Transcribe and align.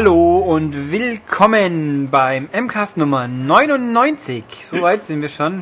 Hallo 0.00 0.38
und 0.38 0.92
willkommen 0.92 2.08
beim 2.08 2.48
MCAST 2.52 2.98
Nummer 2.98 3.26
99. 3.26 4.44
So 4.62 4.80
weit 4.82 5.00
sind 5.00 5.22
wir 5.22 5.28
schon. 5.28 5.60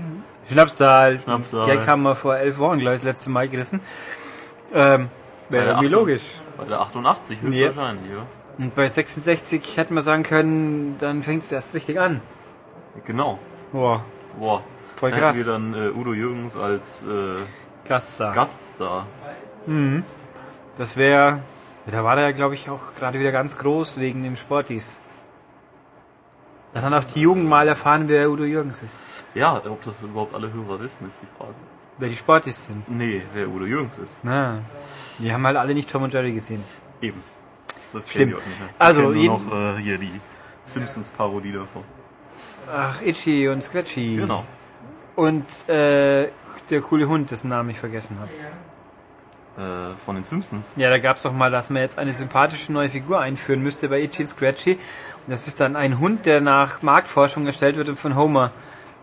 Schnapszahl. 0.53 1.19
Schnapszahl. 1.25 1.65
Gag 1.65 1.87
haben 1.89 2.03
wir 2.03 2.15
vor 2.15 2.37
elf 2.37 2.59
Wochen, 2.59 2.79
glaube 2.81 2.97
ich, 2.97 3.01
das 3.01 3.05
letzte 3.15 3.31
Mal 3.31 3.49
gerissen. 3.49 3.81
Ähm, 4.75 5.09
Wäre 5.49 5.69
irgendwie 5.69 5.87
Achtung- 5.87 6.01
logisch. 6.01 6.23
Bei 6.59 6.65
der 6.67 6.81
88 6.83 7.41
höchstwahrscheinlich, 7.41 8.11
ja. 8.13 8.27
Und 8.59 8.75
bei 8.75 8.87
66 8.91 9.79
hätten 9.79 9.95
wir 9.95 10.03
sagen 10.03 10.23
können, 10.23 10.97
dann 10.99 11.23
fängt 11.23 11.43
es 11.45 11.51
erst 11.51 11.73
richtig 11.73 11.99
an. 11.99 12.21
Genau. 13.07 13.39
Boah, 13.73 14.05
Boah. 14.39 14.63
Voll 14.97 15.13
Dann 15.13 15.21
krass. 15.21 15.37
hätten 15.39 15.47
wir 15.47 15.53
dann 15.81 15.95
äh, 15.95 15.99
Udo 15.99 16.13
Jürgens 16.13 16.59
als 16.59 17.05
äh, 17.05 17.37
Gaststar. 17.89 18.35
Gaststar. 18.35 19.07
Das 20.77 20.97
wäre, 20.99 21.39
da 21.93 22.05
war 22.05 22.17
der, 22.17 22.33
glaube 22.33 22.55
ich, 22.55 22.69
auch 22.69 22.81
gerade 22.99 23.19
wieder 23.21 23.33
ganz 23.33 23.57
groß 23.59 23.99
wegen 23.99 24.23
dem 24.23 24.37
Sportis. 24.37 24.99
Da 26.73 26.83
hat 26.83 26.93
dann 26.93 26.95
auch 26.95 27.05
die 27.05 27.21
Jugend 27.21 27.49
mal 27.49 27.67
erfahren, 27.69 28.09
wer 28.09 28.31
Udo 28.31 28.45
Jürgens 28.45 28.83
ist. 28.83 29.01
Ja, 29.35 29.57
ob 29.65 29.83
das 29.83 30.03
überhaupt 30.03 30.35
alle 30.35 30.53
Hörer 30.53 30.79
wissen, 30.81 31.07
ist 31.07 31.23
die 31.23 31.27
Frage. 31.39 31.55
Wer 31.99 32.09
die 32.11 32.17
Sportis 32.17 32.67
sind. 32.67 32.89
Nee, 32.91 33.23
wer 33.33 33.49
Udo 33.49 33.65
Jürgens 33.65 33.97
ist. 33.99 34.19
Na, 34.23 34.59
die 35.19 35.33
haben 35.33 35.47
halt 35.47 35.57
alle 35.57 35.73
nicht 35.73 35.89
Tom 35.91 36.03
und 36.03 36.13
Jerry 36.13 36.33
gesehen. 36.33 36.63
Eben. 37.01 37.23
Das 37.93 38.03
Stimmt. 38.03 38.13
kennen 38.13 38.31
die 38.31 38.35
auch 38.37 38.47
nicht 38.47 38.59
mehr. 38.61 38.69
Die 38.69 38.81
Also, 38.81 39.01
nur 39.11 39.25
noch 39.25 39.53
äh, 39.53 39.81
hier 39.81 39.97
die 39.97 40.21
Simpsons-Parodie 40.65 41.53
davon. 41.53 41.83
Ach, 42.71 43.01
Itchy 43.01 43.49
und 43.49 43.65
Scratchy. 43.65 44.17
Genau. 44.17 44.45
Und 45.15 45.69
äh, 45.71 46.29
der 46.69 46.81
coole 46.83 47.09
Hund, 47.09 47.31
dessen 47.31 47.49
Namen 47.49 47.71
ich 47.71 47.79
vergessen 47.79 48.19
habe. 48.21 48.31
Äh, 49.57 49.97
von 50.05 50.17
den 50.17 50.25
Simpsons. 50.25 50.73
Ja, 50.77 50.91
da 50.91 50.99
gab's 50.99 51.23
doch 51.23 51.33
mal, 51.33 51.51
dass 51.51 51.71
man 51.71 51.81
jetzt 51.83 51.99
eine 51.99 52.13
sympathische 52.13 52.71
neue 52.73 52.91
Figur 52.91 53.21
einführen 53.21 53.63
müsste 53.63 53.89
bei 53.89 54.01
Itchy 54.03 54.27
Scratchy. 54.27 54.73
Und 54.73 54.81
das 55.33 55.47
ist 55.49 55.61
dann 55.61 55.77
ein 55.77 55.99
Hund, 55.99 56.27
der 56.27 56.43
nach 56.43 56.83
Marktforschung 56.83 57.47
erstellt 57.47 57.77
wird 57.77 57.89
und 57.89 57.97
von 57.97 58.17
Homer 58.17 58.51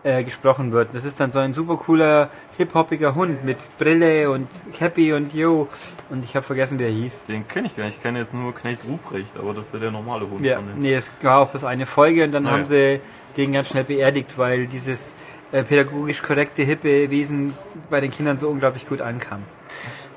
äh, 0.04 0.22
gesprochen 0.22 0.70
wird. 0.70 0.90
Das 0.92 1.04
ist 1.04 1.18
dann 1.18 1.32
so 1.32 1.40
ein 1.40 1.54
super 1.54 1.76
cooler, 1.76 2.28
hip-hoppiger 2.56 3.16
Hund 3.16 3.44
mit 3.44 3.58
Brille 3.78 4.30
und 4.30 4.48
Cappy 4.78 5.12
und 5.12 5.34
Yo. 5.34 5.66
Und 6.10 6.24
ich 6.24 6.36
habe 6.36 6.44
vergessen, 6.46 6.78
wie 6.78 6.84
er 6.84 6.90
hieß. 6.90 7.24
Den 7.26 7.48
kenne 7.48 7.66
ich 7.66 7.74
gar 7.74 7.84
nicht. 7.86 7.96
Ich 7.96 8.02
kenne 8.02 8.20
jetzt 8.20 8.32
nur 8.32 8.54
Knecht 8.54 8.82
Ruprecht, 8.88 9.36
aber 9.36 9.54
das 9.54 9.72
ja 9.72 9.80
der 9.80 9.90
normale 9.90 10.28
Hund 10.30 10.40
Ja, 10.44 10.56
von 10.56 10.68
den. 10.68 10.78
nee, 10.78 10.94
es 10.94 11.10
war 11.22 11.38
auch 11.38 11.48
bloß 11.48 11.64
eine 11.64 11.84
Folge 11.86 12.22
und 12.22 12.30
dann 12.32 12.46
Ah, 12.46 12.52
haben 12.52 12.64
sie 12.64 13.00
den 13.36 13.52
ganz 13.54 13.70
schnell 13.70 13.84
beerdigt, 13.84 14.34
weil 14.38 14.66
dieses 14.68 15.16
äh, 15.50 15.64
pädagogisch 15.64 16.22
korrekte, 16.22 16.62
hippe 16.62 17.10
Wesen 17.10 17.54
bei 17.90 18.00
den 18.00 18.12
Kindern 18.12 18.38
so 18.38 18.48
unglaublich 18.50 18.86
gut 18.88 19.00
ankam. 19.00 19.42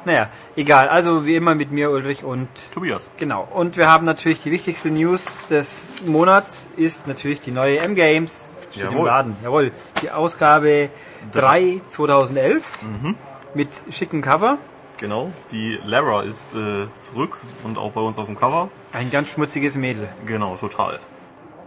Naja, 0.07 0.29
egal. 0.55 0.87
Also 0.87 1.25
wie 1.25 1.35
immer 1.35 1.53
mit 1.53 1.69
mir, 1.71 1.91
Ulrich 1.91 2.23
und 2.23 2.47
Tobias. 2.73 3.09
genau. 3.17 3.45
Und 3.53 3.75
wir 3.75 3.89
haben 3.89 4.05
natürlich 4.05 4.39
die 4.41 4.51
wichtigste 4.51 4.89
News 4.89 5.47
des 5.47 6.03
Monats 6.05 6.67
ist 6.77 7.07
natürlich 7.07 7.41
die 7.41 7.51
neue 7.51 7.79
M-Games. 7.79 8.55
Steht 8.71 8.85
im 8.85 8.91
Jawohl. 8.93 9.05
Laden. 9.07 9.35
Jawohl. 9.43 9.71
Die 10.01 10.09
Ausgabe 10.11 10.89
3 11.33 11.81
2011 11.87 12.63
Mhm. 12.83 13.15
mit 13.53 13.67
schicken 13.91 14.21
Cover. 14.21 14.57
Genau. 14.97 15.29
Die 15.51 15.77
Lara 15.85 16.21
ist 16.23 16.55
äh, 16.55 16.87
zurück 16.99 17.37
und 17.65 17.77
auch 17.77 17.91
bei 17.91 18.01
uns 18.01 18.17
auf 18.17 18.27
dem 18.27 18.37
Cover. 18.37 18.69
Ein 18.93 19.11
ganz 19.11 19.29
schmutziges 19.33 19.75
Mädel. 19.75 20.07
Genau, 20.25 20.55
total. 20.55 20.99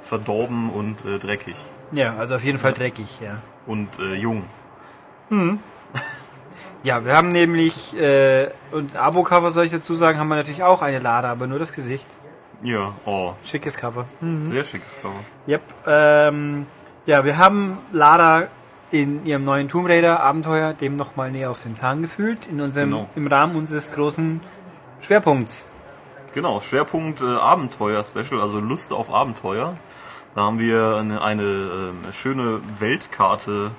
Verdorben 0.03 0.71
und 0.71 1.05
äh, 1.05 1.19
dreckig. 1.19 1.57
Ja, 1.93 2.15
also 2.19 2.37
auf 2.37 2.43
jeden 2.45 2.59
Fall 2.59 2.73
dreckig, 2.73 3.19
ja. 3.21 3.43
Und 3.67 3.99
äh, 3.99 4.15
jung. 4.15 4.45
Ja, 6.83 7.05
wir 7.05 7.15
haben 7.15 7.29
nämlich, 7.31 7.95
äh, 7.99 8.49
und 8.73 8.97
Abo-Cover 8.97 9.51
soll 9.51 9.67
ich 9.67 9.73
dazu 9.73 9.95
sagen, 9.95 10.19
haben 10.19 10.29
wir 10.29 10.37
natürlich 10.37 10.63
auch 10.63 10.81
eine 10.81 10.99
Lade, 10.99 11.29
aber 11.29 11.47
nur 11.47 11.59
das 11.59 11.73
Gesicht. 11.73 12.07
Ja, 12.63 12.95
oh, 13.07 13.33
Schickes 13.45 13.77
Cover. 13.77 14.07
sehr 14.45 14.65
schickes 14.65 14.97
Cover. 15.01 15.15
Yep. 15.49 15.63
Ähm, 15.87 16.67
ja, 17.07 17.25
wir 17.25 17.37
haben 17.39 17.79
Lada 17.93 18.49
in 18.91 19.25
ihrem 19.25 19.45
neuen 19.45 19.69
Tomb 19.69 19.89
Raider 19.89 20.21
Abenteuer 20.21 20.73
dem 20.75 20.97
nochmal 20.97 21.31
näher 21.31 21.51
auf 21.51 21.63
den 21.63 21.75
Zahn 21.75 22.03
gefühlt, 22.03 22.47
in 22.49 22.61
unserem, 22.61 22.91
Genau. 22.91 23.11
im 23.15 23.27
Rahmen 23.27 23.57
unseres 23.57 23.91
großen 23.93 24.41
Schwerpunkts. 25.01 25.73
Genau, 26.35 26.61
Schwerpunkt 26.61 27.23
äh, 27.23 27.27
Abenteuer-Special, 27.27 28.41
also 28.41 28.61
Lust 28.61 28.93
auf 28.93 29.13
Abenteuer. 29.13 29.75
Da 30.35 30.43
haben 30.43 30.59
wir 30.59 30.97
eine, 30.97 31.23
eine 31.23 31.43
ähm, 31.43 31.99
schöne 32.13 32.61
Weltkarte 32.79 33.71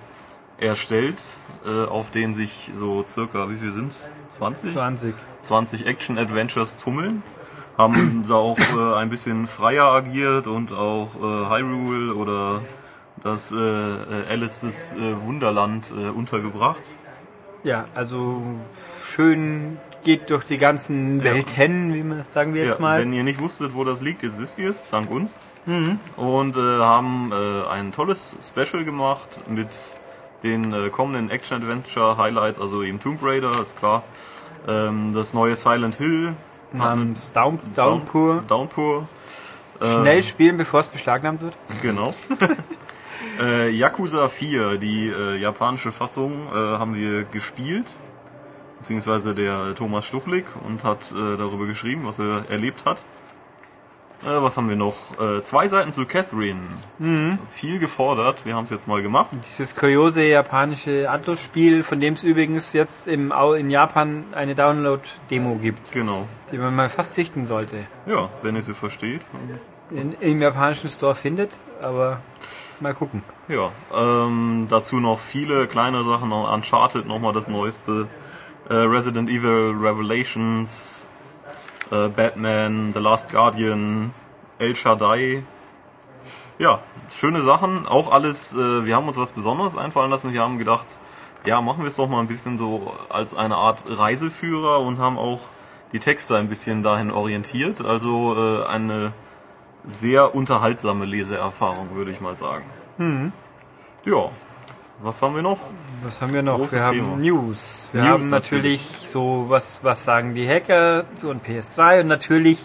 erstellt, 0.61 1.17
äh, 1.65 1.85
auf 1.87 2.11
denen 2.11 2.35
sich 2.35 2.71
so 2.77 3.03
circa, 3.07 3.49
wie 3.49 3.57
viel 3.57 3.73
sind's? 3.73 4.09
20? 4.37 4.73
20. 4.73 5.15
20 5.41 5.85
Action-Adventures 5.85 6.77
tummeln. 6.77 7.23
Haben 7.77 8.25
da 8.29 8.35
auch 8.35 8.59
äh, 8.59 8.95
ein 8.95 9.09
bisschen 9.09 9.47
freier 9.47 9.85
agiert 9.85 10.47
und 10.47 10.71
auch 10.71 11.09
äh, 11.15 11.49
Hyrule 11.49 12.13
oder 12.13 12.61
das 13.23 13.51
äh, 13.51 13.55
äh, 13.55 14.27
Alice's 14.29 14.93
äh, 14.93 15.21
Wunderland 15.21 15.91
äh, 15.91 16.09
untergebracht. 16.09 16.83
Ja, 17.63 17.85
also 17.93 18.41
schön 18.73 19.77
geht 20.03 20.29
durch 20.31 20.45
die 20.45 20.57
ganzen. 20.57 21.23
Welten, 21.23 21.93
wie 21.93 22.03
man 22.03 22.25
sagen 22.25 22.53
wir 22.53 22.63
jetzt 22.63 22.75
ja, 22.75 22.81
mal. 22.81 23.01
Wenn 23.01 23.13
ihr 23.13 23.23
nicht 23.23 23.39
wusstet, 23.39 23.75
wo 23.75 23.83
das 23.83 24.01
liegt, 24.01 24.23
jetzt 24.23 24.39
wisst 24.39 24.57
ihr 24.57 24.71
es, 24.71 24.89
dank 24.89 25.11
uns. 25.11 25.31
Und 26.17 26.57
äh, 26.57 26.59
haben 26.59 27.31
äh, 27.31 27.67
ein 27.69 27.91
tolles 27.91 28.35
Special 28.41 28.83
gemacht 28.83 29.47
mit 29.49 29.67
den 30.43 30.73
äh, 30.73 30.89
kommenden 30.89 31.29
Action-Adventure-Highlights, 31.29 32.59
also 32.59 32.83
eben 32.83 32.99
Tomb 32.99 33.19
Raider, 33.21 33.51
ist 33.61 33.77
klar. 33.77 34.03
Ähm, 34.67 35.13
das 35.13 35.33
neue 35.33 35.55
Silent 35.55 35.95
Hill. 35.95 36.35
Namens 36.73 37.31
Down, 37.31 37.59
Downpour. 37.75 38.43
Downpour. 38.47 39.07
Schnell 39.81 40.23
spielen, 40.23 40.57
bevor 40.57 40.81
es 40.81 40.87
beschlagnahmt 40.87 41.41
wird. 41.41 41.55
Genau. 41.81 42.13
äh, 43.41 43.69
Yakuza 43.69 44.29
4, 44.29 44.77
die 44.77 45.07
äh, 45.07 45.37
japanische 45.37 45.91
Fassung, 45.91 46.47
äh, 46.47 46.55
haben 46.55 46.93
wir 46.93 47.23
gespielt. 47.23 47.95
Beziehungsweise 48.77 49.35
der 49.35 49.75
Thomas 49.75 50.05
Stuchlik 50.05 50.45
und 50.65 50.83
hat 50.83 51.11
äh, 51.11 51.37
darüber 51.37 51.65
geschrieben, 51.65 52.01
was 52.05 52.19
er 52.19 52.45
erlebt 52.49 52.85
hat. 52.85 53.01
Äh, 54.23 54.41
was 54.41 54.55
haben 54.57 54.69
wir 54.69 54.75
noch? 54.75 54.95
Äh, 55.19 55.41
zwei 55.43 55.67
Seiten 55.67 55.91
zu 55.91 56.05
Catherine. 56.05 56.59
Viel 57.49 57.79
gefordert. 57.79 58.45
Wir 58.45 58.55
haben 58.55 58.65
es 58.65 58.69
jetzt 58.69 58.87
mal 58.87 59.01
gemacht. 59.01 59.29
Dieses 59.47 59.75
kuriose 59.75 60.23
japanische 60.23 61.09
Atlus-Spiel, 61.09 61.83
von 61.83 61.99
dem 61.99 62.13
es 62.13 62.23
übrigens 62.23 62.73
jetzt 62.73 63.07
im, 63.07 63.33
in 63.57 63.69
Japan 63.71 64.23
eine 64.33 64.53
Download-Demo 64.53 65.55
gibt, 65.55 65.91
Genau. 65.91 66.27
die 66.51 66.57
man 66.59 66.75
mal 66.75 66.89
fast 66.89 67.15
sichten 67.15 67.45
sollte. 67.47 67.77
Ja, 68.05 68.29
wenn 68.43 68.55
ihr 68.55 68.61
sie 68.61 68.73
versteht. 68.75 69.21
In, 69.89 70.13
Im 70.21 70.41
japanischen 70.41 70.89
Store 70.89 71.15
findet, 71.15 71.51
aber 71.81 72.21
mal 72.79 72.93
gucken. 72.93 73.23
Ja, 73.47 73.71
ähm, 73.93 74.67
dazu 74.69 74.99
noch 74.99 75.19
viele 75.19 75.67
kleine 75.67 76.03
Sachen, 76.03 76.29
noch 76.29 76.53
Uncharted, 76.53 77.07
nochmal 77.07 77.33
das 77.33 77.47
neueste, 77.47 78.07
äh, 78.69 78.73
Resident 78.75 79.29
Evil 79.29 79.75
Revelations, 79.81 81.07
äh, 81.91 82.07
Batman, 82.07 82.93
The 82.93 82.99
Last 82.99 83.31
Guardian, 83.31 84.13
El 84.59 84.75
Shaddai. 84.75 85.43
Ja, 86.57 86.79
schöne 87.11 87.41
Sachen, 87.41 87.87
auch 87.87 88.11
alles, 88.11 88.53
äh, 88.53 88.85
wir 88.85 88.95
haben 88.95 89.07
uns 89.07 89.17
was 89.17 89.31
Besonderes 89.31 89.77
einfallen 89.77 90.11
lassen, 90.11 90.33
wir 90.33 90.41
haben 90.41 90.59
gedacht, 90.59 90.85
ja, 91.45 91.59
machen 91.61 91.83
wir 91.83 91.89
es 91.89 91.95
doch 91.95 92.07
mal 92.07 92.19
ein 92.19 92.27
bisschen 92.27 92.57
so 92.57 92.93
als 93.09 93.33
eine 93.33 93.55
Art 93.55 93.83
Reiseführer 93.87 94.79
und 94.79 94.99
haben 94.99 95.17
auch 95.17 95.39
die 95.91 95.99
Texte 95.99 96.37
ein 96.37 96.47
bisschen 96.47 96.83
dahin 96.83 97.11
orientiert, 97.11 97.83
also 97.83 98.35
äh, 98.37 98.65
eine 98.65 99.11
sehr 99.83 100.35
unterhaltsame 100.35 101.05
Leseerfahrung, 101.05 101.95
würde 101.95 102.11
ich 102.11 102.21
mal 102.21 102.37
sagen. 102.37 102.65
Ja, 104.05 104.29
was 105.01 105.21
haben 105.21 105.35
wir 105.35 105.41
noch? 105.41 105.59
Was 106.03 106.21
haben 106.21 106.33
wir 106.33 106.41
noch? 106.41 106.57
Großes 106.57 106.73
wir 106.73 106.83
haben 106.83 107.03
Thema. 107.03 107.17
News. 107.17 107.89
Wir 107.91 108.01
News 108.01 108.11
haben 108.11 108.29
natürlich, 108.29 108.81
so, 109.05 109.45
was, 109.47 109.83
was 109.83 110.03
sagen 110.03 110.33
die 110.33 110.47
Hacker 110.47 111.05
zu 111.15 111.29
und 111.29 111.45
PS3 111.45 112.01
und 112.01 112.07
natürlich 112.07 112.57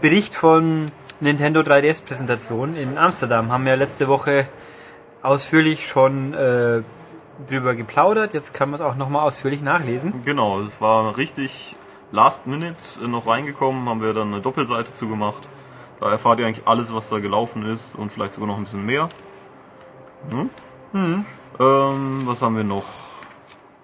Bericht 0.00 0.34
von 0.34 0.86
Nintendo 1.20 1.60
3DS 1.60 2.04
Präsentation 2.04 2.76
in 2.76 2.96
Amsterdam. 2.96 3.50
Haben 3.50 3.64
wir 3.64 3.76
letzte 3.76 4.06
Woche 4.06 4.46
ausführlich 5.22 5.88
schon 5.88 6.32
äh, 6.34 6.82
drüber 7.48 7.74
geplaudert. 7.74 8.34
Jetzt 8.34 8.54
kann 8.54 8.70
man 8.70 8.80
es 8.80 8.86
auch 8.86 8.94
nochmal 8.94 9.26
ausführlich 9.26 9.62
nachlesen. 9.62 10.22
Genau, 10.24 10.60
es 10.60 10.80
war 10.80 11.16
richtig 11.16 11.74
last 12.12 12.46
minute 12.46 12.76
äh, 13.02 13.08
noch 13.08 13.26
reingekommen, 13.26 13.88
haben 13.88 14.00
wir 14.00 14.14
dann 14.14 14.32
eine 14.32 14.42
Doppelseite 14.42 14.92
zugemacht. 14.92 15.42
Da 16.00 16.10
erfahrt 16.10 16.38
ihr 16.38 16.46
eigentlich 16.46 16.68
alles, 16.68 16.94
was 16.94 17.08
da 17.08 17.18
gelaufen 17.18 17.64
ist 17.64 17.96
und 17.96 18.12
vielleicht 18.12 18.34
sogar 18.34 18.48
noch 18.48 18.58
ein 18.58 18.64
bisschen 18.64 18.86
mehr. 18.86 19.08
Hm? 20.30 20.50
Ähm, 21.60 22.22
was 22.24 22.42
haben 22.42 22.56
wir 22.56 22.64
noch? 22.64 22.84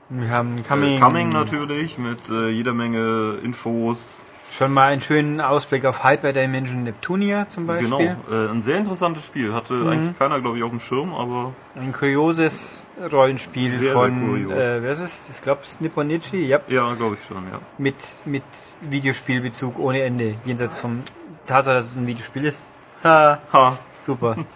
Wir 0.08 0.28
haben 0.30 0.56
Coming, 0.66 0.66
Coming. 0.68 0.96
äh, 0.96 1.00
Coming 1.00 1.28
natürlich 1.30 1.98
mit 1.98 2.28
äh, 2.28 2.48
jeder 2.50 2.72
Menge 2.74 3.38
Infos, 3.42 4.26
Schon 4.54 4.74
mal 4.74 4.88
einen 4.92 5.00
schönen 5.00 5.40
Ausblick 5.40 5.86
auf 5.86 6.04
Hyperdimension 6.04 6.82
Neptunia 6.84 7.48
zum 7.48 7.66
Beispiel. 7.66 7.88
Genau, 7.88 8.00
äh, 8.30 8.50
ein 8.50 8.60
sehr 8.60 8.76
interessantes 8.76 9.24
Spiel. 9.24 9.54
Hatte 9.54 9.72
Mhm. 9.72 9.88
eigentlich 9.88 10.18
keiner, 10.18 10.42
glaube 10.42 10.58
ich, 10.58 10.62
auf 10.62 10.68
dem 10.68 10.78
Schirm, 10.80 11.14
aber 11.14 11.54
Ein 11.74 11.90
kurioses 11.94 12.84
Rollenspiel 13.10 13.70
Sehr, 13.70 13.78
sehr 13.78 13.92
von, 13.94 14.20
kurios. 14.28 14.52
äh, 14.52 14.82
wer 14.82 14.92
ist 14.92 15.00
es? 15.00 15.30
Ich 15.30 15.40
glaube, 15.40 15.62
es 15.64 15.72
ist 15.72 15.80
Nipponichi, 15.80 16.44
ja. 16.44 16.60
ja, 16.68 16.92
glaube 16.92 17.16
ich 17.18 17.26
schon, 17.26 17.44
ja. 17.50 17.60
Mit, 17.78 17.96
mit 18.26 18.42
Videospielbezug 18.82 19.78
ohne 19.78 20.02
Ende. 20.02 20.34
Jenseits 20.44 20.76
vom 20.76 21.02
Tatsache, 21.46 21.76
dass 21.76 21.86
es 21.88 21.96
ein 21.96 22.06
Videospiel 22.06 22.44
ist. 22.44 22.72
Ha, 23.04 23.38
Ha, 23.54 23.78
super. 24.02 24.36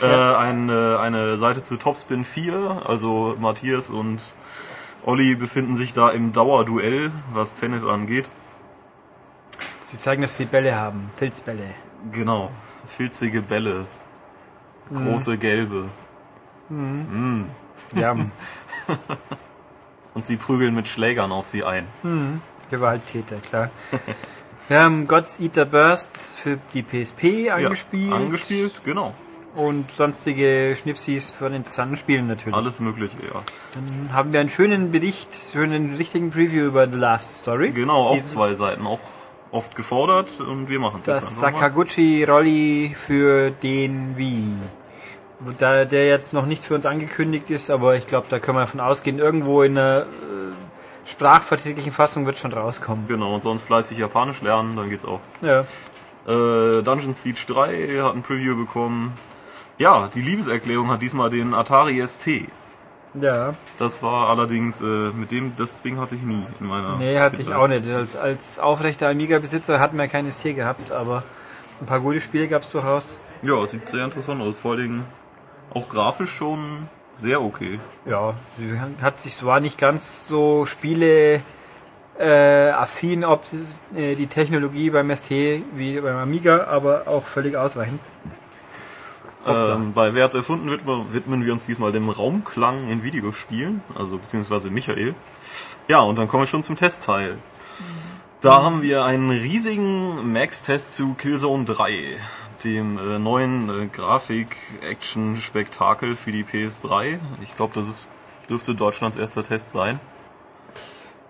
Äh, 0.00 0.06
ein, 0.06 0.68
äh, 0.68 0.96
eine 0.96 1.38
Seite 1.38 1.62
zu 1.62 1.76
Topspin 1.76 2.24
4, 2.24 2.82
also 2.84 3.36
Matthias 3.38 3.88
und 3.88 4.20
Olli 5.04 5.34
befinden 5.34 5.76
sich 5.76 5.94
da 5.94 6.10
im 6.10 6.32
Dauerduell, 6.32 7.10
was 7.32 7.54
Tennis 7.54 7.84
angeht. 7.84 8.28
Sie 9.84 9.98
zeigen, 9.98 10.22
dass 10.22 10.36
sie 10.36 10.44
Bälle 10.44 10.74
haben. 10.76 11.10
Filzbälle. 11.16 11.64
Genau, 12.12 12.50
filzige 12.86 13.40
Bälle, 13.40 13.86
große 14.92 15.38
gelbe. 15.38 15.84
Ja, 17.94 18.16
Und 20.14 20.24
sie 20.24 20.36
prügeln 20.36 20.74
mit 20.74 20.88
Schlägern 20.88 21.30
auf 21.30 21.46
sie 21.46 21.62
ein. 21.62 21.86
Gewalttäter, 22.70 23.36
klar. 23.36 23.70
Wir 24.68 24.80
haben 24.80 25.06
God's 25.06 25.38
Eater 25.40 25.64
Burst 25.64 26.38
für 26.38 26.58
die 26.74 26.82
PSP 26.82 27.50
angespielt. 27.50 28.10
Ja, 28.10 28.16
angespielt, 28.16 28.80
genau. 28.84 29.14
Und 29.56 29.90
sonstige 29.90 30.76
Schnipsis 30.80 31.30
von 31.30 31.52
interessanten 31.54 31.96
Spielen 31.96 32.26
natürlich. 32.26 32.54
Alles 32.54 32.78
mögliche, 32.78 33.16
ja. 33.16 33.42
Dann 33.74 34.12
haben 34.12 34.32
wir 34.32 34.40
einen 34.40 34.50
schönen 34.50 34.90
Bericht, 34.90 35.30
schönen 35.52 35.96
richtigen 35.96 36.30
Preview 36.30 36.66
über 36.66 36.90
The 36.90 36.98
Last 36.98 37.42
Story. 37.42 37.70
Genau, 37.70 38.08
auf 38.08 38.22
zwei 38.22 38.54
Seiten, 38.54 38.86
auch 38.86 39.00
oft 39.50 39.74
gefordert 39.74 40.40
und 40.40 40.68
wir 40.68 40.78
machen 40.78 41.00
es 41.00 41.06
Das 41.06 41.24
jetzt 41.24 41.44
einfach 41.44 41.60
mal. 41.60 41.68
Sakaguchi 41.68 42.24
Rolli 42.24 42.94
für 42.96 43.50
den 43.50 44.16
Wii. 44.16 44.52
Da 45.58 45.84
der 45.84 46.06
jetzt 46.06 46.32
noch 46.32 46.46
nicht 46.46 46.62
für 46.64 46.74
uns 46.74 46.86
angekündigt 46.86 47.50
ist, 47.50 47.70
aber 47.70 47.96
ich 47.96 48.06
glaube, 48.06 48.26
da 48.28 48.38
können 48.38 48.56
wir 48.56 48.62
davon 48.62 48.80
ausgehen, 48.80 49.18
irgendwo 49.18 49.62
in 49.62 49.76
einer 49.76 50.00
äh, 50.00 51.08
sprachverträglichen 51.08 51.92
Fassung 51.92 52.26
wird 52.26 52.38
schon 52.38 52.52
rauskommen. 52.52 53.06
Genau, 53.06 53.34
und 53.34 53.42
sonst 53.42 53.62
fleißig 53.62 53.98
Japanisch 53.98 54.40
lernen, 54.42 54.76
dann 54.76 54.88
geht's 54.90 55.04
auch. 55.04 55.20
Ja. 55.42 55.60
Äh, 56.26 56.82
Dungeon 56.82 57.14
Siege 57.14 57.40
3 57.46 58.00
hat 58.02 58.14
ein 58.14 58.22
Preview 58.22 58.56
bekommen. 58.56 59.12
Ja, 59.78 60.08
die 60.14 60.22
Liebeserklärung 60.22 60.90
hat 60.90 61.02
diesmal 61.02 61.30
den 61.30 61.52
Atari 61.54 62.06
ST. 62.06 62.26
Ja. 63.20 63.54
Das 63.78 64.02
war 64.02 64.28
allerdings, 64.28 64.80
äh, 64.80 64.84
mit 64.84 65.30
dem, 65.30 65.54
das 65.56 65.82
Ding 65.82 65.98
hatte 65.98 66.14
ich 66.14 66.22
nie 66.22 66.44
in 66.60 66.66
meiner 66.66 66.96
Nee, 66.96 67.18
hatte 67.18 67.36
ich 67.36 67.48
Kindheit. 67.48 67.56
auch 67.62 67.68
nicht. 67.68 67.88
Als, 67.88 68.16
als 68.16 68.58
aufrechter 68.58 69.08
Amiga-Besitzer 69.08 69.80
hatten 69.80 69.96
wir 69.96 70.08
kein 70.08 70.30
ST 70.30 70.54
gehabt, 70.54 70.92
aber 70.92 71.22
ein 71.80 71.86
paar 71.86 72.00
gute 72.00 72.20
Spiele 72.20 72.48
gab 72.48 72.62
es 72.62 72.70
durchaus. 72.72 73.18
Ja, 73.42 73.66
sieht 73.66 73.88
sehr 73.88 74.04
interessant 74.04 74.40
aus, 74.42 74.56
vor 74.58 74.72
allen 74.72 74.80
Dingen 74.80 75.04
auch 75.72 75.88
grafisch 75.88 76.30
schon 76.32 76.88
sehr 77.18 77.40
okay. 77.42 77.78
Ja, 78.06 78.34
sie 78.56 78.78
hat 79.00 79.20
sich 79.20 79.34
zwar 79.34 79.60
nicht 79.60 79.78
ganz 79.78 80.28
so 80.28 80.66
Spiele 80.66 81.42
äh, 82.18 82.70
affin, 82.70 83.24
ob 83.24 83.44
äh, 83.94 84.14
die 84.14 84.26
Technologie 84.26 84.90
beim 84.90 85.14
ST 85.14 85.30
wie 85.30 86.00
beim 86.00 86.16
Amiga, 86.16 86.66
aber 86.66 87.02
auch 87.06 87.24
völlig 87.24 87.56
ausreichend. 87.56 88.00
Ähm, 89.46 89.92
bei 89.92 90.14
Wer 90.14 90.24
hat's 90.24 90.34
erfunden 90.34 90.70
widmen, 90.70 91.12
widmen 91.12 91.44
wir 91.44 91.52
uns 91.52 91.66
diesmal 91.66 91.92
dem 91.92 92.08
Raumklang 92.08 92.88
in 92.88 93.04
Videospielen, 93.04 93.82
also 93.94 94.16
beziehungsweise 94.18 94.70
Michael. 94.70 95.14
Ja, 95.88 96.00
und 96.00 96.18
dann 96.18 96.26
kommen 96.28 96.42
wir 96.42 96.48
schon 96.48 96.62
zum 96.62 96.76
Testteil. 96.76 97.38
Da 98.40 98.62
haben 98.62 98.82
wir 98.82 99.04
einen 99.04 99.30
riesigen 99.30 100.32
Max-Test 100.32 100.94
zu 100.94 101.14
Killzone 101.14 101.64
3, 101.64 102.16
dem 102.64 102.98
äh, 102.98 103.18
neuen 103.18 103.68
äh, 103.68 103.86
Grafik-Action-Spektakel 103.86 106.16
für 106.16 106.32
die 106.32 106.44
PS3. 106.44 107.18
Ich 107.42 107.56
glaube, 107.56 107.72
das 107.74 107.88
ist, 107.88 108.12
dürfte 108.48 108.74
Deutschlands 108.74 109.16
erster 109.16 109.42
Test 109.42 109.72
sein. 109.72 109.98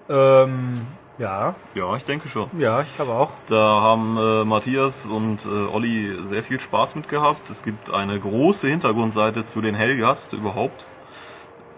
Ähm, 0.09 0.87
ja, 1.19 1.55
Ja, 1.75 1.97
ich 1.97 2.05
denke 2.05 2.29
schon. 2.29 2.49
ja, 2.59 2.81
ich 2.81 2.97
glaube 2.97 3.13
auch. 3.13 3.33
Da 3.49 3.57
haben 3.81 4.17
äh, 4.19 4.45
Matthias 4.45 5.07
und 5.07 5.45
äh, 5.47 5.49
Olli 5.75 6.15
sehr 6.25 6.43
viel 6.43 6.61
Spaß 6.61 6.95
mit 6.97 7.09
gehabt. 7.09 7.49
Es 7.51 7.63
gibt 7.63 7.91
eine 7.91 8.19
große 8.19 8.69
Hintergrundseite 8.69 9.45
zu 9.45 9.61
den 9.61 9.75
Hellgast 9.75 10.33
überhaupt. 10.33 10.85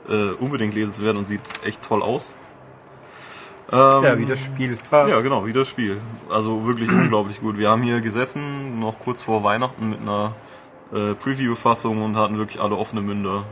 Äh, 0.08 0.30
unbedingt 0.32 0.74
lesenswert 0.74 1.16
und 1.16 1.26
sieht 1.26 1.40
echt 1.64 1.82
toll 1.82 2.02
aus. 2.02 2.34
Ähm, 3.70 3.78
Ja, 4.02 4.18
wie 4.18 4.24
das 4.26 4.40
Spiel. 4.40 4.78
Ja, 4.90 5.20
genau, 5.20 5.44
wie 5.44 5.52
das 5.52 5.68
Spiel. 5.68 6.00
Also 6.30 6.66
wirklich 6.66 6.88
unglaublich 6.90 7.40
gut. 7.40 7.58
Wir 7.58 7.68
haben 7.70 7.82
hier 7.82 8.00
gesessen, 8.00 8.80
noch 8.80 8.98
kurz 8.98 9.20
vor 9.22 9.44
Weihnachten 9.44 9.90
mit 9.90 10.00
einer 10.00 10.32
äh, 10.92 11.14
Preview-Fassung 11.14 12.02
und 12.02 12.16
hatten 12.16 12.38
wirklich 12.38 12.60
alle 12.62 12.76
offene 12.76 13.02
Münder. 13.02 13.44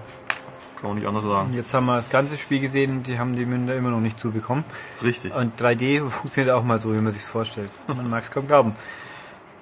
Kann 0.81 0.91
man 0.91 0.99
nicht 0.99 1.09
anders 1.09 1.25
sagen. 1.25 1.53
Jetzt 1.55 1.73
haben 1.75 1.87
wir 1.87 1.97
das 1.97 2.11
ganze 2.11 2.37
Spiel 2.39 2.61
gesehen 2.61 3.03
die 3.03 3.19
haben 3.19 3.35
die 3.37 3.47
Münder 3.47 3.75
immer 3.75 3.91
noch 3.91 4.01
nicht 4.01 4.21
zubekommen. 4.21 4.65
Richtig. 5.03 5.35
Und 5.35 5.61
3D 5.61 6.09
funktioniert 6.11 6.55
auch 6.55 6.63
mal 6.65 6.81
so, 6.81 6.93
wie 6.95 6.99
man 7.01 7.13
sich's 7.13 7.29
vorstellt. 7.29 7.71
Man 7.89 8.09
mag 8.11 8.23
es 8.23 8.31
kaum 8.31 8.47
glauben. 8.47 8.77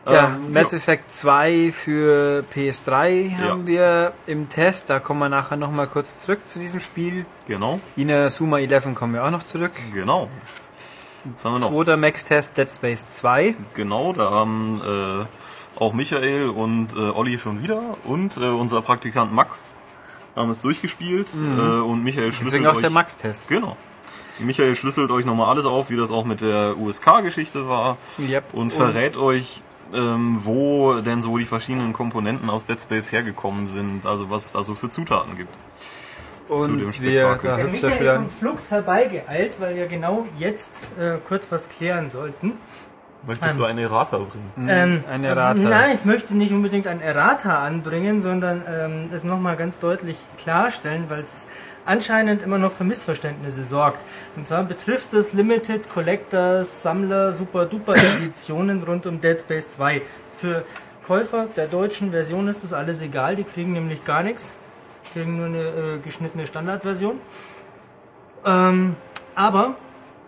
Ja, 0.07 0.27
Ähm, 0.37 0.53
Mass 0.53 0.73
ja. 0.73 0.79
Effect 0.79 1.11
2 1.11 1.73
für 1.73 2.45
PS3 2.55 3.31
Ja. 3.31 3.39
haben 3.49 3.67
wir 3.67 4.13
im 4.27 4.51
Test. 4.51 4.91
Da 4.91 4.99
kommen 5.01 5.21
wir 5.21 5.31
nachher 5.31 5.57
nochmal 5.57 5.87
kurz 5.87 6.19
zurück 6.19 6.41
zu 6.47 6.59
diesem 6.59 6.81
Spiel. 6.81 7.25
Genau, 7.49 7.81
Ina 7.97 8.29
Suma 8.29 8.59
11 8.59 8.95
kommen 8.95 9.15
wir 9.15 9.25
auch 9.25 9.31
noch 9.31 9.47
zurück. 9.47 9.73
genau. 9.95 10.29
Was 11.37 11.45
haben 11.47 11.55
wir 11.55 11.61
noch? 11.61 11.73
Zweiter 11.73 11.97
Max-Test 11.97 12.59
Dead 12.59 12.71
Space 12.71 13.09
2. 13.13 13.55
Genau, 13.73 14.13
da 14.13 14.31
haben 14.31 14.83
äh, 14.85 15.81
auch 15.81 15.95
Michael 15.95 16.51
und 16.51 16.93
äh, 16.93 16.99
Olli 16.99 17.39
schon 17.39 17.63
wieder 17.63 17.81
und 18.05 18.37
äh, 18.37 18.41
unser 18.41 18.83
Praktikant 18.83 19.33
Max 19.33 19.73
haben 20.37 20.51
es 20.51 20.61
durchgespielt 20.63 21.31
äh, 21.35 21.61
und 21.81 22.03
Michael 22.05 22.33
schlüsselt 22.33 22.55
Deswegen 22.55 22.67
auch 22.67 22.75
euch 22.77 22.81
der 22.83 22.91
Max-Test. 22.91 23.49
genau. 23.49 23.77
Michael 24.41 24.75
schlüsselt 24.75 25.11
euch 25.13 25.25
nochmal 25.25 25.49
alles 25.49 25.65
auf, 25.65 25.91
wie 25.91 25.97
das 25.97 26.11
auch 26.11 26.25
mit 26.25 26.41
der 26.41 26.77
USK-Geschichte 26.77 27.69
war 27.69 27.97
Yep. 28.19 28.53
und 28.55 28.73
verrät 28.73 29.17
euch, 29.17 29.63
ähm, 29.93 30.39
wo 30.43 31.01
denn 31.01 31.23
so 31.23 31.39
die 31.39 31.45
verschiedenen 31.45 31.93
Komponenten 31.93 32.51
aus 32.51 32.65
Dead 32.67 32.81
Space 32.81 33.13
hergekommen 33.13 33.69
sind, 33.69 34.07
also 34.07 34.31
was 34.31 34.47
es 34.47 34.53
da 34.53 34.65
so 34.65 34.75
für 34.75 34.89
Zutaten 34.89 35.37
gibt. 35.37 35.51
und 36.49 36.59
zu 36.63 36.67
dem 36.77 36.87
wir, 36.87 36.93
Spektakel. 36.93 37.51
da 37.51 37.57
Der 37.57 37.65
er 37.67 37.71
Michael 37.71 38.01
wieder. 38.01 38.17
kommt 38.17 38.33
flugs 38.33 38.71
herbeigeeilt, 38.73 39.53
weil 39.61 39.77
wir 39.77 39.87
genau 39.87 40.27
jetzt 40.39 40.99
äh, 40.99 41.19
kurz 41.29 41.47
was 41.51 41.69
klären 41.69 42.11
sollten. 42.11 42.53
Möchtest 43.27 43.59
du 43.59 43.65
einen 43.65 43.79
Errata 43.79 44.19
bringen? 44.19 44.69
Ähm, 44.69 45.05
ein 45.11 45.25
Errata. 45.25 45.59
Nein, 45.59 45.99
ich 45.99 46.05
möchte 46.05 46.35
nicht 46.35 46.53
unbedingt 46.53 46.87
ein 46.87 47.01
Errata 47.01 47.65
anbringen, 47.65 48.21
sondern 48.21 48.63
ähm, 48.69 49.09
es 49.15 49.25
nochmal 49.25 49.57
ganz 49.57 49.81
deutlich 49.81 50.17
klarstellen, 50.37 51.05
weil 51.09 51.21
es 51.21 51.47
anscheinend 51.87 52.43
immer 52.43 52.59
noch 52.59 52.73
für 52.73 52.85
Missverständnisse 52.85 53.65
sorgt. 53.65 54.01
Und 54.37 54.47
zwar 54.47 54.65
betrifft 54.65 55.13
es 55.15 55.33
Limited 55.33 55.89
Collectors, 55.91 56.83
Sammler, 56.83 57.33
Super 57.33 57.67
Duper 57.67 57.95
Editionen 57.95 58.83
rund 58.83 59.07
um 59.07 59.21
Dead 59.21 59.39
Space 59.39 59.71
2. 59.71 60.03
Für 60.37 60.65
Käufer 61.07 61.47
der 61.57 61.67
deutschen 61.67 62.11
Version 62.11 62.49
ist 62.49 62.63
das 62.63 62.73
alles 62.73 63.03
egal, 63.03 63.37
die 63.37 63.45
kriegen 63.45 63.73
nämlich 63.73 64.05
gar 64.05 64.23
nichts. 64.23 64.57
Die 65.07 65.19
kriegen 65.19 65.37
nur 65.37 65.47
eine 65.47 65.63
äh, 65.63 65.99
geschnittene 66.03 66.47
Standardversion. 66.47 67.19
Ähm, 68.47 68.97
aber 69.35 69.75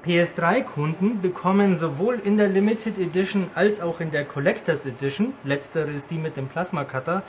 PS3-Kunden 0.06 1.20
bekommen 1.20 1.74
sowohl 1.74 2.14
in 2.16 2.36
der 2.36 2.48
Limited 2.48 2.98
Edition 2.98 3.50
als 3.54 3.80
auch 3.80 4.00
in 4.00 4.10
der 4.10 4.24
Collectors 4.24 4.86
Edition, 4.86 5.34
letztere 5.44 5.90
ist 5.90 6.10
die 6.10 6.18
mit 6.18 6.36
dem 6.36 6.46
Plasma 6.48 6.84
Cutter, 6.84 7.22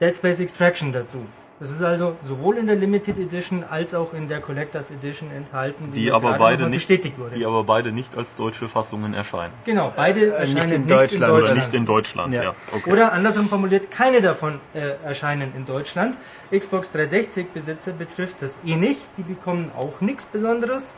Dead 0.00 0.14
Space 0.14 0.40
Extraction 0.40 0.92
dazu. 0.92 1.26
Das 1.58 1.70
ist 1.70 1.82
also 1.82 2.16
sowohl 2.22 2.58
in 2.58 2.66
der 2.66 2.76
Limited 2.76 3.18
Edition 3.18 3.64
als 3.70 3.94
auch 3.94 4.12
in 4.12 4.28
der 4.28 4.40
Collectors 4.40 4.90
Edition 4.90 5.30
enthalten, 5.30 5.90
Die 5.94 6.04
mir 6.04 6.14
aber 6.14 6.34
beide 6.34 6.64
nicht, 6.68 6.86
bestätigt 6.86 7.18
wurde. 7.18 7.34
die 7.34 7.46
aber 7.46 7.64
beide 7.64 7.92
nicht 7.92 8.14
als 8.14 8.34
deutsche 8.34 8.68
Fassungen 8.68 9.14
erscheinen. 9.14 9.54
Genau, 9.64 9.90
beide 9.96 10.34
erscheinen 10.34 10.58
in 10.58 10.64
nicht 10.64 10.72
in 10.74 10.86
Deutschland. 10.86 11.22
Oder 11.32 11.40
Deutschland. 11.40 11.58
nicht 11.58 11.74
in 11.74 11.86
Deutschland, 11.86 12.34
ja. 12.34 12.42
Ja. 12.42 12.54
Okay. 12.72 12.92
Oder 12.92 13.12
andersrum 13.14 13.48
formuliert, 13.48 13.90
keine 13.90 14.20
davon 14.20 14.60
äh, 14.74 14.96
erscheinen 15.02 15.52
in 15.56 15.64
Deutschland. 15.64 16.18
Xbox 16.54 16.92
360 16.92 17.48
Besitzer 17.48 17.92
betrifft 17.92 18.42
das 18.42 18.58
eh 18.66 18.76
nicht. 18.76 19.00
Die 19.16 19.22
bekommen 19.22 19.70
auch 19.74 20.02
nichts 20.02 20.26
Besonderes. 20.26 20.96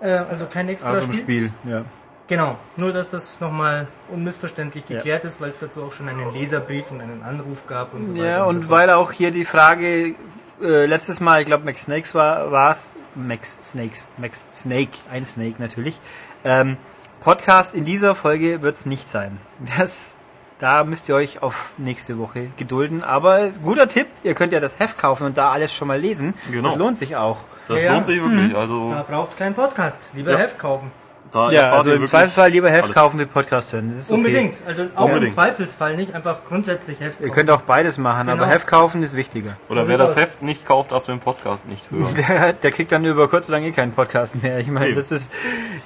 Äh, 0.00 0.10
also 0.10 0.46
kein 0.46 0.68
extra 0.68 0.92
dem 0.92 1.12
Spiel. 1.12 1.22
Spiel, 1.22 1.52
ja. 1.64 1.84
Genau, 2.28 2.58
nur 2.76 2.92
dass 2.92 3.10
das 3.10 3.40
nochmal 3.40 3.86
unmissverständlich 4.08 4.84
Ja. 4.88 4.96
geklärt 4.96 5.24
ist, 5.24 5.40
weil 5.40 5.50
es 5.50 5.60
dazu 5.60 5.84
auch 5.84 5.92
schon 5.92 6.08
einen 6.08 6.32
Leserbrief 6.32 6.90
und 6.90 7.00
einen 7.00 7.22
Anruf 7.22 7.66
gab 7.68 7.94
und 7.94 8.04
so 8.06 8.12
weiter. 8.16 8.24
Ja, 8.26 8.44
und, 8.44 8.52
so 8.54 8.58
und 8.58 8.64
fort. 8.66 8.78
weil 8.80 8.90
auch 8.90 9.12
hier 9.12 9.30
die 9.30 9.44
Frage 9.44 10.14
äh, 10.60 10.86
letztes 10.86 11.20
Mal, 11.20 11.40
ich 11.40 11.46
glaube 11.46 11.64
Max 11.64 11.82
Snakes 11.84 12.14
war 12.14 12.50
war's 12.50 12.92
Max 13.14 13.58
Snakes, 13.62 14.08
Max 14.16 14.44
Snake, 14.54 14.90
ein 15.10 15.24
Snake 15.24 15.56
natürlich. 15.58 16.00
Ähm, 16.44 16.76
Podcast 17.20 17.74
in 17.74 17.84
dieser 17.84 18.14
Folge 18.14 18.60
wird's 18.62 18.86
nicht 18.86 19.08
sein. 19.08 19.38
Das 19.78 20.16
da 20.58 20.84
müsst 20.84 21.08
ihr 21.08 21.14
euch 21.14 21.42
auf 21.42 21.72
nächste 21.78 22.18
Woche 22.18 22.48
gedulden. 22.56 23.02
Aber 23.04 23.48
guter 23.64 23.88
Tipp, 23.88 24.06
ihr 24.22 24.34
könnt 24.34 24.52
ja 24.52 24.60
das 24.60 24.78
Heft 24.78 24.96
kaufen 24.98 25.24
und 25.24 25.36
da 25.36 25.50
alles 25.52 25.74
schon 25.74 25.88
mal 25.88 25.98
lesen. 25.98 26.34
Genau. 26.50 26.70
Das 26.70 26.78
lohnt 26.78 26.98
sich 26.98 27.16
auch. 27.16 27.38
Das 27.68 27.82
Ja, 27.82 27.92
lohnt 27.94 28.06
sich 28.06 28.22
wirklich. 28.22 28.56
Also 28.56 28.90
Da 28.92 29.02
braucht 29.08 29.30
es 29.32 29.36
keinen 29.36 29.54
Podcast. 29.54 30.10
Lieber 30.14 30.32
Ja. 30.32 30.38
Heft 30.38 30.58
kaufen. 30.58 30.90
Da 31.32 31.50
Ja, 31.50 31.72
also 31.72 31.90
ihr 31.90 31.96
im 31.96 32.06
Zweifelsfall 32.06 32.50
lieber 32.50 32.70
Heft 32.70 32.84
alles. 32.84 32.94
kaufen 32.96 33.18
wie 33.18 33.26
Podcast 33.26 33.72
hören. 33.72 33.90
Das 33.90 34.04
ist 34.04 34.10
okay. 34.12 34.16
Unbedingt. 34.18 34.54
Also 34.66 34.84
auch 34.94 35.00
im 35.00 35.10
Unbedingt. 35.10 35.32
Zweifelsfall 35.32 35.96
nicht 35.96 36.14
einfach 36.14 36.38
grundsätzlich 36.48 37.00
Heft 37.00 37.20
Ihr 37.20 37.26
kaufen. 37.26 37.34
könnt 37.34 37.50
auch 37.50 37.62
beides 37.62 37.98
machen, 37.98 38.28
aber 38.28 38.42
Genau. 38.44 38.54
Heft 38.54 38.66
kaufen 38.68 39.02
ist 39.02 39.16
wichtiger. 39.16 39.56
Oder 39.68 39.82
So 39.82 39.88
wer 39.88 39.98
das. 39.98 40.14
Heft 40.16 40.42
nicht 40.42 40.64
kauft, 40.64 40.92
darf 40.92 41.04
den 41.04 41.18
Podcast 41.18 41.68
nicht 41.68 41.90
hören. 41.90 42.06
Der, 42.28 42.52
der 42.52 42.70
kriegt 42.70 42.92
dann 42.92 43.04
über 43.04 43.28
kurz 43.28 43.48
oder 43.48 43.58
lang 43.58 43.66
eh 43.66 43.72
keinen 43.72 43.92
Podcast 43.92 44.40
mehr. 44.42 44.58
Ich 44.60 44.68
meine, 44.68 44.86
Eben. 44.86 44.96
das 44.96 45.10
ist, 45.10 45.30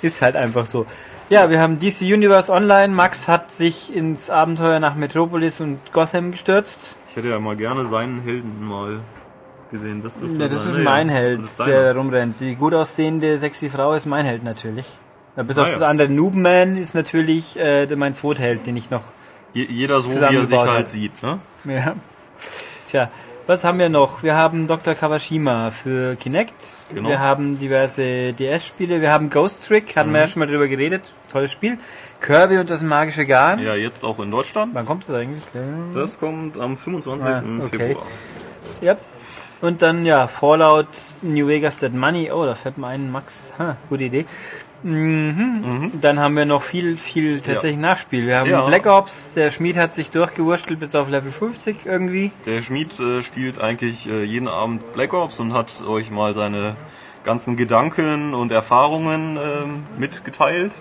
ist 0.03 0.21
halt 0.23 0.37
einfach 0.37 0.67
so. 0.67 0.87
Ja, 1.31 1.49
wir 1.49 1.61
haben 1.61 1.79
DC 1.79 2.03
Universe 2.03 2.53
Online. 2.53 2.93
Max 2.93 3.29
hat 3.29 3.53
sich 3.55 3.95
ins 3.95 4.31
Abenteuer 4.31 4.81
nach 4.81 4.97
Metropolis 4.97 5.61
und 5.61 5.79
Gotham 5.93 6.33
gestürzt. 6.33 6.97
Ich 7.09 7.15
hätte 7.17 7.29
ja 7.29 7.39
mal 7.39 7.55
gerne 7.57 7.85
seinen 7.87 8.21
Helden 8.21 8.65
mal 8.67 8.99
gesehen. 9.71 10.03
Das, 10.03 10.17
dürfte 10.19 10.43
Ja, 10.43 10.49
das 10.49 10.65
sein. 10.65 10.81
ist 10.81 10.85
mein 10.85 11.09
ja. 11.09 11.15
Held, 11.15 11.41
ist 11.43 11.59
der 11.61 11.95
da 11.95 11.99
rumrennt. 12.01 12.41
Die 12.41 12.57
gut 12.57 12.75
aussehende, 12.75 13.39
sexy 13.39 13.71
Frau 13.71 13.93
ist 13.95 14.07
mein 14.07 14.27
Held 14.27 14.43
natürlich. 14.43 14.87
Ja, 15.37 15.45
bis 15.45 15.57
auf 15.59 15.67
Ah, 15.67 15.69
ja. 15.69 15.75
das 15.75 15.83
andere 15.83 16.09
Noobman 16.09 16.77
ist 16.77 16.95
natürlich 16.97 17.57
äh, 17.61 17.87
mein 17.95 18.15
Zweitheld, 18.15 18.67
den 18.67 18.77
ich 18.77 18.91
noch 18.91 19.05
Je- 19.53 19.67
Jeder 19.71 20.01
so, 20.01 20.11
wie 20.11 20.17
er 20.35 20.47
sich 20.47 20.59
halt 20.59 20.71
hat. 20.71 20.91
sieht. 20.91 21.23
Ne? 21.23 21.39
Ja. 21.65 21.95
Tja, 22.89 23.09
was 23.51 23.65
haben 23.65 23.81
wir 23.81 23.89
noch? 23.89 24.23
Wir 24.23 24.37
haben 24.37 24.69
Dr. 24.69 24.95
Kawashima 24.95 25.73
für 25.73 26.15
Kinect. 26.15 26.55
Genau. 26.95 27.09
Wir 27.09 27.19
haben 27.19 27.59
diverse 27.59 28.33
DS-Spiele. 28.33 29.01
Wir 29.01 29.11
haben 29.11 29.29
Ghost 29.29 29.67
Trick, 29.67 29.97
hatten 29.97 30.11
Mhm. 30.11 30.15
wir 30.15 30.21
ja 30.21 30.29
schon 30.29 30.39
mal 30.39 30.47
drüber 30.47 30.69
geredet. 30.69 31.03
Tolles 31.33 31.51
Spiel. 31.51 31.77
Kirby 32.21 32.59
und 32.59 32.71
das 32.71 32.83
magische 32.83 33.27
Garn. 33.27 33.59
Ja, 33.59 33.75
jetzt 33.75 34.05
auch 34.05 34.21
in 34.21 34.31
Deutschland. 34.31 34.73
Wann 34.73 34.87
kommt 34.87 35.09
das 35.09 35.17
eigentlich? 35.17 35.43
Das 35.95 36.21
kommt 36.21 36.61
am 36.61 36.79
25. 36.79 37.27
Ah, 37.29 37.43
okay. 37.65 37.79
Februar. 37.89 38.07
Ja. 38.83 38.97
Und 39.63 39.83
dann, 39.83 40.07
ja, 40.07 40.29
Fallout 40.29 40.87
New 41.23 41.49
Vegas 41.49 41.79
Dead 41.79 41.93
Money. 41.93 42.31
Oh, 42.31 42.45
da 42.47 42.55
fällt 42.55 42.79
mir 42.79 42.87
ein, 42.87 43.11
Max. 43.11 43.53
Ha, 43.59 43.77
gute 43.89 44.05
Idee. 44.05 44.27
Mhm. 44.83 45.93
Dann 46.01 46.19
haben 46.21 46.37
wir 46.37 46.47
noch 46.47 46.63
viel, 46.63 46.97
viel 46.97 47.41
tatsächlich 47.41 47.79
Nachspiel. 47.79 48.27
Wir 48.27 48.39
haben 48.39 48.51
Ja. 48.51 48.67
Black 48.67 48.87
Ops. 48.87 49.35
Der 49.35 49.51
Schmied 49.51 49.77
hat 49.77 49.93
sich 49.93 50.11
durchgewurstelt 50.11 50.81
bis 50.81 50.95
auf 50.95 51.09
Level 51.09 51.33
50 51.33 51.85
irgendwie. 51.85 52.33
Der 52.47 52.63
Schmied 52.63 52.99
äh, 52.99 53.23
spielt 53.23 53.61
eigentlich 53.61 54.09
äh, 54.09 54.25
jeden 54.25 54.49
Abend 54.49 54.93
Black 54.93 55.13
Ops 55.13 55.41
und 55.41 55.53
hat 55.53 55.83
euch 55.87 56.11
mal 56.11 56.35
seine 56.35 56.77
ganzen 57.25 57.57
Gedanken 57.57 58.35
und 58.35 58.53
Erfahrungen 58.53 59.37
ähm, 59.37 59.83
mitgeteilt. 59.99 60.73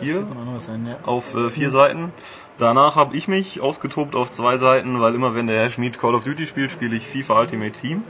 Hier 0.00 0.26
sein, 0.58 0.86
ja. 0.86 0.96
auf 1.04 1.34
äh, 1.34 1.50
vier 1.50 1.70
Seiten. 1.70 2.12
Danach 2.58 2.96
habe 2.96 3.16
ich 3.16 3.28
mich 3.28 3.60
ausgetobt 3.60 4.16
auf 4.16 4.30
zwei 4.30 4.56
Seiten, 4.56 5.00
weil 5.00 5.14
immer 5.14 5.34
wenn 5.34 5.46
der 5.46 5.60
Herr 5.60 5.70
Schmied 5.70 5.98
Call 5.98 6.14
of 6.14 6.24
Duty 6.24 6.46
spielt, 6.46 6.70
spiele 6.70 6.96
ich 6.96 7.06
FIFA 7.06 7.40
Ultimate 7.40 7.72
Team. 7.72 8.02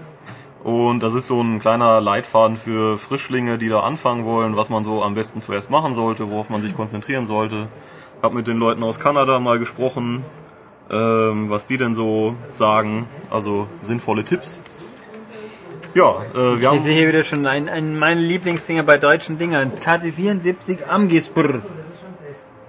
Und 0.65 1.01
das 1.01 1.15
ist 1.15 1.29
so 1.29 1.41
ein 1.41 1.61
kleiner 1.61 2.01
Leitfaden 2.01 2.57
für 2.57 2.99
Frischlinge, 2.99 3.59
die 3.59 3.69
da 3.69 3.81
anfangen 3.81 4.25
wollen, 4.25 4.57
was 4.57 4.69
man 4.69 4.85
so 4.85 5.03
am 5.03 5.15
besten 5.15 5.41
zuerst 5.41 5.71
machen 5.71 5.95
sollte, 5.95 6.31
worauf 6.31 6.51
man 6.51 6.61
sich 6.61 6.75
konzentrieren 6.75 7.27
sollte. 7.27 7.69
Hab 8.23 8.35
mit 8.35 8.49
den 8.49 8.59
Leuten 8.59 8.83
aus 8.83 8.99
Kanada 8.99 9.39
mal 9.39 9.59
gesprochen, 9.61 10.25
ähm, 10.91 11.49
was 11.49 11.67
die 11.67 11.79
denn 11.79 11.95
so 11.95 12.35
sagen, 12.51 13.07
also 13.31 13.69
sinnvolle 13.81 14.25
Tipps. 14.25 14.61
Ja, 15.95 16.23
äh, 16.35 16.37
wir 16.37 16.57
Ich 16.59 16.67
haben 16.67 16.81
sehe 16.81 16.95
hier 16.95 17.09
wieder 17.09 17.23
schon 17.23 17.47
ein, 17.47 17.69
ein 17.69 17.99
meine 17.99 18.21
Lieblingsdinger 18.21 18.83
bei 18.83 18.99
deutschen 18.99 19.39
Dingern. 19.39 19.73
KT74 19.73 20.87
Amgisbrr. 20.89 21.63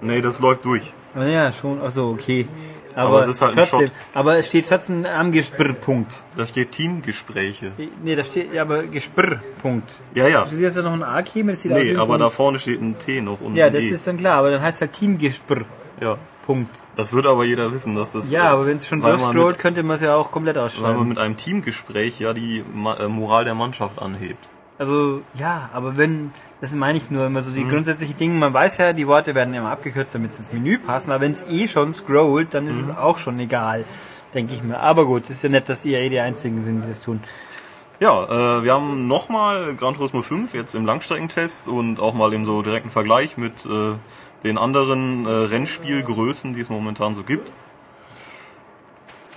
nee, 0.00 0.20
das 0.20 0.40
läuft 0.40 0.64
durch. 0.64 0.92
Ah 1.14 1.26
Ja, 1.26 1.52
schon. 1.52 1.82
Achso, 1.82 2.10
okay. 2.10 2.46
Aber, 2.94 3.08
Aber 3.08 3.20
es 3.20 3.28
ist 3.28 3.40
halt 3.42 3.52
ein 3.52 3.58
trotzdem. 3.58 3.80
Shot. 3.88 3.92
Aber 4.14 4.38
es 4.38 4.46
steht 4.46 4.68
trotzdem 4.68 5.06
Amgisbrr. 5.06 5.72
Punkt. 5.74 6.22
Da 6.36 6.46
steht 6.46 6.72
Teamgespräche. 6.72 7.72
Nee, 8.02 8.16
da 8.16 8.24
steht 8.24 8.52
ja 8.52 8.62
aber 8.62 8.82
Gesprr. 8.84 9.40
Punkt. 9.62 9.90
Ja, 10.14 10.26
ja. 10.28 10.44
Du 10.44 10.56
siehst 10.56 10.76
ja 10.76 10.82
noch 10.82 10.92
ein 10.92 11.02
A 11.02 11.22
käme, 11.22 11.52
das 11.52 11.62
sieht 11.62 11.72
Nee, 11.72 11.90
ein 11.90 11.96
aber 11.96 12.06
Punkt. 12.18 12.20
da 12.22 12.30
vorne 12.30 12.58
steht 12.58 12.80
ein 12.80 12.98
T 12.98 13.20
noch 13.20 13.40
und 13.40 13.54
Ja, 13.56 13.66
ein 13.66 13.72
das 13.72 13.84
E. 13.84 13.90
ist 13.90 14.06
dann 14.06 14.16
klar, 14.16 14.38
aber 14.38 14.50
dann 14.50 14.60
heißt 14.62 14.80
halt 14.80 14.92
Teamgesprr. 14.92 15.62
Ja, 16.00 16.16
Punkt. 16.46 16.74
das 16.96 17.12
wird 17.12 17.26
aber 17.26 17.44
jeder 17.44 17.72
wissen, 17.72 17.94
dass 17.94 18.12
das. 18.12 18.30
Ja, 18.30 18.50
aber 18.50 18.66
wenn 18.66 18.78
es 18.78 18.86
schon 18.88 19.00
durchscrollt, 19.00 19.58
könnte 19.58 19.82
man 19.82 19.96
es 19.96 20.02
ja 20.02 20.14
auch 20.16 20.30
komplett 20.30 20.56
Weil 20.56 20.62
man 20.62 20.70
ausschreiben. 20.70 21.08
mit 21.08 21.18
einem 21.18 21.36
Teamgespräch 21.36 22.18
ja 22.20 22.32
die 22.32 22.64
Ma 22.74 22.94
äh, 22.96 23.08
Moral 23.08 23.44
der 23.44 23.54
Mannschaft 23.54 24.00
anhebt. 24.02 24.48
Also, 24.80 25.20
ja, 25.34 25.68
aber 25.74 25.98
wenn, 25.98 26.32
das 26.62 26.74
meine 26.74 26.96
ich 26.96 27.10
nur 27.10 27.26
immer 27.26 27.42
so 27.42 27.50
Mhm. 27.50 27.54
die 27.54 27.68
grundsätzlichen 27.68 28.16
Dinge, 28.16 28.34
man 28.38 28.54
weiß 28.54 28.78
ja, 28.78 28.94
die 28.94 29.06
Worte 29.06 29.34
werden 29.34 29.52
immer 29.52 29.70
abgekürzt, 29.70 30.14
damit 30.14 30.32
sie 30.32 30.38
ins 30.40 30.54
Menü 30.54 30.78
passen, 30.78 31.10
aber 31.12 31.20
wenn 31.20 31.32
es 31.32 31.42
eh 31.50 31.68
schon 31.68 31.92
scrollt, 31.92 32.54
dann 32.54 32.66
ist 32.66 32.76
Mhm. 32.86 32.90
es 32.92 32.96
auch 32.96 33.18
schon 33.18 33.38
egal, 33.40 33.84
denke 34.32 34.54
ich 34.54 34.62
mir. 34.62 34.78
Aber 34.80 35.04
gut, 35.04 35.28
ist 35.28 35.42
ja 35.42 35.50
nett, 35.50 35.68
dass 35.68 35.84
ihr 35.84 35.98
eh 35.98 36.08
die 36.08 36.18
Einzigen 36.20 36.62
sind, 36.62 36.80
die 36.82 36.88
das 36.88 37.02
tun. 37.02 37.22
Ja, 38.00 38.24
äh, 38.24 38.64
wir 38.64 38.72
haben 38.72 39.06
nochmal 39.06 39.74
Gran 39.74 39.92
Turismo 39.96 40.22
5 40.22 40.54
jetzt 40.54 40.74
im 40.74 40.86
Langstreckentest 40.86 41.68
und 41.68 42.00
auch 42.00 42.14
mal 42.14 42.32
im 42.32 42.46
so 42.46 42.62
direkten 42.62 42.88
Vergleich 42.88 43.36
mit 43.36 43.66
äh, 43.66 43.92
den 44.44 44.56
anderen 44.56 45.26
äh, 45.26 45.28
Rennspielgrößen, 45.30 46.54
die 46.54 46.60
es 46.60 46.70
momentan 46.70 47.12
so 47.12 47.22
gibt. 47.22 47.50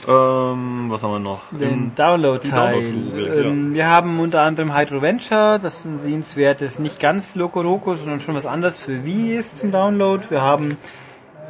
Ähm, 0.08 0.86
was 0.90 1.04
haben 1.04 1.12
wir 1.12 1.20
noch? 1.20 1.42
Den 1.52 1.94
Download-Teil. 1.96 2.82
Die 2.82 2.92
Download-Rubrik, 2.92 3.46
ähm, 3.46 3.74
Wir 3.74 3.88
haben 3.88 4.20
unter 4.20 4.42
anderem 4.42 4.76
Hydro 4.76 5.02
Venture, 5.02 5.60
das 5.60 5.86
ein 5.86 5.98
sehenswertes, 5.98 6.80
nicht 6.80 7.00
ganz 7.00 7.36
Loco 7.36 7.62
Roco, 7.62 7.96
sondern 7.96 8.20
schon 8.20 8.36
was 8.36 8.46
anderes 8.46 8.78
für 8.78 9.06
Wii 9.06 9.38
ist 9.38 9.58
zum 9.58 9.72
Download. 9.72 10.24
Wir 10.30 10.42
haben 10.42 10.78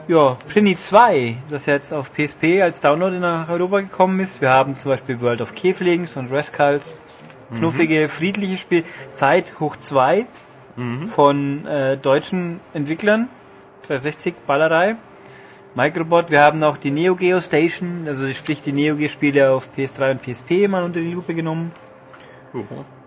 ja, 0.08 0.36
Pliny 0.50 0.76
2, 0.76 1.38
das 1.50 1.66
jetzt 1.66 1.94
auf 1.94 2.12
PSP 2.14 2.62
als 2.62 2.82
Download 2.82 3.18
nach 3.20 3.50
Europa 3.50 3.80
gekommen 3.80 4.20
ist. 4.20 4.42
Wir 4.42 4.50
haben 4.50 4.78
zum 4.78 4.92
Beispiel 4.92 5.22
World 5.22 5.42
of 5.42 5.56
Käflings 5.56 6.18
und 6.18 6.32
Rascals. 6.32 6.94
Knuffige, 7.56 8.10
friedliche 8.10 8.58
Spiel. 8.58 8.84
Zeit 9.14 9.60
hoch 9.60 9.78
2 9.78 10.26
von 11.08 11.68
äh, 11.68 11.98
deutschen 11.98 12.60
Entwicklern. 12.74 13.30
360 13.88 14.34
Ballerei. 14.48 14.96
Microbot, 15.76 16.30
wir 16.30 16.42
haben 16.42 16.64
auch 16.64 16.78
die 16.78 16.92
Neo 16.92 17.16
Geo 17.16 17.42
Station, 17.42 18.04
also 18.08 18.28
sprich 18.28 18.62
die 18.62 18.72
Neo 18.72 18.96
Geo 18.96 19.10
Spiele 19.10 19.52
auf 19.52 19.70
PS3 19.76 20.12
und 20.12 20.22
PSP 20.22 20.68
mal 20.68 20.84
unter 20.84 21.00
die 21.00 21.12
Lupe 21.12 21.34
genommen. 21.34 21.72
Ja, 22.54 22.62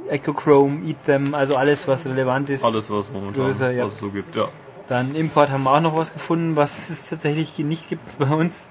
Echo 0.08 0.32
Chrome, 0.32 0.84
Eat 0.86 1.04
Them, 1.04 1.34
also 1.34 1.56
alles 1.56 1.86
was 1.86 2.06
relevant 2.06 2.50
ist. 2.50 2.64
alles, 2.64 2.90
was 2.90 3.10
momentan 3.12 3.44
Größer, 3.44 3.70
ja. 3.70 3.86
was 3.86 3.94
es 3.94 4.00
so 4.00 4.10
gibt, 4.10 4.34
ja. 4.34 4.48
Dann 4.88 5.14
Import 5.14 5.50
haben 5.50 5.64
wir 5.64 5.74
auch 5.74 5.80
noch 5.80 5.96
was 5.96 6.12
gefunden, 6.12 6.56
was 6.56 6.90
es 6.90 7.08
tatsächlich 7.08 7.56
nicht 7.58 7.88
gibt 7.88 8.18
bei 8.18 8.26
uns. 8.26 8.68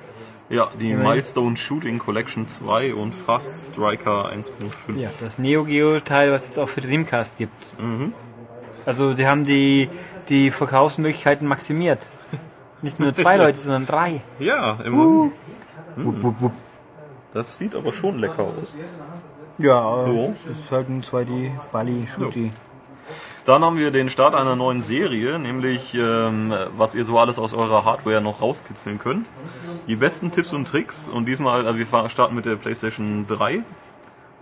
Ja, 0.50 0.70
die 0.80 0.92
Immerhin. 0.92 1.12
Milestone 1.12 1.58
Shooting 1.58 2.00
Collection 2.00 2.48
2 2.48 2.94
und 2.94 3.16
Fast 3.16 3.72
Striker 3.72 4.30
1.5. 4.30 4.98
Ja, 4.98 5.10
das 5.20 5.40
Neo 5.40 5.64
Geo 5.64 6.00
Teil, 6.02 6.32
was 6.32 6.50
es 6.50 6.58
auch 6.58 6.70
für 6.70 6.82
Dreamcast 6.82 7.38
gibt. 7.38 7.80
Mhm. 7.80 8.14
Also 8.86 9.14
die 9.14 9.26
haben 9.26 9.46
die, 9.46 9.90
die 10.30 10.52
Verkaufsmöglichkeiten 10.52 11.48
maximiert. 11.48 12.00
Nicht 12.86 13.00
nur 13.00 13.14
zwei 13.16 13.38
Leute, 13.38 13.60
sondern 13.60 13.88
drei. 13.88 14.22
Ja, 14.40 14.78
immerhin. 14.86 15.32
Wupp, 15.96 16.22
wupp, 16.24 16.42
wupp. 16.42 16.54
Das 17.34 17.58
sieht 17.58 17.74
aber 17.76 17.92
schon 17.92 18.20
lecker 18.20 18.44
aus. 18.44 18.76
Ja, 19.58 20.04
äh, 20.04 20.08
So. 20.08 20.34
das 20.48 20.60
ist 20.60 20.72
halt 20.72 20.90
ein 20.90 21.02
2D 21.04 21.50
Bali 21.72 22.08
Shooty. 22.14 22.52
Dann 23.46 23.64
haben 23.64 23.78
wir 23.78 23.90
den 23.90 24.10
Start 24.10 24.36
einer 24.36 24.56
neuen 24.56 24.82
Serie, 24.82 25.40
nämlich 25.40 25.96
ähm, 25.96 26.54
was 26.78 26.94
ihr 26.94 27.04
so 27.04 27.18
alles 27.18 27.40
aus 27.40 27.54
eurer 27.56 27.86
Hardware 27.86 28.22
noch 28.22 28.42
rauskitzeln 28.44 29.00
könnt. 29.00 29.26
Die 29.88 29.96
besten 29.96 30.32
Tipps 30.32 30.54
und 30.54 30.68
Tricks 30.68 31.10
und 31.10 31.26
diesmal, 31.26 31.66
also 31.66 31.80
wir 31.80 32.10
starten 32.10 32.36
mit 32.36 32.46
der 32.46 32.56
PlayStation 32.56 33.26
3 33.28 33.64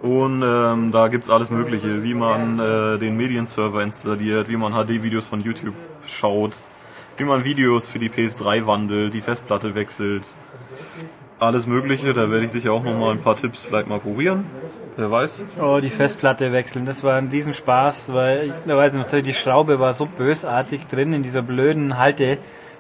und 0.02 0.44
ähm, 0.46 0.92
da 0.92 1.08
gibt's 1.08 1.30
alles 1.30 1.50
mögliche, 1.50 2.04
wie 2.04 2.14
man 2.14 2.60
äh, 2.60 2.98
den 3.00 3.16
Medienserver 3.16 3.82
installiert, 3.84 4.50
wie 4.50 4.58
man 4.58 4.74
HD-Videos 4.74 5.26
von 5.28 5.42
YouTube 5.42 5.76
schaut, 6.06 6.56
wie 7.18 7.24
man 7.24 7.44
Videos 7.44 7.88
für 7.88 8.00
die 8.00 8.10
PS3 8.10 8.66
wandelt, 8.66 9.14
die 9.14 9.22
Festplatte 9.22 9.76
wechselt, 9.76 10.26
alles 11.40 11.68
mögliche, 11.68 12.14
da 12.14 12.30
werde 12.30 12.46
ich 12.46 12.52
sicher 12.52 12.72
auch 12.72 12.84
nochmal 12.84 13.12
ein 13.12 13.22
paar 13.22 13.36
Tipps 13.36 13.66
vielleicht 13.66 13.88
mal 13.88 14.00
probieren, 14.00 14.46
wer 14.96 15.12
weiß. 15.12 15.44
Oh, 15.62 15.80
die 15.82 15.90
Festplatte 15.90 16.52
wechseln, 16.52 16.86
das 16.86 17.04
war 17.04 17.16
ein 17.16 17.30
Riesenspaß, 17.30 18.14
weil 18.14 18.54
ich 18.66 18.68
weiß 18.68 18.96
noch, 18.96 19.10
die 19.10 19.34
Schraube 19.34 19.80
war 19.80 19.94
so 19.94 20.06
bösartig 20.06 20.88
drin 20.88 21.14
in 21.14 21.24
dieser 21.24 21.42
blöden 21.42 21.98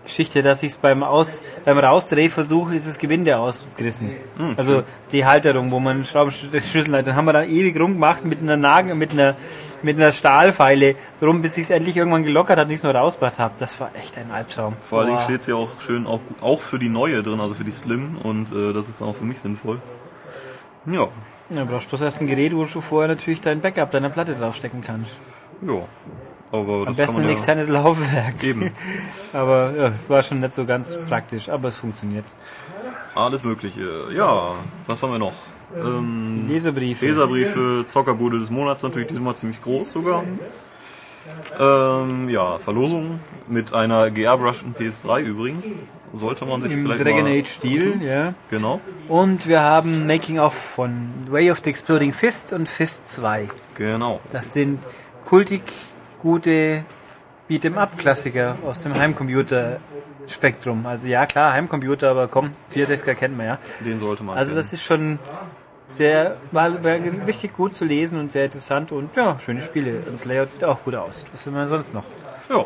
Haltegeschichte, 0.03 0.43
dass 0.43 0.63
ich 0.63 0.73
es 0.73 0.77
beim 0.77 1.03
Aus, 1.03 1.43
beim 1.65 1.77
Rausdrehversuch 1.77 2.71
ist 2.71 2.87
das 2.87 2.99
Gewinde 2.99 3.37
ausgerissen. 3.37 4.11
also 4.57 4.83
die 5.11 5.25
Halterung, 5.25 5.71
wo 5.71 5.79
man 5.79 6.05
Schraubenschlüssel 6.05 6.97
hat, 6.97 7.07
dann 7.07 7.15
haben 7.15 7.25
wir 7.25 7.33
da 7.33 7.43
ewig 7.43 7.79
rumgemacht 7.79 8.25
mit 8.25 8.41
einer 8.41 8.57
Nagel, 8.57 8.95
mit 8.95 9.11
einer, 9.11 9.35
mit 9.81 9.97
einer 9.97 10.11
Stahlfeile 10.11 10.95
rum, 11.21 11.41
bis 11.41 11.57
ich 11.57 11.63
es 11.63 11.69
endlich 11.69 11.97
irgendwann 11.97 12.23
gelockert 12.23 12.59
hat 12.59 12.65
und 12.65 12.71
ich 12.71 12.79
es 12.79 12.83
noch 12.83 12.93
rausgebracht 12.93 13.39
habe. 13.39 13.53
Das 13.57 13.79
war 13.79 13.91
echt 13.95 14.17
ein 14.17 14.31
Albtraum. 14.31 14.73
Vor 14.83 15.05
Boah. 15.05 15.21
steht 15.21 15.47
ja 15.47 15.55
auch 15.55 15.81
schön 15.81 16.05
auch, 16.05 16.21
auch 16.41 16.61
für 16.61 16.79
die 16.79 16.89
neue 16.89 17.23
drin, 17.23 17.39
also 17.39 17.53
für 17.53 17.63
die 17.63 17.71
Slim 17.71 18.17
und 18.21 18.51
äh, 18.51 18.73
das 18.73 18.89
ist 18.89 19.01
auch 19.01 19.15
für 19.15 19.25
mich 19.25 19.39
sinnvoll. 19.39 19.81
Ja, 20.85 21.07
Ja, 21.49 21.63
brauchst 21.63 21.89
bloß 21.89 22.01
erst 22.01 22.19
ein 22.19 22.27
Gerät, 22.27 22.55
wo 22.55 22.65
du 22.65 22.81
vorher 22.81 23.07
natürlich 23.07 23.39
dein 23.39 23.61
Backup 23.61 23.91
deiner 23.91 24.09
Platte 24.09 24.35
draufstecken 24.35 24.81
kannst. 24.81 25.11
ja. 25.61 25.81
Aber 26.53 26.81
Am 26.81 26.85
das 26.85 26.97
besten 26.97 27.17
ein 27.17 27.23
man 27.23 27.31
externes 27.31 27.67
Laufwerk. 27.67 28.43
ja 28.43 28.49
eben 28.49 28.71
Aber 29.33 29.73
ja, 29.75 29.87
es 29.87 30.07
war 30.09 30.21
schon 30.21 30.39
nicht 30.39 30.53
so 30.53 30.65
ganz 30.65 30.95
praktisch, 31.09 31.49
aber 31.49 31.69
es 31.69 31.77
funktioniert. 31.77 32.25
alles 33.15 33.43
mögliche. 33.43 33.89
Ja, 34.15 34.53
was 34.85 35.01
haben 35.01 35.13
wir 35.13 35.19
noch? 35.19 35.33
Ähm, 35.75 36.45
Leserbriefe. 36.47 37.07
Leserbriefe, 37.07 37.85
Zockerbude 37.87 38.37
des 38.37 38.51
Monats 38.51 38.83
natürlich 38.83 39.07
diesmal 39.07 39.35
ziemlich 39.35 39.63
groß 39.63 39.91
sogar. 39.93 40.23
Ähm, 41.59 42.29
ja, 42.29 42.59
Verlosung 42.59 43.19
mit 43.47 43.73
einer 43.73 44.11
geairbrushed 44.11 44.65
PS3 44.79 45.21
übrigens. 45.21 45.65
Sollte 46.13 46.45
man 46.45 46.61
sich 46.61 46.73
Im 46.73 46.83
vielleicht 46.83 47.03
Dragon 47.03 47.23
mal... 47.23 47.39
Age 47.39 47.47
Stil, 47.47 47.99
ja. 48.03 48.35
Genau, 48.51 48.79
Und 49.07 49.47
wir 49.47 49.61
haben 49.61 50.05
Making 50.05 50.37
of 50.37 50.53
von 50.53 51.09
Way 51.29 51.49
of 51.49 51.61
the 51.63 51.71
Exploding 51.71 52.13
Fist 52.13 52.53
und 52.53 52.69
Fist 52.69 53.07
2. 53.09 53.47
genau. 53.73 54.19
Das 54.31 54.53
sind 54.53 54.77
kultig 55.25 55.63
gute 56.23 56.83
Beat'em-up-Klassiker 57.49 58.55
aus 58.65 58.81
dem 58.81 58.95
Heimcomputer-Spektrum. 58.97 60.85
Also 60.85 61.07
ja, 61.07 61.25
klar, 61.25 61.53
Heimcomputer, 61.53 62.09
aber 62.09 62.27
komm, 62.27 62.51
64er 62.73 63.13
kennt 63.13 63.37
man 63.37 63.45
ja. 63.45 63.57
Den 63.81 63.99
sollte 63.99 64.23
man 64.23 64.37
Also 64.37 64.49
kennen. 64.51 64.57
das 64.57 64.73
ist 64.73 64.83
schon 64.83 65.19
sehr, 65.85 66.37
war, 66.51 66.83
war 66.83 66.93
richtig 67.27 67.53
gut 67.53 67.75
zu 67.75 67.85
lesen 67.85 68.19
und 68.19 68.31
sehr 68.31 68.45
interessant 68.45 68.91
und 68.91 69.15
ja, 69.15 69.37
schöne 69.39 69.61
Spiele. 69.61 69.97
Und 70.07 70.15
das 70.15 70.25
Layout 70.25 70.53
sieht 70.53 70.63
auch 70.63 70.81
gut 70.83 70.95
aus. 70.95 71.25
Was 71.31 71.45
will 71.45 71.53
man 71.53 71.67
sonst 71.67 71.93
noch? 71.93 72.05
Ja. 72.49 72.65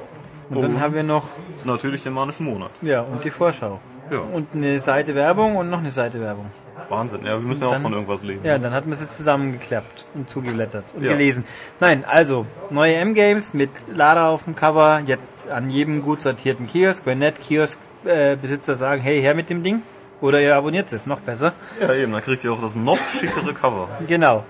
Und 0.50 0.62
dann 0.62 0.80
haben 0.80 0.94
wir 0.94 1.04
noch, 1.04 1.26
natürlich 1.66 2.04
den 2.04 2.14
manischen 2.14 2.46
Monat. 2.46 2.70
ja, 2.82 3.02
und 3.02 3.22
die 3.26 3.32
Vorschau. 3.32 3.82
Ja. 4.10 4.20
Und 4.20 4.48
eine 4.54 4.80
Seite 4.80 5.14
Werbung 5.16 5.58
und 5.58 5.70
noch 5.70 5.80
eine 5.80 5.92
Seite 5.92 6.22
Werbung. 6.22 6.46
Wahnsinn. 6.90 7.26
Ja, 7.26 7.34
wir 7.34 7.40
müssen 7.48 7.64
ja 7.64 7.68
auch 7.70 7.74
dann- 7.74 7.82
von 7.82 7.94
irgendwas 7.94 8.24
lesen. 8.24 8.46
Ja, 8.46 8.58
dann 8.58 8.74
hatten 8.74 8.90
wir 8.90 8.96
sie 8.98 9.10
zusammengeklappt 9.10 10.06
und 10.14 10.30
zugeblättert 10.30 10.86
und 10.94 11.04
Ja. 11.04 11.12
gelesen. 11.12 11.44
Nein, 11.80 12.06
also, 12.06 12.46
neue 12.70 12.96
M-Games 12.96 13.54
mit 13.54 13.70
Lara 13.94 14.30
auf 14.30 14.46
dem 14.46 14.56
Cover, 14.56 15.02
jetzt 15.06 15.50
an 15.50 15.70
jedem 15.70 16.02
gut 16.02 16.22
sortierten 16.22 16.68
Kiosk. 16.68 17.06
Wenn 17.06 17.20
nicht 17.20 17.42
Kiosk-Besitzer 17.42 18.76
sagen, 18.76 19.02
hey, 19.02 19.22
her 19.22 19.36
mit 19.36 19.50
dem 19.50 19.64
Ding. 19.64 19.82
Oder 20.20 20.42
ihr 20.42 20.56
abonniert 20.56 20.92
es, 20.94 21.06
noch 21.06 21.20
besser. 21.20 21.54
Ja, 21.80 21.94
eben, 21.94 22.12
dann 22.12 22.24
kriegt 22.24 22.44
ihr 22.44 22.52
auch 22.52 22.62
das 22.62 22.76
noch 22.76 22.98
schickere 22.98 23.54
Cover. 23.54 23.88
Genau. 24.08 24.44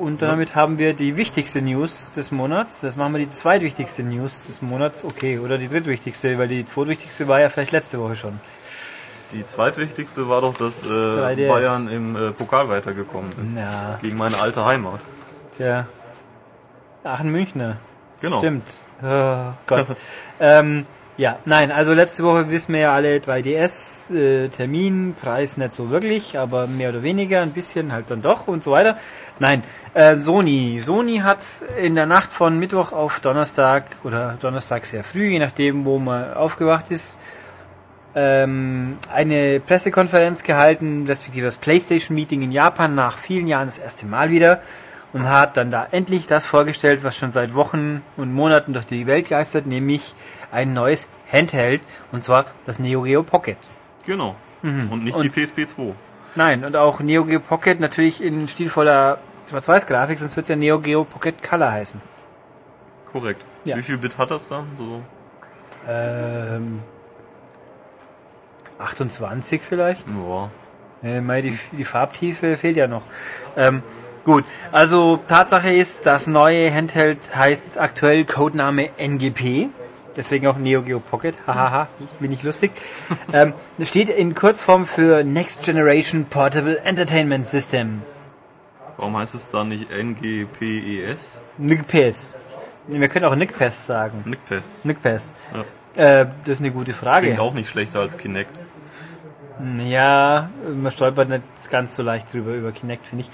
Und 0.00 0.22
damit 0.22 0.54
haben 0.54 0.78
wir 0.78 0.94
die 0.94 1.18
wichtigste 1.18 1.60
News 1.60 2.10
des 2.10 2.30
Monats. 2.30 2.80
Das 2.80 2.96
machen 2.96 3.12
wir 3.12 3.18
die 3.20 3.28
zweitwichtigste 3.28 4.02
News 4.02 4.46
des 4.46 4.62
Monats. 4.62 5.04
Okay, 5.04 5.38
oder 5.40 5.58
die 5.58 5.68
drittwichtigste, 5.68 6.38
weil 6.38 6.48
die 6.48 6.64
zweitwichtigste 6.64 7.28
war 7.28 7.38
ja 7.40 7.50
vielleicht 7.50 7.72
letzte 7.72 8.00
Woche 8.00 8.16
schon. 8.16 8.40
Die 9.34 9.44
zweitwichtigste 9.44 10.28
war 10.28 10.40
doch, 10.40 10.54
dass 10.54 10.84
äh, 10.84 10.88
3DS. 10.88 11.48
Bayern 11.48 11.88
im 11.88 12.16
äh, 12.16 12.30
Pokal 12.30 12.68
weitergekommen 12.68 13.30
ist. 13.32 13.52
Na, 13.54 13.98
Gegen 14.00 14.16
meine 14.16 14.40
alte 14.40 14.64
Heimat. 14.64 15.00
tja. 15.56 15.86
Aachen 17.02 17.30
Münchner. 17.30 17.76
Genau. 18.20 18.38
Stimmt. 18.38 18.66
Oh 19.02 19.52
Gott. 19.66 19.88
ähm, 20.40 20.86
ja, 21.16 21.38
nein, 21.44 21.70
also 21.70 21.92
letzte 21.92 22.24
Woche 22.24 22.48
wissen 22.50 22.72
wir 22.72 22.80
ja 22.80 22.94
alle 22.94 23.18
3DS, 23.18 24.14
äh, 24.14 24.48
Termin, 24.48 25.14
Preis 25.20 25.56
nicht 25.58 25.74
so 25.74 25.90
wirklich, 25.90 26.38
aber 26.38 26.66
mehr 26.66 26.88
oder 26.90 27.02
weniger, 27.02 27.42
ein 27.42 27.52
bisschen 27.52 27.92
halt 27.92 28.10
dann 28.10 28.22
doch 28.22 28.48
und 28.48 28.64
so 28.64 28.70
weiter. 28.72 28.96
Nein, 29.38 29.62
äh, 29.94 30.16
Sony. 30.16 30.80
Sony 30.80 31.18
hat 31.18 31.38
in 31.80 31.94
der 31.94 32.06
Nacht 32.06 32.32
von 32.32 32.58
Mittwoch 32.58 32.92
auf 32.92 33.20
Donnerstag 33.20 33.84
oder 34.02 34.36
Donnerstag 34.40 34.86
sehr 34.86 35.04
früh, 35.04 35.26
je 35.28 35.38
nachdem, 35.40 35.84
wo 35.84 35.98
man 35.98 36.34
aufgewacht 36.34 36.90
ist, 36.90 37.14
ähm, 38.14 38.98
eine 39.12 39.60
Pressekonferenz 39.60 40.42
gehalten, 40.42 41.06
respektive 41.06 41.46
das 41.46 41.56
PlayStation-Meeting 41.56 42.42
in 42.42 42.52
Japan 42.52 42.94
nach 42.94 43.18
vielen 43.18 43.46
Jahren 43.46 43.66
das 43.66 43.78
erste 43.78 44.06
Mal 44.06 44.30
wieder 44.30 44.60
und 45.12 45.28
hat 45.28 45.56
dann 45.56 45.70
da 45.70 45.86
endlich 45.90 46.26
das 46.26 46.44
vorgestellt, 46.46 47.04
was 47.04 47.16
schon 47.16 47.32
seit 47.32 47.54
Wochen 47.54 48.02
und 48.16 48.32
Monaten 48.32 48.72
durch 48.72 48.86
die 48.86 49.06
Welt 49.06 49.28
geistert, 49.28 49.66
nämlich 49.66 50.14
ein 50.52 50.72
neues 50.74 51.08
Handheld 51.32 51.80
und 52.12 52.22
zwar 52.24 52.46
das 52.64 52.78
Neo 52.78 53.02
Geo 53.02 53.22
Pocket. 53.22 53.56
Genau. 54.06 54.36
Und 54.62 55.04
nicht 55.04 55.16
Und- 55.16 55.22
die 55.24 55.28
PSP 55.30 55.66
2. 55.66 55.94
Nein, 56.36 56.64
und 56.64 56.74
auch 56.76 57.00
Neo 57.00 57.24
Geo 57.24 57.38
Pocket 57.40 57.78
natürlich 57.80 58.22
in 58.22 58.48
stilvoller 58.48 59.18
Schwarz-Weiß-Grafik, 59.48 60.18
sonst 60.18 60.36
wird 60.36 60.44
es 60.44 60.48
ja 60.50 60.56
Neo 60.56 60.78
Geo 60.80 61.04
Pocket 61.04 61.40
Color 61.42 61.70
heißen. 61.70 62.00
Korrekt. 63.12 63.44
Ja. 63.64 63.76
Wie 63.76 63.82
viel 63.82 63.98
Bit 63.98 64.18
hat 64.18 64.30
das 64.30 64.48
dann? 64.48 64.66
So 64.76 65.02
Ähm, 65.88 66.80
28 68.78 69.60
vielleicht? 69.62 70.04
ja. 70.08 70.50
Äh, 71.02 71.20
mei, 71.20 71.42
die, 71.42 71.58
die 71.72 71.84
Farbtiefe 71.84 72.56
fehlt 72.56 72.76
ja 72.76 72.86
noch. 72.86 73.02
Ähm, 73.58 73.82
gut, 74.24 74.44
also 74.72 75.18
Tatsache 75.28 75.70
ist, 75.70 76.06
das 76.06 76.26
neue 76.26 76.72
Handheld 76.72 77.36
heißt 77.36 77.78
aktuell 77.78 78.24
Codename 78.24 78.88
NGP. 78.98 79.68
Deswegen 80.16 80.46
auch 80.46 80.56
Neo 80.56 80.82
Geo 80.82 81.00
Pocket. 81.00 81.34
Hahaha, 81.46 81.88
bin 82.20 82.32
ich 82.32 82.42
lustig. 82.42 82.70
ähm, 83.32 83.52
das 83.78 83.88
steht 83.88 84.08
in 84.08 84.34
Kurzform 84.34 84.86
für 84.86 85.24
Next 85.24 85.64
Generation 85.64 86.24
Portable 86.24 86.78
Entertainment 86.84 87.46
System. 87.46 88.02
Warum 88.96 89.16
heißt 89.16 89.34
es 89.34 89.50
dann 89.50 89.70
nicht 89.70 89.88
NGPES? 89.90 91.42
NICPES. 91.58 92.38
Wir 92.86 93.08
können 93.08 93.24
auch 93.24 93.34
NICPES 93.34 93.86
sagen. 93.86 94.22
NICPES. 94.24 94.76
NICPES. 94.84 95.32
Ja. 95.52 95.64
Äh, 95.96 96.26
das 96.44 96.54
ist 96.54 96.60
eine 96.60 96.70
gute 96.70 96.92
Frage. 96.92 97.26
Klingt 97.26 97.40
auch 97.40 97.54
nicht 97.54 97.68
schlechter 97.68 98.00
als 98.00 98.18
Kinect. 98.18 98.58
Ja, 99.86 100.50
man 100.74 100.90
stolpert 100.90 101.28
nicht 101.28 101.42
ganz 101.70 101.94
so 101.94 102.02
leicht 102.02 102.32
drüber 102.32 102.52
über 102.54 102.72
Kinect, 102.72 103.06
finde 103.06 103.24
ich. 103.24 103.30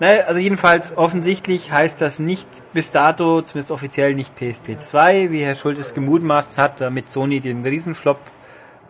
Naja, 0.00 0.24
also 0.26 0.40
jedenfalls 0.40 0.96
offensichtlich 0.96 1.72
heißt 1.72 2.00
das 2.00 2.20
nicht 2.20 2.48
bis 2.72 2.92
dato, 2.92 3.42
zumindest 3.42 3.72
offiziell 3.72 4.14
nicht 4.14 4.34
PSP 4.36 4.78
2, 4.78 5.32
wie 5.32 5.44
Herr 5.44 5.56
Schultes 5.56 5.92
gemutmaßt 5.92 6.56
hat, 6.56 6.80
damit 6.80 7.10
Sony 7.10 7.40
den 7.40 7.64
Riesenflop 7.64 8.18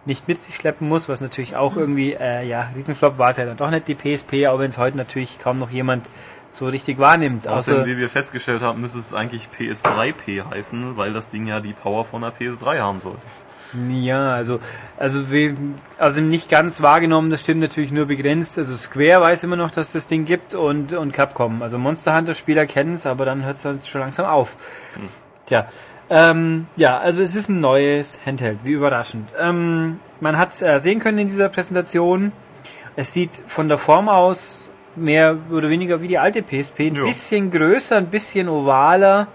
nicht 0.05 0.29
mit 0.29 0.43
sich 0.43 0.55
schleppen 0.55 0.89
muss, 0.89 1.09
was 1.09 1.21
natürlich 1.21 1.57
auch 1.57 1.77
irgendwie, 1.77 2.13
äh, 2.13 2.47
ja, 2.47 2.71
Riesenflop 2.77 3.19
war 3.19 3.31
es 3.31 3.39
ja 3.39 3.47
dann 3.47 3.57
doch 3.57 3.71
nicht 3.71 3.89
die 3.89 3.95
PSP, 3.95 4.49
auch 4.49 4.59
wenn 4.59 4.69
es 4.69 4.79
heute 4.79 4.97
natürlich 4.97 5.39
kaum 5.39 5.59
noch 5.59 5.71
jemand 5.71 6.07
so 6.51 6.67
richtig 6.67 6.99
wahrnimmt. 6.99 7.47
Außerdem, 7.47 7.83
Außer, 7.83 7.87
wie 7.91 7.99
wir 7.99 8.09
festgestellt 8.09 8.63
haben, 8.63 8.81
müsste 8.81 8.99
es 8.99 9.15
eigentlich 9.15 9.49
PS3P 9.59 10.51
heißen, 10.51 10.97
weil 10.97 11.13
das 11.13 11.29
Ding 11.31 11.47
ja 11.47 11.61
die 11.61 11.73
Power 11.73 12.05
von 12.05 12.23
der 12.23 12.33
PS3 12.33 12.81
haben 12.81 13.01
sollte. 13.01 13.21
Ja, 13.91 14.33
also, 14.33 14.61
also, 14.97 15.31
wir, 15.31 15.55
also 15.99 16.23
nicht 16.23 16.49
ganz 16.49 16.81
wahrgenommen, 16.81 17.31
das 17.31 17.43
stimmt 17.43 17.61
natürlich 17.61 17.93
nur 17.93 18.07
begrenzt. 18.07 18.57
Also 18.57 18.75
Square 18.77 19.21
weiß 19.21 19.45
immer 19.45 19.57
noch, 19.57 19.71
dass 19.71 19.93
das 19.93 20.07
Ding 20.07 20.25
gibt 20.25 20.55
und, 20.55 20.95
und 20.95 21.13
Capcom. 21.13 21.63
Also 21.63 21.79
Monster 21.79 22.17
Hunter 22.17 22.35
Spieler 22.35 22.67
kennen 22.67 22.95
es, 22.95 23.05
aber 23.05 23.27
dann 23.27 23.45
hört 23.45 23.59
es 23.59 23.65
halt 23.65 23.87
schon 23.87 24.01
langsam 24.01 24.25
auf. 24.25 24.57
Tja, 25.47 25.67
ähm, 26.11 26.67
ja, 26.77 26.99
also 26.99 27.21
es 27.21 27.37
ist 27.37 27.49
ein 27.51 27.61
neues 27.61 28.21
Handheld, 28.25 28.61
wie 28.65 28.73
überraschend. 28.73 29.31
Ähm, 29.39 30.01
man 30.21 30.39
hat 30.39 30.53
es 30.53 30.63
äh, 30.63 30.79
sehen 30.81 31.01
können 31.01 31.19
in 31.19 31.29
dieser 31.29 31.51
Präsentation. 31.51 32.33
Es 32.97 33.13
sieht 33.13 33.43
von 33.47 33.69
der 33.69 33.79
Form 33.79 34.09
aus 34.09 34.68
mehr 34.99 35.37
oder 35.51 35.69
weniger 35.71 36.01
wie 36.03 36.09
die 36.09 36.19
alte 36.19 36.43
PSP, 36.43 36.89
ein 36.89 36.95
Ja. 36.97 37.05
bisschen 37.05 37.51
größer, 37.51 37.97
ein 37.97 38.07
bisschen 38.07 38.49
ovaler 38.49 39.27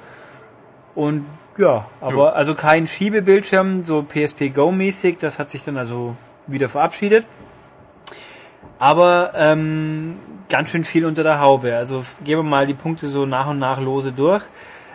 und 0.96 1.26
ja, 1.58 1.86
aber 2.02 2.26
Ja. 2.28 2.32
also 2.32 2.56
kein 2.56 2.88
Schiebebildschirm, 2.88 3.84
so 3.84 4.04
PSP 4.04 4.50
Go 4.50 4.72
mäßig, 4.72 5.18
das 5.20 5.38
hat 5.40 5.50
sich 5.52 5.64
dann 5.64 5.78
also 5.78 6.16
wieder 6.48 6.68
verabschiedet. 6.70 7.26
Aber 8.80 9.34
ähm, 9.36 10.18
ganz 10.50 10.70
schön 10.72 10.84
viel 10.84 11.06
unter 11.06 11.24
der 11.24 11.40
Haube. 11.40 11.76
Also 11.76 12.04
gehen 12.24 12.38
wir 12.40 12.44
mal 12.44 12.68
die 12.68 12.74
Punkte 12.74 13.08
so 13.08 13.26
nach 13.26 13.48
und 13.48 13.60
nach 13.60 13.80
lose 13.80 14.12
durch. 14.12 14.44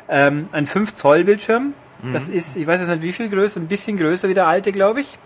Ähm, 0.08 0.48
ein 0.52 0.66
5 0.66 0.94
Zoll 0.94 1.24
Bildschirm, 1.24 1.74
das 2.12 2.28
ist, 2.28 2.56
ich 2.56 2.64
weiß 2.66 2.80
jetzt 2.80 2.90
nicht 2.90 3.02
wie 3.02 3.12
viel 3.12 3.28
größer, 3.28 3.58
ein 3.58 3.66
bisschen 3.66 3.96
größer 3.96 4.28
wie 4.28 4.34
der 4.34 4.46
alte, 4.46 4.70
glaube 4.72 5.00
ich. 5.00 5.18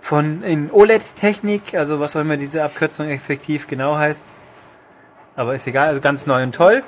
Von 0.00 0.42
in 0.42 0.70
OLED-Technik, 0.70 1.74
also 1.74 2.00
was 2.00 2.16
auch 2.16 2.20
immer 2.22 2.36
diese 2.38 2.64
Abkürzung 2.64 3.08
effektiv 3.10 3.66
genau 3.66 3.96
heißt. 3.96 4.44
Aber 5.36 5.54
ist 5.54 5.66
egal, 5.66 5.88
also 5.88 6.00
ganz 6.00 6.26
neu 6.26 6.42
und 6.42 6.54
toll. 6.54 6.82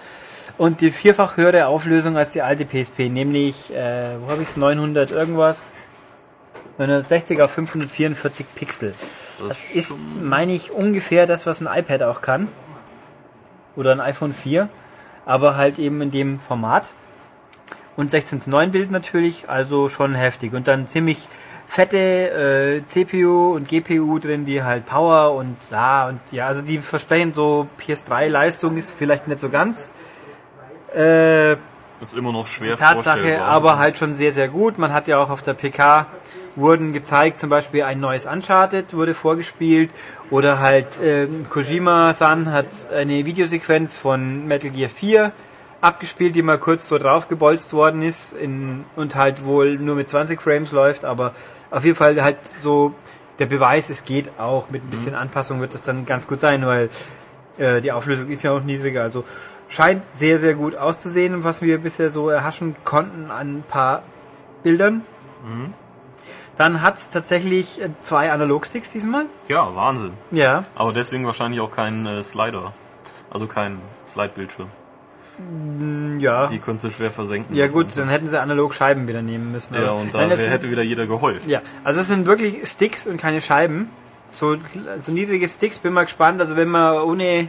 Und 0.56 0.80
die 0.80 0.90
vierfach 0.90 1.36
höhere 1.36 1.66
Auflösung 1.66 2.16
als 2.16 2.32
die 2.32 2.42
alte 2.42 2.64
PSP, 2.64 3.10
nämlich, 3.10 3.72
äh, 3.74 4.16
wo 4.20 4.30
habe 4.30 4.42
ich 4.42 4.48
es, 4.48 4.56
900 4.56 5.12
irgendwas, 5.12 5.78
960 6.78 7.42
auf 7.42 7.50
544 7.52 8.46
Pixel. 8.54 8.94
Das 9.46 9.64
ist, 9.64 9.98
meine 10.22 10.52
ich, 10.52 10.72
ungefähr 10.72 11.26
das, 11.26 11.46
was 11.46 11.60
ein 11.60 11.68
iPad 11.72 12.02
auch 12.04 12.22
kann. 12.22 12.48
Oder 13.76 13.92
ein 13.92 14.00
iPhone 14.00 14.32
4. 14.32 14.68
Aber 15.26 15.56
halt 15.56 15.78
eben 15.78 16.00
in 16.00 16.10
dem 16.10 16.40
Format. 16.40 16.86
Und 17.96 18.10
16 18.10 18.40
zu 18.40 18.50
9 18.50 18.70
Bild 18.70 18.90
natürlich, 18.90 19.48
also 19.48 19.88
schon 19.88 20.14
heftig. 20.14 20.54
Und 20.54 20.68
dann 20.68 20.86
ziemlich 20.86 21.28
fette 21.68 22.80
äh, 22.82 22.86
CPU 22.86 23.54
und 23.54 23.68
GPU 23.68 24.18
drin, 24.18 24.46
die 24.46 24.62
halt 24.62 24.86
Power 24.86 25.34
und 25.34 25.56
ja 25.70 26.08
und 26.08 26.20
ja, 26.32 26.46
also 26.46 26.62
die 26.62 26.78
versprechen 26.78 27.34
so 27.34 27.68
PS3-Leistung 27.80 28.76
ist 28.76 28.90
vielleicht 28.90 29.28
nicht 29.28 29.38
so 29.40 29.50
ganz 29.50 29.92
äh, 30.94 31.52
Ist 31.52 32.14
immer 32.16 32.32
noch 32.32 32.46
schwer 32.46 32.76
Tatsache, 32.76 33.18
vorstellbar. 33.18 33.48
aber 33.48 33.78
halt 33.78 33.98
schon 33.98 34.14
sehr, 34.14 34.32
sehr 34.32 34.48
gut. 34.48 34.78
Man 34.78 34.92
hat 34.92 35.08
ja 35.08 35.18
auch 35.18 35.30
auf 35.30 35.42
der 35.42 35.54
PK 35.54 36.06
wurden 36.56 36.92
gezeigt, 36.92 37.38
zum 37.38 37.50
Beispiel 37.50 37.82
ein 37.84 38.00
neues 38.00 38.26
Uncharted 38.26 38.94
wurde 38.94 39.14
vorgespielt 39.14 39.90
oder 40.30 40.58
halt 40.58 40.98
ähm, 41.00 41.46
Kojima-san 41.48 42.50
hat 42.50 42.66
eine 42.92 43.24
Videosequenz 43.26 43.96
von 43.96 44.46
Metal 44.48 44.70
Gear 44.70 44.88
4 44.88 45.32
abgespielt, 45.80 46.34
die 46.34 46.42
mal 46.42 46.58
kurz 46.58 46.88
so 46.88 46.98
draufgebolzt 46.98 47.72
worden 47.72 48.02
ist 48.02 48.32
in, 48.32 48.84
und 48.96 49.14
halt 49.14 49.44
wohl 49.44 49.76
nur 49.76 49.94
mit 49.94 50.08
20 50.08 50.42
Frames 50.42 50.72
läuft, 50.72 51.04
aber 51.04 51.32
auf 51.70 51.84
jeden 51.84 51.96
Fall 51.96 52.22
halt 52.22 52.38
so 52.60 52.94
der 53.38 53.46
Beweis, 53.46 53.88
es 53.90 54.04
geht 54.04 54.38
auch 54.38 54.70
mit 54.70 54.82
ein 54.82 54.90
bisschen 54.90 55.14
Anpassung 55.14 55.60
wird 55.60 55.74
das 55.74 55.84
dann 55.84 56.06
ganz 56.06 56.26
gut 56.26 56.40
sein, 56.40 56.66
weil 56.66 56.90
äh, 57.56 57.80
die 57.80 57.92
Auflösung 57.92 58.28
ist 58.30 58.42
ja 58.42 58.52
auch 58.52 58.62
niedriger. 58.62 59.02
Also 59.02 59.24
Scheint 59.68 60.06
sehr, 60.06 60.38
sehr 60.38 60.54
gut 60.54 60.74
auszusehen, 60.76 61.44
was 61.44 61.60
wir 61.60 61.78
bisher 61.78 62.10
so 62.10 62.30
erhaschen 62.30 62.74
konnten 62.84 63.30
an 63.30 63.58
ein 63.58 63.62
paar 63.62 64.02
Bildern. 64.62 65.02
Dann 66.56 66.80
hat 66.80 66.96
es 66.96 67.10
tatsächlich 67.10 67.80
äh, 67.80 67.90
zwei 68.00 68.32
Analogsticks 68.32 68.90
diesmal. 68.90 69.26
Ja, 69.46 69.74
Wahnsinn. 69.76 70.12
Ja. 70.30 70.64
Aber 70.74 70.92
deswegen 70.92 71.26
wahrscheinlich 71.26 71.60
auch 71.60 71.70
kein 71.70 72.06
äh, 72.06 72.22
Slider. 72.22 72.72
Also 73.30 73.46
kein 73.46 73.78
Slide-Bildschirm. 74.06 74.70
Ja. 76.18 76.46
Die 76.48 76.58
konntest 76.58 76.84
du 76.84 76.90
schwer 76.90 77.10
versenken. 77.10 77.54
Ja 77.54 77.66
gut, 77.68 77.96
dann 77.96 78.08
hätten 78.08 78.28
sie 78.28 78.40
analog 78.40 78.74
Scheiben 78.74 79.06
wieder 79.08 79.22
nehmen 79.22 79.52
müssen. 79.52 79.74
Ja, 79.74 79.90
und 79.92 80.12
da 80.14 80.28
wär- 80.28 80.36
sind- 80.36 80.50
hätte 80.50 80.70
wieder 80.70 80.82
jeder 80.82 81.06
geheult. 81.06 81.46
Ja, 81.46 81.62
also 81.84 82.00
es 82.00 82.08
sind 82.08 82.26
wirklich 82.26 82.66
Sticks 82.68 83.06
und 83.06 83.16
keine 83.18 83.40
Scheiben. 83.40 83.88
So, 84.30 84.56
so 84.98 85.12
niedrige 85.12 85.48
Sticks, 85.48 85.78
bin 85.78 85.92
mal 85.92 86.04
gespannt. 86.04 86.40
Also 86.40 86.56
wenn 86.56 86.68
man 86.68 86.98
ohne 87.02 87.48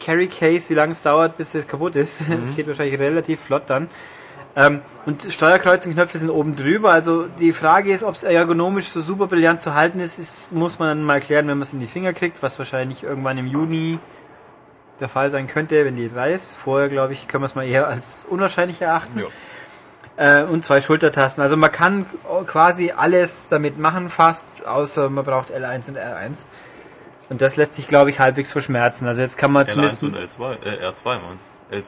Carry 0.00 0.26
Case, 0.26 0.68
wie 0.70 0.74
lange 0.74 0.92
es 0.92 1.02
dauert, 1.02 1.36
bis 1.36 1.54
es 1.54 1.66
kaputt 1.66 1.96
ist. 1.96 2.22
Das 2.40 2.54
geht 2.56 2.66
wahrscheinlich 2.66 2.98
relativ 2.98 3.40
flott 3.40 3.62
dann. 3.68 3.88
Ähm, 4.54 4.80
und 5.06 5.22
Steuerkreuzenknöpfe 5.32 6.18
sind 6.18 6.28
oben 6.28 6.56
drüber. 6.56 6.90
Also 6.92 7.26
die 7.38 7.52
Frage 7.52 7.90
ist, 7.92 8.02
ob 8.02 8.14
es 8.14 8.22
ergonomisch 8.22 8.88
so 8.88 9.00
super 9.00 9.26
brillant 9.26 9.62
zu 9.62 9.72
halten 9.74 9.98
ist, 10.00 10.18
ist, 10.18 10.52
muss 10.52 10.78
man 10.78 10.88
dann 10.88 11.02
mal 11.04 11.20
klären, 11.20 11.48
wenn 11.48 11.56
man 11.56 11.62
es 11.62 11.72
in 11.72 11.80
die 11.80 11.86
Finger 11.86 12.12
kriegt, 12.12 12.42
was 12.42 12.58
wahrscheinlich 12.58 13.02
irgendwann 13.04 13.38
im 13.38 13.46
Juni 13.46 13.98
der 15.02 15.08
Fall 15.10 15.30
sein 15.30 15.46
könnte, 15.48 15.84
wenn 15.84 15.96
die 15.96 16.08
3 16.08 16.32
ist. 16.32 16.56
Vorher, 16.56 16.88
glaube 16.88 17.12
ich, 17.12 17.28
können 17.28 17.42
wir 17.42 17.46
es 17.46 17.54
mal 17.54 17.66
eher 17.66 17.86
als 17.88 18.24
unwahrscheinlich 18.24 18.80
erachten 18.80 19.18
Ja. 20.16 20.40
äh, 20.40 20.44
und 20.44 20.64
zwei 20.64 20.80
Schultertasten. 20.80 21.42
Also 21.42 21.56
man 21.56 21.70
kann 21.70 22.06
quasi 22.46 22.92
alles 22.96 23.48
damit 23.50 23.78
machen 23.78 24.08
fast, 24.08 24.46
außer 24.66 25.10
man 25.10 25.24
braucht 25.24 25.50
L1 25.50 25.88
und 25.88 25.98
R1. 25.98 26.44
Und 27.28 27.42
das 27.42 27.56
lässt 27.56 27.74
sich, 27.74 27.86
glaube 27.86 28.10
ich, 28.10 28.20
halbwegs 28.20 28.50
verschmerzen. 28.50 29.06
Also 29.06 29.22
jetzt 29.22 29.38
kann 29.38 29.52
man 29.52 29.66
L1 29.66 29.70
zumindest 29.72 30.02
und 30.02 30.16
L2, 30.16 30.56
äh, 30.64 30.86
R2 30.86 31.04
meinst 31.04 31.44
L 31.70 31.82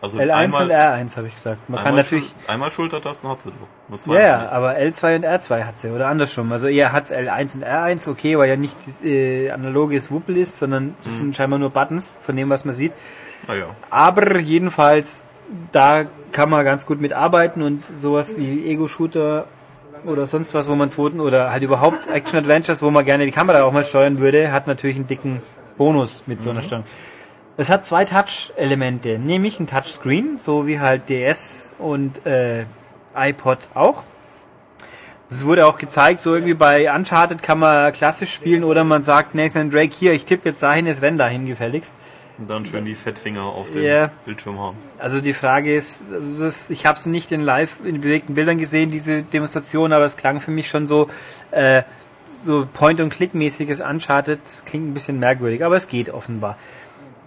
also 0.00 0.18
L1 0.18 0.30
einmal, 0.30 0.62
und 0.62 0.70
R1 0.70 1.16
habe 1.16 1.26
ich 1.26 1.34
gesagt. 1.34 1.68
Man 1.68 1.78
kann 1.78 1.88
einmal 1.88 2.02
natürlich... 2.02 2.32
Einmal 2.46 2.70
Schultertasten 2.70 3.28
hat 3.28 3.42
sie 3.42 3.50
doch. 3.50 3.66
Nur 3.88 3.98
zwei. 3.98 4.14
Ja, 4.14 4.20
ja, 4.20 4.48
aber 4.50 4.76
L2 4.76 5.16
und 5.16 5.26
R2 5.26 5.64
hat 5.64 5.78
sie, 5.78 5.90
oder 5.90 6.06
andersrum. 6.08 6.52
Also 6.52 6.68
eher 6.68 6.92
hat 6.92 7.06
L1 7.06 7.56
und 7.56 7.64
R1, 7.64 8.08
okay, 8.08 8.38
weil 8.38 8.48
ja 8.48 8.56
nicht 8.56 8.76
äh, 9.04 9.50
analoges 9.50 10.10
Wuppel 10.10 10.36
ist, 10.36 10.58
sondern 10.58 10.94
das 11.04 11.18
sind 11.18 11.36
scheinbar 11.36 11.58
nur 11.58 11.70
Buttons, 11.70 12.20
von 12.22 12.36
dem, 12.36 12.48
was 12.50 12.64
man 12.64 12.74
sieht. 12.74 12.92
Naja. 13.48 13.66
Aber 13.90 14.38
jedenfalls, 14.38 15.24
da 15.72 16.04
kann 16.32 16.50
man 16.50 16.64
ganz 16.64 16.86
gut 16.86 17.00
mitarbeiten 17.00 17.62
und 17.62 17.84
sowas 17.84 18.36
wie 18.36 18.66
Ego-Shooter 18.66 19.46
oder 20.04 20.26
sonst 20.26 20.54
was, 20.54 20.68
wo 20.68 20.74
man 20.74 20.90
zweiten 20.90 21.20
oder 21.20 21.50
halt 21.50 21.62
überhaupt 21.62 22.08
Action-Adventures, 22.08 22.82
wo 22.82 22.90
man 22.90 23.04
gerne 23.04 23.24
die 23.24 23.32
Kamera 23.32 23.62
auch 23.62 23.72
mal 23.72 23.84
steuern 23.84 24.18
würde, 24.18 24.52
hat 24.52 24.66
natürlich 24.66 24.96
einen 24.96 25.06
dicken 25.06 25.42
Bonus 25.76 26.22
mit 26.26 26.40
so 26.40 26.50
einer 26.50 26.62
Steuerung. 26.62 26.84
Es 27.60 27.70
hat 27.70 27.84
zwei 27.84 28.04
Touch-Elemente, 28.04 29.18
nämlich 29.18 29.58
ein 29.58 29.66
Touchscreen, 29.66 30.38
so 30.38 30.68
wie 30.68 30.78
halt 30.78 31.08
DS 31.08 31.74
und 31.78 32.24
äh, 32.24 32.66
iPod 33.16 33.58
auch. 33.74 34.04
Es 35.28 35.44
wurde 35.44 35.66
auch 35.66 35.76
gezeigt, 35.76 36.22
so 36.22 36.36
irgendwie 36.36 36.54
bei 36.54 36.94
Uncharted 36.94 37.42
kann 37.42 37.58
man 37.58 37.90
klassisch 37.90 38.32
spielen 38.32 38.62
oder 38.62 38.84
man 38.84 39.02
sagt 39.02 39.34
Nathan 39.34 39.72
Drake, 39.72 39.92
hier, 39.92 40.12
ich 40.12 40.24
tippe 40.24 40.50
jetzt 40.50 40.62
dahin, 40.62 40.86
jetzt 40.86 41.02
renn 41.02 41.18
dahin 41.18 41.46
gefälligst. 41.46 41.96
Und 42.38 42.48
dann 42.48 42.64
schön 42.64 42.84
die 42.84 42.94
Fettfinger 42.94 43.42
auf 43.42 43.72
dem 43.72 43.82
Ja. 43.82 44.12
Bildschirm 44.24 44.60
haben. 44.60 44.76
Also 45.00 45.20
die 45.20 45.34
Frage 45.34 45.74
ist, 45.74 46.12
also 46.12 46.44
das, 46.44 46.70
ich 46.70 46.86
habe 46.86 46.96
es 46.96 47.06
nicht 47.06 47.32
in 47.32 47.40
live 47.40 47.74
in 47.84 48.00
bewegten 48.00 48.36
Bildern 48.36 48.58
gesehen, 48.58 48.92
diese 48.92 49.24
Demonstration, 49.24 49.92
aber 49.92 50.04
es 50.04 50.16
klang 50.16 50.40
für 50.40 50.52
mich 50.52 50.68
schon 50.70 50.86
so 50.86 51.10
äh, 51.50 51.82
so 52.30 52.68
Point-and-Click-mäßiges 52.72 53.80
Uncharted. 53.80 54.38
Klingt 54.64 54.88
ein 54.88 54.94
bisschen 54.94 55.18
merkwürdig, 55.18 55.64
aber 55.64 55.76
es 55.76 55.88
geht 55.88 56.10
offenbar. 56.10 56.56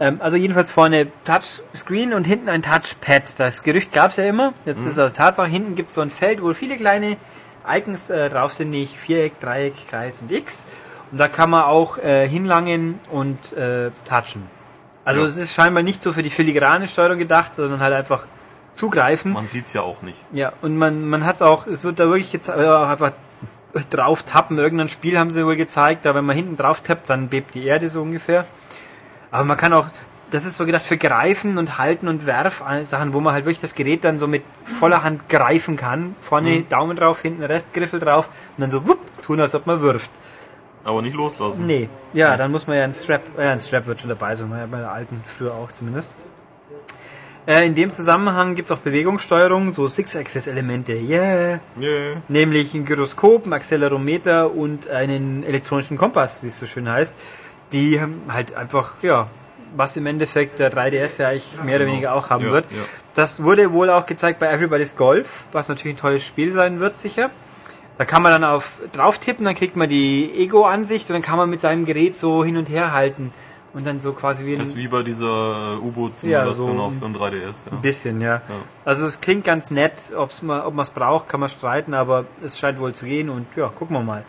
Ähm, 0.01 0.19
also 0.19 0.35
jedenfalls 0.35 0.71
vorne 0.71 1.07
Touchscreen 1.23 2.13
und 2.13 2.25
hinten 2.25 2.49
ein 2.49 2.63
Touchpad. 2.63 3.39
Das 3.39 3.61
Gerücht 3.61 3.93
gab 3.93 4.09
es 4.09 4.17
ja 4.17 4.23
immer. 4.25 4.51
Jetzt 4.65 4.83
ist 4.83 4.97
es 4.97 5.13
Tatsache, 5.13 5.47
hinten 5.47 5.75
gibt 5.75 5.89
es 5.89 5.95
so 5.95 6.01
ein 6.01 6.09
Feld, 6.09 6.41
wo 6.41 6.51
viele 6.55 6.75
kleine 6.75 7.17
Icons 7.69 8.09
äh, 8.09 8.27
drauf 8.27 8.51
sind, 8.51 8.71
nicht 8.71 8.97
Viereck, 8.97 9.39
Dreieck, 9.39 9.75
Kreis 9.89 10.23
und 10.23 10.31
X. 10.31 10.65
Und 11.11 11.19
da 11.19 11.27
kann 11.27 11.51
man 11.51 11.65
auch 11.65 11.99
äh, 11.99 12.27
hinlangen 12.27 12.99
und 13.11 13.37
äh, 13.53 13.91
touchen. 14.09 14.43
Also 15.05 15.21
Ja. 15.21 15.27
es 15.27 15.37
ist 15.37 15.53
scheinbar 15.53 15.83
nicht 15.83 16.01
so 16.01 16.13
für 16.13 16.23
die 16.23 16.31
filigrane 16.31 16.87
Steuerung 16.87 17.19
gedacht, 17.19 17.51
sondern 17.57 17.79
halt 17.79 17.93
einfach 17.93 18.25
zugreifen. 18.73 19.33
Man 19.33 19.47
sieht's 19.47 19.73
ja 19.73 19.81
auch 19.81 20.01
nicht. 20.01 20.19
Ja, 20.33 20.51
und 20.63 20.77
man, 20.77 21.07
man 21.07 21.25
hat 21.25 21.35
es 21.35 21.41
auch, 21.43 21.67
es 21.67 21.83
wird 21.83 21.99
da 21.99 22.05
wirklich 22.05 22.33
jetzt 22.33 22.49
äh, 22.49 22.53
einfach 22.53 23.11
drauf 23.91 24.23
tappen. 24.23 24.57
Irgendein 24.57 24.89
Spiel 24.89 25.19
haben 25.19 25.31
sie 25.31 25.45
wohl 25.45 25.57
gezeigt, 25.57 26.05
da 26.05 26.15
wenn 26.15 26.25
man 26.25 26.35
hinten 26.35 26.57
drauf 26.57 26.81
tappt, 26.81 27.07
dann 27.11 27.27
bebt 27.27 27.53
die 27.53 27.65
Erde 27.65 27.91
so 27.91 28.01
ungefähr. 28.01 28.45
Aber 29.31 29.45
man 29.45 29.57
kann 29.57 29.73
auch, 29.73 29.87
das 30.29 30.45
ist 30.45 30.57
so 30.57 30.65
gedacht 30.65 30.83
für 30.83 30.97
Greifen 30.97 31.57
und 31.57 31.77
Halten 31.77 32.07
und 32.07 32.25
Werf 32.25 32.63
äh, 32.69 32.83
Sachen, 32.85 33.13
wo 33.13 33.19
man 33.19 33.33
halt 33.33 33.45
wirklich 33.45 33.61
das 33.61 33.75
Gerät 33.75 34.03
dann 34.03 34.19
so 34.19 34.27
mit 34.27 34.43
voller 34.63 35.03
Hand 35.03 35.29
greifen 35.29 35.77
kann. 35.77 36.15
Vorne 36.19 36.61
Daumen 36.61 36.97
drauf, 36.97 37.21
hinten 37.21 37.43
Restgriffel 37.43 37.99
drauf 37.99 38.29
und 38.57 38.61
dann 38.61 38.71
so 38.71 38.87
wupp, 38.87 38.99
tun, 39.23 39.39
als 39.39 39.55
ob 39.55 39.65
man 39.67 39.81
wirft. 39.81 40.11
Aber 40.83 41.01
nicht 41.01 41.15
loslassen. 41.15 41.67
Nee, 41.67 41.89
ja, 42.13 42.35
dann 42.37 42.51
muss 42.51 42.67
man 42.67 42.77
ja 42.77 42.83
ein 42.83 42.93
Strap, 42.93 43.21
äh, 43.37 43.47
ein 43.47 43.59
Strap 43.59 43.85
wird 43.87 43.99
schon 43.99 44.09
dabei 44.09 44.35
sein, 44.35 44.51
ja, 44.51 44.65
bei 44.65 44.79
der 44.79 44.91
alten 44.91 45.23
früher 45.37 45.53
auch 45.53 45.71
zumindest. 45.71 46.13
Äh, 47.47 47.65
in 47.65 47.75
dem 47.75 47.91
Zusammenhang 47.91 48.55
gibt's 48.55 48.71
auch 48.71 48.79
Bewegungssteuerung, 48.79 49.73
so 49.73 49.87
Six-Axis-Elemente, 49.87 50.93
yeah. 50.93 51.59
Yeah. 51.79 52.21
Nämlich 52.27 52.73
ein 52.75 52.85
Gyroskop, 52.85 53.47
ein 53.47 53.53
Accelerometer 53.53 54.51
und 54.51 54.87
einen 54.89 55.43
elektronischen 55.43 55.97
Kompass, 55.97 56.43
wie 56.43 56.47
es 56.47 56.59
so 56.59 56.67
schön 56.67 56.87
heißt. 56.87 57.15
Die 57.71 57.99
haben 58.01 58.21
halt 58.29 58.55
einfach, 58.55 59.01
ja, 59.01 59.27
was 59.75 59.95
im 59.97 60.05
Endeffekt 60.05 60.59
der 60.59 60.71
3DS 60.71 61.21
ja 61.21 61.29
eigentlich 61.29 61.63
mehr 61.63 61.77
oder 61.77 61.85
weniger 61.85 62.13
auch 62.13 62.29
haben 62.29 62.45
Ja, 62.45 62.51
wird. 62.51 62.65
ja. 62.71 62.77
Das 63.15 63.43
wurde 63.43 63.71
wohl 63.73 63.89
auch 63.89 64.05
gezeigt 64.05 64.39
bei 64.39 64.47
Everybody's 64.51 64.95
Golf, 64.95 65.45
was 65.51 65.67
natürlich 65.69 65.95
ein 65.97 65.99
tolles 65.99 66.25
Spiel 66.25 66.53
sein 66.53 66.79
wird, 66.79 66.97
sicher. 66.97 67.29
Da 67.97 68.05
kann 68.05 68.21
man 68.23 68.31
dann 68.31 68.43
auf 68.43 68.79
drauf 68.93 69.19
tippen, 69.19 69.45
dann 69.45 69.55
kriegt 69.55 69.75
man 69.75 69.87
die 69.89 70.31
Ego-Ansicht 70.37 71.09
und 71.09 71.13
dann 71.13 71.21
kann 71.21 71.37
man 71.37 71.49
mit 71.49 71.61
seinem 71.61 71.85
Gerät 71.85 72.17
so 72.17 72.43
hin 72.43 72.57
und 72.57 72.67
her 72.69 72.93
halten 72.93 73.31
und 73.73 73.85
dann 73.85 73.99
so 73.99 74.13
quasi 74.13 74.45
wie 74.45 74.53
ein 74.53 74.59
Das 74.59 74.69
ist 74.69 74.75
wie 74.77 74.87
bei 74.87 75.03
dieser 75.03 75.75
äh, 75.75 75.85
U-Boot-Simulation 75.85 76.69
Ja, 76.69 76.77
so 76.77 76.81
auf 76.83 76.93
dem 76.99 77.15
3DS. 77.15 77.65
Ja. 77.71 77.77
bisschen, 77.81 78.19
ja. 78.21 78.41
Also 78.85 79.05
es 79.05 79.21
klingt 79.21 79.45
ganz 79.45 79.71
nett, 79.71 79.93
ob's 80.17 80.41
mal, 80.41 80.61
ob 80.65 80.73
man 80.73 80.83
es 80.83 80.89
braucht, 80.89 81.29
kann 81.29 81.39
man 81.41 81.49
streiten, 81.49 81.93
aber 81.93 82.25
es 82.43 82.59
scheint 82.59 82.79
wohl 82.79 82.93
zu 82.93 83.05
gehen 83.05 83.29
und 83.29 83.45
ja, 83.55 83.67
gucken 83.67 83.95
wir 83.95 84.01
mal. 84.03 84.23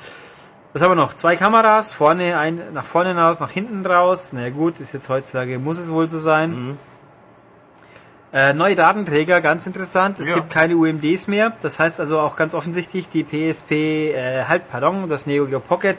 Was 0.73 0.81
haben 0.83 0.93
wir 0.93 0.97
noch? 0.97 1.13
Zwei 1.15 1.37
Kameras, 1.37 1.93
vorne 1.93 2.39
ein, 2.39 2.59
nach 2.73 2.85
vorne 2.85 3.15
raus, 3.15 3.41
nach 3.41 3.51
hinten 3.51 3.85
raus. 3.85 4.31
Na 4.33 4.41
ja, 4.43 4.49
gut, 4.51 4.81
ist 4.81 4.93
jetzt 4.93 5.09
heutzutage, 5.11 5.59
muss 5.59 5.79
es 5.79 5.91
wohl 5.93 6.09
so 6.09 6.19
sein. 6.19 6.51
Mhm. 6.69 6.79
Äh, 8.33 8.55
neue 8.55 8.75
Datenträger, 8.75 9.43
ganz 9.43 9.67
interessant. 9.67 10.19
Es 10.19 10.31
Ja. 10.31 10.37
gibt 10.37 10.49
keine 10.49 10.75
UMDs 10.75 11.27
mehr. 11.29 11.53
Das 11.61 11.79
heißt 11.79 12.01
also 12.01 12.19
auch 12.21 12.35
ganz 12.37 12.55
offensichtlich, 12.55 13.11
die 13.11 13.25
PSP, 13.25 14.13
äh, 14.15 14.45
halt, 14.49 14.71
pardon, 14.71 15.11
das 15.11 15.27
Neo 15.27 15.45
Geo 15.45 15.61
Pocket 15.61 15.99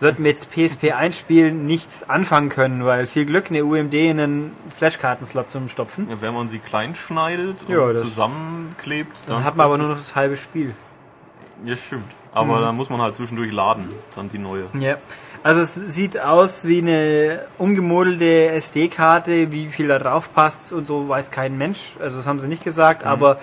wird 0.00 0.18
mit 0.18 0.48
PSP 0.50 0.92
einspielen 0.92 1.66
nichts 1.66 2.08
anfangen 2.08 2.48
können, 2.48 2.86
weil 2.86 3.06
viel 3.06 3.26
Glück 3.26 3.50
eine 3.50 3.62
UMD 3.66 3.92
in 3.92 4.20
einen 4.20 4.56
Flashkartenslot 4.70 5.50
zum 5.50 5.68
Stopfen. 5.68 6.08
Ja, 6.08 6.22
wenn 6.22 6.32
man 6.32 6.48
sie 6.48 6.58
klein 6.60 6.94
schneidet 6.94 7.56
und 7.68 7.74
Ja, 7.74 7.94
zusammenklebt, 7.94 9.24
dann, 9.26 9.36
Dann 9.36 9.44
hat 9.44 9.56
man 9.56 9.66
aber 9.66 9.76
nur 9.76 9.88
noch 9.88 9.98
das 9.98 10.14
halbe 10.14 10.36
Spiel. 10.38 10.74
Ja, 11.64 11.76
stimmt. 11.76 12.04
Aber 12.32 12.60
dann 12.60 12.76
muss 12.76 12.90
man 12.90 13.00
halt 13.00 13.14
zwischendurch 13.14 13.50
laden, 13.50 13.88
dann 14.14 14.28
die 14.28 14.38
neue. 14.38 14.66
Ja. 14.78 14.98
Also 15.42 15.62
es 15.62 15.74
sieht 15.74 16.20
aus 16.20 16.66
wie 16.66 16.78
eine 16.78 17.44
umgemodelte 17.56 18.48
SD-Karte, 18.48 19.52
wie 19.52 19.68
viel 19.68 19.88
da 19.88 19.98
drauf 19.98 20.34
passt 20.34 20.72
und 20.72 20.86
so 20.86 21.08
weiß 21.08 21.30
kein 21.30 21.56
Mensch. 21.56 21.94
Also 22.00 22.18
das 22.18 22.26
haben 22.26 22.40
sie 22.40 22.48
nicht 22.48 22.64
gesagt, 22.64 23.04
aber 23.04 23.38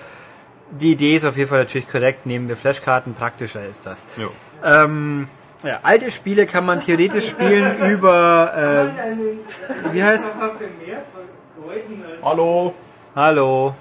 die 0.70 0.92
Idee 0.92 1.16
ist 1.16 1.24
auf 1.24 1.36
jeden 1.36 1.48
Fall 1.48 1.60
natürlich 1.60 1.88
korrekt. 1.88 2.26
Nehmen 2.26 2.48
wir 2.48 2.56
Flashkarten, 2.56 3.14
praktischer 3.14 3.66
ist 3.66 3.86
das. 3.86 4.06
Ja. 4.16 4.84
Ähm, 4.84 5.28
ja, 5.62 5.80
alte 5.82 6.10
Spiele 6.10 6.46
kann 6.46 6.66
man 6.66 6.80
theoretisch 6.80 7.30
spielen 7.30 7.78
über, 7.90 8.92
äh, 8.92 9.94
wie 9.94 10.04
heißt 10.04 10.42
Hallo! 12.22 12.74
Hallo. 13.16 13.74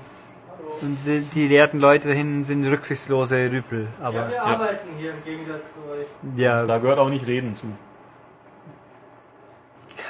Und 0.83 0.97
die 1.33 1.47
leerten 1.47 1.79
Leute 1.79 2.09
da 2.09 2.13
hinten 2.13 2.43
sind 2.43 2.67
rücksichtslose 2.67 3.49
Rüpel. 3.49 3.87
Aber 4.01 4.29
Wir 4.29 4.43
arbeiten 4.43 4.89
hier 4.99 5.11
im 5.11 5.23
Gegensatz 5.23 5.73
zu 5.73 5.79
euch. 5.89 6.07
ja, 6.35 6.65
Da 6.65 6.77
gehört 6.77 6.99
auch 6.99 7.07
nicht 7.07 7.25
Reden 7.25 7.55
zu. 7.55 7.67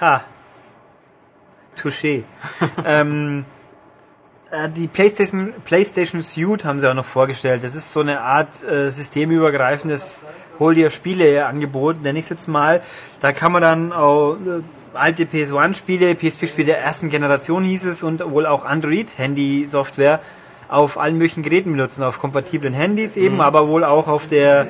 Ha. 0.01 0.23
Touché. 1.79 2.23
ähm, 2.85 3.45
äh, 4.49 4.67
die 4.67 4.87
PlayStation, 4.87 5.53
PlayStation 5.63 6.23
Suite 6.23 6.65
haben 6.65 6.79
sie 6.79 6.89
auch 6.89 6.95
noch 6.95 7.05
vorgestellt. 7.05 7.63
Das 7.63 7.75
ist 7.75 7.93
so 7.93 7.99
eine 7.99 8.21
Art 8.21 8.63
äh, 8.63 8.89
systemübergreifendes 8.89 10.25
Hol 10.57 10.73
dir 10.73 10.89
Spiele-Angebot, 10.89 12.01
nenne 12.01 12.17
ich 12.17 12.25
es 12.25 12.29
jetzt 12.29 12.47
mal. 12.47 12.81
Da 13.19 13.31
kann 13.31 13.51
man 13.51 13.61
dann 13.61 13.93
auch 13.93 14.37
äh, 14.37 14.63
alte 14.95 15.25
PS1-Spiele, 15.25 16.15
PSP-Spiele 16.15 16.65
der 16.65 16.79
ersten 16.79 17.11
Generation 17.11 17.63
hieß 17.63 17.85
es 17.85 18.01
und 18.01 18.27
wohl 18.31 18.47
auch 18.47 18.65
Android-Handy-Software 18.65 20.19
auf 20.73 20.97
allen 20.97 21.17
möglichen 21.17 21.43
Geräten 21.43 21.71
benutzen, 21.71 22.03
auf 22.03 22.19
kompatiblen 22.19 22.73
Handys 22.73 23.15
eben, 23.15 23.41
aber 23.41 23.67
wohl 23.67 23.83
auch 23.83 24.07
auf 24.07 24.25
der 24.27 24.67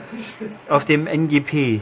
auf 0.70 0.84
dem 0.86 1.08
NGP. 1.08 1.82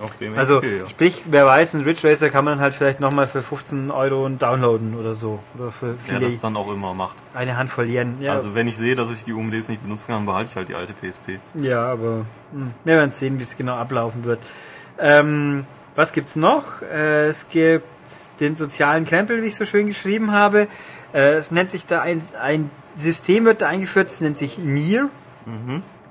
Auf 0.00 0.16
dem 0.16 0.36
Also, 0.36 0.60
XP, 0.60 0.80
ja. 0.80 0.88
sprich, 0.88 1.22
wer 1.26 1.46
weiß, 1.46 1.74
ein 1.74 1.82
Ridge 1.82 2.08
Racer 2.08 2.28
kann 2.28 2.44
man 2.44 2.58
halt 2.58 2.74
vielleicht 2.74 2.98
nochmal 2.98 3.28
für 3.28 3.40
15 3.40 3.90
Euro 3.92 4.28
downloaden 4.28 4.94
oder 4.98 5.14
so. 5.14 5.38
Oder 5.56 5.70
für 5.70 5.94
Wer 6.06 6.16
viele, 6.16 6.20
das 6.20 6.40
dann 6.40 6.56
auch 6.56 6.72
immer 6.72 6.92
macht. 6.92 7.16
eine 7.34 7.56
Handvoll 7.56 7.88
Yen. 7.88 8.16
Ja, 8.20 8.32
Also 8.32 8.54
wenn 8.56 8.66
ich 8.66 8.76
sehe, 8.76 8.96
dass 8.96 9.12
ich 9.12 9.22
die 9.22 9.32
UMDs 9.32 9.68
nicht 9.68 9.82
benutzen 9.82 10.08
kann, 10.12 10.26
behalte 10.26 10.50
ich 10.50 10.56
halt 10.56 10.68
die 10.68 10.74
alte 10.74 10.92
PSP. 10.92 11.38
ja 11.54 11.84
aber 11.92 12.24
hm, 12.52 12.72
wir 12.84 12.94
werden 12.96 13.12
sehen, 13.12 13.38
wie 13.38 13.42
es 13.42 13.56
genau 13.56 13.74
ablaufen 13.76 14.24
wird. 14.24 14.40
Ähm, 14.98 15.66
was 15.94 16.12
gibt's 16.12 16.34
noch? 16.36 16.82
Äh, 16.82 17.26
es 17.26 17.48
gibt 17.48 17.84
den 18.40 18.56
sozialen 18.56 19.04
Krempel, 19.04 19.42
wie 19.42 19.46
ich 19.48 19.54
so 19.54 19.64
schön 19.66 19.86
geschrieben 19.86 20.32
habe. 20.32 20.66
Äh, 21.12 21.34
es 21.34 21.50
nennt 21.52 21.70
sich 21.70 21.86
da 21.86 22.00
ein, 22.02 22.20
ein 22.42 22.70
System 22.94 23.44
wird 23.44 23.62
da 23.62 23.68
eingeführt, 23.68 24.08
es 24.08 24.20
nennt 24.20 24.38
sich 24.38 24.58
Near. 24.58 25.08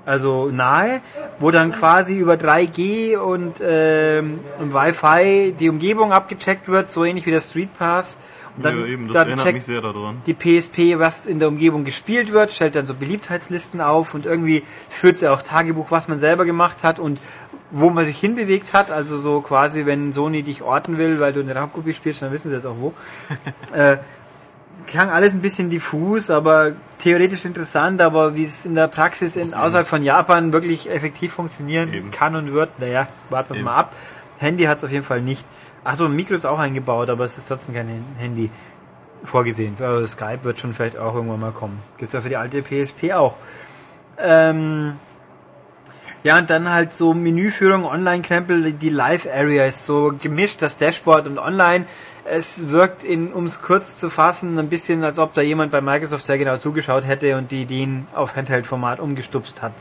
Also 0.04 0.50
nahe, 0.50 1.00
wo 1.38 1.52
dann 1.52 1.70
quasi 1.70 2.18
über 2.18 2.34
3G 2.34 3.16
und, 3.16 3.62
ähm, 3.64 4.40
und 4.58 4.74
Wi-Fi 4.74 5.54
die 5.58 5.68
Umgebung 5.68 6.12
abgecheckt 6.12 6.68
wird, 6.68 6.90
so 6.90 7.04
ähnlich 7.04 7.24
wie 7.26 7.30
der 7.30 7.40
Street 7.40 7.72
Pass. 7.78 8.16
Und 8.56 8.64
dann, 8.64 8.80
ja, 8.80 8.86
eben, 8.86 9.06
das 9.06 9.14
dann 9.14 9.28
erinnert 9.28 9.46
checkt 9.46 9.54
mich 9.54 9.64
sehr 9.64 9.80
daran. 9.80 10.20
die 10.26 10.34
PSP, 10.34 10.98
was 10.98 11.24
in 11.24 11.38
der 11.38 11.48
Umgebung 11.48 11.84
gespielt 11.84 12.32
wird, 12.32 12.52
stellt 12.52 12.74
dann 12.74 12.86
so 12.86 12.94
Beliebtheitslisten 12.94 13.80
auf 13.80 14.12
und 14.14 14.26
irgendwie 14.26 14.62
führt 14.90 15.16
sie 15.16 15.28
auch 15.28 15.40
Tagebuch, 15.40 15.90
was 15.90 16.08
man 16.08 16.20
selber 16.20 16.44
gemacht 16.44 16.78
hat 16.82 16.98
und 16.98 17.18
wo 17.70 17.88
man 17.88 18.04
sich 18.04 18.18
hinbewegt 18.18 18.74
hat. 18.74 18.90
Also 18.90 19.16
so 19.16 19.40
quasi, 19.40 19.86
wenn 19.86 20.12
Sony 20.12 20.42
dich 20.42 20.62
orten 20.62 20.98
will, 20.98 21.18
weil 21.18 21.32
du 21.32 21.40
eine 21.40 21.54
Raubkopie 21.54 21.94
spielst, 21.94 22.20
dann 22.20 22.32
wissen 22.32 22.50
sie 22.50 22.56
jetzt 22.56 22.66
auch 22.66 22.76
wo. 22.78 22.92
äh, 23.74 23.96
klang 24.86 25.10
alles 25.10 25.34
ein 25.34 25.42
bisschen 25.42 25.70
diffus, 25.70 26.30
aber 26.30 26.72
theoretisch 26.98 27.44
interessant, 27.44 28.00
aber 28.00 28.36
wie 28.36 28.44
es 28.44 28.64
in 28.64 28.74
der 28.74 28.88
Praxis 28.88 29.36
in, 29.36 29.54
außerhalb 29.54 29.86
von 29.86 30.02
Japan 30.02 30.52
wirklich 30.52 30.90
effektiv 30.90 31.32
funktionieren 31.32 31.92
Eben. 31.92 32.10
kann 32.10 32.36
und 32.36 32.52
wird, 32.52 32.78
naja, 32.78 33.08
warten 33.30 33.54
wir 33.54 33.62
mal 33.62 33.76
ab. 33.76 33.94
Handy 34.38 34.64
hat 34.64 34.78
es 34.78 34.84
auf 34.84 34.90
jeden 34.90 35.04
Fall 35.04 35.20
nicht. 35.20 35.44
Achso, 35.84 36.04
ein 36.04 36.14
Mikro 36.14 36.34
ist 36.34 36.44
auch 36.44 36.58
eingebaut, 36.58 37.10
aber 37.10 37.24
es 37.24 37.36
ist 37.38 37.48
trotzdem 37.48 37.74
kein 37.74 38.04
Handy 38.18 38.50
vorgesehen. 39.24 39.76
Also 39.80 40.06
Skype 40.06 40.44
wird 40.44 40.58
schon 40.58 40.72
vielleicht 40.72 40.98
auch 40.98 41.14
irgendwann 41.14 41.40
mal 41.40 41.52
kommen. 41.52 41.80
Gibt's 41.98 42.14
ja 42.14 42.20
für 42.20 42.28
die 42.28 42.36
alte 42.36 42.62
PSP 42.62 43.12
auch. 43.12 43.36
Ähm, 44.18 44.94
ja, 46.24 46.38
und 46.38 46.50
dann 46.50 46.70
halt 46.70 46.92
so 46.92 47.14
Menüführung, 47.14 47.84
Online-Krempel, 47.84 48.72
die 48.72 48.90
Live-Area 48.90 49.66
ist 49.66 49.86
so 49.86 50.14
gemischt, 50.20 50.62
das 50.62 50.76
Dashboard 50.76 51.26
und 51.26 51.38
Online. 51.38 51.84
Es 52.24 52.68
wirkt, 52.68 53.02
in, 53.02 53.32
um 53.32 53.46
es 53.46 53.62
kurz 53.62 53.98
zu 53.98 54.08
fassen, 54.08 54.58
ein 54.58 54.68
bisschen, 54.68 55.02
als 55.02 55.18
ob 55.18 55.34
da 55.34 55.40
jemand 55.40 55.72
bei 55.72 55.80
Microsoft 55.80 56.24
sehr 56.24 56.38
genau 56.38 56.56
zugeschaut 56.56 57.04
hätte 57.06 57.36
und 57.36 57.50
die 57.50 57.62
Ideen 57.62 58.06
auf 58.14 58.36
Handheld-Format 58.36 59.00
umgestupst 59.00 59.60
hat. 59.60 59.72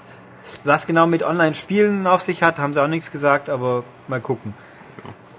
Was 0.64 0.88
genau 0.88 1.06
mit 1.06 1.24
Online-Spielen 1.24 2.08
auf 2.08 2.22
sich 2.22 2.42
hat, 2.42 2.58
haben 2.58 2.74
sie 2.74 2.82
auch 2.82 2.88
nichts 2.88 3.12
gesagt, 3.12 3.50
aber 3.50 3.84
mal 4.08 4.20
gucken. 4.20 4.54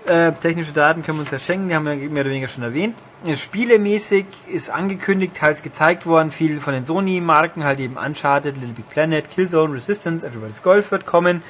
Äh, 0.06 0.32
technische 0.32 0.72
Daten 0.72 1.02
können 1.02 1.18
wir 1.18 1.22
uns 1.22 1.30
ja 1.30 1.38
schenken, 1.38 1.68
die 1.68 1.74
haben 1.74 1.84
wir 1.84 1.94
mehr 1.94 2.22
oder 2.22 2.30
weniger 2.30 2.48
schon 2.48 2.64
erwähnt. 2.64 2.96
Äh, 3.24 3.36
Spielemäßig 3.36 4.26
ist 4.48 4.70
angekündigt, 4.70 5.36
teils 5.36 5.62
gezeigt 5.62 6.06
worden, 6.06 6.30
viel 6.32 6.60
von 6.60 6.72
den 6.72 6.84
Sony-Marken, 6.84 7.62
halt 7.62 7.78
eben 7.78 7.96
Uncharted, 7.96 8.56
Little 8.56 8.74
Big 8.74 8.88
Planet, 8.88 9.30
Killzone, 9.30 9.74
Resistance, 9.74 10.26
Everybody's 10.26 10.62
Golf 10.62 10.90
wird 10.90 11.06
kommen. 11.06 11.42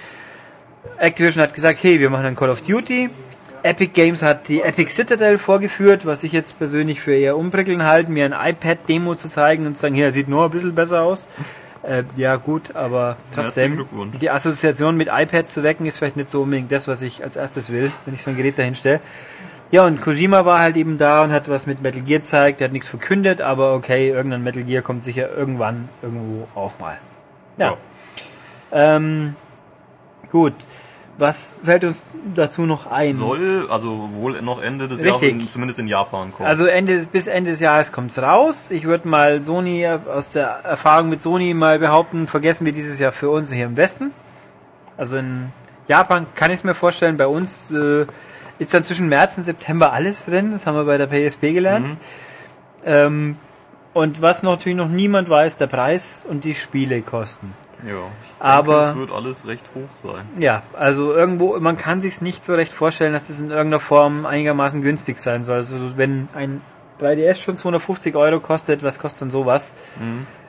Activision 0.98 1.42
hat 1.42 1.54
gesagt, 1.54 1.82
hey, 1.82 2.00
wir 2.00 2.10
machen 2.10 2.26
ein 2.26 2.36
Call 2.36 2.50
of 2.50 2.60
Duty. 2.60 3.08
Epic 3.62 3.92
Games 3.94 4.22
hat 4.22 4.48
die 4.48 4.62
Epic 4.62 4.90
Citadel 4.90 5.38
vorgeführt, 5.38 6.04
was 6.04 6.22
ich 6.24 6.32
jetzt 6.32 6.58
persönlich 6.58 7.00
für 7.00 7.14
eher 7.14 7.36
unprickeln 7.36 7.84
halte, 7.84 8.10
mir 8.10 8.24
ein 8.24 8.50
iPad-Demo 8.50 9.14
zu 9.14 9.28
zeigen 9.28 9.66
und 9.66 9.76
zu 9.76 9.82
sagen, 9.82 9.94
hier, 9.94 10.12
sieht 10.12 10.28
nur 10.28 10.44
ein 10.44 10.50
bisschen 10.50 10.74
besser 10.74 11.02
aus. 11.02 11.28
Äh, 11.82 12.04
ja 12.16 12.36
gut, 12.36 12.74
aber 12.76 13.16
trotzdem, 13.34 13.74
Glückwunsch. 13.74 14.18
die 14.20 14.30
Assoziation 14.30 14.96
mit 14.96 15.08
iPad 15.08 15.50
zu 15.50 15.62
wecken, 15.62 15.86
ist 15.86 15.96
vielleicht 15.96 16.16
nicht 16.16 16.30
so 16.30 16.42
unbedingt 16.42 16.70
das, 16.70 16.86
was 16.86 17.02
ich 17.02 17.24
als 17.24 17.36
erstes 17.36 17.70
will, 17.70 17.90
wenn 18.04 18.14
ich 18.14 18.22
so 18.22 18.30
ein 18.30 18.36
Gerät 18.36 18.58
dahin 18.58 18.74
stelle. 18.74 19.00
Ja, 19.72 19.86
und 19.86 20.00
Kojima 20.00 20.44
war 20.44 20.60
halt 20.60 20.76
eben 20.76 20.98
da 20.98 21.24
und 21.24 21.32
hat 21.32 21.48
was 21.48 21.66
mit 21.66 21.82
Metal 21.82 22.02
Gear 22.02 22.20
gezeigt, 22.20 22.60
der 22.60 22.66
hat 22.66 22.72
nichts 22.72 22.88
verkündet, 22.88 23.40
aber 23.40 23.74
okay, 23.74 24.10
irgendein 24.10 24.42
Metal 24.42 24.62
Gear 24.62 24.82
kommt 24.82 25.02
sicher 25.02 25.34
irgendwann 25.34 25.88
irgendwo 26.02 26.46
auch 26.54 26.78
mal. 26.78 26.98
Ja. 27.56 27.76
Ähm, 28.70 29.34
gut. 30.30 30.54
Was 31.18 31.60
fällt 31.62 31.84
uns 31.84 32.16
dazu 32.34 32.62
noch 32.62 32.90
ein? 32.90 33.16
Soll 33.16 33.66
also 33.70 34.08
wohl 34.14 34.40
noch 34.40 34.62
Ende 34.62 34.88
des. 34.88 35.02
Jahres 35.02 35.22
in, 35.22 35.46
zumindest 35.46 35.78
in 35.78 35.86
Japan 35.86 36.32
kommen. 36.32 36.48
Also 36.48 36.66
Ende, 36.66 37.06
bis 37.12 37.26
Ende 37.26 37.50
des 37.50 37.60
Jahres 37.60 37.92
kommt's 37.92 38.20
raus. 38.20 38.70
Ich 38.70 38.84
würde 38.84 39.06
mal 39.06 39.42
Sony 39.42 39.86
aus 39.86 40.30
der 40.30 40.46
Erfahrung 40.64 41.10
mit 41.10 41.20
Sony 41.20 41.52
mal 41.52 41.78
behaupten, 41.78 42.26
vergessen 42.26 42.64
wir 42.64 42.72
dieses 42.72 42.98
Jahr 42.98 43.12
für 43.12 43.28
uns 43.28 43.52
hier 43.52 43.66
im 43.66 43.76
Westen. 43.76 44.12
Also 44.96 45.16
in 45.18 45.52
Japan 45.86 46.26
kann 46.34 46.50
ich 46.50 46.58
es 46.58 46.64
mir 46.64 46.74
vorstellen, 46.74 47.18
bei 47.18 47.26
uns 47.26 47.70
äh, 47.70 48.06
ist 48.58 48.72
dann 48.72 48.82
zwischen 48.82 49.08
März 49.08 49.36
und 49.36 49.44
September 49.44 49.92
alles 49.92 50.26
drin. 50.26 50.52
Das 50.52 50.66
haben 50.66 50.76
wir 50.76 50.84
bei 50.84 50.96
der 50.96 51.08
PSP 51.08 51.52
gelernt. 51.52 51.88
Mhm. 51.88 51.96
Ähm, 52.84 53.36
und 53.92 54.22
was 54.22 54.42
natürlich 54.42 54.78
noch 54.78 54.88
niemand 54.88 55.28
weiß, 55.28 55.58
der 55.58 55.66
Preis 55.66 56.24
und 56.26 56.44
die 56.44 56.54
Spielekosten. 56.54 57.52
Ja. 57.86 57.90
Ich 58.22 58.28
denke, 58.30 58.44
aber- 58.44 58.90
es 58.90 58.96
wird 58.96 59.10
alles 59.12 59.46
recht 59.46 59.66
hoch 59.74 59.88
sein. 60.10 60.22
Ja, 60.38 60.62
also 60.74 61.12
irgendwo, 61.14 61.58
man 61.60 61.76
kann 61.76 62.00
sich's 62.02 62.20
nicht 62.20 62.44
so 62.44 62.54
recht 62.54 62.72
vorstellen, 62.72 63.12
dass 63.12 63.28
das 63.28 63.40
in 63.40 63.50
irgendeiner 63.50 63.80
Form 63.80 64.26
einigermaßen 64.26 64.82
günstig 64.82 65.18
sein 65.18 65.44
soll. 65.44 65.56
Also 65.56 65.96
wenn 65.96 66.28
ein 66.34 66.60
3DS 67.00 67.40
schon 67.40 67.56
250 67.56 68.14
Euro 68.14 68.40
kostet, 68.40 68.82
was 68.82 68.98
kostet 68.98 69.22
denn 69.22 69.30
sowas? 69.30 69.74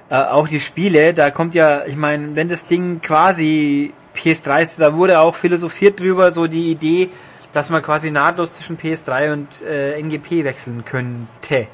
Äh, 0.09 0.15
auch 0.15 0.47
die 0.47 0.59
Spiele, 0.59 1.13
da 1.13 1.31
kommt 1.31 1.55
ja, 1.55 1.85
ich 1.85 1.95
meine, 1.95 2.35
wenn 2.35 2.49
das 2.49 2.65
Ding 2.65 3.01
quasi 3.01 3.93
PS3 4.15 4.61
ist, 4.61 4.79
da 4.81 4.93
wurde 4.95 5.19
auch 5.19 5.33
philosophiert 5.35 5.99
drüber, 5.99 6.31
so 6.31 6.45
die 6.47 6.69
Idee, 6.71 7.09
dass 7.53 7.69
man 7.69 7.81
quasi 7.81 8.11
nahtlos 8.11 8.53
zwischen 8.53 8.77
PS3 8.77 9.33
und 9.33 9.61
äh, 9.63 9.99
NGP 9.99 10.43
wechseln 10.43 10.83
könnte. 10.85 11.67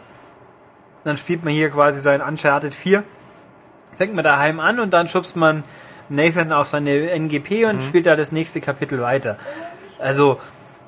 Dann 1.03 1.17
spielt 1.17 1.43
man 1.43 1.53
hier 1.53 1.69
quasi 1.69 1.99
sein 2.01 2.21
Uncharted 2.21 2.73
4 2.73 3.03
fängt 3.99 4.15
man 4.15 4.23
daheim 4.23 4.59
an 4.59 4.79
und 4.79 4.91
dann 4.91 5.07
schubst 5.09 5.35
man 5.35 5.63
Nathan 6.09 6.51
auf 6.53 6.67
seine 6.69 7.11
NGP 7.11 7.65
und 7.65 7.83
spielt 7.83 8.05
da 8.07 8.15
das 8.15 8.31
nächste 8.31 8.61
Kapitel 8.61 8.99
weiter. 9.01 9.37
Also, 9.99 10.39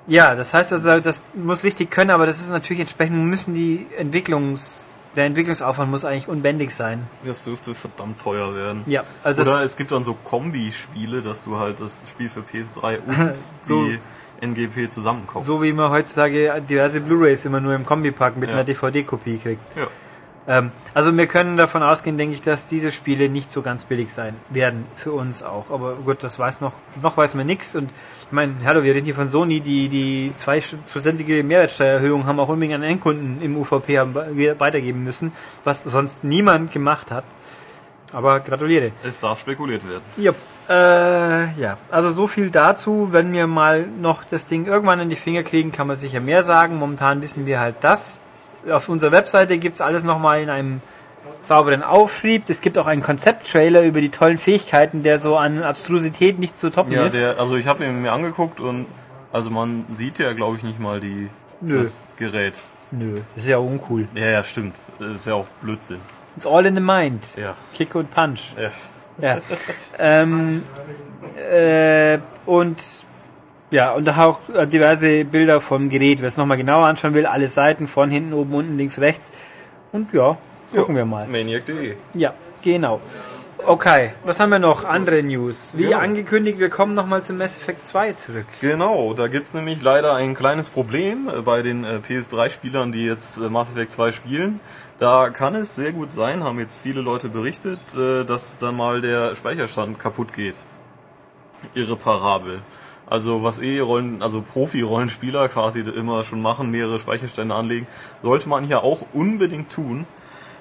ja, 0.07 0.33
das 0.33 0.53
heißt 0.53 0.71
also, 0.73 0.99
das 0.99 1.27
muss 1.35 1.63
richtig 1.63 1.91
können, 1.91 2.09
aber 2.09 2.25
das 2.25 2.39
ist 2.41 2.49
natürlich 2.49 2.79
entsprechend, 2.79 3.17
müssen 3.25 3.53
die 3.53 3.85
Entwicklungs, 3.97 4.91
der 5.17 5.25
Entwicklungsaufwand 5.25 5.91
muss 5.91 6.05
eigentlich 6.05 6.29
unbändig 6.29 6.73
sein. 6.73 7.05
Das 7.25 7.43
dürfte 7.43 7.75
verdammt 7.75 8.19
teuer 8.21 8.55
werden. 8.55 8.83
Ja, 8.87 9.03
also 9.23 9.41
Oder 9.41 9.59
es- 9.59 9.65
es 9.71 9.77
gibt 9.77 9.91
dann 9.91 10.03
so 10.05 10.13
Kombi-Spiele, 10.13 11.21
dass 11.21 11.43
du 11.43 11.57
halt 11.59 11.81
das 11.81 12.03
Spiel 12.09 12.29
für 12.29 12.39
PS3 12.39 12.99
und 13.05 13.37
So- 13.61 13.83
die 13.85 13.99
NGP 14.39 14.89
zusammenkaufst. 14.89 15.45
So 15.45 15.61
wie 15.61 15.71
man 15.73 15.91
heutzutage 15.91 16.63
diverse 16.67 17.01
Blu-Rays 17.01 17.45
immer 17.45 17.59
nur 17.59 17.75
im 17.75 17.85
Kombipack 17.85 18.37
mit 18.37 18.49
Ja. 18.49 18.55
einer 18.55 18.63
DVD-Kopie 18.63 19.37
kriegt. 19.37 19.61
Ja. 19.77 19.83
Ähm, 20.47 20.71
also 20.95 21.15
wir 21.15 21.27
können 21.27 21.55
davon 21.55 21.83
ausgehen, 21.83 22.17
denke 22.17 22.33
ich, 22.33 22.41
dass 22.41 22.65
diese 22.67 22.91
Spiele 22.91 23.29
nicht 23.29 23.51
so 23.51 23.61
ganz 23.61 23.85
billig 23.85 24.11
sein 24.11 24.35
werden. 24.49 24.85
Für 24.95 25.11
uns 25.11 25.43
auch. 25.43 25.69
Aber 25.69 25.93
gut, 25.93 26.23
das 26.23 26.39
weiß 26.39 26.61
noch, 26.61 26.73
noch 27.01 27.15
weiß 27.15 27.35
man 27.35 27.45
nichts. 27.45 27.75
Und 27.75 27.89
ich 28.25 28.31
meine, 28.31 28.53
hallo, 28.65 28.83
wir 28.83 28.95
reden 28.95 29.05
hier 29.05 29.13
von 29.15 29.29
Sony, 29.29 29.59
die 29.59 29.87
die 29.87 30.33
zweiprozentige 30.35 31.43
Mehrwertsteuererhöhung 31.43 32.25
haben 32.25 32.39
auch 32.39 32.49
unbedingt 32.49 32.75
an 32.75 32.83
Endkunden 32.83 33.41
im 33.41 33.55
UVP 33.55 33.99
haben 33.99 34.15
we- 34.15 34.59
weitergeben 34.59 35.03
müssen, 35.03 35.31
was 35.63 35.83
sonst 35.83 36.23
niemand 36.23 36.71
gemacht 36.71 37.11
hat. 37.11 37.23
Aber 38.13 38.41
gratuliere. 38.41 38.91
Es 39.03 39.19
darf 39.19 39.39
spekuliert 39.39 39.83
werden. 39.87 40.01
Ja, 40.17 40.31
äh, 40.69 41.53
ja. 41.61 41.77
Also 41.89 42.09
so 42.11 42.27
viel 42.27 42.49
dazu. 42.49 43.09
Wenn 43.13 43.31
wir 43.31 43.47
mal 43.47 43.85
noch 44.01 44.25
das 44.25 44.45
Ding 44.47 44.65
irgendwann 44.65 44.99
in 44.99 45.09
die 45.09 45.15
Finger 45.15 45.43
kriegen, 45.43 45.71
kann 45.71 45.87
man 45.87 45.95
sicher 45.95 46.19
mehr 46.19 46.43
sagen. 46.43 46.75
Momentan 46.77 47.21
wissen 47.21 47.45
wir 47.45 47.59
halt 47.61 47.75
das. 47.81 48.19
Auf 48.69 48.89
unserer 48.89 49.11
Webseite 49.11 49.57
gibt's 49.57 49.81
alles 49.81 50.03
nochmal 50.03 50.41
in 50.41 50.49
einem 50.49 50.81
sauberen 51.41 51.83
Aufschrieb. 51.83 52.49
Es 52.49 52.61
gibt 52.61 52.77
auch 52.77 52.85
einen 52.87 53.01
Konzepttrailer 53.01 53.81
über 53.83 54.01
die 54.01 54.09
tollen 54.09 54.37
Fähigkeiten, 54.37 55.03
der 55.03 55.17
so 55.19 55.37
an 55.37 55.63
Abstrusität 55.63 56.37
nicht 56.39 56.59
zu 56.59 56.69
toppen 56.69 56.91
Ja, 56.93 57.05
ist. 57.05 57.13
der, 57.15 57.39
also 57.39 57.55
ich 57.55 57.67
habe 57.67 57.85
ihn 57.85 58.01
mir 58.01 58.11
angeguckt 58.11 58.59
und 58.59 58.85
also 59.33 59.49
man 59.49 59.85
sieht 59.89 60.19
ja, 60.19 60.33
glaube 60.33 60.57
ich, 60.57 60.63
nicht 60.63 60.79
mal 60.79 60.99
die 60.99 61.29
Nö. 61.61 61.79
das 61.81 62.09
Gerät. 62.17 62.59
Nö, 62.91 63.21
das 63.35 63.43
ist 63.45 63.49
ja 63.49 63.57
uncool. 63.57 64.07
Ja, 64.13 64.27
ja, 64.27 64.43
stimmt. 64.43 64.75
Das 64.99 65.09
ist 65.15 65.27
ja 65.27 65.35
auch 65.35 65.47
Blödsinn. 65.61 65.99
It's 66.35 66.45
all 66.45 66.65
in 66.65 66.75
the 66.75 66.81
mind. 66.81 67.23
Ja. 67.37 67.55
Kick 67.73 67.95
und 67.95 68.11
Punch. 68.13 68.53
ja. 68.57 68.71
Ja. 69.19 69.39
ähm, 69.99 70.63
äh, 71.37 72.17
und 72.45 72.77
ja, 73.71 73.91
und 73.93 74.07
auch 74.09 74.39
äh, 74.53 74.67
diverse 74.67 75.25
Bilder 75.25 75.61
vom 75.61 75.89
Gerät. 75.89 76.19
Wer 76.21 76.27
es 76.27 76.37
nochmal 76.37 76.57
genauer 76.57 76.85
anschauen 76.85 77.13
will, 77.13 77.25
alle 77.25 77.47
Seiten, 77.49 77.87
von 77.87 78.09
hinten, 78.09 78.33
oben, 78.33 78.53
unten, 78.53 78.77
links, 78.77 78.99
rechts. 78.99 79.31
Und 79.91 80.13
ja, 80.13 80.37
gucken 80.73 80.95
wir 80.95 81.05
mal. 81.05 81.27
Maniac.de. 81.27 81.95
Ja, 82.13 82.33
genau. 82.61 83.01
Okay, 83.63 84.11
was 84.25 84.39
haben 84.39 84.49
wir 84.49 84.57
noch? 84.57 84.85
Andere 84.85 85.21
News. 85.21 85.77
Wie 85.77 85.83
Genau. 85.83 85.99
angekündigt, 85.99 86.57
wir 86.59 86.69
kommen 86.69 86.95
nochmal 86.95 87.21
zum 87.21 87.37
Mass 87.37 87.57
Effect 87.57 87.85
2 87.85 88.13
zurück. 88.13 88.45
Genau, 88.59 89.13
da 89.13 89.27
gibt's 89.27 89.53
nämlich 89.53 89.83
leider 89.83 90.15
ein 90.15 90.33
kleines 90.33 90.69
Problem 90.69 91.29
äh, 91.29 91.41
bei 91.41 91.61
den 91.61 91.83
äh, 91.83 91.99
PS3-Spielern, 92.05 92.91
die 92.91 93.05
jetzt 93.05 93.37
Mass 93.39 93.69
Effect 93.71 93.91
2 93.91 94.11
spielen. 94.13 94.59
Da 94.97 95.29
kann 95.29 95.53
es 95.55 95.75
sehr 95.75 95.91
gut 95.91 96.11
sein, 96.11 96.43
haben 96.43 96.59
jetzt 96.59 96.81
viele 96.81 97.01
Leute 97.01 97.29
berichtet, 97.29 97.79
dass 97.95 98.59
dann 98.59 98.75
mal 98.77 99.01
der 99.01 99.35
Speicherstand 99.35 99.97
kaputt 99.97 100.31
geht. 100.31 100.53
Irreparabel. 101.73 102.61
Also 103.11 103.43
was 103.43 103.59
eh 103.59 103.81
Rollen, 103.81 104.21
also 104.21 104.41
Profi-Rollenspieler 104.41 105.49
quasi 105.49 105.81
immer 105.81 106.23
schon 106.23 106.41
machen, 106.41 106.71
mehrere 106.71 106.97
Speicherstände 106.97 107.53
anlegen, 107.53 107.85
sollte 108.23 108.47
man 108.47 108.63
hier 108.63 108.85
auch 108.85 108.99
unbedingt 109.11 109.69
tun. 109.69 110.05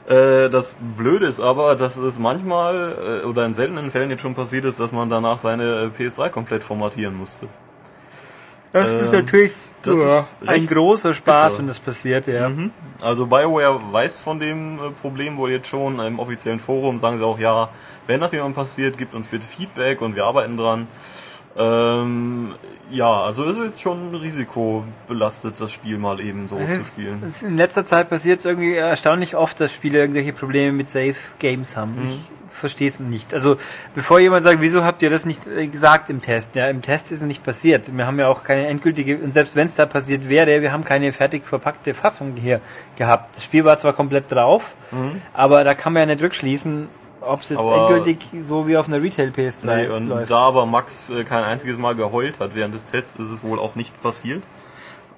Äh, 0.09 0.51
das 0.51 0.75
Blöde 0.97 1.27
ist 1.27 1.39
aber, 1.39 1.77
dass 1.77 1.97
es 1.97 2.19
manchmal 2.19 3.23
äh, 3.23 3.27
oder 3.27 3.47
in 3.47 3.55
seltenen 3.55 3.93
Fällen 3.93 4.11
jetzt 4.11 4.23
schon 4.23 4.35
passiert 4.35 4.65
ist, 4.65 4.81
dass 4.81 4.91
man 4.91 5.09
danach 5.09 5.39
seine 5.39 5.93
äh, 5.97 6.03
PS3 6.03 6.31
komplett 6.31 6.65
formatieren 6.65 7.17
musste. 7.17 7.47
Das 8.73 8.91
ist 8.91 9.13
Ähm, 9.13 9.21
natürlich 9.21 9.53
das 9.83 9.99
ja, 9.99 10.19
ist 10.19 10.39
ein 10.47 10.67
großer 10.67 11.15
Spaß, 11.15 11.53
bitter. 11.53 11.59
wenn 11.59 11.69
das 11.69 11.79
passiert, 11.79 12.27
ja. 12.27 12.49
Mhm. 12.49 12.73
Also 13.01 13.27
BioWare 13.27 13.81
weiß 13.93 14.19
von 14.19 14.41
dem 14.41 14.79
Problem 15.01 15.37
wohl 15.37 15.53
jetzt 15.53 15.69
schon. 15.69 16.01
Im 16.01 16.19
offiziellen 16.19 16.59
Forum 16.59 16.99
sagen 16.99 17.17
sie 17.17 17.25
auch, 17.25 17.39
ja, 17.39 17.69
wenn 18.09 18.21
das 18.21 18.33
jemand 18.33 18.57
passiert, 18.57 18.99
gibt 18.99 19.15
uns 19.15 19.29
bitte 19.29 19.47
Feedback 19.47 20.03
und 20.03 20.17
wir 20.17 20.25
arbeiten 20.25 20.57
dran. 20.57 20.89
Ähm, 21.57 22.55
ja, 22.91 23.23
also 23.23 23.45
ist 23.45 23.59
jetzt 23.59 23.81
schon 23.81 24.15
risikobelastet, 24.15 25.61
das 25.61 25.73
Spiel 25.73 25.99
mal 25.99 26.21
eben 26.21 26.49
so 26.49 26.57
Es 26.59 26.67
zu 26.69 26.75
ist, 26.75 26.93
spielen. 26.93 27.23
es 27.27 27.37
ist 27.37 27.43
in 27.43 27.57
letzter 27.57 27.85
Zeit 27.85 28.09
passiert 28.09 28.45
irgendwie 28.45 28.75
erstaunlich 28.75 29.37
oft, 29.37 29.61
dass 29.61 29.73
Spiele 29.73 29.99
irgendwelche 29.99 30.33
Probleme 30.33 30.73
mit 30.73 30.89
Safe 30.89 31.15
Games 31.39 31.77
haben. 31.77 31.97
Mhm. 32.03 32.09
Ich 32.09 32.21
verstehe 32.53 32.89
es 32.89 33.01
nicht. 33.01 33.33
Also 33.33 33.57
bevor 33.95 34.21
jemand 34.21 34.45
sagt, 34.45 34.61
wieso 34.61 34.85
habt 34.85 35.03
ihr 35.03 35.11
das 35.11 35.25
nicht 35.25 35.47
äh, 35.47 35.67
gesagt 35.67 36.11
im 36.11 36.21
Test? 36.21 36.55
Ja, 36.57 36.69
im 36.69 36.83
Test 36.83 37.11
ist 37.11 37.21
es 37.21 37.27
nicht 37.27 37.43
passiert. 37.43 37.97
Wir 37.97 38.07
haben 38.07 38.19
ja 38.19 38.29
auch 38.29 38.45
keine 38.45 38.67
endgültige, 38.67 39.17
und 39.19 39.33
selbst 39.33 39.57
wenn 39.57 39.67
es 39.69 39.77
da 39.77 39.87
passiert 39.87 40.29
wäre, 40.29 40.61
wir 40.63 40.71
haben 40.73 40.85
keine 40.85 41.13
fertig 41.13 41.47
verpackte 41.47 41.95
Fassung 41.95 42.35
hier 42.37 42.61
gehabt. 42.97 43.37
Das 43.37 43.45
Spiel 43.45 43.65
war 43.65 43.77
zwar 43.77 43.93
komplett 43.93 44.31
drauf, 44.31 44.75
aber 45.33 45.65
da 45.65 45.75
kann 45.75 45.93
man 45.95 46.01
ja 46.09 46.15
nicht 46.15 46.23
rückschließen, 46.23 46.89
ob 47.21 47.43
es 47.43 47.51
jetzt. 47.51 47.59
Aber- 47.61 47.91
endgültig 47.95 48.19
so 48.43 48.67
wie 48.67 48.77
auf 48.77 48.89
einer 48.89 49.03
Retail 49.03 49.31
PS3 49.31 49.67
Nee, 49.77 49.89
und 49.89 50.09
läuft. 50.09 50.31
da 50.31 50.39
aber 50.39 50.67
Max 50.67 51.11
äh, 51.11 51.25
kein 51.25 51.45
einziges 51.45 51.79
Mal 51.79 51.95
geheult 51.95 52.41
hat 52.41 52.55
während 52.55 52.75
des 52.75 52.85
Tests, 52.87 53.17
ist 53.17 53.31
es 53.31 53.43
wohl 53.45 53.59
auch 53.59 53.75
nicht 53.75 54.01
passiert. 54.03 54.43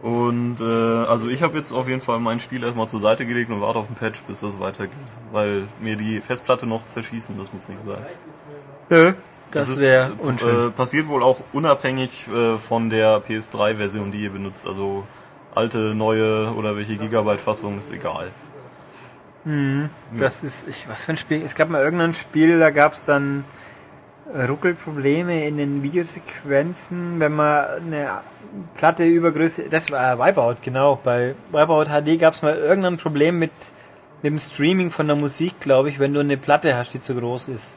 Und 0.02 0.56
äh, 0.60 0.64
also 0.64 1.28
ich 1.28 1.42
habe 1.44 1.56
jetzt 1.56 1.72
auf 1.72 1.88
jeden 1.88 2.00
Fall 2.00 2.18
mein 2.18 2.40
Spiel 2.40 2.64
erstmal 2.64 2.88
zur 2.88 2.98
Seite 2.98 3.24
gelegt 3.24 3.50
und 3.52 3.60
warte 3.60 3.78
auf 3.78 3.86
den 3.86 3.94
Patch, 3.94 4.20
bis 4.26 4.40
das 4.40 4.58
weitergeht. 4.58 4.96
Weil 5.30 5.62
mir 5.80 5.96
die 5.96 6.20
Festplatte 6.20 6.66
noch 6.66 6.84
zerschießen, 6.86 7.38
das 7.38 7.52
muss 7.52 7.68
nicht 7.68 7.80
sein. 7.86 8.04
Nö, 8.90 9.12
das 9.52 9.68
ist, 9.68 9.80
wäre 9.80 10.08
äh, 10.20 10.26
unschön. 10.26 10.68
Äh, 10.68 10.70
passiert 10.72 11.06
wohl 11.06 11.22
auch 11.22 11.40
unabhängig 11.52 12.26
äh, 12.28 12.58
von 12.58 12.90
der 12.90 13.22
PS3-Version, 13.22 14.10
die 14.10 14.24
ihr 14.24 14.30
benutzt. 14.30 14.66
Also 14.66 15.04
alte, 15.54 15.94
neue 15.94 16.52
oder 16.54 16.76
welche 16.76 16.96
Gigabyte-Fassung 16.96 17.78
ist 17.78 17.92
egal. 17.92 18.30
Das 20.18 20.42
ist, 20.42 20.68
ich, 20.68 20.88
was 20.88 21.04
für 21.04 21.12
ein 21.12 21.16
Spiel. 21.16 21.42
Es 21.44 21.54
gab 21.54 21.68
mal 21.68 21.82
irgendein 21.82 22.14
Spiel, 22.14 22.58
da 22.58 22.70
gab 22.70 22.92
es 22.92 23.04
dann 23.04 23.44
äh, 24.32 24.44
Ruckelprobleme 24.44 25.46
in 25.46 25.56
den 25.56 25.82
Videosequenzen, 25.82 27.18
wenn 27.18 27.32
man 27.32 27.66
eine 27.86 28.20
Platte 28.76 29.04
übergröße. 29.04 29.64
Das 29.70 29.90
war 29.90 30.18
Wipeout, 30.18 30.56
genau. 30.62 30.98
Bei 31.02 31.34
Wipeout 31.50 31.86
HD 31.86 32.20
gab 32.20 32.34
es 32.34 32.42
mal 32.42 32.56
irgendein 32.56 32.98
Problem 32.98 33.38
mit, 33.38 33.52
mit 34.22 34.32
dem 34.32 34.38
Streaming 34.38 34.90
von 34.90 35.06
der 35.06 35.16
Musik, 35.16 35.58
glaube 35.60 35.88
ich, 35.88 35.98
wenn 35.98 36.14
du 36.14 36.20
eine 36.20 36.36
Platte 36.36 36.76
hast, 36.76 36.94
die 36.94 37.00
zu 37.00 37.14
groß 37.14 37.48
ist. 37.48 37.76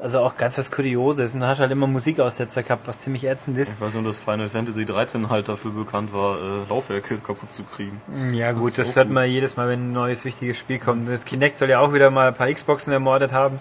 Also 0.00 0.20
auch 0.20 0.36
ganz 0.36 0.56
was 0.58 0.70
Kurioses. 0.70 1.34
Und 1.34 1.40
da 1.40 1.48
hast 1.48 1.58
du 1.58 1.62
halt 1.62 1.72
immer 1.72 1.88
Musikaussetzer 1.88 2.62
gehabt, 2.62 2.86
was 2.86 3.00
ziemlich 3.00 3.24
ätzend 3.24 3.58
ist. 3.58 3.74
Ich 3.74 3.80
weiß 3.80 3.94
nur, 3.94 4.04
dass 4.04 4.18
Final 4.18 4.48
Fantasy 4.48 4.84
13 4.84 5.28
halt 5.28 5.48
dafür 5.48 5.72
bekannt 5.72 6.12
war, 6.12 6.36
äh, 6.36 6.68
Laufwerke 6.68 7.18
kaputt 7.26 7.50
zu 7.50 7.64
kriegen. 7.64 8.00
Ja 8.32 8.52
Das 8.52 8.60
gut, 8.60 8.78
das 8.78 8.92
auch 8.92 8.96
hört 8.96 9.06
gut. 9.08 9.14
man 9.14 9.28
jedes 9.28 9.56
Mal, 9.56 9.68
wenn 9.68 9.90
ein 9.90 9.92
neues 9.92 10.24
wichtiges 10.24 10.56
Spiel 10.56 10.78
kommt. 10.78 11.08
Das 11.08 11.24
Kinect 11.24 11.58
soll 11.58 11.68
ja 11.70 11.80
auch 11.80 11.92
wieder 11.92 12.10
mal 12.10 12.28
ein 12.28 12.34
paar 12.34 12.52
Xboxen 12.52 12.92
ermordet 12.92 13.32
haben. 13.32 13.58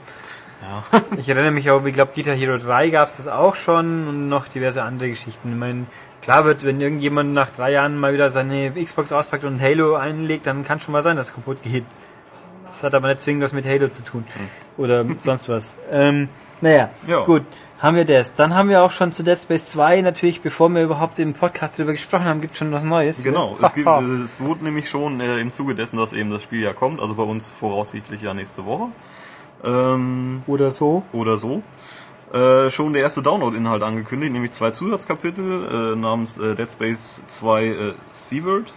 Ja. 0.61 1.01
Ich 1.17 1.27
erinnere 1.29 1.51
mich 1.51 1.69
auch, 1.71 1.83
ich 1.85 1.93
glaube, 1.93 2.11
Guitar 2.15 2.35
Hero 2.35 2.57
3 2.57 2.89
gab 2.89 3.07
es 3.07 3.17
das 3.17 3.27
auch 3.27 3.55
schon 3.55 4.07
und 4.07 4.29
noch 4.29 4.47
diverse 4.47 4.83
andere 4.83 5.09
Geschichten. 5.09 5.49
Ich 5.49 5.55
meine, 5.55 5.85
klar 6.21 6.45
wird, 6.45 6.63
wenn 6.65 6.79
irgendjemand 6.81 7.33
nach 7.33 7.49
drei 7.49 7.71
Jahren 7.71 7.97
mal 7.97 8.13
wieder 8.13 8.29
seine 8.29 8.71
Xbox 8.71 9.11
auspackt 9.11 9.43
und 9.43 9.59
Halo 9.61 9.95
einlegt, 9.95 10.45
dann 10.45 10.63
kann 10.63 10.79
schon 10.79 10.91
mal 10.91 11.01
sein, 11.03 11.15
dass 11.17 11.29
es 11.29 11.33
kaputt 11.35 11.61
geht. 11.63 11.85
Das 12.77 12.83
hat 12.83 12.93
aber 12.93 13.07
nicht 13.07 13.21
zwingend 13.21 13.43
was 13.43 13.53
mit 13.53 13.65
Halo 13.65 13.87
zu 13.87 14.03
tun. 14.03 14.23
Oder 14.77 15.03
sonst 15.17 15.49
was. 15.49 15.77
Ähm, 15.91 16.29
naja, 16.61 16.89
Ja. 17.07 17.25
gut. 17.25 17.43
Haben 17.79 17.97
wir 17.97 18.05
das. 18.05 18.33
Dann 18.35 18.55
haben 18.55 18.69
wir 18.69 18.83
auch 18.83 18.91
schon 18.91 19.11
zu 19.13 19.23
Dead 19.23 19.37
Space 19.37 19.65
2 19.67 20.01
natürlich, 20.01 20.41
bevor 20.41 20.69
wir 20.69 20.83
überhaupt 20.83 21.17
im 21.19 21.33
Podcast 21.33 21.77
darüber 21.77 21.93
gesprochen 21.93 22.25
haben, 22.25 22.41
gibt 22.41 22.55
schon 22.55 22.71
was 22.71 22.83
Neues. 22.83 23.23
Genau, 23.23 23.57
es, 23.61 23.73
gibt, 23.73 23.87
es 24.25 24.39
wurde 24.39 24.63
nämlich 24.63 24.89
schon 24.89 25.19
äh, 25.21 25.39
im 25.39 25.51
Zuge 25.51 25.73
dessen, 25.75 25.97
dass 25.97 26.13
eben 26.13 26.29
das 26.31 26.41
Spiel 26.43 26.61
ja 26.63 26.73
kommt, 26.73 26.99
also 27.01 27.13
bei 27.15 27.23
uns 27.23 27.51
voraussichtlich 27.51 28.21
ja 28.21 28.33
nächste 28.35 28.65
Woche. 28.65 28.87
Ähm, 29.63 30.43
Oder 30.47 30.71
so. 30.71 31.03
oder 31.13 31.37
so. 31.37 31.61
Äh, 32.33 32.69
schon 32.69 32.93
der 32.93 33.03
erste 33.03 33.21
Download-Inhalt 33.23 33.81
angekündigt, 33.83 34.33
nämlich 34.33 34.51
zwei 34.51 34.71
Zusatzkapitel 34.71 35.93
äh, 35.93 35.95
namens 35.95 36.37
äh, 36.37 36.55
Dead 36.55 36.69
Space 36.69 37.21
2 37.27 37.65
äh, 37.65 37.73
Severed. 38.11 38.71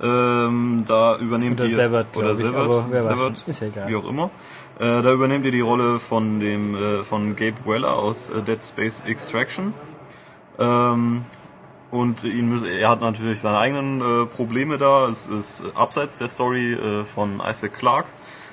Ähm, 0.00 0.84
da 0.86 1.16
übernehmt 1.16 1.60
Oder 1.60 1.68
ihr 1.68 1.74
Severed, 1.74 2.16
oder 2.16 2.32
ich, 2.32 2.40
schon. 2.40 3.34
Ist 3.46 3.60
ja 3.60 3.66
egal. 3.66 3.88
wie 3.88 3.96
auch 3.96 4.08
immer. 4.08 4.30
Äh, 4.78 5.02
da 5.02 5.12
übernehmt 5.12 5.44
ihr 5.44 5.50
die 5.50 5.60
Rolle 5.60 5.98
von 5.98 6.38
dem 6.38 6.76
äh, 6.76 7.04
von 7.04 7.34
Gabe 7.34 7.56
Weller 7.64 7.94
aus 7.94 8.30
äh, 8.30 8.42
Dead 8.42 8.62
Space 8.62 9.02
Extraction. 9.06 9.74
Ähm, 10.58 11.24
und 11.90 12.22
ihn 12.22 12.48
müß, 12.48 12.62
er 12.64 12.90
hat 12.90 13.00
natürlich 13.00 13.40
seine 13.40 13.58
eigenen 13.58 14.00
äh, 14.00 14.26
Probleme 14.26 14.78
da. 14.78 15.08
Es 15.08 15.26
ist 15.26 15.62
abseits 15.74 16.18
der 16.18 16.28
Story 16.28 16.74
äh, 16.74 17.04
von 17.04 17.40
Isaac 17.44 17.74
Clarke 17.74 18.08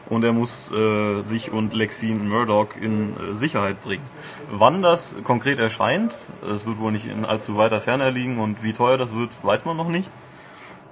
und 0.09 0.23
er 0.23 0.33
muss 0.33 0.71
äh, 0.71 1.21
sich 1.23 1.51
und 1.51 1.73
Lexine 1.73 2.23
Murdoch 2.23 2.69
in 2.79 3.13
äh, 3.17 3.33
Sicherheit 3.33 3.83
bringen. 3.83 4.03
Wann 4.51 4.81
das 4.81 5.17
konkret 5.23 5.59
erscheint, 5.59 6.15
es 6.49 6.65
wird 6.65 6.79
wohl 6.79 6.91
nicht 6.91 7.07
in 7.07 7.25
allzu 7.25 7.57
weiter 7.57 7.81
Ferne 7.81 8.09
liegen 8.09 8.39
und 8.39 8.63
wie 8.63 8.73
teuer 8.73 8.97
das 8.97 9.13
wird, 9.13 9.31
weiß 9.43 9.65
man 9.65 9.77
noch 9.77 9.89
nicht. 9.89 10.09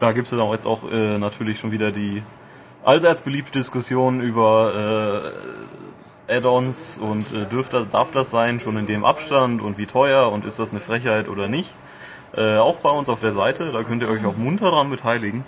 Da 0.03 0.11
gibt 0.11 0.29
es 0.29 0.37
jetzt 0.37 0.65
auch 0.65 0.91
äh, 0.91 1.17
natürlich 1.17 1.59
schon 1.59 1.71
wieder 1.71 1.93
die 1.93 2.23
allseits 2.83 3.21
beliebte 3.21 3.53
Diskussion 3.53 4.19
über 4.19 5.31
äh, 6.27 6.35
Add-ons 6.35 6.97
und 6.97 7.31
äh, 7.31 7.45
dürfte, 7.45 7.87
darf 7.89 8.11
das 8.11 8.29
sein, 8.29 8.59
schon 8.59 8.75
in 8.75 8.85
dem 8.85 9.05
Abstand 9.05 9.61
und 9.61 9.77
wie 9.77 9.85
teuer 9.85 10.29
und 10.29 10.43
ist 10.43 10.59
das 10.59 10.71
eine 10.71 10.81
Frechheit 10.81 11.29
oder 11.29 11.47
nicht. 11.47 11.73
Äh, 12.35 12.57
auch 12.57 12.79
bei 12.79 12.89
uns 12.89 13.07
auf 13.07 13.21
der 13.21 13.31
Seite, 13.31 13.71
da 13.71 13.83
könnt 13.83 14.01
ihr 14.01 14.09
euch 14.09 14.25
auch 14.25 14.35
munter 14.35 14.71
dran 14.71 14.89
beteiligen. 14.89 15.45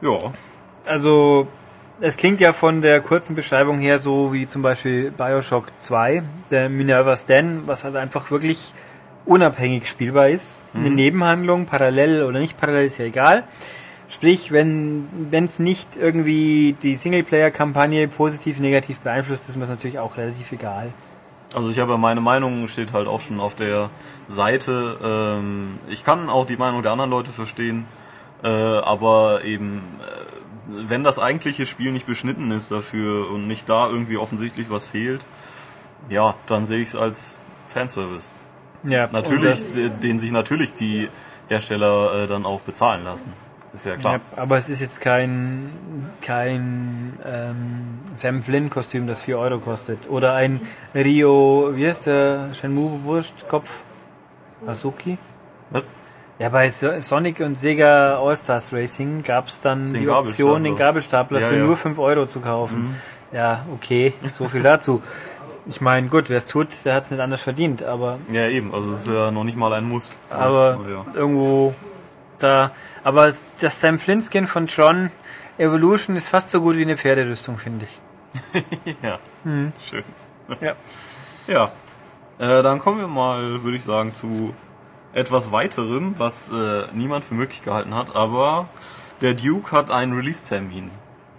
Ja, 0.00 0.32
Also, 0.86 1.48
es 2.00 2.16
klingt 2.16 2.38
ja 2.38 2.52
von 2.52 2.82
der 2.82 3.00
kurzen 3.00 3.34
Beschreibung 3.34 3.80
her 3.80 3.98
so 3.98 4.32
wie 4.32 4.46
zum 4.46 4.62
Beispiel 4.62 5.10
Bioshock 5.10 5.72
2, 5.80 6.22
der 6.52 6.68
Minerva 6.68 7.16
Stan, 7.16 7.62
was 7.66 7.82
halt 7.82 7.96
einfach 7.96 8.30
wirklich 8.30 8.72
unabhängig 9.26 9.88
spielbar 9.88 10.28
ist. 10.28 10.64
Eine 10.74 10.90
Nebenhandlung, 10.90 11.66
parallel 11.66 12.24
oder 12.24 12.38
nicht 12.40 12.58
parallel, 12.58 12.86
ist 12.86 12.98
ja 12.98 13.06
egal. 13.06 13.44
Sprich, 14.08 14.52
wenn 14.52 15.08
es 15.32 15.58
nicht 15.58 15.96
irgendwie 15.96 16.76
die 16.82 16.94
Singleplayer-Kampagne 16.94 18.06
positiv, 18.08 18.60
negativ 18.60 19.00
beeinflusst, 19.00 19.48
ist 19.48 19.56
mir 19.56 19.62
das 19.62 19.70
natürlich 19.70 19.98
auch 19.98 20.16
relativ 20.18 20.52
egal. 20.52 20.92
also 21.54 21.70
ich 21.70 21.78
habe 21.78 21.92
ja 21.92 21.98
meine 21.98 22.20
Meinung, 22.20 22.68
steht 22.68 22.92
halt 22.92 23.08
auch 23.08 23.20
schon 23.20 23.40
auf 23.40 23.54
der 23.54 23.90
Seite. 24.28 24.98
Ähm, 25.02 25.78
ich 25.88 26.04
kann 26.04 26.28
auch 26.28 26.46
die 26.46 26.56
Meinung 26.56 26.82
der 26.82 26.92
anderen 26.92 27.10
Leute 27.10 27.30
verstehen, 27.30 27.86
äh, 28.42 28.48
aber 28.48 29.44
eben, 29.44 29.78
äh, 30.00 30.88
wenn 30.88 31.02
das 31.04 31.18
eigentliche 31.18 31.66
Spiel 31.66 31.92
nicht 31.92 32.06
beschnitten 32.06 32.50
ist 32.50 32.70
dafür 32.70 33.30
und 33.30 33.46
nicht 33.46 33.68
da 33.68 33.88
irgendwie 33.88 34.16
offensichtlich 34.16 34.68
was 34.70 34.86
fehlt, 34.86 35.24
ja, 36.10 36.34
dann 36.46 36.66
sehe 36.66 36.80
ich 36.80 36.88
es 36.88 36.96
als 36.96 37.36
Fanservice. 37.68 38.32
Ja, 38.84 39.08
Natürlich, 39.10 39.72
de- 39.72 39.88
den 39.90 40.18
sich 40.18 40.30
natürlich 40.32 40.72
die 40.74 41.08
Hersteller 41.48 42.24
äh, 42.24 42.26
dann 42.26 42.44
auch 42.46 42.60
bezahlen 42.60 43.04
lassen. 43.04 43.32
Ist 43.72 43.86
ja 43.86 43.96
klar. 43.96 44.14
ja, 44.14 44.20
aber 44.42 44.56
es 44.58 44.68
ist 44.68 44.80
jetzt 44.80 45.00
kein, 45.00 45.68
kein 46.20 47.18
ähm, 47.26 47.98
Sam 48.14 48.40
Flynn-Kostüm, 48.42 49.06
das 49.08 49.22
4 49.22 49.36
Euro 49.38 49.58
kostet. 49.58 50.08
Oder 50.08 50.34
ein 50.34 50.60
Rio, 50.94 51.72
wie 51.74 51.88
heißt 51.88 52.06
der 52.06 52.50
Shenmue-Wurstkopf? 52.54 53.82
Azuki? 54.66 55.18
Was? 55.70 55.86
Ja, 56.38 56.48
bei 56.50 56.70
So- 56.70 57.00
Sonic 57.00 57.40
und 57.40 57.58
Sega 57.58 58.18
All-Stars 58.18 58.72
Racing 58.72 59.22
gab 59.22 59.48
es 59.48 59.60
dann 59.60 59.92
Den 59.92 60.02
die 60.02 60.08
Option, 60.08 60.62
den 60.64 60.76
Gabelstapler. 60.76 61.40
Ja, 61.40 61.48
für 61.48 61.54
ja. 61.54 61.60
Mhm. 61.60 61.66
nur 61.66 61.76
5 61.76 61.98
Euro 61.98 62.26
zu 62.26 62.40
kaufen. 62.40 62.94
Ja, 63.32 63.64
okay, 63.74 64.12
so 64.32 64.48
viel 64.48 64.62
dazu. 64.62 65.02
Ich 65.66 65.80
meine, 65.80 66.08
gut, 66.08 66.28
wer 66.28 66.38
es 66.38 66.46
tut, 66.46 66.68
der 66.84 66.94
hat 66.94 67.04
es 67.04 67.10
nicht 67.10 67.20
anders 67.20 67.42
verdient, 67.42 67.82
aber, 67.82 68.18
Ja, 68.30 68.46
eben. 68.48 68.74
Also 68.74 68.94
ist 68.96 69.06
ja 69.06 69.30
noch 69.30 69.44
nicht 69.44 69.56
mal 69.56 69.72
ein 69.72 69.84
Muss. 69.88 70.12
aber 70.30 70.78
ja. 70.90 71.04
irgendwo 71.14 71.74
da. 72.38 72.70
Aber 73.02 73.32
das 73.60 73.80
Sam 73.80 73.98
Flynn 73.98 74.22
Skin 74.22 74.46
von 74.46 74.66
Tron 74.66 75.10
Evolution 75.58 76.16
ist 76.16 76.28
fast 76.28 76.50
so 76.50 76.60
gut 76.60 76.76
wie 76.76 76.82
eine 76.82 76.96
Pferderüstung, 76.98 77.56
finde 77.58 77.86
ich. 77.86 78.62
ja. 79.02 79.18
Mhm. 79.44 79.72
Schön. 79.80 80.04
Ja. 80.60 80.72
Ja. 81.46 81.70
Äh, 82.38 82.62
dann 82.62 82.78
kommen 82.78 83.00
wir 83.00 83.06
mal, 83.06 83.62
würde 83.62 83.76
ich 83.76 83.84
sagen, 83.84 84.12
zu 84.14 84.54
etwas 85.12 85.52
weiterem, 85.52 86.14
was 86.16 86.50
äh, 86.50 86.84
niemand 86.94 87.24
für 87.26 87.34
möglich 87.34 87.60
gehalten 87.62 87.94
hat, 87.94 88.16
aber 88.16 88.66
der 89.20 89.34
Duke 89.34 89.70
hat 89.72 89.90
einen 89.90 90.14
Release-Termin. 90.14 90.90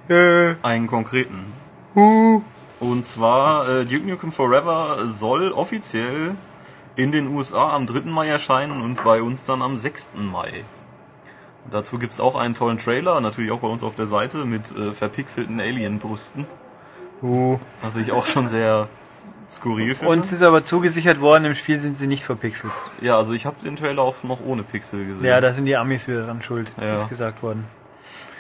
Äh, 0.07 0.53
Einen 0.61 0.86
konkreten. 0.86 1.51
uh, 1.95 2.41
Und 2.80 3.05
zwar 3.05 3.67
äh, 3.69 3.86
Duke 3.86 4.07
Nukem 4.07 4.32
Forever 4.32 5.05
soll 5.05 5.51
offiziell 5.51 6.36
in 6.95 7.11
den 7.11 7.28
USA 7.28 7.73
am 7.73 7.88
3. 7.88 8.01
Mai 8.09 8.28
erscheinen 8.28 8.82
und 8.82 9.03
bei 9.03 9.21
uns 9.21 9.45
dann 9.45 9.61
am 9.61 9.78
6. 9.78 10.11
Mai. 10.15 10.63
Dazu 11.71 11.97
gibt's 11.97 12.19
auch 12.19 12.36
einen 12.36 12.53
tollen 12.53 12.78
Trailer, 12.78 13.19
natürlich 13.21 13.51
auch 13.51 13.59
bei 13.59 13.67
uns 13.67 13.82
auf 13.84 13.95
der 13.95 14.07
Seite 14.07 14.45
mit 14.45 14.71
äh, 14.76 14.91
verpixelten 14.91 15.59
Alien-Brüsten, 15.59 16.45
Uh. 17.23 17.57
was 17.82 17.95
ich 17.95 18.11
auch 18.11 18.26
schon 18.26 18.47
sehr 18.49 18.88
skurril 19.51 19.95
finde. 19.95 20.11
Uns 20.11 20.32
ist 20.34 20.43
aber 20.43 20.65
zugesichert 20.65 21.21
worden, 21.21 21.45
im 21.45 21.55
Spiel 21.55 21.80
sind 21.80 21.97
sie 21.97 22.07
nicht 22.07 22.23
verpixelt. 22.23 22.73
ja, 23.01 23.17
also 23.17 23.32
ich 23.34 23.45
habe 23.45 23.55
den 23.63 23.78
Trailer 23.78 24.01
auch 24.01 24.15
noch 24.23 24.41
ohne 24.45 24.63
Pixel 24.63 25.05
gesehen. 25.05 25.26
Ja, 25.26 25.39
da 25.41 25.53
sind 25.53 25.65
die 25.65 25.76
Amis 25.78 26.07
wieder 26.07 26.26
dran 26.26 26.41
schuld, 26.43 26.71
Ja. 26.80 26.95
ist 26.95 27.07
gesagt 27.09 27.41
worden. 27.41 27.65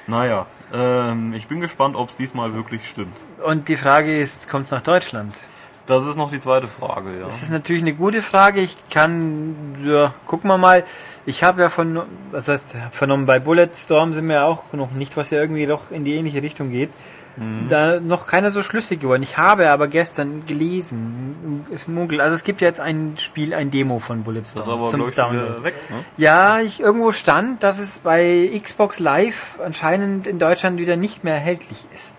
Naja, 0.07 0.45
ähm, 0.73 1.33
ich 1.33 1.47
bin 1.47 1.61
gespannt, 1.61 1.95
ob's 1.95 2.15
diesmal 2.15 2.53
wirklich 2.53 2.87
stimmt. 2.87 3.15
Und 3.43 3.69
die 3.69 3.77
Frage 3.77 4.19
ist, 4.19 4.49
kommt 4.49 4.65
es 4.65 4.71
nach 4.71 4.81
Deutschland? 4.81 5.33
Das 5.87 6.03
ist 6.05 6.15
noch 6.15 6.31
die 6.31 6.39
zweite 6.39 6.67
Frage, 6.67 7.19
ja. 7.19 7.25
Das 7.25 7.43
ist 7.43 7.51
natürlich 7.51 7.83
eine 7.83 7.93
gute 7.93 8.23
Frage. 8.23 8.59
Ich 8.59 8.77
kann, 8.89 9.55
ja, 9.85 10.13
gucken 10.25 10.49
wir 10.49 10.57
mal. 10.57 10.83
Ich 11.27 11.43
habe 11.43 11.61
ja 11.61 11.69
von, 11.69 12.01
was 12.31 12.47
heißt, 12.47 12.75
vernommen, 12.91 13.25
bei 13.25 13.39
Bulletstorm 13.39 14.13
sind 14.13 14.27
wir 14.27 14.45
auch 14.45 14.73
noch 14.73 14.91
nicht, 14.91 15.15
was 15.15 15.29
ja 15.29 15.39
irgendwie 15.39 15.67
doch 15.67 15.91
in 15.91 16.03
die 16.03 16.15
ähnliche 16.15 16.41
Richtung 16.41 16.71
geht. 16.71 16.89
Mhm. 17.37 17.67
Da 17.69 17.99
noch 17.99 18.27
keiner 18.27 18.49
so 18.51 18.61
schlüssig 18.63 19.01
geworden. 19.01 19.23
Ich 19.23 19.37
habe 19.37 19.69
aber 19.69 19.87
gestern 19.87 20.45
gelesen, 20.45 21.65
es 21.73 21.87
munkelt, 21.87 22.21
also 22.21 22.33
es 22.33 22.43
gibt 22.43 22.61
ja 22.61 22.67
jetzt 22.67 22.79
ein 22.79 23.15
Spiel, 23.19 23.53
ein 23.53 23.71
Demo 23.71 23.99
von 23.99 24.23
Bulletstorm 24.23 24.59
Das 24.59 24.67
ist 24.67 24.73
aber, 24.73 24.89
zum 24.89 25.09
ich, 25.09 25.15
Download. 25.15 25.63
weg, 25.63 25.75
ne? 25.89 25.97
Ja, 26.17 26.61
ich 26.61 26.79
irgendwo 26.79 27.11
stand, 27.11 27.61
dass 27.63 27.79
es 27.79 27.99
bei 27.99 28.49
Xbox 28.63 28.99
Live 28.99 29.59
anscheinend 29.63 30.27
in 30.27 30.39
Deutschland 30.39 30.79
wieder 30.79 30.95
nicht 30.95 31.23
mehr 31.23 31.35
erhältlich 31.35 31.85
ist. 31.93 32.17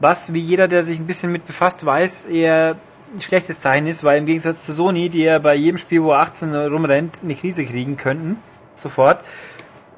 Was, 0.00 0.32
wie 0.32 0.40
jeder, 0.40 0.68
der 0.68 0.84
sich 0.84 0.98
ein 0.98 1.06
bisschen 1.06 1.32
mit 1.32 1.46
befasst, 1.46 1.84
weiß, 1.84 2.26
eher 2.26 2.76
ein 3.14 3.20
schlechtes 3.20 3.60
Zeichen 3.60 3.86
ist, 3.86 4.04
weil 4.04 4.18
im 4.18 4.26
Gegensatz 4.26 4.62
zu 4.64 4.72
Sony, 4.72 5.08
die 5.08 5.24
ja 5.24 5.38
bei 5.38 5.54
jedem 5.54 5.78
Spiel, 5.78 6.02
wo 6.02 6.12
18 6.12 6.54
rumrennt, 6.54 7.18
eine 7.22 7.34
Krise 7.34 7.64
kriegen 7.64 7.96
könnten, 7.96 8.36
sofort. 8.74 9.24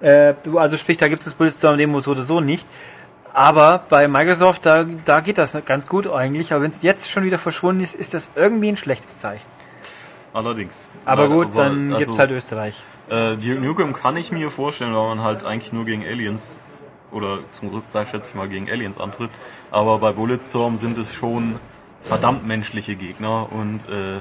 Äh, 0.01 0.35
also 0.55 0.77
sprich, 0.77 0.97
da 0.97 1.09
gibt 1.09 1.21
es 1.21 1.27
das 1.27 1.35
Bulletstorm 1.35 1.77
Demo 1.77 2.01
so 2.01 2.13
oder 2.13 2.25
so 2.25 2.41
nicht. 2.41 2.67
Aber 3.33 3.85
bei 3.89 4.09
Microsoft, 4.09 4.67
da, 4.67 4.85
da 5.05 5.21
geht 5.21 5.39
das 5.39 5.57
ganz 5.65 5.87
gut 5.87 6.07
eigentlich. 6.07 6.53
Aber 6.53 6.63
wenn 6.63 6.71
es 6.71 6.83
jetzt 6.83 7.11
schon 7.11 7.25
wieder 7.25 7.39
verschwunden 7.39 7.83
ist, 7.83 7.95
ist 7.95 8.15
das 8.15 8.31
irgendwie 8.35 8.69
ein 8.69 8.77
schlechtes 8.77 9.19
Zeichen. 9.19 9.47
Allerdings. 10.33 10.87
Aber 11.05 11.23
Leider, 11.23 11.35
gut, 11.35 11.47
aber, 11.53 11.65
dann 11.65 11.93
also, 11.93 12.05
gibt's 12.05 12.19
halt 12.19 12.31
Österreich. 12.31 12.83
Äh, 13.09 13.37
Duke 13.37 13.61
Nukem 13.61 13.93
kann 13.93 14.17
ich 14.17 14.31
mir 14.31 14.51
vorstellen, 14.51 14.95
weil 14.95 15.09
man 15.09 15.23
halt 15.23 15.45
eigentlich 15.45 15.73
nur 15.73 15.85
gegen 15.85 16.05
Aliens 16.05 16.59
oder 17.11 17.39
zum 17.53 17.71
größten 17.71 17.93
Teil 17.93 18.07
schätze 18.07 18.31
ich 18.31 18.35
mal 18.37 18.49
gegen 18.49 18.71
Aliens 18.71 18.99
antritt. 18.99 19.31
Aber 19.71 19.99
bei 19.99 20.13
Bulletstorm 20.13 20.77
sind 20.77 20.97
es 20.99 21.15
schon 21.15 21.57
verdammt 22.03 22.47
menschliche 22.47 22.95
Gegner 22.95 23.49
und 23.53 23.89
äh, 23.89 24.21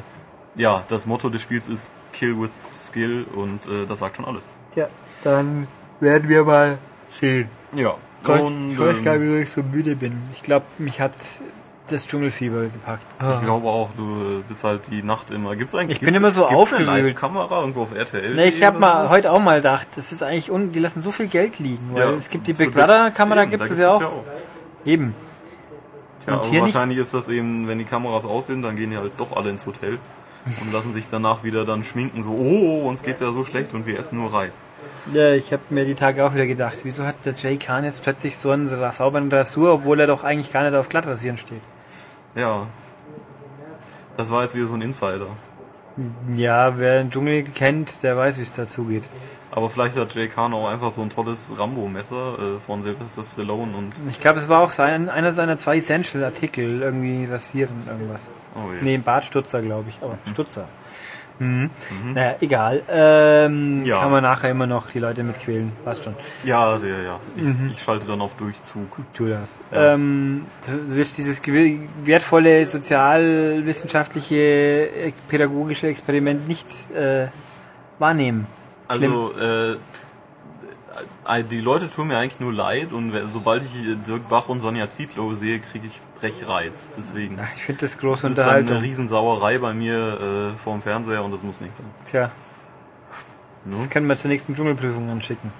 ja, 0.55 0.84
das 0.88 1.05
Motto 1.05 1.30
des 1.30 1.41
Spiels 1.41 1.70
ist 1.70 1.91
Kill 2.12 2.39
with 2.39 2.49
Skill 2.60 3.26
und 3.36 3.66
äh, 3.68 3.86
das 3.86 3.99
sagt 3.99 4.18
schon 4.18 4.26
alles. 4.26 4.43
Ja, 4.76 4.88
dann 5.24 5.68
werden 5.99 6.28
wir 6.28 6.43
mal 6.43 6.78
sehen. 7.12 7.49
Ja. 7.74 7.95
Gott, 8.24 8.41
und, 8.41 8.72
ich 8.72 8.80
weiß 8.80 9.03
gar 9.03 9.17
nicht, 9.17 9.28
wieso 9.28 9.38
ich 9.38 9.51
so 9.51 9.63
müde 9.63 9.95
bin. 9.95 10.17
Ich 10.34 10.43
glaube, 10.43 10.65
mich 10.78 10.99
hat 10.99 11.13
das 11.88 12.05
Dschungelfieber 12.05 12.63
gepackt. 12.63 13.01
ich 13.20 13.41
glaube 13.41 13.67
auch, 13.67 13.89
du 13.97 14.43
bist 14.47 14.63
halt 14.63 14.82
die 14.91 15.01
Nacht 15.01 15.32
immer. 15.32 15.55
Gibt's 15.55 15.74
eigentlich? 15.74 15.97
Ich 15.97 16.05
bin 16.05 16.13
immer 16.13 16.30
so 16.32 16.45
aufgewühlt. 16.45 16.88
Live-Kamera 16.88 17.61
irgendwo 17.61 17.84
auf 17.84 17.95
RTL? 17.95 18.36
Ne, 18.36 18.45
ich 18.47 18.63
habe 18.63 18.78
mal 18.80 18.99
sowas? 19.03 19.11
heute 19.11 19.32
auch 19.32 19.39
mal 19.39 19.57
gedacht, 19.57 19.88
das 19.95 20.11
ist 20.11 20.22
eigentlich 20.22 20.51
un 20.51 20.72
die 20.72 20.80
lassen 20.80 21.01
so 21.01 21.11
viel 21.11 21.28
Geld 21.28 21.57
liegen, 21.59 21.89
weil 21.93 22.01
Ja, 22.03 22.11
es 22.11 22.30
gibt 22.30 22.45
die 22.47 22.53
Big 22.53 22.74
Brother 22.74 23.09
Kamera 23.11 23.41
Eben, 23.43 23.51
gibt 23.51 23.63
es 23.70 23.78
ja 23.78 23.89
auch. 23.91 24.03
auch. 24.03 24.24
Eben. 24.86 25.15
Ja, 26.28 26.34
Und 26.34 26.39
aber 26.41 26.49
hier 26.49 26.61
nicht. 26.63 26.74
wahrscheinlich 26.76 26.99
ist 26.99 27.13
das 27.13 27.28
eben, 27.28 27.67
wenn 27.67 27.80
die 27.80 27.86
Kameras 27.86 28.26
aus 28.26 28.47
sind, 28.47 28.61
dann 28.61 28.76
gehen 28.76 28.91
die 28.91 28.97
halt 28.97 29.13
doch 29.17 29.36
alle 29.36 29.49
ins 29.49 29.65
Hotel 29.65 29.97
und 30.45 30.72
lassen 30.72 30.93
sich 30.93 31.09
danach 31.09 31.43
wieder 31.43 31.65
dann 31.65 31.84
schminken, 31.84 32.22
so, 32.22 32.32
oh, 32.32 32.88
uns 32.88 33.01
geht's 33.01 33.20
ja 33.20 33.32
so 33.32 33.43
schlecht 33.43 33.74
und 33.74 33.88
wir 33.88 33.99
essen 33.99 34.17
nur 34.20 34.32
Reis. 34.32 34.57
Ja, 35.13 35.32
ich 35.32 35.51
habe 35.51 35.63
mir 35.69 35.86
die 35.86 35.95
Tage 35.95 36.25
auch 36.25 36.34
wieder 36.34 36.45
gedacht, 36.45 36.80
wieso 36.84 37.03
hat 37.05 37.15
der 37.25 37.34
Jay 37.34 37.57
Khan 37.57 37.84
jetzt 37.84 38.03
plötzlich 38.03 38.38
so 38.38 38.51
einen 38.51 38.67
sauberen 38.91 39.32
Rasur, 39.32 39.73
obwohl 39.73 39.99
er 39.99 40.07
doch 40.07 40.23
eigentlich 40.23 40.51
gar 40.51 40.63
nicht 40.63 40.75
auf 40.75 40.89
Glattrasieren 40.89 41.38
steht. 41.38 41.61
Ja. 42.36 42.67
Das 44.17 44.30
war 44.30 44.43
jetzt 44.43 44.55
wieder 44.55 44.67
so 44.67 44.73
ein 44.75 44.82
Insider. 44.82 45.27
Ja, 46.36 46.77
wer 46.77 46.99
den 46.99 47.09
Dschungel 47.11 47.43
kennt, 47.43 48.03
der 48.03 48.15
weiß, 48.15 48.38
wie 48.38 48.43
es 48.43 48.53
dazu 48.53 48.86
geht. 48.86 49.03
Aber 49.51 49.69
vielleicht 49.69 49.97
hat 49.97 50.13
Jay 50.13 50.27
Khan 50.27 50.53
auch 50.53 50.69
einfach 50.69 50.91
so 50.91 51.01
ein 51.01 51.09
tolles 51.09 51.51
Rambo-Messer 51.57 52.34
äh, 52.38 52.59
von 52.65 52.84
Sylvester 52.84 53.23
Stallone 53.23 53.75
und, 53.75 53.93
Ich 54.09 54.19
glaube, 54.19 54.39
es 54.39 54.47
war 54.47 54.59
auch 54.59 54.71
sein, 54.71 55.09
einer 55.09 55.34
seiner 55.34 55.57
zwei 55.57 55.77
Essential-Artikel, 55.77 56.84
irgendwie 56.84 57.25
rasieren 57.25 57.84
irgendwas. 57.88 58.30
oh 58.55 58.71
je. 58.71 58.82
Nee, 58.82 58.93
ein 58.93 59.03
Bartstutzer, 59.03 59.61
glaube 59.61 59.89
ich, 59.89 59.97
aber 60.03 60.17
Stutzer. 60.25 60.67
Mhm. 61.39 61.69
Naja, 62.13 62.35
egal. 62.41 62.81
Ähm, 62.89 63.85
Ja. 63.85 63.99
Kann 64.01 64.11
man 64.11 64.23
nachher 64.23 64.51
immer 64.51 64.67
noch 64.67 64.89
die 64.91 64.99
Leute 64.99 65.23
mitquälen. 65.23 65.71
Passt 65.85 66.03
schon. 66.03 66.15
Ja, 66.43 66.59
ja, 66.85 66.99
ja. 67.01 67.19
Ich, 67.35 67.43
Mhm. 67.43 67.69
ich 67.71 67.81
schalte 67.81 68.07
dann 68.07 68.21
auf 68.21 68.35
Durchzug. 68.35 68.97
Tu 69.13 69.27
das. 69.29 69.59
Ja. 69.71 69.93
Ähm, 69.93 70.45
du 70.65 70.95
wirst 70.95 71.17
dieses 71.17 71.41
wertvolle 72.03 72.65
sozialwissenschaftliche, 72.65 74.89
pädagogische 75.27 75.87
Experiment 75.87 76.47
nicht 76.47 76.67
äh, 76.95 77.27
wahrnehmen. 77.99 78.47
Also, 78.87 79.33
äh, 79.39 79.73
äh, 79.73 79.77
die 81.49 81.61
Leute 81.61 81.89
tun 81.89 82.07
mir 82.07 82.17
eigentlich 82.17 82.39
nur 82.39 82.51
leid 82.53 82.91
und 82.91 83.13
sobald 83.32 83.63
ich 83.63 83.71
Dirk 84.07 84.27
Bach 84.30 84.49
und 84.49 84.61
Sonja 84.61 84.89
Zietlow 84.89 85.34
sehe, 85.36 85.59
kriege 85.59 85.88
ich 85.88 86.01
Brechreiz. 86.19 86.89
Deswegen. 86.97 87.39
Ich 87.55 87.63
finde 87.63 87.82
das 87.82 87.97
große 87.97 88.23
Das 88.23 88.32
ist 88.32 88.38
dann 88.39 88.49
eine 88.49 88.59
Unterhaltung. 88.59 88.84
Riesensauerei 88.84 89.57
bei 89.59 89.73
mir 89.73 90.51
äh, 90.53 90.57
vorm 90.57 90.82
Fernseher 90.82 91.23
und 91.23 91.32
das 91.32 91.43
muss 91.43 91.61
nicht 91.61 91.75
sein. 91.75 91.86
Tja, 92.05 92.32
Ne? 93.65 93.75
das 93.77 93.89
können 93.89 94.07
wir 94.07 94.15
zur 94.15 94.30
nächsten 94.30 94.55
Dschungelprüfung 94.55 95.09
anschicken. 95.09 95.51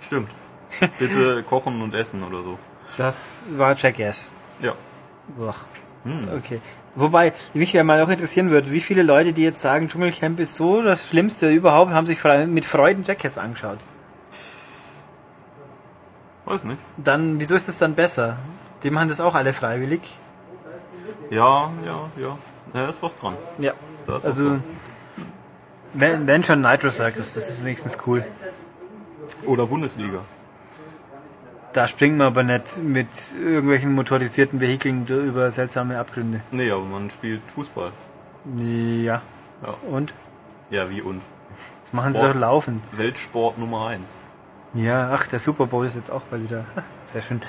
Stimmt. 0.00 0.30
Bitte 0.98 1.42
kochen 1.42 1.82
und 1.82 1.92
essen 1.94 2.22
oder 2.22 2.42
so. 2.42 2.56
Das 2.96 3.46
war 3.58 3.74
Jackass. 3.76 4.32
Ja. 4.62 4.72
Ach, 5.46 5.64
Hm. 6.04 6.28
okay. 6.36 6.60
Wobei, 6.94 7.32
mich 7.54 7.72
ja 7.72 7.82
mal 7.84 8.00
auch 8.02 8.08
interessieren 8.08 8.50
wird, 8.50 8.70
wie 8.70 8.80
viele 8.80 9.02
Leute, 9.02 9.32
die 9.32 9.42
jetzt 9.42 9.60
sagen, 9.60 9.88
Dschungelcamp 9.88 10.38
ist 10.40 10.54
so 10.56 10.82
das 10.82 11.08
Schlimmste 11.08 11.50
überhaupt, 11.50 11.92
haben 11.92 12.06
sich 12.06 12.22
mit 12.46 12.64
Freuden 12.64 13.04
Jackass 13.04 13.38
angeschaut. 13.38 13.78
Weiß 16.48 16.64
nicht. 16.64 16.78
Dann, 16.96 17.38
wieso 17.38 17.54
ist 17.56 17.68
es 17.68 17.78
dann 17.78 17.94
besser? 17.94 18.38
Die 18.82 18.90
machen 18.90 19.08
das 19.08 19.20
auch 19.20 19.34
alle 19.34 19.52
freiwillig. 19.52 20.00
Ja, 21.30 21.70
ja, 21.84 22.08
ja. 22.16 22.38
Da 22.72 22.88
ist 22.88 23.02
was 23.02 23.16
dran. 23.16 23.34
Ja. 23.58 23.72
Also, 24.06 24.48
dran. 24.48 24.64
wenn, 25.92 26.26
wenn 26.26 26.42
schon 26.42 26.62
Nitro 26.62 26.90
Circus, 26.90 27.34
das 27.34 27.50
ist 27.50 27.62
wenigstens 27.64 27.98
cool. 28.06 28.24
Oder 29.44 29.66
Bundesliga. 29.66 30.20
Da 31.74 31.86
springt 31.86 32.16
man 32.16 32.28
aber 32.28 32.44
nicht 32.44 32.78
mit 32.78 33.08
irgendwelchen 33.38 33.94
motorisierten 33.94 34.58
Vehikeln 34.58 35.06
über 35.06 35.50
seltsame 35.50 35.98
Abgründe. 35.98 36.40
Nee, 36.50 36.70
aber 36.70 36.84
man 36.84 37.10
spielt 37.10 37.42
Fußball. 37.54 37.92
Ja. 38.56 39.20
Ja. 39.62 39.74
Und? 39.90 40.14
Ja, 40.70 40.88
wie 40.88 41.02
und? 41.02 41.20
Das 41.84 41.92
machen 41.92 42.14
sie 42.14 42.20
Sport. 42.20 42.36
doch 42.36 42.40
laufen. 42.40 42.82
Weltsport 42.92 43.58
Nummer 43.58 43.88
eins. 43.88 44.14
Ja, 44.78 45.10
ach, 45.12 45.26
der 45.26 45.40
Super 45.40 45.66
Bowl 45.66 45.86
ist 45.86 45.96
jetzt 45.96 46.10
auch 46.10 46.22
bald 46.22 46.44
wieder. 46.44 46.64
Sehr 47.04 47.20
schön. 47.22 47.42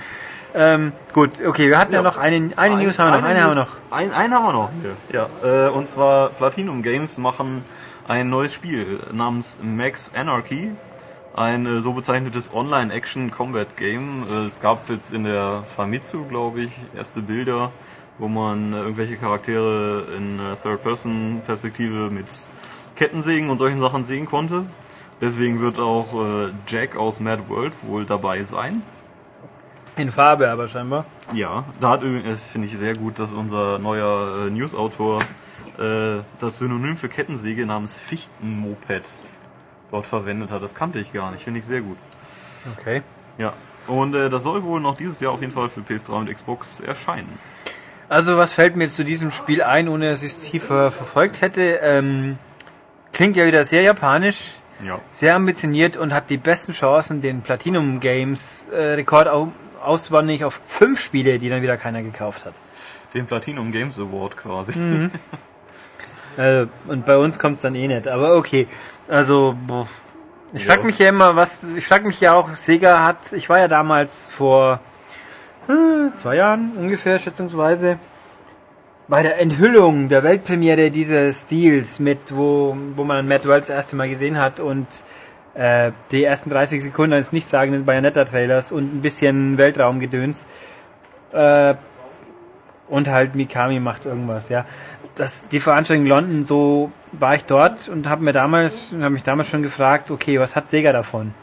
Ähm, 0.56 0.94
gut, 1.14 1.46
okay, 1.46 1.70
wir 1.70 1.78
hatten 1.78 1.94
ja, 1.94 2.00
Ja. 2.00 2.04
noch 2.04 2.18
eine, 2.18 2.52
eine 2.58 2.76
News 2.78 2.98
haben 2.98 3.12
wir 3.12 3.18
noch, 3.22 3.28
eine 3.28 3.42
haben 3.44 3.52
wir 3.52 3.56
noch. 3.64 3.76
Ein, 3.92 4.12
einen 4.14 4.34
haben 4.34 4.46
wir 4.46 4.54
noch. 4.54 4.70
Ja, 5.14 5.28
äh, 5.44 5.70
und 5.70 5.88
zwar 5.88 6.30
Platinum 6.30 6.82
Games 6.82 7.20
machen 7.20 7.64
ein 8.08 8.30
neues 8.30 8.54
Spiel 8.54 9.00
namens 9.12 9.60
Max 9.62 10.12
Anarchy. 10.16 10.72
Ein 11.36 11.68
äh, 11.68 11.82
so 11.82 11.94
bezeichnetes 11.94 12.52
Online-Action-Combat-Game. 12.54 14.24
Äh, 14.28 14.46
es 14.48 14.60
gab 14.60 14.90
jetzt 14.90 15.14
in 15.14 15.24
der 15.24 15.64
Famitsu, 15.76 16.26
glaube 16.26 16.62
ich, 16.62 16.72
erste 16.98 17.22
Bilder, 17.22 17.72
wo 18.18 18.28
man 18.28 18.74
äh, 18.74 18.78
irgendwelche 18.78 19.18
Charaktere 19.18 20.06
in 20.18 20.40
äh, 20.40 20.56
Third-Person-Perspektive 20.62 22.10
mit 22.10 22.26
Kettensägen 22.96 23.52
und 23.52 23.60
solchen 23.60 23.80
Sachen 23.80 24.04
sehen 24.04 24.26
konnte. 24.26 24.66
Deswegen 25.22 25.60
wird 25.60 25.80
auch 25.80 26.14
äh, 26.14 26.52
Jack 26.68 26.96
aus 26.96 27.20
Mad 27.20 27.44
World 27.48 27.74
wohl 27.82 28.06
dabei 28.06 28.44
sein. 28.44 28.82
In 29.98 30.12
Farbe 30.12 30.50
aber 30.50 30.68
scheinbar. 30.68 31.06
Ja, 31.34 31.66
da 31.82 31.90
hat 31.90 32.04
übrigens, 32.04 32.44
finde 32.44 32.68
ich 32.68 32.78
sehr 32.78 32.96
gut, 32.96 33.20
dass 33.20 33.32
unser 33.32 33.80
neuer 33.80 34.48
äh, 34.48 34.50
Newsautor 34.50 35.20
äh, 35.78 36.22
das 36.40 36.58
Synonym 36.58 36.96
für 36.96 37.10
Kettensäge 37.10 37.66
namens 37.66 38.00
Fichtenmoped 38.00 39.04
dort 39.92 40.06
verwendet 40.06 40.52
hat. 40.52 40.64
Das 40.64 40.74
kannte 40.74 41.00
ich 41.00 41.12
gar 41.12 41.32
nicht, 41.32 41.44
finde 41.44 41.60
ich 41.60 41.66
sehr 41.66 41.82
gut. 41.82 41.98
Okay. 42.78 43.02
Ja, 43.38 43.54
und 43.88 44.14
äh, 44.16 44.30
das 44.30 44.44
soll 44.44 44.64
wohl 44.64 44.80
noch 44.80 44.96
dieses 44.96 45.20
Jahr 45.20 45.34
auf 45.34 45.42
jeden 45.42 45.54
Fall 45.54 45.70
für 45.70 45.82
PS3 45.82 46.10
und 46.12 46.34
Xbox 46.34 46.80
erscheinen. 46.80 47.38
Also 48.08 48.38
was 48.38 48.54
fällt 48.54 48.76
mir 48.76 48.90
zu 48.90 49.04
diesem 49.04 49.32
Spiel 49.32 49.62
ein, 49.62 49.88
ohne 49.88 50.12
dass 50.12 50.24
ich 50.24 50.34
es 50.34 50.40
tiefer 50.40 50.92
verfolgt 50.92 51.42
hätte? 51.42 51.80
Ähm, 51.82 52.38
klingt 53.12 53.36
ja 53.36 53.46
wieder 53.46 53.66
sehr 53.66 53.82
japanisch, 53.82 54.52
Ja, 54.86 55.00
sehr 55.12 55.36
ambitioniert 55.36 55.98
und 55.98 56.14
hat 56.14 56.30
die 56.30 56.38
besten 56.38 56.72
Chancen, 56.74 57.22
den 57.22 57.42
Platinum 57.42 58.00
Games 58.00 58.68
äh, 58.72 58.94
Rekord 58.94 59.28
au 59.28 59.52
auszuwandeln 59.84 60.44
auf 60.44 60.60
fünf 60.68 61.02
Spiele, 61.02 61.40
die 61.40 61.50
dann 61.50 61.62
wieder 61.62 61.78
keiner 61.78 62.02
gekauft 62.04 62.46
hat. 62.46 62.54
den 63.14 63.26
Platinum 63.26 63.72
Games 63.72 63.98
Award 63.98 64.36
quasi. 64.38 64.74
Äh, 66.38 66.68
und 66.88 67.06
bei 67.06 67.18
uns 67.18 67.38
kommt's 67.38 67.64
dann 67.64 67.76
eh 67.76 67.88
nicht. 67.88 68.08
Aber 68.08 68.36
okay. 68.38 68.68
Also, 69.10 69.58
boah. 69.68 69.88
ich 70.54 70.64
frag 70.66 70.78
Ja. 70.78 70.84
mich 70.86 71.00
ja 71.00 71.10
immer, 71.10 71.36
was. 71.36 71.60
Ich 71.76 71.86
frag 71.86 72.06
mich 72.06 72.22
ja 72.22 72.34
auch, 72.34 72.56
Sega 72.56 73.04
hat. 73.04 73.34
Ich 73.34 73.50
war 73.50 73.60
ja 73.60 73.68
damals 73.68 74.30
vor 74.30 74.80
äh, 75.68 76.16
zwei 76.16 76.36
Jahren 76.38 76.72
ungefähr, 76.78 77.20
schätzungsweise, 77.20 78.00
bei 79.10 79.24
der 79.24 79.40
Enthüllung 79.40 80.08
der 80.08 80.24
Weltpremiere 80.24 80.92
dieses 80.92 81.42
Stils 81.42 82.00
mit, 82.00 82.36
wo, 82.36 82.78
wo 82.96 83.04
man 83.04 83.28
Matt 83.28 83.48
Wells 83.48 83.68
das 83.68 83.76
erste 83.76 83.96
Mal 83.96 84.08
gesehen 84.08 84.38
hat 84.38 84.60
und 84.60 84.86
äh, 85.56 85.92
die 86.12 86.24
ersten 86.24 86.52
30 86.52 86.84
Sekunden 86.84 87.14
eines 87.14 87.34
nichtssagenden 87.34 87.86
Bayonetta-Trailers 87.86 88.72
und 88.72 88.94
ein 88.94 89.02
bisschen 89.02 89.58
Weltraumgedöns. 89.58 90.46
Äh, 91.34 91.74
und 92.88 93.08
halt 93.08 93.36
Mikami 93.36 93.80
macht 93.80 94.06
irgendwas, 94.06 94.50
ja. 94.50 94.66
Das, 95.16 95.48
die 95.48 95.60
Veranstaltung 95.60 96.06
in 96.06 96.10
London, 96.10 96.46
so 96.46 96.92
war 97.12 97.36
ich 97.36 97.46
dort 97.46 97.90
und 97.90 98.08
habe 98.08 98.24
mir 98.24 98.32
damals, 98.32 98.94
habe 98.94 99.12
mich 99.12 99.24
damals 99.24 99.50
schon 99.50 99.64
gefragt, 99.64 100.12
okay, 100.12 100.40
was 100.40 100.56
hat 100.56 100.70
Sega 100.70 100.94
davon? 100.94 101.34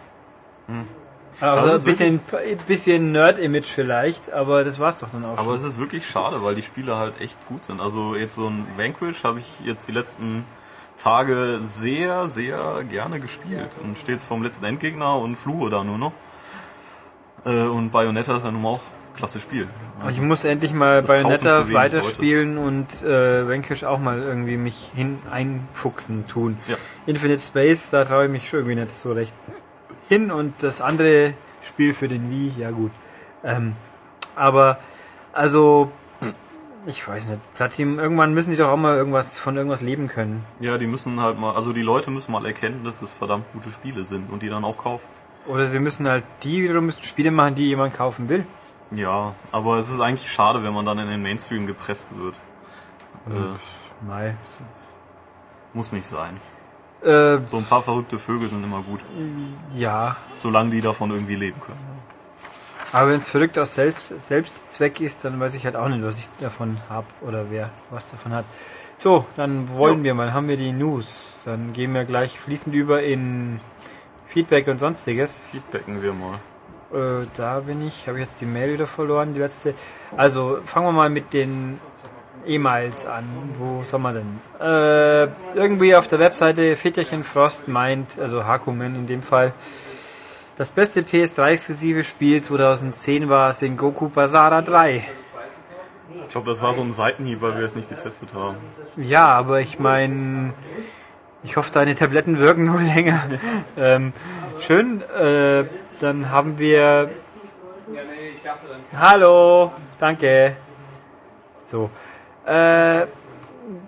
Also 1.41 1.67
Also 1.71 1.79
ein 1.79 1.85
bisschen, 1.85 2.21
bisschen 2.67 3.13
Nerd-Image 3.13 3.67
vielleicht, 3.67 4.33
aber 4.33 4.65
das 4.65 4.79
war's 4.79 5.01
doch 5.01 5.09
dann 5.13 5.25
auch 5.25 5.33
Aber 5.39 5.45
schon. 5.45 5.55
es 5.55 5.65
ist 5.65 5.79
wirklich 5.79 6.09
schade, 6.09 6.43
weil 6.43 6.55
die 6.55 6.63
Spiele 6.63 6.97
halt 6.97 7.21
echt 7.21 7.37
gut 7.47 7.65
sind. 7.65 7.81
Also 7.81 8.15
jetzt 8.15 8.35
so 8.37 8.49
ein 8.49 8.67
Vanquish 8.77 9.23
habe 9.25 9.39
ich 9.39 9.61
jetzt 9.65 9.87
die 9.89 9.93
letzten 9.93 10.45
Tage 10.97 11.61
sehr, 11.63 12.29
sehr 12.29 12.83
gerne 12.89 13.21
gespielt. 13.21 13.69
Und 13.83 13.99
steht 13.99 14.17
jetzt 14.17 14.25
vom 14.25 14.43
letzten 14.43 14.65
Endgegner 14.65 15.19
und 15.19 15.37
fluche 15.37 15.69
da 15.71 15.85
nur 15.85 15.99
noch. 15.99 16.13
Äh, 17.45 17.65
und 17.65 17.91
Bayonetta 17.91 18.37
ist 18.39 18.45
ja 18.45 18.51
nun 18.51 18.63
mal 18.63 18.69
auch 18.71 18.81
ein 18.81 19.17
klasse 19.17 19.39
Spiel. 19.39 19.69
Ich 20.09 20.21
muss 20.21 20.45
endlich 20.45 20.73
mal 20.73 21.03
Bayonetta 21.03 21.71
weiterspielen 21.73 22.57
und 22.59 23.03
äh, 23.03 23.47
Vanquish 23.47 23.85
auch 23.85 23.99
mal 23.99 24.23
irgendwie 24.23 24.57
mich 24.57 24.91
hin 24.95 25.19
einfuchsen 25.31 26.27
tun. 26.27 26.59
Ja. 26.67 26.77
Infinite 27.07 27.41
Space, 27.43 27.91
da 27.91 28.05
traue 28.05 28.25
ich 28.25 28.31
mich 28.31 28.49
schon 28.49 28.61
irgendwie 28.61 28.77
nicht 28.81 28.91
so 28.99 29.13
recht 29.13 29.33
hin 30.09 30.31
und 30.31 30.63
das 30.63 30.81
andere 30.81 31.35
Spiel 31.63 31.95
für 31.95 32.09
den 32.09 32.31
Wii, 32.31 32.53
ja 32.59 32.71
gut. 32.71 32.93
Ähm, 33.45 33.75
aber 34.35 34.79
also 35.33 35.91
ich 36.87 37.07
weiß 37.07 37.29
nicht, 37.29 37.55
Platinum, 37.55 37.99
irgendwann 37.99 38.33
müssen 38.33 38.51
die 38.51 38.57
doch 38.57 38.69
auch 38.69 38.77
mal 38.77 38.97
irgendwas 38.97 39.39
von 39.39 39.57
irgendwas 39.57 39.83
leben 39.83 40.09
können. 40.09 40.45
Ja, 40.61 40.79
die 40.79 40.87
müssen 40.87 41.21
halt 41.21 41.39
mal, 41.39 41.55
also 41.55 41.73
die 41.73 41.83
Leute 41.83 42.11
müssen 42.11 42.31
mal 42.31 42.47
erkennen, 42.47 42.85
dass 42.85 43.03
es 43.03 43.13
verdammt 43.13 43.45
gute 43.53 43.71
Spiele 43.71 44.05
sind 44.05 44.31
und 44.31 44.43
die 44.43 44.49
dann 44.49 44.65
auch 44.65 44.79
kaufen. 44.79 45.05
Oder 45.47 45.67
sie 45.69 45.81
müssen 45.81 46.09
halt, 46.09 46.25
die 46.43 46.63
wiederum 46.63 46.87
müssen 46.87 47.03
Spiele 47.03 47.31
machen, 47.31 47.57
die 47.57 47.69
jemand 47.69 47.95
kaufen 47.95 48.29
will. 48.29 48.47
Ja, 48.93 49.35
aber 49.51 49.79
es 49.79 49.91
ist 49.91 50.01
eigentlich 50.01 50.31
schade, 50.31 50.63
wenn 50.63 50.73
man 50.73 50.87
dann 50.87 50.99
in 50.99 51.09
den 51.09 51.23
Mainstream 51.23 51.67
gepresst 51.67 52.17
wird. 52.17 52.37
Äh, 53.29 54.07
Mai. 54.07 54.37
muss 55.73 55.91
nicht 55.91 56.07
sein. 56.07 56.37
Äh, 57.07 57.39
So 57.47 57.59
ein 57.59 57.65
paar 57.65 57.83
verrückte 57.83 58.19
Vögel 58.19 58.49
sind 58.49 58.65
immer 58.65 58.83
gut, 58.83 59.01
ja, 59.75 60.17
solange 60.37 60.71
die 60.71 60.81
davon 60.81 61.11
irgendwie 61.13 61.37
leben 61.37 61.61
können. 61.61 61.79
Aber 62.93 63.11
wenn 63.11 63.19
es 63.19 63.29
verrückt 63.29 63.59
aus 63.59 63.75
Selbst 63.75 64.07
Selbstzweck 64.19 65.01
ist, 65.01 65.25
dann 65.25 65.39
weiß 65.39 65.55
ich 65.55 65.65
halt 65.65 65.77
auch 65.77 65.89
nicht, 65.89 66.03
was 66.03 66.19
ich 66.19 66.29
davon 66.41 66.77
habe 66.89 67.07
oder 67.21 67.47
wer 67.51 67.71
was 67.91 68.11
davon 68.11 68.33
hat. 68.33 68.45
So, 68.99 69.25
dann 69.37 69.69
wollen 69.69 69.99
Jo. 69.99 70.05
wir 70.05 70.15
mal, 70.15 70.33
haben 70.33 70.49
wir 70.49 70.57
die 70.57 70.73
News. 70.73 71.37
Dann 71.45 71.73
gehen 71.73 71.95
wir 71.95 72.05
gleich 72.05 72.41
fließend 72.41 72.75
über 72.75 73.03
in 73.03 73.59
Feedback 74.29 74.67
und 74.69 74.79
sonstiges. 74.79 75.51
Feedbacken 75.53 76.03
wir 76.03 76.13
mal. 76.13 76.39
Äh, 76.93 77.27
da 77.37 77.61
bin 77.61 77.87
ich, 77.87 78.09
habe 78.09 78.19
ich 78.19 78.25
jetzt 78.27 78.41
die 78.41 78.47
Mail 78.47 78.73
wieder 78.73 78.87
verloren, 78.87 79.35
die 79.35 79.41
letzte. 79.41 79.75
Also 80.17 80.59
fangen 80.65 80.87
wir 80.87 80.93
mal 80.93 81.11
mit 81.11 81.33
den 81.33 81.79
E-Mails 82.47 83.07
an. 83.07 83.25
Wo 83.59 83.83
soll 83.85 84.01
man 84.01 84.15
denn? 84.15 84.41
Äh, 84.61 85.29
irgendwie 85.55 85.95
auf 85.95 86.07
der 86.07 86.19
Webseite 86.19 86.77
Fitterchen 86.77 87.25
Frost 87.25 87.69
meint, 87.69 88.19
also 88.19 88.45
Hakumen 88.47 88.95
in 88.95 89.07
dem 89.07 89.23
Fall, 89.23 89.53
das 90.57 90.71
beste 90.71 91.03
PS3-exklusive 91.03 92.03
Spiel 92.03 92.41
2010 92.43 93.29
war 93.29 93.53
Sengoku 93.53 94.09
Basara 94.09 94.63
3. 94.63 95.07
Ich 96.27 96.33
glaube, 96.33 96.49
das 96.51 96.63
war 96.63 96.73
so 96.73 96.81
ein 96.81 96.93
Seitenhieb, 96.93 97.43
weil 97.43 97.57
wir 97.57 97.65
es 97.65 97.77
nicht 97.77 97.89
getestet 97.89 98.31
haben. 98.35 98.57
Ja, 98.97 99.27
aber 99.27 99.61
ich 99.61 99.79
meine, 99.79 100.55
ich 101.43 101.57
hoffe, 101.57 101.71
deine 101.73 101.95
Tabletten 101.95 102.39
wirken 102.39 102.65
nur 102.65 102.81
länger. 102.95 103.23
ähm, 103.77 104.13
schön, 104.61 105.03
äh, 105.11 105.65
dann 106.01 106.31
haben 106.31 106.59
wir. 106.59 107.11
Hallo, 108.99 109.73
danke. 109.99 110.57
So. 111.65 111.91
Äh, 112.47 113.07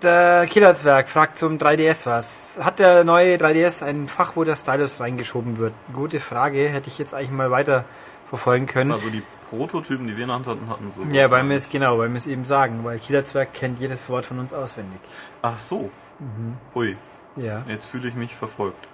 der 0.01 0.45
Killerzwerg 0.47 1.07
fragt 1.09 1.37
zum 1.37 1.57
3DS 1.57 2.05
was. 2.05 2.59
Hat 2.61 2.79
der 2.79 3.03
neue 3.05 3.37
3DS 3.37 3.83
ein 3.85 4.07
Fach, 4.07 4.33
wo 4.35 4.43
der 4.43 4.55
Stylus 4.57 4.99
reingeschoben 4.99 5.57
wird? 5.57 5.73
Gute 5.93 6.19
Frage, 6.19 6.67
hätte 6.67 6.89
ich 6.89 6.97
jetzt 6.97 7.13
eigentlich 7.13 7.31
mal 7.31 7.49
weiter 7.51 7.85
verfolgen 8.29 8.67
können. 8.67 8.91
Also 8.91 9.09
die 9.09 9.23
Prototypen, 9.49 10.05
die 10.07 10.15
wir 10.17 10.23
in 10.23 10.27
der 10.27 10.35
Hand 10.35 10.47
hatten, 10.47 10.69
hatten 10.69 10.91
so. 10.95 11.03
ja, 11.15 11.31
weil 11.31 11.47
wir 11.49 11.55
es 11.55 11.69
genau, 11.69 11.97
weil 11.97 12.09
wir 12.09 12.17
es 12.17 12.27
eben 12.27 12.43
sagen, 12.43 12.83
weil 12.83 12.99
Killerzwerg 12.99 13.53
kennt 13.53 13.79
jedes 13.79 14.09
Wort 14.09 14.25
von 14.25 14.37
uns 14.39 14.53
auswendig. 14.53 14.99
Ach 15.41 15.57
so. 15.57 15.89
Mhm. 16.19 16.57
Ui, 16.75 16.97
Ja. 17.37 17.63
jetzt 17.67 17.85
fühle 17.85 18.09
ich 18.09 18.15
mich 18.15 18.35
verfolgt. 18.35 18.85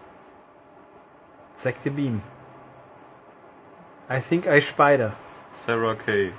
Zack 1.55 1.75
the 1.81 1.89
Bean. 1.89 2.21
I 4.09 4.19
think 4.21 4.45
I 4.45 4.61
spider 4.61 5.13
Sarah 5.49 5.95
Kay. 5.95 6.31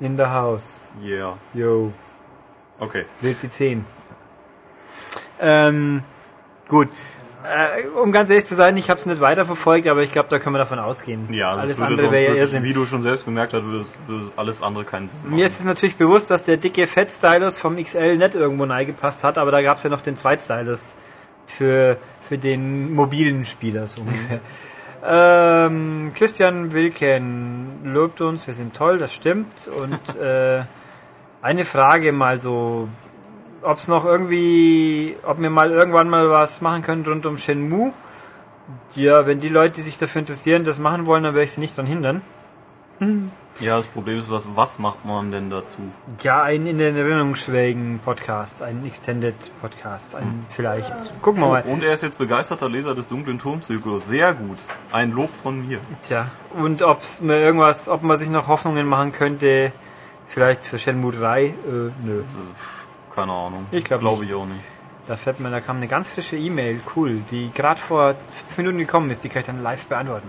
in 0.00 0.16
the 0.16 0.26
house. 0.26 0.80
Yeah. 1.02 1.36
Yo, 1.52 1.92
Okay. 2.80 3.04
wild 3.20 3.42
die 3.42 3.48
10. 3.48 3.84
Ähm, 5.40 6.02
gut. 6.68 6.88
Äh, 7.44 7.86
um 8.02 8.10
ganz 8.12 8.28
ehrlich 8.30 8.44
zu 8.46 8.54
sein, 8.56 8.76
ich 8.76 8.90
habe 8.90 8.98
es 8.98 9.06
nicht 9.06 9.20
weiterverfolgt, 9.20 9.86
aber 9.86 10.02
ich 10.02 10.10
glaube, 10.10 10.28
da 10.28 10.38
können 10.38 10.54
wir 10.56 10.58
davon 10.58 10.78
ausgehen. 10.80 11.32
Ja, 11.32 11.52
das 11.54 11.62
alles 11.62 11.80
andere 11.80 12.10
wäre 12.10 12.34
ja 12.34 12.34
Irrsinn. 12.34 12.64
wie 12.64 12.72
du 12.72 12.84
schon 12.84 13.00
selbst 13.02 13.24
bemerkt 13.24 13.54
hast, 13.54 13.62
würde, 13.62 13.80
es- 13.80 14.00
würde 14.06 14.30
alles 14.36 14.62
andere 14.62 14.84
keinen 14.84 15.08
Sinn 15.08 15.20
machen. 15.22 15.36
Mir 15.36 15.46
ist 15.46 15.58
es 15.58 15.64
natürlich 15.64 15.96
bewusst, 15.96 16.30
dass 16.30 16.42
der 16.44 16.56
dicke 16.56 16.86
Fett-Stylus 16.86 17.58
vom 17.58 17.76
XL 17.82 18.16
nicht 18.16 18.34
irgendwo 18.34 18.64
reingepasst 18.64 19.22
hat, 19.24 19.38
aber 19.38 19.52
da 19.52 19.62
gab 19.62 19.76
es 19.78 19.84
ja 19.84 19.90
noch 19.90 20.00
den 20.00 20.16
Zweit-Stylus 20.16 20.94
für, 21.46 21.96
für 22.28 22.38
den 22.38 22.92
mobilen 22.92 23.46
Spieler 23.46 23.86
so 23.86 24.02
ungefähr. 24.02 24.40
ähm, 25.06 26.10
Christian 26.14 26.72
Wilken 26.74 27.94
lobt 27.94 28.20
uns, 28.20 28.46
wir 28.48 28.54
sind 28.54 28.74
toll, 28.74 28.98
das 28.98 29.14
stimmt. 29.14 29.68
Und 29.80 30.16
äh, 30.20 30.62
eine 31.42 31.64
Frage 31.64 32.12
mal 32.12 32.40
so, 32.40 32.88
ob 33.62 33.78
es 33.78 33.88
noch 33.88 34.04
irgendwie, 34.04 35.16
ob 35.24 35.40
wir 35.40 35.50
mal 35.50 35.70
irgendwann 35.70 36.08
mal 36.08 36.30
was 36.30 36.60
machen 36.60 36.82
können 36.82 37.04
rund 37.04 37.26
um 37.26 37.38
Shenmue. 37.38 37.92
Ja, 38.94 39.26
wenn 39.26 39.40
die 39.40 39.48
Leute, 39.48 39.76
die 39.76 39.82
sich 39.82 39.98
dafür 39.98 40.20
interessieren, 40.20 40.64
das 40.64 40.78
machen 40.78 41.06
wollen, 41.06 41.22
dann 41.22 41.34
werde 41.34 41.44
ich 41.44 41.52
sie 41.52 41.60
nicht 41.60 41.76
daran 41.76 41.90
hindern. 41.90 42.22
Ja, 43.60 43.76
das 43.76 43.88
Problem 43.88 44.20
ist, 44.20 44.30
was, 44.30 44.46
was 44.54 44.78
macht 44.78 45.04
man 45.04 45.32
denn 45.32 45.50
dazu? 45.50 45.78
Ja, 46.22 46.44
ein 46.44 46.64
in 46.68 46.78
den 46.78 46.96
Erinnerung 46.96 47.34
schwelgen 47.34 47.98
Podcast, 47.98 48.62
ein 48.62 48.86
Extended 48.86 49.34
Podcast, 49.60 50.14
ein 50.14 50.46
vielleicht. 50.48 50.94
Gucken 51.22 51.42
wir 51.42 51.48
mal. 51.48 51.62
Und 51.62 51.82
er 51.82 51.92
ist 51.92 52.04
jetzt 52.04 52.18
begeisterter 52.18 52.68
Leser 52.68 52.94
des 52.94 53.08
dunklen 53.08 53.40
Turmzyklus. 53.40 54.06
Sehr 54.06 54.32
gut. 54.34 54.58
Ein 54.92 55.10
Lob 55.10 55.30
von 55.34 55.66
mir. 55.66 55.80
Tja, 56.04 56.28
und 56.54 56.82
ob's 56.82 57.20
mir 57.20 57.40
irgendwas, 57.40 57.88
ob 57.88 58.04
man 58.04 58.16
sich 58.16 58.30
noch 58.30 58.46
Hoffnungen 58.46 58.86
machen 58.86 59.10
könnte, 59.10 59.72
vielleicht 60.28 60.66
für 60.66 60.78
Shenmue 60.78 61.12
3, 61.12 61.44
äh, 61.44 61.52
nö. 62.04 62.22
Keine 63.14 63.32
Ahnung. 63.32 63.66
Ich 63.70 63.84
glaub 63.84 64.00
Glaube 64.00 64.20
nicht. 64.22 64.30
ich 64.30 64.36
auch 64.36 64.46
nicht. 64.46 64.60
Da 65.06 65.16
fällt 65.16 65.40
mir, 65.40 65.50
da 65.50 65.60
kam 65.60 65.78
eine 65.78 65.88
ganz 65.88 66.10
frische 66.10 66.36
E-Mail, 66.36 66.80
cool, 66.94 67.20
die 67.30 67.50
gerade 67.54 67.80
vor 67.80 68.14
fünf 68.26 68.58
Minuten 68.58 68.78
gekommen 68.78 69.10
ist, 69.10 69.24
die 69.24 69.30
kann 69.30 69.40
ich 69.40 69.46
dann 69.46 69.62
live 69.62 69.86
beantworten. 69.86 70.28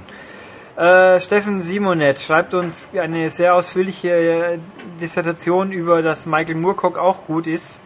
Äh, 0.77 1.19
Steffen 1.19 1.61
Simonet 1.61 2.19
schreibt 2.19 2.53
uns 2.53 2.91
eine 2.97 3.29
sehr 3.29 3.53
ausführliche 3.55 4.09
äh, 4.09 4.59
Dissertation 5.01 5.73
über, 5.73 6.01
dass 6.01 6.25
Michael 6.25 6.55
Moorcock 6.55 6.97
auch 6.97 7.25
gut 7.25 7.47
ist, 7.47 7.81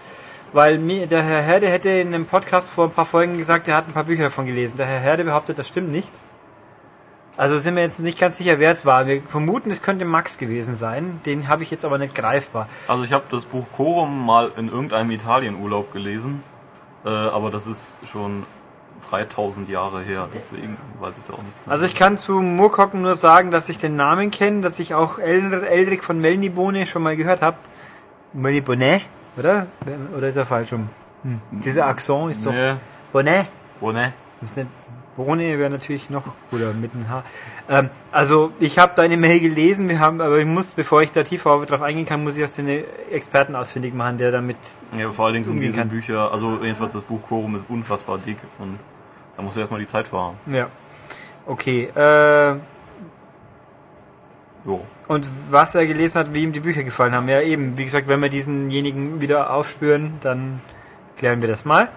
weil 0.52 0.78
mir, 0.78 1.08
der 1.08 1.24
Herr 1.24 1.42
Herde 1.42 1.68
hätte 1.68 1.90
in 1.90 2.14
einem 2.14 2.28
Podcast 2.28 2.70
vor 2.70 2.86
ein 2.86 2.92
paar 2.92 3.08
Folgen 3.08 3.40
gesagt, 3.40 3.68
er 3.68 3.78
hat 3.78 3.88
ein 3.88 3.94
paar 3.94 4.04
Bücher 4.04 4.26
davon 4.26 4.46
gelesen. 4.46 4.78
Der 4.78 4.86
Herr 4.86 5.00
Herde 5.00 5.24
behauptet, 5.24 5.58
das 5.58 5.68
stimmt 5.68 5.92
nicht. 5.92 6.12
Also 7.36 7.58
sind 7.58 7.76
wir 7.76 7.82
jetzt 7.82 8.00
nicht 8.00 8.20
ganz 8.20 8.38
sicher, 8.38 8.60
wer 8.60 8.72
es 8.72 8.86
war. 8.86 9.08
Wir 9.08 9.22
vermuten, 9.24 9.72
es 9.72 9.82
könnte 9.82 10.06
Max 10.06 10.38
gewesen 10.38 10.76
sein. 10.76 11.20
Den 11.26 11.48
habe 11.48 11.64
ich 11.64 11.72
jetzt 11.72 11.84
aber 11.84 11.98
nicht 11.98 12.14
greifbar. 12.14 12.70
Also 12.88 13.04
ich 13.04 13.12
habe 13.12 13.24
das 13.32 13.46
Buch 13.46 13.66
Chorum 13.76 14.26
mal 14.26 14.52
in 14.56 14.70
irgendeinem 14.70 15.10
Italienurlaub 15.10 15.92
gelesen. 15.94 16.44
Äh, 17.06 17.10
aber 17.10 17.50
das 17.50 17.66
ist 17.66 17.96
schon 18.06 18.44
3000 19.10 19.68
Jahre 19.68 20.02
her. 20.02 20.30
Deswegen 20.34 20.78
weiß 21.00 21.16
ich 21.18 21.24
da 21.24 21.34
auch 21.34 21.42
nichts 21.42 21.66
mehr. 21.66 21.74
Also 21.74 21.88
ich 21.88 21.96
kann 21.96 22.18
zu 22.18 22.34
Murkocken 22.34 23.02
nur 23.02 23.16
sagen, 23.16 23.50
dass 23.50 23.68
ich 23.70 23.80
den 23.80 23.96
Namen 23.96 24.30
kenne, 24.30 24.62
dass 24.62 24.78
ich 24.78 24.94
auch 24.94 25.18
El 25.18 25.64
Eldrik 25.64 26.04
von 26.04 26.20
Melnibone 26.20 26.86
schon 26.86 27.02
mal 27.02 27.18
gehört 27.18 27.42
habe. 27.42 27.58
Melnibone, 28.34 29.02
oder? 29.38 29.66
Oder 30.16 30.30
ist 30.30 30.36
er 30.36 30.46
falsch 30.46 30.72
rum? 30.72 30.90
Hm. 31.24 31.42
Dieser 31.52 31.88
Akzent 31.88 32.32
ist 32.32 32.46
doch... 32.46 32.52
Nee. 32.52 32.76
Bonnet? 33.12 33.48
Ist 34.42 34.58
nicht 34.58 34.68
Bohne 35.16 35.60
wäre 35.60 35.70
natürlich 35.70 36.10
noch 36.10 36.24
cooler 36.50 36.74
mit 36.74 36.94
einem 36.94 37.10
H. 37.10 37.24
Ähm, 37.70 37.90
also 38.12 38.52
ich 38.60 38.80
habe 38.80 38.94
deine 38.96 39.18
Mail 39.18 39.40
gelesen, 39.40 39.88
wir 39.90 40.00
haben, 40.00 40.22
aber 40.22 40.40
ich 40.40 40.46
muss, 40.46 40.72
bevor 40.72 41.02
ich 41.02 41.12
da 41.12 41.24
tiefer 41.24 41.66
drauf 41.66 41.82
eingehen 41.82 42.06
kann, 42.06 42.24
muss 42.24 42.36
ich 42.36 42.42
erst 42.42 42.58
den 42.58 42.84
Experten 43.12 43.56
ausfindig 43.56 43.94
machen, 43.94 44.18
der 44.18 44.32
damit. 44.32 44.58
Ja, 44.98 45.12
vor 45.12 45.26
allen 45.26 45.36
Dingen 45.36 45.46
sind 45.46 45.60
diese 45.60 45.78
kann. 45.78 45.90
Bücher, 45.90 46.32
also 46.32 46.60
jedenfalls 46.64 46.94
das 46.94 47.04
Buch 47.04 47.22
Quorum 47.28 47.56
ist 47.56 47.70
unfassbar 47.70 48.18
dick 48.18 48.38
und 48.60 48.80
da 49.38 49.44
muss 49.44 49.54
du 49.54 49.60
erstmal 49.60 49.80
die 49.80 49.88
Zeit 49.88 50.08
für 50.08 50.20
haben. 50.20 50.38
Ja. 50.52 50.68
Okay. 51.46 51.90
Äh, 51.96 52.56
Jo. 54.66 54.80
und 55.10 55.28
was 55.52 55.76
er 55.76 55.86
gelesen 55.86 56.20
hat, 56.20 56.34
wie 56.34 56.44
ihm 56.44 56.54
die 56.54 56.62
Bücher 56.62 56.84
gefallen 56.84 57.14
haben. 57.14 57.28
Ja, 57.28 57.42
eben. 57.42 57.78
Wie 57.78 57.84
gesagt, 57.84 58.08
wenn 58.08 58.22
wir 58.22 58.30
diesenjenigen 58.30 59.20
wieder 59.20 59.54
aufspüren, 59.54 60.14
dann 60.22 60.62
klären 61.18 61.42
wir 61.42 61.50
das 61.50 61.66
mal. 61.66 61.90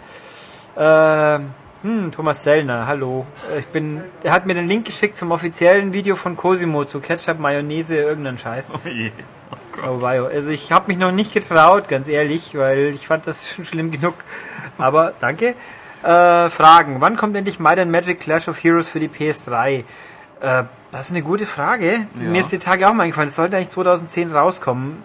Äh, 0.75 1.41
hm, 1.83 2.11
Thomas 2.13 2.43
Sellner, 2.43 2.87
hallo. 2.87 3.27
Äh, 3.55 3.61
Ich 3.61 3.67
bin. 3.67 4.03
Er 4.23 4.33
hat 4.33 4.47
mir 4.47 4.55
den 4.55 4.69
Link 4.69 4.87
geschickt 4.87 5.17
zum 5.17 5.31
offiziellen 5.31 5.93
Video 5.93 6.17
von 6.17 6.37
Cosimo 6.37 6.85
zu 6.85 7.01
Ketchup, 7.01 7.39
Mayonnaise, 7.39 7.97
irgendeinen 7.97 8.39
Scheiß. 8.39 8.73
Oh 8.75 8.89
je. 8.89 9.11
Oh 9.51 9.57
Oh, 9.87 10.01
wow. 10.01 10.29
Also 10.33 10.49
ich 10.51 10.73
habe 10.73 10.87
mich 10.89 10.97
noch 10.97 11.13
nicht 11.13 11.35
getraut, 11.35 11.89
ganz 11.89 12.09
ehrlich, 12.09 12.57
weil 12.57 12.93
ich 12.95 13.07
fand 13.07 13.27
das 13.27 13.51
schon 13.51 13.65
schlimm 13.67 13.91
genug. 13.91 14.15
Aber 14.79 15.13
danke. 15.21 15.55
Äh, 16.03 16.51
Fragen. 16.51 17.01
Wann 17.01 17.17
kommt 17.17 17.37
endlich 17.37 17.59
Might 17.61 17.79
and 17.79 17.91
Magic 17.93 18.21
Clash 18.21 18.49
of 18.49 18.63
Heroes 18.63 18.89
für 18.89 19.01
die 19.01 19.09
PS3? 19.09 19.85
Äh, 20.41 20.65
das 20.93 21.07
ist 21.09 21.11
eine 21.13 21.23
gute 21.23 21.45
Frage. 21.47 22.07
Ja. 22.19 22.29
Mir 22.29 22.41
ist 22.41 22.53
die 22.53 22.59
Tage 22.59 22.89
auch 22.89 22.95
mal 22.95 23.03
eingefallen. 23.05 23.29
Es 23.29 23.37
sollte 23.37 23.57
eigentlich 23.57 23.69
2010 23.71 24.33
rauskommen. 24.33 25.03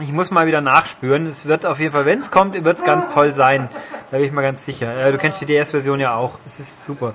Ich 0.00 0.12
muss 0.12 0.30
mal 0.30 0.46
wieder 0.46 0.60
nachspüren. 0.60 1.26
Es 1.26 1.46
wird 1.46 1.66
auf 1.66 1.80
jeden 1.80 1.92
Fall, 1.92 2.06
wenn 2.06 2.20
es 2.20 2.30
kommt, 2.30 2.64
wird 2.64 2.76
es 2.76 2.84
ganz 2.84 3.08
toll 3.08 3.34
sein. 3.34 3.68
Da 4.10 4.18
bin 4.18 4.26
ich 4.26 4.32
mal 4.32 4.42
ganz 4.42 4.64
sicher. 4.64 4.96
Äh, 4.96 5.12
du 5.12 5.18
kennst 5.18 5.40
die 5.40 5.46
DS-Version 5.46 5.98
ja 6.00 6.14
auch. 6.14 6.38
Das 6.44 6.60
ist 6.60 6.84
super. 6.84 7.14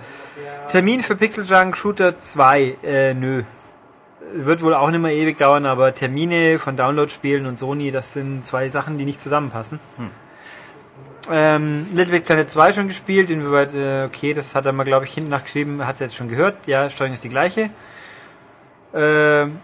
Termin 0.71 1.01
für 1.01 1.15
Pixel 1.15 1.45
Junk 1.45 1.77
Shooter 1.77 2.17
2. 2.17 2.77
Äh, 2.83 3.13
nö 3.13 3.43
wird 4.33 4.63
wohl 4.63 4.73
auch 4.73 4.89
nicht 4.89 4.99
mehr 4.99 5.13
ewig 5.13 5.37
dauern, 5.37 5.65
aber 5.65 5.93
Termine 5.93 6.57
von 6.59 6.75
Download-Spielen 6.75 7.45
und 7.45 7.59
Sony, 7.59 7.91
das 7.91 8.13
sind 8.13 8.45
zwei 8.45 8.67
Sachen, 8.69 8.97
die 8.97 9.05
nicht 9.05 9.21
zusammenpassen. 9.21 9.79
Ähm, 11.31 11.85
Little 11.93 12.13
Big 12.13 12.25
Planet 12.25 12.49
2 12.49 12.73
schon 12.73 12.87
gespielt, 12.87 13.29
inwieweit, 13.29 13.73
äh, 13.73 14.05
okay, 14.05 14.33
das 14.33 14.55
hat 14.55 14.65
er 14.65 14.73
mal, 14.73 14.83
glaube 14.83 15.05
ich, 15.05 15.13
hinten 15.13 15.29
nachgeschrieben, 15.29 15.85
hat 15.85 15.93
es 15.95 15.99
jetzt 15.99 16.15
schon 16.15 16.27
gehört. 16.27 16.55
Ja, 16.65 16.89
Steuerung 16.89 17.13
ist 17.13 17.23
die 17.23 17.29
gleiche. 17.29 17.69
Ähm, 18.93 19.59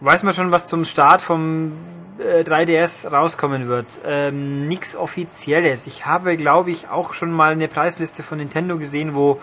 weiß 0.00 0.24
man 0.24 0.34
schon, 0.34 0.50
was 0.50 0.66
zum 0.66 0.84
Start 0.84 1.22
vom 1.22 1.72
äh, 2.18 2.42
3DS 2.42 3.10
rauskommen 3.10 3.68
wird? 3.68 3.86
Ähm, 4.04 4.68
nix 4.68 4.96
Offizielles. 4.96 5.86
Ich 5.86 6.06
habe, 6.06 6.36
glaube 6.36 6.70
ich, 6.70 6.88
auch 6.88 7.14
schon 7.14 7.32
mal 7.32 7.52
eine 7.52 7.68
Preisliste 7.68 8.22
von 8.22 8.38
Nintendo 8.38 8.78
gesehen, 8.78 9.14
wo 9.14 9.40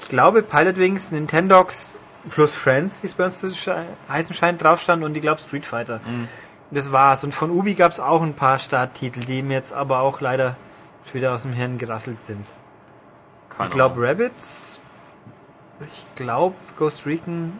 ich 0.00 0.08
glaube 0.08 0.42
Pilot 0.42 0.76
Wings, 0.76 1.12
Nintendox 1.12 1.98
plus 2.30 2.54
Friends, 2.54 3.02
wie 3.02 3.06
es 3.06 3.14
bei 3.14 3.26
uns 3.26 3.38
zu 3.38 3.50
heißen 4.08 4.34
scheint, 4.34 4.62
drauf 4.62 4.80
stand 4.80 5.04
und 5.04 5.14
ich 5.16 5.22
glaube 5.22 5.40
Street 5.40 5.66
Fighter. 5.66 6.00
Das 6.70 6.90
war's. 6.92 7.24
Und 7.24 7.34
von 7.34 7.50
Ubi 7.50 7.74
gab 7.74 7.92
es 7.92 8.00
auch 8.00 8.22
ein 8.22 8.34
paar 8.34 8.58
Starttitel, 8.58 9.20
die 9.20 9.42
mir 9.42 9.54
jetzt 9.54 9.72
aber 9.72 10.00
auch 10.00 10.20
leider 10.20 10.56
schon 11.04 11.14
wieder 11.14 11.34
aus 11.34 11.42
dem 11.42 11.52
Hirn 11.52 11.78
gerasselt 11.78 12.24
sind. 12.24 12.44
Keine 13.50 13.68
Ich 13.68 13.74
glaube. 13.74 14.00
Rabbits. 14.00 14.80
Ich 15.80 16.14
glaube 16.14 16.56
Ghost 16.78 17.06
Recon. 17.06 17.52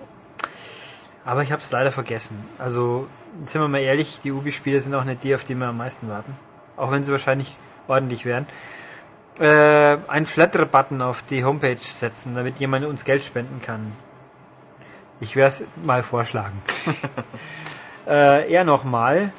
Aber 1.25 1.43
ich 1.43 1.53
habe 1.53 1.63
es 1.63 1.71
leider 1.71 1.93
vergessen. 1.93 2.43
Also, 2.59 3.07
sind 3.43 3.61
wir 3.61 3.69
mal 3.69 3.81
ehrlich, 3.81 4.21
die 4.23 4.33
Ubi-Spiele 4.33 4.81
sind 4.81 4.95
auch 4.95 5.05
nicht 5.05 5.25
die, 5.25 5.35
auf 5.35 5.45
die 5.45 5.55
wir 5.55 5.67
am 5.67 5.77
meisten 5.77 6.09
warten. 6.09 6.37
Auch 6.77 6.91
wenn 6.91 7.05
sie 7.05 7.13
wahrscheinlich 7.13 7.57
ordentlich 7.89 8.25
wären. 8.25 8.47
Äh, 9.39 9.99
einen 10.09 10.27
Flatter-Button 10.27 11.03
auf 11.03 11.23
die 11.23 11.45
Homepage 11.45 11.77
setzen, 11.81 12.35
damit 12.35 12.59
jemand 12.59 12.87
uns 12.87 13.05
Geld 13.05 13.25
spenden 13.25 13.61
kann. 13.61 13.93
Ich 15.21 15.37
werde 15.37 15.49
es 15.49 15.65
mal 15.85 16.03
vorschlagen. 16.03 16.61
äh, 18.07 18.53
er 18.53 18.65
nochmal. 18.65 19.33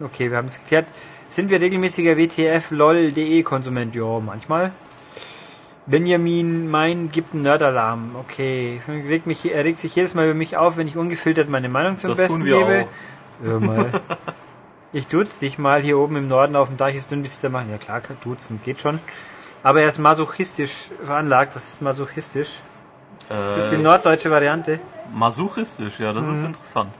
Okay, 0.00 0.30
wir 0.30 0.38
haben 0.38 0.46
es 0.46 0.58
geklärt. 0.58 0.86
Sind 1.28 1.50
wir 1.50 1.60
regelmäßiger 1.60 2.16
WTF 2.16 2.70
LOL.de 2.70 3.42
Konsument? 3.44 3.94
Ja, 3.94 4.18
manchmal. 4.18 4.72
Benjamin 5.86 6.70
Mein 6.70 7.10
gibt 7.10 7.34
einen 7.34 7.42
Nerdalarm. 7.42 8.16
Okay. 8.18 8.80
Regt 8.88 9.26
mich, 9.26 9.52
er 9.52 9.64
regt 9.64 9.80
sich 9.80 9.94
jedes 9.94 10.14
Mal 10.14 10.26
über 10.26 10.34
mich 10.34 10.56
auf, 10.56 10.76
wenn 10.76 10.88
ich 10.88 10.96
ungefiltert 10.96 11.48
meine 11.48 11.68
Meinung 11.68 11.98
zum 11.98 12.10
Das 12.10 12.18
Besten 12.18 12.44
gebe. 12.44 12.84
auch. 12.84 12.88
Hör 13.42 13.60
mal. 13.60 13.90
ich 14.92 15.06
duz 15.06 15.38
dich 15.38 15.58
mal 15.58 15.80
hier 15.80 15.98
oben 15.98 16.16
im 16.16 16.28
Norden 16.28 16.56
auf 16.56 16.68
dem 16.68 16.76
Deich 16.76 16.96
ist 16.96 17.10
dünn, 17.10 17.22
bis 17.22 17.38
wieder 17.38 17.48
machen. 17.50 17.68
Ja 17.70 17.78
klar, 17.78 18.00
duzen, 18.22 18.60
geht 18.64 18.80
schon. 18.80 18.98
Aber 19.62 19.82
er 19.82 19.88
ist 19.88 19.98
masochistisch 19.98 20.72
veranlagt. 21.04 21.54
Was 21.54 21.68
ist 21.68 21.82
masochistisch? 21.82 22.48
Das 23.28 23.56
ist 23.56 23.70
die 23.70 23.76
Äh, 23.76 23.78
norddeutsche 23.78 24.30
Variante. 24.30 24.80
masochistisch, 25.12 26.00
ja, 26.00 26.12
das 26.12 26.26
ist 26.28 26.44
interessant. 26.44 26.92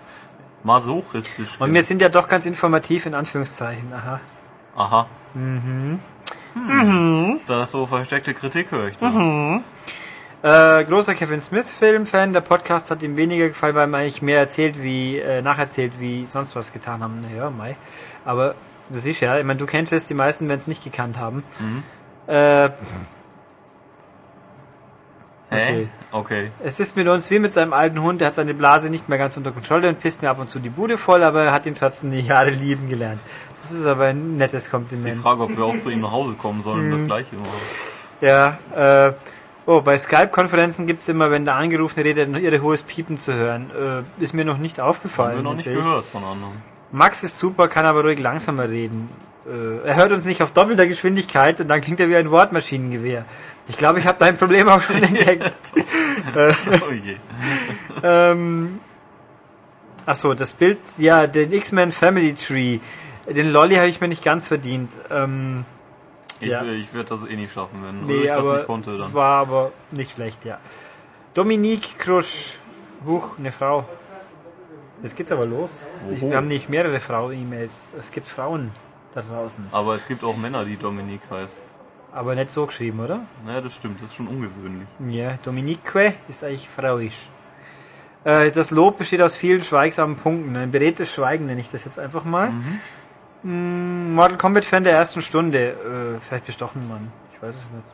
Masochistisch. 0.63 1.59
Und 1.59 1.73
wir 1.73 1.83
sind 1.83 2.03
ja 2.03 2.09
doch 2.09 2.29
ganz 2.29 2.45
informativ 2.47 3.07
in 3.07 3.15
Anführungszeichen. 3.15 3.93
Aha. 3.93 4.21
Aha. 4.77 5.07
Mhm. 5.35 6.01
Hm. 6.55 7.41
Das 7.47 7.65
ist 7.69 7.73
so 7.73 7.87
versteckte 7.87 8.35
Kritik, 8.35 8.71
höre 8.71 8.89
ich 8.89 8.99
da. 8.99 9.11
Äh, 10.43 10.85
großer 10.85 11.15
Kevin 11.15 11.41
Smith 11.41 11.71
Film-Fan. 11.71 12.33
Der 12.33 12.41
Podcast 12.41 12.91
hat 12.91 13.03
ihm 13.03 13.17
weniger 13.17 13.49
gefallen, 13.49 13.75
weil 13.75 13.87
man 13.87 14.03
eigentlich 14.03 14.23
mehr 14.23 14.39
erzählt, 14.39 14.83
wie 14.83 15.19
äh, 15.19 15.43
nacherzählt, 15.43 15.93
wie 15.99 16.25
sonst 16.25 16.57
was 16.57 16.73
getan 16.73 17.03
haben. 17.03 17.21
Naja, 17.21 17.51
Mai. 17.51 17.77
Aber 18.25 18.55
das 18.89 19.05
ist 19.05 19.21
ja, 19.21 19.39
ich 19.39 19.45
meine, 19.45 19.59
du 19.59 19.67
kennst 19.67 19.93
es, 19.93 20.07
die 20.07 20.15
meisten 20.15 20.49
werden 20.49 20.61
es 20.61 20.67
nicht 20.67 20.83
gekannt 20.83 21.19
haben. 21.19 21.45
Äh, 22.27 22.71
Hä? 25.53 25.89
Okay. 26.13 26.51
es 26.65 26.79
ist 26.79 26.97
mit 26.97 27.09
uns 27.09 27.29
wie 27.31 27.41
mit 27.41 27.53
seinem 27.53 27.73
alten 27.73 28.01
Hund, 28.01 28.21
der 28.21 28.29
hat 28.29 28.37
seine 28.37 28.55
Blase 28.55 28.89
nicht 28.89 29.09
mehr 29.09 29.19
ganz 29.19 29.37
unter 29.37 29.51
Kontrolle 29.51 29.89
und 29.89 30.01
pisst 30.01 30.23
mir 30.23 30.31
ab 30.31 30.39
und 30.39 30.49
zu 30.49 30.61
die 30.61 30.69
Bude 30.71 30.97
voll, 30.97 31.25
aber 31.25 31.43
er 31.43 31.53
hat 31.53 31.67
ihn 31.67 31.75
trotzdem 31.75 32.13
die 32.13 32.21
Jahre 32.21 32.51
lieben 32.51 32.89
gelernt. 32.89 33.21
Das 33.61 33.73
ist 33.73 33.85
aber 33.85 34.07
ein 34.07 34.37
nettes 34.37 34.53
Das 34.53 34.63
ist 34.63 34.67
die 34.69 34.71
Kompliment. 34.71 35.23
Frage, 35.23 35.43
ob 35.43 35.57
wir 35.57 35.65
auch 35.65 35.79
zu 35.79 35.91
ihm 35.91 36.01
nach 36.01 36.13
Hause 36.13 36.35
kommen 36.35 36.63
sollen 36.63 36.85
und 36.93 36.99
das 37.01 37.07
gleiche 37.07 37.35
machen. 37.35 37.51
Ja, 38.21 38.59
äh, 38.75 39.13
oh, 39.71 39.83
bei 39.83 39.97
Skype-Konferenzen 39.97 40.87
gibt's 40.87 41.09
immer, 41.09 41.31
wenn 41.31 41.45
der 41.45 41.55
Angerufene 41.55 42.05
redet, 42.05 42.29
noch 42.29 42.41
ihre 42.41 42.61
hohes 42.61 42.83
Piepen 42.83 43.19
zu 43.19 43.33
hören. 43.33 43.71
Äh, 43.71 44.23
ist 44.23 44.35
mir 44.35 44.45
noch 44.45 44.59
nicht 44.59 44.81
aufgefallen. 44.81 45.39
Haben 45.39 45.45
wir 45.45 45.51
noch 45.51 45.55
nicht 45.55 45.65
gehört 45.67 46.07
von 46.07 46.25
anderen. 46.25 46.53
Max 46.91 47.23
ist 47.23 47.39
super, 47.39 47.69
kann 47.69 47.87
aber 47.87 48.03
ruhig 48.03 48.19
langsamer 48.19 48.69
reden. 48.69 49.09
Äh, 49.47 49.87
er 49.87 49.97
hört 49.97 50.11
uns 50.11 50.25
nicht 50.25 50.43
auf 50.43 50.51
doppelter 50.51 50.89
Geschwindigkeit 50.89 51.61
und 51.61 51.69
dann 51.69 51.81
klingt 51.81 52.01
er 52.01 52.09
wie 52.09 52.17
ein 52.17 52.31
Wortmaschinengewehr. 52.31 53.25
Ich 53.69 53.77
glaube, 53.77 54.01
ich 54.01 54.07
habe 54.07 54.19
dein 54.19 54.37
Problem 54.37 54.69
auch 54.69 54.83
schon 54.83 55.03
entdeckt. 55.03 55.53
Oh 56.37 56.93
je. 56.93 57.17
ähm, 58.03 58.79
achso, 60.05 60.35
das 60.35 60.53
Bild, 60.53 60.79
ja, 60.99 61.27
den 61.27 61.51
X-Men 61.51 61.93
Family 61.93 62.35
Tree. 62.35 62.79
Den 63.27 63.51
Lolly 63.51 63.77
habe 63.77 63.89
ich 63.89 64.03
mir 64.03 64.09
nicht 64.09 64.23
ganz 64.23 64.47
verdient. 64.47 64.93
Ähm, 65.11 65.65
Ich, 66.41 66.49
Ja. 66.49 66.63
ich 66.65 66.93
werde 66.95 67.11
das 67.11 67.25
eh 67.29 67.37
nicht 67.37 67.53
schaffen, 67.53 67.83
wenn 67.85 68.07
nee, 68.07 68.23
ich 68.25 68.29
das 68.29 68.47
nicht 68.47 68.67
konnte. 68.67 68.93
es 68.93 69.03
Dann. 69.03 69.15
war 69.15 69.41
aber 69.41 69.73
nicht 69.91 70.13
schlecht, 70.13 70.45
ja. 70.45 70.59
Dominique 71.35 71.99
Krusch. 71.99 72.55
Huch, 73.07 73.39
eine 73.39 73.53
Frau. 73.53 73.85
Jetzt 75.03 75.17
geht's 75.17 75.33
aber 75.33 75.47
los. 75.47 75.93
Oho. 76.11 76.31
Wir 76.31 76.37
haben 76.37 76.49
nicht 76.49 76.69
mehrere 76.69 77.01
Frau-E-Mails. 77.01 77.91
Es 77.97 78.11
gibt 78.11 78.29
Frauen 78.29 78.71
da 79.15 79.23
draußen. 79.23 79.67
Aber 79.73 79.95
es 79.95 80.07
gibt 80.07 80.23
auch 80.25 80.37
Männer, 80.37 80.65
die 80.65 80.77
Dominique 80.77 81.23
heißen. 81.31 81.59
Aber 82.13 82.35
nicht 82.35 82.51
so 82.51 82.67
geschrieben, 82.67 83.01
oder? 83.01 83.21
Naja, 83.47 83.61
das 83.61 83.77
stimmt, 83.77 84.03
das 84.03 84.11
ist 84.11 84.17
schon 84.17 84.27
ungewöhnlich. 84.29 84.87
Ja, 85.09 85.39
Dominique 85.45 86.15
ist 86.29 86.43
eigentlich 86.45 86.69
frauisch. 86.69 87.29
Äh, 88.25 88.51
das 88.51 88.71
Lob 88.73 88.99
besteht 88.99 89.23
aus 89.23 89.37
vielen 89.37 89.63
schweigsamen 89.63 90.17
Punkten. 90.17 90.55
Ein 90.57 90.71
beredtes 90.73 91.15
Schweigen 91.15 91.47
nenne 91.47 91.61
ich 91.61 91.71
das 91.71 91.85
jetzt 91.85 91.99
einfach 91.99 92.25
mal. 92.25 92.51
Mm, 93.43 94.15
Mortal 94.15 94.37
Kombat 94.39 94.65
Fan 94.65 94.85
der 94.85 94.95
ersten 94.95 95.23
Stunde. 95.23 95.71
Äh, 95.71 96.21
vielleicht 96.27 96.47
bestochen, 96.47 96.87
Mann. 96.89 97.11
Ich 97.35 97.43
weiß 97.43 97.55
es 97.55 97.63
nicht. 97.71 97.85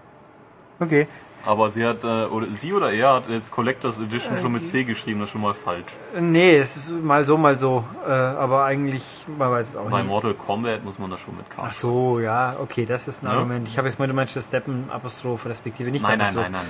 Okay. 0.80 1.06
Aber 1.44 1.70
sie 1.70 1.86
hat, 1.86 2.02
äh, 2.02 2.24
oder 2.24 2.46
sie 2.48 2.72
oder 2.72 2.90
er 2.92 3.14
hat 3.14 3.28
jetzt 3.28 3.52
Collectors 3.52 3.98
Edition 4.00 4.36
schon 4.42 4.50
mit 4.50 4.66
C 4.66 4.82
geschrieben, 4.82 5.20
das 5.20 5.28
ist 5.28 5.32
schon 5.34 5.42
mal 5.42 5.54
falsch. 5.54 5.84
Äh, 6.16 6.20
Nee, 6.20 6.56
es 6.56 6.74
ist 6.74 6.90
mal 6.90 7.24
so, 7.24 7.36
mal 7.36 7.56
so. 7.56 7.84
Äh, 8.04 8.10
aber 8.10 8.64
eigentlich, 8.64 9.24
man 9.38 9.52
weiß 9.52 9.68
es 9.68 9.76
auch 9.76 9.88
Bei 9.88 9.98
nicht. 9.98 10.08
Mortal 10.08 10.34
Kombat 10.34 10.84
muss 10.84 10.98
man 10.98 11.08
das 11.08 11.20
schon 11.20 11.36
mit 11.36 11.48
K. 11.48 11.62
Ach 11.64 11.72
so, 11.72 12.18
ja, 12.18 12.56
okay, 12.60 12.84
das 12.84 13.06
ist 13.06 13.22
ein 13.22 13.26
Ja. 13.26 13.34
Argument. 13.34 13.68
Ich 13.68 13.78
habe 13.78 13.86
jetzt 13.86 14.00
mal, 14.00 14.08
du 14.08 14.14
meinst 14.14 14.34
das 14.34 14.46
Steppen-Apostroph, 14.46 15.46
respektive 15.46 15.92
nicht 15.92 16.02
Nein, 16.02 16.18
nein, 16.18 16.34
nein, 16.34 16.50
nein, 16.50 16.64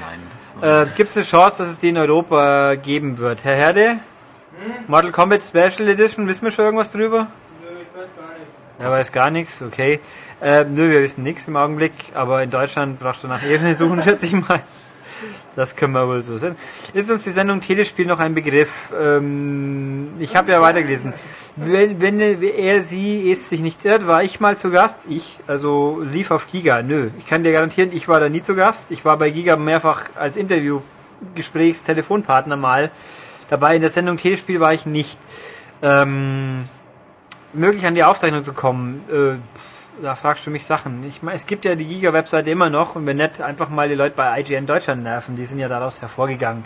nein. 0.60 0.86
Äh, 0.88 0.90
Gibt 0.94 1.08
es 1.08 1.16
eine 1.16 1.24
Chance, 1.24 1.62
dass 1.62 1.70
es 1.70 1.78
die 1.78 1.88
in 1.88 1.96
Europa 1.96 2.74
geben 2.74 3.16
wird? 3.16 3.44
Herr 3.44 3.56
Herde? 3.56 3.98
Mortal 4.88 5.10
Kombat 5.12 5.42
Special 5.42 5.88
Edition, 5.88 6.28
wissen 6.28 6.44
wir 6.44 6.50
schon 6.52 6.66
irgendwas 6.66 6.92
drüber? 6.92 7.28
Nö, 7.62 7.68
ich 7.80 7.98
weiß 7.98 8.08
gar 8.14 8.28
nichts. 8.38 8.44
Er 8.78 8.90
weiß 8.90 9.12
gar 9.12 9.30
nichts, 9.30 9.62
okay. 9.62 10.00
Äh, 10.40 10.64
nö, 10.64 10.90
wir 10.90 11.02
wissen 11.02 11.22
nichts 11.22 11.46
im 11.48 11.56
Augenblick, 11.56 11.92
aber 12.14 12.42
in 12.42 12.50
Deutschland 12.50 13.00
brauchst 13.00 13.24
du 13.24 13.28
nach 13.28 13.42
Ebene 13.42 13.74
suchen, 13.74 14.02
schätze 14.02 14.26
ich 14.26 14.32
mal. 14.32 14.60
Das 15.54 15.76
können 15.76 15.94
wir 15.94 16.06
wohl 16.06 16.22
so 16.22 16.36
sehen. 16.36 16.56
Ist 16.92 17.10
uns 17.10 17.24
die 17.24 17.30
Sendung 17.30 17.62
Telespiel 17.62 18.04
noch 18.04 18.18
ein 18.18 18.34
Begriff? 18.34 18.92
Ähm, 19.00 20.10
ich 20.18 20.36
habe 20.36 20.52
ja 20.52 20.60
weitergelesen. 20.60 21.14
Wenn, 21.56 22.02
wenn 22.02 22.20
er, 22.20 22.82
sie, 22.82 23.32
es 23.32 23.48
sich 23.48 23.60
nicht 23.60 23.86
irrt, 23.86 24.06
war 24.06 24.22
ich 24.22 24.40
mal 24.40 24.58
zu 24.58 24.70
Gast. 24.70 25.04
Ich, 25.08 25.38
also 25.46 26.02
lief 26.02 26.30
auf 26.30 26.52
Giga. 26.52 26.82
Nö, 26.82 27.08
ich 27.18 27.24
kann 27.24 27.42
dir 27.42 27.52
garantieren, 27.52 27.92
ich 27.92 28.08
war 28.08 28.20
da 28.20 28.28
nie 28.28 28.42
zu 28.42 28.54
Gast. 28.54 28.90
Ich 28.90 29.06
war 29.06 29.16
bei 29.16 29.30
Giga 29.30 29.56
mehrfach 29.56 30.10
als 30.16 30.36
Interviewgesprächstelefonpartner 30.36 32.56
mal 32.56 32.90
dabei. 33.48 33.76
In 33.76 33.80
der 33.80 33.88
Sendung 33.88 34.18
Telespiel 34.18 34.60
war 34.60 34.74
ich 34.74 34.84
nicht. 34.84 35.18
Ähm, 35.80 36.64
möglich 37.57 37.86
an 37.86 37.94
die 37.94 38.04
Aufzeichnung 38.04 38.44
zu 38.44 38.52
kommen. 38.52 39.02
Äh, 39.11 39.36
da 40.02 40.14
fragst 40.14 40.46
du 40.46 40.50
mich 40.50 40.66
Sachen. 40.66 41.04
Ich 41.09 41.22
meine, 41.22 41.36
es 41.36 41.46
gibt 41.46 41.64
ja 41.64 41.74
die 41.74 41.86
Giga-Webseite 41.86 42.50
immer 42.50 42.70
noch 42.70 42.96
und 42.96 43.07
wenn 43.07 43.16
nicht, 43.16 43.40
einfach 43.40 43.70
mal 43.70 43.88
die 43.88 43.94
Leute 43.94 44.14
bei 44.16 44.40
IGN 44.40 44.66
Deutschland 44.66 45.02
nerven. 45.02 45.36
Die 45.36 45.44
sind 45.46 45.59
ja 45.59 45.68
daraus 45.68 46.02
hervorgegangen. 46.02 46.64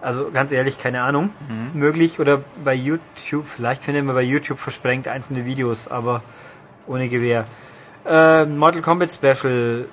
Also 0.00 0.30
ganz 0.32 0.50
ehrlich, 0.52 0.78
keine 0.78 1.02
Ahnung. 1.02 1.30
Mhm. 1.48 1.78
Möglich 1.78 2.18
oder 2.18 2.40
bei 2.64 2.74
YouTube, 2.74 3.46
vielleicht 3.46 3.84
findet 3.84 4.04
man 4.04 4.14
bei 4.14 4.22
YouTube 4.22 4.58
versprengt 4.58 5.06
einzelne 5.06 5.44
Videos, 5.44 5.86
aber 5.86 6.22
ohne 6.86 7.08
Gewehr. 7.08 7.44
Äh, 8.04 8.46
Mortal 8.46 8.82
Kombat 8.82 9.10
Special. 9.10 9.84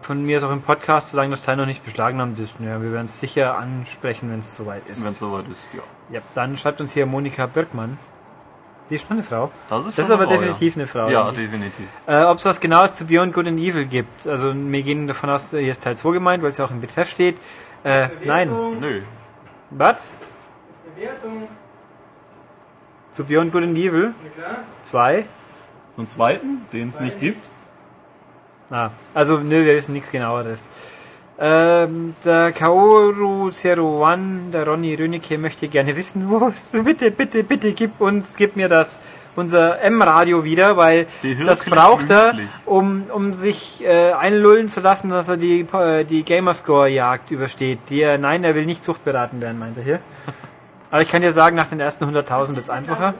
Von 0.00 0.24
mir 0.24 0.38
ist 0.38 0.44
auch 0.44 0.52
im 0.52 0.62
Podcast, 0.62 1.10
solange 1.10 1.32
das 1.32 1.42
Teil 1.42 1.56
noch 1.56 1.66
nicht 1.66 1.84
beschlagnahmt 1.84 2.38
ist. 2.38 2.54
Ja, 2.60 2.80
wir 2.80 2.90
werden 2.92 3.04
es 3.04 3.20
sicher 3.20 3.58
ansprechen, 3.58 4.32
wenn 4.32 4.40
es 4.40 4.54
soweit 4.54 4.88
ist. 4.88 5.04
Wenn 5.04 5.10
es 5.10 5.18
soweit 5.18 5.44
ist, 5.46 5.60
ja. 5.74 5.82
Ja, 6.10 6.20
dann 6.34 6.56
schreibt 6.56 6.80
uns 6.80 6.94
hier 6.94 7.04
Monika 7.04 7.44
Birkmann. 7.44 7.98
Die 8.90 8.96
ist 8.96 9.06
schon 9.06 9.18
eine 9.18 9.22
Frau. 9.22 9.50
Das 9.68 9.86
ist, 9.86 9.98
das 9.98 10.06
ist 10.06 10.10
aber 10.10 10.24
Frau, 10.24 10.32
definitiv 10.36 10.74
ja. 10.74 10.80
eine 10.80 10.86
Frau. 10.88 11.08
Ja, 11.08 11.30
definitiv. 11.30 11.86
Äh, 12.06 12.24
Ob 12.24 12.38
es 12.38 12.44
was 12.44 12.60
Genaues 12.60 12.94
zu 12.94 13.06
Beyond 13.06 13.32
Good 13.32 13.46
and 13.46 13.60
Evil 13.60 13.86
gibt. 13.86 14.26
Also 14.26 14.52
wir 14.52 14.82
gehen 14.82 15.06
davon 15.06 15.30
aus, 15.30 15.50
hier 15.50 15.70
ist 15.70 15.82
Teil 15.82 15.96
2 15.96 16.12
gemeint, 16.12 16.42
weil 16.42 16.50
es 16.50 16.58
ja 16.58 16.64
auch 16.64 16.72
im 16.72 16.80
Betreff 16.80 17.08
steht. 17.08 17.36
Äh, 17.84 18.08
nein. 18.24 18.50
Nö. 18.80 19.02
Was? 19.70 20.10
Bewertung. 20.96 21.48
Zu 23.12 23.24
Beyond 23.24 23.52
Good 23.52 23.62
and 23.62 23.78
Evil? 23.78 24.12
Na 24.22 24.42
klar. 24.42 24.58
Zwei? 24.82 25.24
Und 25.96 26.08
zweiten, 26.08 26.66
den 26.72 26.88
es 26.88 26.98
nicht 26.98 27.20
gibt? 27.20 27.44
Ah, 28.70 28.90
also 29.14 29.38
nö, 29.38 29.64
wir 29.64 29.76
wissen 29.76 29.92
nichts 29.92 30.10
genaueres. 30.10 30.70
Ähm, 31.42 32.14
der 32.22 32.52
Kaoru 32.52 33.50
Zero 33.50 34.06
One, 34.06 34.50
der 34.52 34.66
Ronny 34.66 34.94
Rönecke 34.94 35.38
möchte 35.38 35.68
gerne 35.68 35.96
wissen, 35.96 36.28
wo 36.28 36.48
ist, 36.48 36.72
bitte, 36.84 37.10
bitte, 37.10 37.42
bitte, 37.44 37.72
gib 37.72 37.98
uns, 37.98 38.36
gib 38.36 38.56
mir 38.56 38.68
das, 38.68 39.00
unser 39.36 39.80
M-Radio 39.80 40.44
wieder, 40.44 40.76
weil 40.76 41.06
das 41.46 41.64
braucht 41.64 42.10
er, 42.10 42.34
um, 42.66 43.04
um 43.04 43.32
sich 43.32 43.82
äh, 43.82 44.12
einlullen 44.12 44.68
zu 44.68 44.80
lassen, 44.80 45.08
dass 45.08 45.28
er 45.28 45.38
die, 45.38 45.60
äh, 45.72 46.04
die 46.04 46.24
Gamerscore-Jagd 46.24 47.30
übersteht. 47.30 47.78
Die 47.88 48.02
er, 48.02 48.18
nein, 48.18 48.44
er 48.44 48.54
will 48.54 48.66
nicht 48.66 48.84
zuchtberaten 48.84 49.40
werden, 49.40 49.58
meint 49.58 49.78
er 49.78 49.84
hier. 49.84 50.00
Aber 50.90 51.00
ich 51.00 51.08
kann 51.08 51.22
dir 51.22 51.32
sagen, 51.32 51.56
nach 51.56 51.68
den 51.68 51.80
ersten 51.80 52.04
100.000 52.04 52.48
wird 52.48 52.58
es 52.58 52.70
einfacher. 52.70 53.14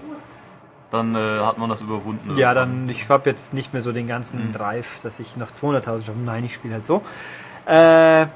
Dann 0.91 1.15
äh, 1.15 1.19
hat 1.19 1.57
man 1.57 1.71
das 1.71 1.81
überwunden. 1.81 2.37
Ja, 2.37 2.53
dann, 2.53 2.89
ich 2.91 3.09
habe 3.09 3.31
jetzt 3.31 3.55
nicht 3.55 3.73
mehr 3.73 3.81
so 3.81 3.93
den 3.93 4.09
ganzen 4.09 4.49
mhm. 4.49 4.53
Drive, 4.53 4.99
dass 5.03 5.21
ich 5.21 5.37
noch 5.37 5.53
200.000 5.53 6.05
schaffe. 6.05 6.19
Nein, 6.23 6.45
ich 6.45 6.55
spiele 6.55 6.75
halt 6.75 6.85
so. 6.85 7.03
Äh, 7.71 8.27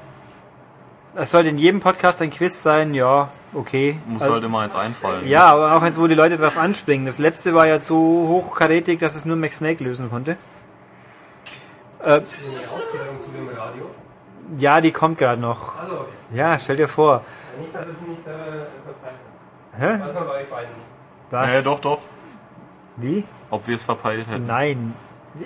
es 1.15 1.31
sollte 1.31 1.49
in 1.49 1.57
jedem 1.57 1.81
Podcast 1.81 2.21
ein 2.21 2.29
Quiz 2.29 2.61
sein, 2.61 2.93
ja, 2.93 3.29
okay. 3.53 3.97
Muss 4.05 4.21
also, 4.21 4.35
halt 4.35 4.43
immer 4.45 4.61
eins 4.61 4.75
einfallen. 4.75 5.27
Ja, 5.27 5.45
aber 5.45 5.75
auch 5.75 5.81
eins, 5.81 5.99
wo 5.99 6.07
die 6.07 6.15
Leute 6.15 6.37
drauf 6.37 6.57
anspringen. 6.57 7.05
Das 7.05 7.19
letzte 7.19 7.53
war 7.53 7.67
ja 7.67 7.79
so 7.79 7.95
hochkarätig, 7.97 8.99
dass 8.99 9.15
es 9.15 9.25
nur 9.25 9.35
Max 9.35 9.57
Snake 9.57 9.83
lösen 9.83 10.09
konnte. 10.09 10.37
Äh, 12.03 12.21
ja, 14.57 14.79
die 14.79 14.91
kommt 14.91 15.17
gerade 15.17 15.41
noch. 15.41 15.77
Also, 15.79 15.93
okay. 15.93 16.05
Ja, 16.33 16.57
stell 16.57 16.77
dir 16.77 16.87
vor. 16.87 17.21
Nicht, 17.59 17.75
dass 17.75 17.87
es 17.87 18.07
nicht 18.07 18.25
äh, 18.27 19.77
Hä? 19.77 19.99
Was 19.99 20.15
war 20.15 20.23
bei 20.23 20.41
euch 20.41 20.47
beiden? 20.47 20.69
Was? 21.31 21.53
Ja, 21.53 21.61
doch, 21.61 21.79
doch. 21.79 21.99
Wie? 22.95 23.25
Ob 23.49 23.67
wir 23.67 23.75
es 23.75 23.83
verpeilt 23.83 24.27
hätten. 24.29 24.45
Nein. 24.45 24.93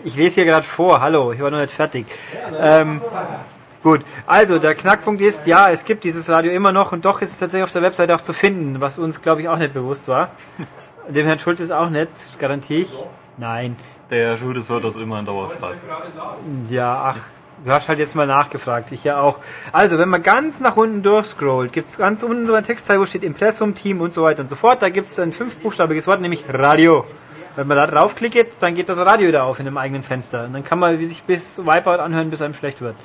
Ich 0.03 0.15
lese 0.15 0.35
hier 0.35 0.45
gerade 0.45 0.67
vor. 0.67 1.01
Hallo, 1.01 1.31
ich 1.31 1.41
war 1.41 1.49
noch 1.49 1.59
nicht 1.59 1.73
fertig. 1.73 2.05
ähm, 2.59 3.01
Gut, 3.81 4.01
also 4.27 4.59
der 4.59 4.75
Knackpunkt 4.75 5.21
ist, 5.21 5.47
ja, 5.47 5.69
es 5.69 5.85
gibt 5.85 6.03
dieses 6.03 6.29
Radio 6.29 6.51
immer 6.51 6.73
noch 6.73 6.91
und 6.91 7.05
doch 7.05 7.21
ist 7.21 7.31
es 7.31 7.37
tatsächlich 7.37 7.63
auf 7.63 7.71
der 7.71 7.81
Webseite 7.81 8.13
auch 8.13 8.21
zu 8.21 8.33
finden, 8.33 8.81
was 8.81 8.97
uns, 8.97 9.21
glaube 9.21 9.41
ich, 9.41 9.47
auch 9.47 9.57
nicht 9.57 9.73
bewusst 9.73 10.09
war. 10.09 10.31
Dem 11.07 11.25
Herrn 11.25 11.39
Schultes 11.39 11.71
auch 11.71 11.89
nicht, 11.89 12.09
garantiere 12.39 12.81
ich. 12.81 12.93
Nein. 13.37 13.77
Der 14.09 14.29
Herr 14.29 14.37
Schultes 14.37 14.67
hört 14.69 14.83
das 14.83 14.95
immer 14.97 15.19
in 15.19 15.25
Dauerschleife. 15.25 15.77
Ja, 16.67 17.13
ach, 17.15 17.19
du 17.63 17.71
hast 17.71 17.87
halt 17.87 17.99
jetzt 17.99 18.15
mal 18.15 18.27
nachgefragt, 18.27 18.91
ich 18.91 19.05
ja 19.05 19.19
auch. 19.21 19.37
Also, 19.71 19.97
wenn 19.97 20.09
man 20.09 20.23
ganz 20.23 20.59
nach 20.59 20.75
unten 20.75 21.01
durchscrollt, 21.01 21.71
gibt 21.71 21.87
es 21.87 21.97
ganz 21.97 22.23
unten 22.23 22.47
so 22.47 22.53
eine 22.53 22.65
Textzeile, 22.65 22.99
wo 22.99 23.05
steht 23.05 23.23
Impressum, 23.23 23.75
Team 23.75 24.01
und 24.01 24.13
so 24.13 24.23
weiter 24.23 24.41
und 24.41 24.49
so 24.49 24.55
fort. 24.55 24.81
Da 24.81 24.89
gibt 24.89 25.07
es 25.07 25.17
ein 25.19 25.31
fünfbuchstabiges 25.31 26.05
Wort, 26.05 26.21
nämlich 26.21 26.43
Radio. 26.49 27.05
Wenn 27.55 27.67
man 27.67 27.77
da 27.77 27.87
draufklickt, 27.87 28.61
dann 28.61 28.75
geht 28.75 28.89
das 28.89 28.99
Radio 28.99 29.27
wieder 29.27 29.45
auf 29.45 29.59
in 29.59 29.67
einem 29.67 29.77
eigenen 29.77 30.03
Fenster. 30.03 30.45
Und 30.45 30.53
dann 30.53 30.63
kann 30.63 30.79
man 30.79 30.99
wie 30.99 31.05
sich 31.05 31.23
bis 31.23 31.59
Wipeout 31.59 32.01
anhören, 32.01 32.29
bis 32.29 32.41
einem 32.41 32.53
schlecht 32.53 32.81
wird. 32.81 32.95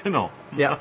Genau. 0.04 0.30
Ja. 0.56 0.78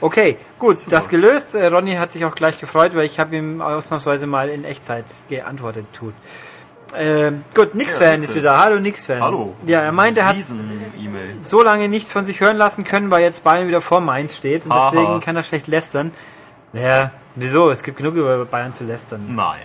Okay, 0.00 0.36
gut, 0.58 0.76
Super. 0.76 0.90
das 0.90 1.08
gelöst. 1.08 1.54
Äh, 1.54 1.66
Ronny 1.66 1.94
hat 1.94 2.12
sich 2.12 2.24
auch 2.24 2.34
gleich 2.34 2.58
gefreut, 2.58 2.94
weil 2.94 3.04
ich 3.04 3.18
habe 3.18 3.34
ihm 3.34 3.60
ausnahmsweise 3.60 4.26
mal 4.26 4.48
in 4.48 4.64
Echtzeit 4.64 5.06
geantwortet. 5.28 5.86
Tut. 5.92 6.14
Ähm, 6.96 7.44
gut, 7.54 7.74
Nix-Fan 7.74 8.20
ja, 8.20 8.28
ist 8.28 8.34
wieder. 8.34 8.58
Hallo 8.58 8.78
Nix-Fan. 8.78 9.20
Hallo. 9.20 9.54
Ja, 9.66 9.80
er 9.80 9.92
meinte, 9.92 10.20
er 10.20 10.28
hat 10.28 10.36
so 11.40 11.62
lange 11.62 11.88
nichts 11.88 12.12
von 12.12 12.24
sich 12.24 12.40
hören 12.40 12.56
lassen 12.56 12.84
können, 12.84 13.10
weil 13.10 13.22
jetzt 13.22 13.44
Bayern 13.44 13.68
wieder 13.68 13.80
vor 13.80 14.00
Mainz 14.00 14.36
steht 14.36 14.64
und 14.64 14.72
Aha. 14.72 14.90
deswegen 14.90 15.20
kann 15.20 15.36
er 15.36 15.42
schlecht 15.42 15.66
lästern. 15.66 16.12
Ja, 16.72 17.10
wieso? 17.34 17.70
Es 17.70 17.82
gibt 17.82 17.98
genug 17.98 18.14
über 18.14 18.44
Bayern 18.44 18.72
zu 18.72 18.84
lästern. 18.84 19.34
Nein. 19.34 19.60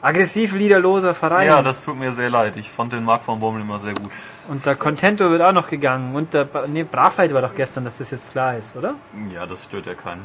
Aggressiv 0.00 0.54
liederloser 0.54 1.14
Verein. 1.14 1.48
Ja, 1.48 1.62
das 1.62 1.84
tut 1.84 1.98
mir 1.98 2.12
sehr 2.12 2.30
leid. 2.30 2.56
Ich 2.56 2.70
fand 2.70 2.92
den 2.92 3.04
Marc 3.04 3.24
von 3.24 3.40
Bommel 3.40 3.62
immer 3.62 3.80
sehr 3.80 3.94
gut. 3.94 4.12
Und 4.48 4.64
der 4.64 4.76
Contento 4.76 5.30
wird 5.30 5.42
auch 5.42 5.52
noch 5.52 5.68
gegangen. 5.68 6.14
Und 6.14 6.32
der 6.32 6.48
nee, 6.68 6.82
Bravheit 6.82 7.34
war 7.34 7.42
doch 7.42 7.54
gestern, 7.54 7.84
dass 7.84 7.98
das 7.98 8.10
jetzt 8.10 8.32
klar 8.32 8.56
ist, 8.56 8.76
oder? 8.76 8.94
Ja, 9.32 9.44
das 9.44 9.64
stört 9.64 9.86
ja 9.86 9.94
keinen. 9.94 10.24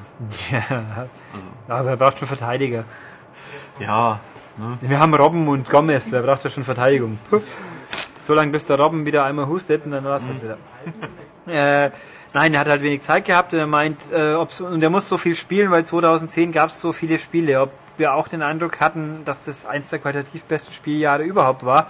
Ja, 0.50 1.78
aber 1.78 1.92
er 1.92 1.98
braucht 1.98 2.20
schon 2.20 2.28
Verteidiger. 2.28 2.86
Ja. 3.80 4.20
Ne? 4.58 4.78
Wir 4.82 5.00
haben 5.00 5.14
Robben 5.14 5.48
und 5.48 5.70
Gomez, 5.70 6.12
wer 6.12 6.22
braucht 6.22 6.44
ja 6.44 6.50
schon 6.50 6.64
Verteidigung? 6.64 7.18
So 8.22 8.34
lange 8.34 8.52
bis 8.52 8.66
der 8.66 8.80
Robben 8.80 9.06
wieder 9.06 9.26
einmal 9.26 9.48
hustet 9.48 9.84
und 9.86 9.92
dann 9.92 10.06
war 10.06 10.16
es 10.16 10.28
das 10.28 10.42
wieder. 10.42 10.58
äh, 11.48 11.92
nein, 12.34 12.54
er 12.54 12.60
hat 12.62 12.68
halt 12.68 12.82
wenig 12.82 13.02
Zeit 13.02 13.26
gehabt 13.26 13.52
und 13.52 13.60
er 13.60 13.68
meint, 13.68 14.12
äh, 14.14 14.36
und 14.36 14.82
er 14.82 14.90
muss 14.90 15.10
so 15.10 15.18
viel 15.18 15.36
spielen, 15.36 15.72
weil 15.72 15.86
2010 15.86 16.54
gab 16.54 16.70
es 16.70 16.80
so 16.80 16.94
viele 16.94 17.20
Spiele. 17.20 17.62
Ob 17.62 17.72
wir 17.98 18.14
auch 18.14 18.30
den 18.30 18.42
Eindruck 18.42 18.80
hatten, 18.80 19.26
dass 19.26 19.44
das 19.46 19.66
eins 19.66 19.90
der 19.90 20.00
qualitativ 20.00 20.46
besten 20.46 20.72
Spieljahre 20.72 21.24
überhaupt 21.24 21.66
war. 21.66 21.88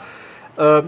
Äh, 0.58 0.82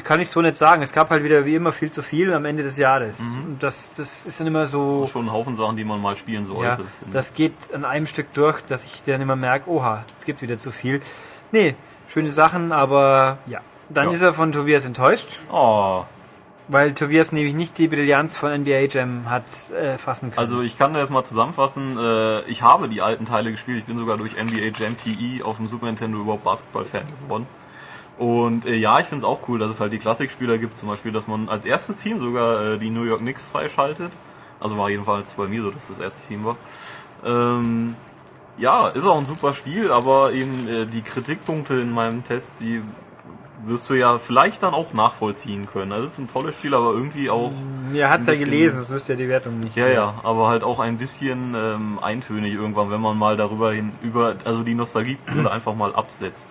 kann 0.00 0.20
ich 0.20 0.30
so 0.30 0.40
nicht 0.40 0.56
sagen. 0.56 0.82
Es 0.82 0.92
gab 0.92 1.10
halt 1.10 1.24
wieder 1.24 1.44
wie 1.44 1.54
immer 1.54 1.72
viel 1.72 1.90
zu 1.90 2.02
viel 2.02 2.32
am 2.32 2.44
Ende 2.44 2.62
des 2.62 2.78
Jahres. 2.78 3.20
Mhm. 3.20 3.58
Das, 3.60 3.94
das 3.94 4.26
ist 4.26 4.40
dann 4.40 4.46
immer 4.46 4.66
so. 4.66 5.06
Schon 5.10 5.26
ein 5.26 5.32
Haufen 5.32 5.56
Sachen, 5.56 5.76
die 5.76 5.84
man 5.84 6.00
mal 6.00 6.16
spielen 6.16 6.46
sollte. 6.46 6.82
Ja, 6.82 7.10
das 7.12 7.34
geht 7.34 7.52
an 7.74 7.84
einem 7.84 8.06
Stück 8.06 8.32
durch, 8.34 8.60
dass 8.62 8.84
ich 8.84 9.02
dann 9.02 9.20
immer 9.20 9.36
merke, 9.36 9.70
oha, 9.70 10.04
es 10.16 10.24
gibt 10.24 10.42
wieder 10.42 10.58
zu 10.58 10.72
viel. 10.72 11.00
Nee, 11.50 11.74
schöne 12.08 12.32
Sachen, 12.32 12.72
aber 12.72 13.38
ja. 13.46 13.60
Dann 13.88 14.08
ja. 14.08 14.14
ist 14.14 14.22
er 14.22 14.32
von 14.32 14.52
Tobias 14.52 14.84
enttäuscht. 14.84 15.40
Oh. 15.50 16.04
Weil 16.68 16.94
Tobias 16.94 17.32
nämlich 17.32 17.54
nicht 17.54 17.76
die 17.76 17.88
Brillanz 17.88 18.36
von 18.36 18.52
NBA 18.62 18.86
Jam 18.90 19.28
hat 19.28 19.44
äh, 19.72 19.98
fassen 19.98 20.30
können. 20.30 20.38
Also 20.38 20.62
ich 20.62 20.78
kann 20.78 20.94
das 20.94 21.10
mal 21.10 21.24
zusammenfassen. 21.24 21.98
Äh, 21.98 22.40
ich 22.42 22.62
habe 22.62 22.88
die 22.88 23.02
alten 23.02 23.26
Teile 23.26 23.50
gespielt. 23.50 23.78
Ich 23.78 23.84
bin 23.84 23.98
sogar 23.98 24.16
durch 24.16 24.42
NBA 24.42 24.78
Jam 24.78 24.96
TE 24.96 25.44
auf 25.44 25.56
dem 25.56 25.68
Super 25.68 25.86
Nintendo 25.86 26.20
überhaupt 26.20 26.44
Basketball-Fan 26.44 27.02
geworden. 27.24 27.46
Und 28.18 28.66
äh, 28.66 28.74
ja, 28.74 29.00
ich 29.00 29.06
finde 29.06 29.24
es 29.24 29.24
auch 29.24 29.48
cool, 29.48 29.58
dass 29.58 29.70
es 29.70 29.80
halt 29.80 29.92
die 29.92 29.98
Klassikspieler 29.98 30.58
gibt, 30.58 30.78
zum 30.78 30.88
Beispiel, 30.88 31.12
dass 31.12 31.26
man 31.26 31.48
als 31.48 31.64
erstes 31.64 31.98
Team 31.98 32.20
sogar 32.20 32.74
äh, 32.74 32.78
die 32.78 32.90
New 32.90 33.04
York 33.04 33.20
Knicks 33.20 33.46
freischaltet. 33.46 34.12
Also 34.60 34.78
war 34.78 34.90
jedenfalls 34.90 35.34
bei 35.34 35.48
mir 35.48 35.62
so, 35.62 35.70
dass 35.70 35.88
das 35.88 35.98
erste 35.98 36.28
Team 36.28 36.44
war. 36.44 36.56
Ähm, 37.24 37.96
ja, 38.58 38.88
ist 38.88 39.04
auch 39.06 39.18
ein 39.18 39.26
super 39.26 39.54
Spiel, 39.54 39.90
aber 39.90 40.32
eben 40.32 40.68
äh, 40.68 40.86
die 40.86 41.02
Kritikpunkte 41.02 41.74
in 41.74 41.90
meinem 41.90 42.24
Test, 42.24 42.54
die 42.60 42.82
wirst 43.64 43.88
du 43.90 43.94
ja 43.94 44.18
vielleicht 44.18 44.62
dann 44.62 44.74
auch 44.74 44.92
nachvollziehen 44.92 45.66
können. 45.66 45.92
Also 45.92 46.06
es 46.06 46.12
ist 46.14 46.18
ein 46.18 46.28
tolles 46.28 46.56
Spiel, 46.56 46.74
aber 46.74 46.92
irgendwie 46.92 47.30
auch. 47.30 47.52
Ja, 47.92 48.10
hat's 48.10 48.26
ja 48.26 48.34
gelesen, 48.34 48.78
das 48.78 48.90
wirst 48.90 49.08
ja 49.08 49.14
die 49.14 49.28
Wertung 49.28 49.60
nicht. 49.60 49.76
Ja, 49.76 49.88
ja, 49.88 50.14
aber 50.22 50.48
halt 50.48 50.64
auch 50.64 50.80
ein 50.80 50.98
bisschen 50.98 51.54
ähm, 51.54 51.98
eintönig 52.02 52.54
irgendwann, 52.54 52.90
wenn 52.90 53.00
man 53.00 53.16
mal 53.16 53.36
darüber 53.36 53.72
hin, 53.72 53.92
über, 54.02 54.36
also 54.44 54.62
die 54.62 54.74
Nostalgie 54.74 55.18
einfach 55.50 55.74
mal 55.74 55.94
absetzt. 55.94 56.46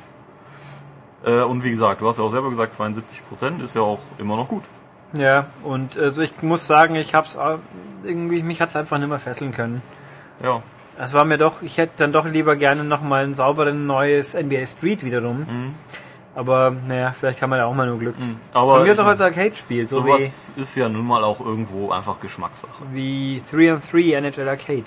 Äh, 1.23 1.41
und 1.41 1.63
wie 1.63 1.71
gesagt, 1.71 2.01
du 2.01 2.07
hast 2.07 2.17
ja 2.17 2.23
auch 2.23 2.31
selber 2.31 2.49
gesagt, 2.49 2.73
72 2.73 3.27
Prozent 3.27 3.61
ist 3.61 3.75
ja 3.75 3.81
auch 3.81 3.99
immer 4.17 4.35
noch 4.35 4.47
gut. 4.47 4.63
Ja, 5.13 5.47
und 5.63 5.97
also 5.97 6.21
ich 6.21 6.41
muss 6.41 6.67
sagen, 6.67 6.95
ich 6.95 7.13
hab's 7.13 7.37
irgendwie, 8.03 8.41
mich 8.43 8.61
hat's 8.61 8.75
einfach 8.75 8.97
nicht 8.97 9.09
mehr 9.09 9.19
fesseln 9.19 9.51
können. 9.53 9.81
Ja. 10.41 10.63
Es 10.97 11.13
war 11.13 11.25
mir 11.25 11.37
doch, 11.37 11.61
ich 11.61 11.77
hätte 11.77 11.93
dann 11.97 12.13
doch 12.13 12.25
lieber 12.25 12.55
gerne 12.55 12.83
nochmal 12.83 13.23
ein 13.23 13.33
sauberes 13.33 13.73
neues 13.73 14.35
NBA 14.35 14.65
Street 14.67 15.03
wiederum. 15.03 15.39
Mhm. 15.39 15.75
Aber 16.33 16.73
naja, 16.87 17.13
vielleicht 17.17 17.41
haben 17.41 17.49
wir 17.49 17.57
da 17.57 17.65
auch 17.65 17.73
mal 17.73 17.87
nur 17.87 17.99
Glück. 17.99 18.15
Aber 18.53 18.75
Von 18.75 18.83
mir 18.83 18.93
ist 18.93 18.99
auch 18.99 19.05
als 19.05 19.19
Arcade-Spiel, 19.19 19.87
so 19.89 20.01
Sowas 20.01 20.53
ist 20.55 20.75
ja 20.75 20.87
nun 20.87 21.05
mal 21.05 21.23
auch 21.25 21.41
irgendwo 21.41 21.91
einfach 21.91 22.21
Geschmackssache. 22.21 22.83
wie, 22.93 23.41
wie 23.51 23.67
3 23.67 23.73
on 23.73 23.81
3 23.81 24.13
NHL 24.13 24.47
Arcade. 24.47 24.85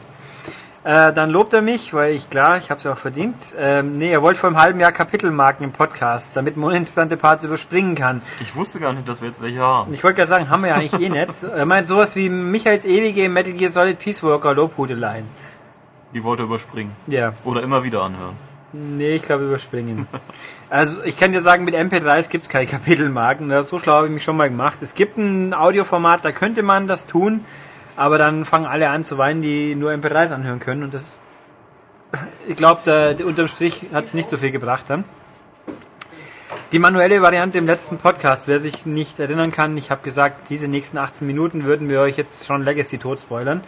Äh, 0.85 1.15
dann 1.15 1.31
lobt 1.31 1.55
er 1.55 1.63
mich, 1.63 1.95
weil 1.95 2.15
ich, 2.15 2.29
klar, 2.29 2.59
ich 2.59 2.69
habe 2.69 2.77
es 2.77 2.85
ja 2.85 2.93
auch 2.93 2.99
verdient. 2.99 3.35
Ähm, 3.59 3.97
nee, 3.97 4.11
er 4.13 4.21
wollte 4.21 4.39
vor 4.39 4.51
einem 4.51 4.61
halben 4.61 4.81
Jahr 4.81 4.93
Kapitelmarken 4.93 5.65
im 5.65 5.73
Podcast, 5.73 6.37
damit 6.37 6.59
man 6.59 6.69
uninteressante 6.69 7.17
Parts 7.17 7.43
überspringen 7.45 7.95
kann. 7.95 8.21
Ich 8.43 8.55
wusste 8.55 8.81
gar 8.81 8.93
nicht, 8.93 9.09
dass 9.09 9.23
wir 9.23 9.29
jetzt 9.29 9.41
welche 9.41 9.61
haben. 9.61 9.95
Ich 9.95 10.05
wollte 10.05 10.17
gerade 10.17 10.29
sagen, 10.29 10.51
haben 10.51 10.61
wir 10.63 10.69
ja 10.69 10.75
eigentlich 10.75 11.01
eh 11.01 11.09
nicht. 11.09 11.43
Er 11.55 11.65
meint 11.65 11.87
sowas 11.87 12.17
wie 12.17 12.29
Michaels 12.29 12.85
ewige 12.85 13.31
Metal 13.31 13.55
Gear 13.55 13.71
Solid 13.71 13.99
Peace 13.99 14.23
Walker 14.23 14.53
Lobhudeleien. 14.53 15.25
Die 16.13 16.23
wollte 16.23 16.43
er 16.43 16.47
überspringen. 16.47 16.93
Ja. 17.07 17.33
Oder 17.45 17.63
immer 17.63 17.83
wieder 17.83 18.03
anhören. 18.03 18.37
Nee, 18.75 19.17
ich 19.17 19.23
glaube 19.23 19.45
überspringen. 19.45 20.07
Also 20.69 21.03
ich 21.05 21.17
kann 21.17 21.33
dir 21.33 21.41
sagen, 21.41 21.65
mit 21.65 21.75
MP3s 21.75 22.29
gibt 22.29 22.45
es 22.45 22.51
keine 22.51 22.67
Kapitelmarken. 22.67 23.63
So 23.63 23.79
schlau 23.79 23.95
habe 23.95 24.09
ich 24.09 24.13
mich 24.13 24.25
schon 24.25 24.37
mal 24.37 24.49
gemacht. 24.49 24.79
Es 24.81 24.95
gibt 24.95 25.17
ein 25.17 25.55
Audioformat, 25.55 26.25
da 26.25 26.33
könnte 26.33 26.63
man 26.63 26.89
das 26.89 27.07
tun, 27.07 27.45
aber 27.97 28.19
dann 28.19 28.45
fangen 28.45 28.67
alle 28.67 28.91
an 28.91 29.05
zu 29.05 29.19
weinen, 29.19 29.43
die 29.43 29.75
nur 29.75 29.93
MP3s 29.93 30.33
anhören 30.33 30.61
können. 30.61 30.83
Und 30.83 30.95
das, 30.95 31.19
ich 32.49 32.57
glaube, 32.57 33.17
unterm 33.25 33.49
Strich 33.49 33.83
hat 33.93 34.05
es 34.05 34.15
nicht 34.15 34.29
so 34.29 34.37
viel 34.37 34.51
gebracht 34.51 34.85
dann. 34.89 35.05
Die 36.73 36.81
manuelle 36.81 37.23
Variante 37.23 37.59
im 37.59 37.67
letzten 37.67 37.99
Podcast, 37.99 38.49
wer 38.49 38.59
sich 38.59 38.85
nicht 38.85 39.21
erinnern 39.21 39.53
kann, 39.53 39.77
ich 39.77 39.93
habe 39.93 40.03
gesagt, 40.03 40.51
diese 40.51 40.67
nächsten 40.67 40.99
18 40.99 41.25
Minuten 41.25 41.65
würden 41.65 41.89
wir 41.89 42.01
euch 42.01 42.17
jetzt 42.17 42.47
schon 42.47 42.65
Legacy 42.65 42.99
tot 42.99 43.21
spoilern. 43.21 43.63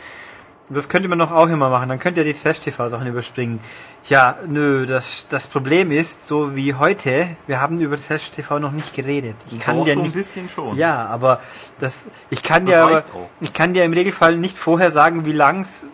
Das 0.69 0.89
könnte 0.89 1.09
man 1.09 1.19
doch 1.21 1.31
auch 1.31 1.49
immer 1.49 1.71
machen. 1.71 1.89
Dann 1.89 2.01
könnt 2.01 2.17
ihr 2.19 2.25
die 2.25 2.33
Trash-TV-Sachen 2.33 3.07
überspringen. 3.07 3.61
Ja, 4.09 4.37
nö, 4.49 4.85
das, 4.85 5.27
das 5.29 5.47
Problem 5.47 5.93
ist, 5.93 6.27
so 6.27 6.57
wie 6.57 6.75
heute, 6.75 7.29
wir 7.47 7.61
haben 7.61 7.79
über 7.79 7.97
Trash-TV 7.97 8.59
noch 8.59 8.73
nicht 8.73 8.93
geredet. 8.93 9.37
Ich 9.51 9.61
kann 9.61 9.77
Doch, 9.79 9.85
dir 9.85 9.95
so 9.95 10.01
ein 10.01 10.05
nicht, 10.07 10.15
bisschen 10.15 10.49
schon. 10.49 10.77
ja, 10.77 11.07
aber 11.07 11.41
das, 11.79 12.09
ich 12.31 12.43
kann 12.43 12.67
Das 12.67 12.75
dir, 12.75 12.83
aber, 12.83 13.05
ich 13.41 13.53
kann 13.53 13.75
dir 13.75 13.85
im 13.85 13.93
Regelfall 13.93 14.37
nicht 14.37 14.59
vorher 14.59 14.91
sagen, 14.91 15.25
wie 15.25 15.33
lang 15.33 15.61
es 15.61 15.87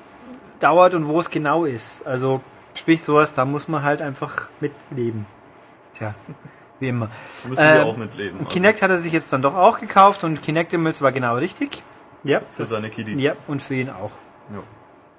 dauert 0.60 0.94
und 0.94 1.06
wo 1.06 1.20
es 1.20 1.28
genau 1.28 1.66
ist. 1.66 2.06
Also, 2.06 2.40
sprich 2.74 3.02
sowas, 3.02 3.34
da 3.34 3.44
muss 3.44 3.68
man 3.68 3.82
halt 3.82 4.00
einfach 4.00 4.48
mitleben. 4.60 5.26
Tja, 5.92 6.14
wie 6.80 6.88
immer. 6.88 7.10
Müssen 7.46 7.62
wir 7.62 7.74
Ähm, 7.82 7.86
auch 7.88 7.96
mitleben. 7.98 8.38
Also 8.38 8.50
Kinect 8.50 8.80
hat 8.80 8.90
er 8.90 8.98
sich 8.98 9.12
jetzt 9.12 9.34
dann 9.34 9.42
doch 9.42 9.54
auch 9.54 9.78
gekauft 9.80 10.24
und 10.24 10.40
Kinect 10.42 10.72
Immels 10.72 11.02
war 11.02 11.12
genau 11.12 11.36
richtig. 11.36 11.82
Ja. 12.24 12.40
Für 12.56 12.66
seine 12.66 12.88
Kiddies. 12.88 13.20
Ja, 13.20 13.34
und 13.48 13.60
für 13.62 13.74
ihn 13.74 13.90
auch. 13.90 14.12
Ja. 14.53 14.62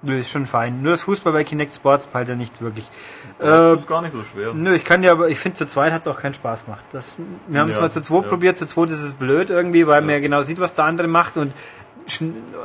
Nö, 0.06 0.18
ist 0.20 0.30
schon 0.30 0.44
fein. 0.44 0.82
Nur 0.82 0.90
das 0.92 1.00
Fußball 1.02 1.32
bei 1.32 1.44
Kinect 1.44 1.72
Sports 1.72 2.06
peilt 2.06 2.28
er 2.28 2.36
nicht 2.36 2.60
wirklich. 2.60 2.90
Das 3.38 3.72
Äh, 3.72 3.76
ist 3.76 3.88
gar 3.88 4.02
nicht 4.02 4.12
so 4.12 4.22
schwer. 4.22 4.52
nö, 4.52 4.74
ich 4.74 4.84
kann 4.84 5.00
dir 5.00 5.12
aber, 5.12 5.28
ich 5.30 5.38
finde 5.38 5.56
zu 5.56 5.64
zweit 5.66 5.92
hat 5.92 6.02
es 6.02 6.08
auch 6.08 6.20
keinen 6.20 6.34
Spaß 6.34 6.66
gemacht. 6.66 6.84
Das, 6.92 7.16
wir 7.48 7.58
haben 7.60 7.70
es 7.70 7.76
Ja, 7.76 7.80
mal 7.82 7.90
zu 7.90 8.02
zweit 8.02 8.24
ja. 8.24 8.28
probiert, 8.28 8.58
zu 8.58 8.66
zweit 8.66 8.90
ist 8.90 9.02
es 9.02 9.14
blöd 9.14 9.48
irgendwie, 9.48 9.86
weil 9.86 10.02
man 10.02 10.10
ja 10.10 10.20
genau 10.20 10.42
sieht, 10.42 10.60
was 10.60 10.74
der 10.74 10.84
andere 10.84 11.08
macht 11.08 11.38
und 11.38 11.54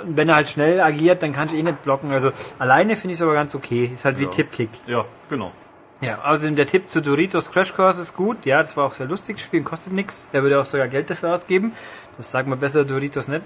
wenn 0.04 0.28
er 0.28 0.36
halt 0.36 0.50
schnell 0.50 0.82
agiert, 0.82 1.24
dann 1.24 1.32
kannst 1.32 1.54
du 1.54 1.58
eh 1.58 1.64
nicht 1.64 1.82
blocken. 1.82 2.12
Also 2.12 2.32
alleine 2.58 2.98
finde 2.98 3.14
ich 3.14 3.20
es 3.20 3.22
aber 3.22 3.34
ganz 3.36 3.56
okay. 3.56 3.90
Ist 3.96 4.04
halt 4.04 4.20
wie 4.20 4.24
Ja. 4.24 4.30
Tippkick. 4.30 4.70
Ja, 4.86 5.06
genau. 5.30 5.54
Ja, 6.02 6.20
außerdem 6.26 6.58
der 6.58 6.68
Tipp 6.68 6.90
zu 6.90 7.02
Doritos 7.02 7.52
Crash 7.52 7.74
Course 7.74 8.02
ist 8.02 8.18
gut. 8.18 8.46
Ja, 8.46 8.62
das 8.62 8.76
war 8.76 8.86
auch 8.86 8.94
sehr 8.94 9.06
lustig. 9.08 9.38
Das 9.38 9.46
Spiel 9.46 9.64
kostet 9.64 9.94
nichts. 9.94 10.28
Der 10.34 10.44
würde 10.44 10.60
auch 10.60 10.66
sogar 10.66 10.90
Geld 10.90 11.10
dafür 11.10 11.34
ausgeben. 11.34 11.72
Das 12.18 12.32
sagt 12.32 12.50
man 12.50 12.60
besser 12.60 12.84
Doritos 12.84 13.30
nicht. 13.30 13.44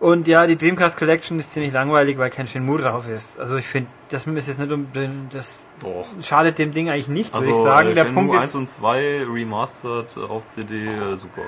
Und 0.00 0.26
ja, 0.26 0.46
die 0.46 0.56
Dreamcast 0.56 0.96
Collection 0.98 1.38
ist 1.38 1.52
ziemlich 1.52 1.74
langweilig, 1.74 2.16
weil 2.16 2.30
kein 2.30 2.48
Shenmue 2.48 2.80
drauf 2.80 3.06
ist. 3.08 3.38
Also 3.38 3.56
ich 3.58 3.66
finde, 3.66 3.90
das 4.08 4.26
ist 4.26 4.48
jetzt 4.48 4.58
nicht 4.58 4.72
unbedingt, 4.72 5.34
das 5.34 5.66
Doch. 5.82 6.06
schadet 6.22 6.58
dem 6.58 6.72
Ding 6.72 6.88
eigentlich 6.88 7.08
nicht, 7.08 7.34
Also 7.34 7.46
würde 7.48 7.58
ich 7.58 7.62
sagen. 7.62 7.88
äh, 7.90 7.94
Der 7.94 8.04
Shenmue 8.06 8.22
Punkt 8.24 8.34
1 8.36 8.44
ist, 8.46 8.54
und 8.54 8.66
2 8.68 9.26
remastered 9.30 10.16
auf 10.28 10.48
CD, 10.48 10.86
äh, 10.86 11.16
super. 11.16 11.42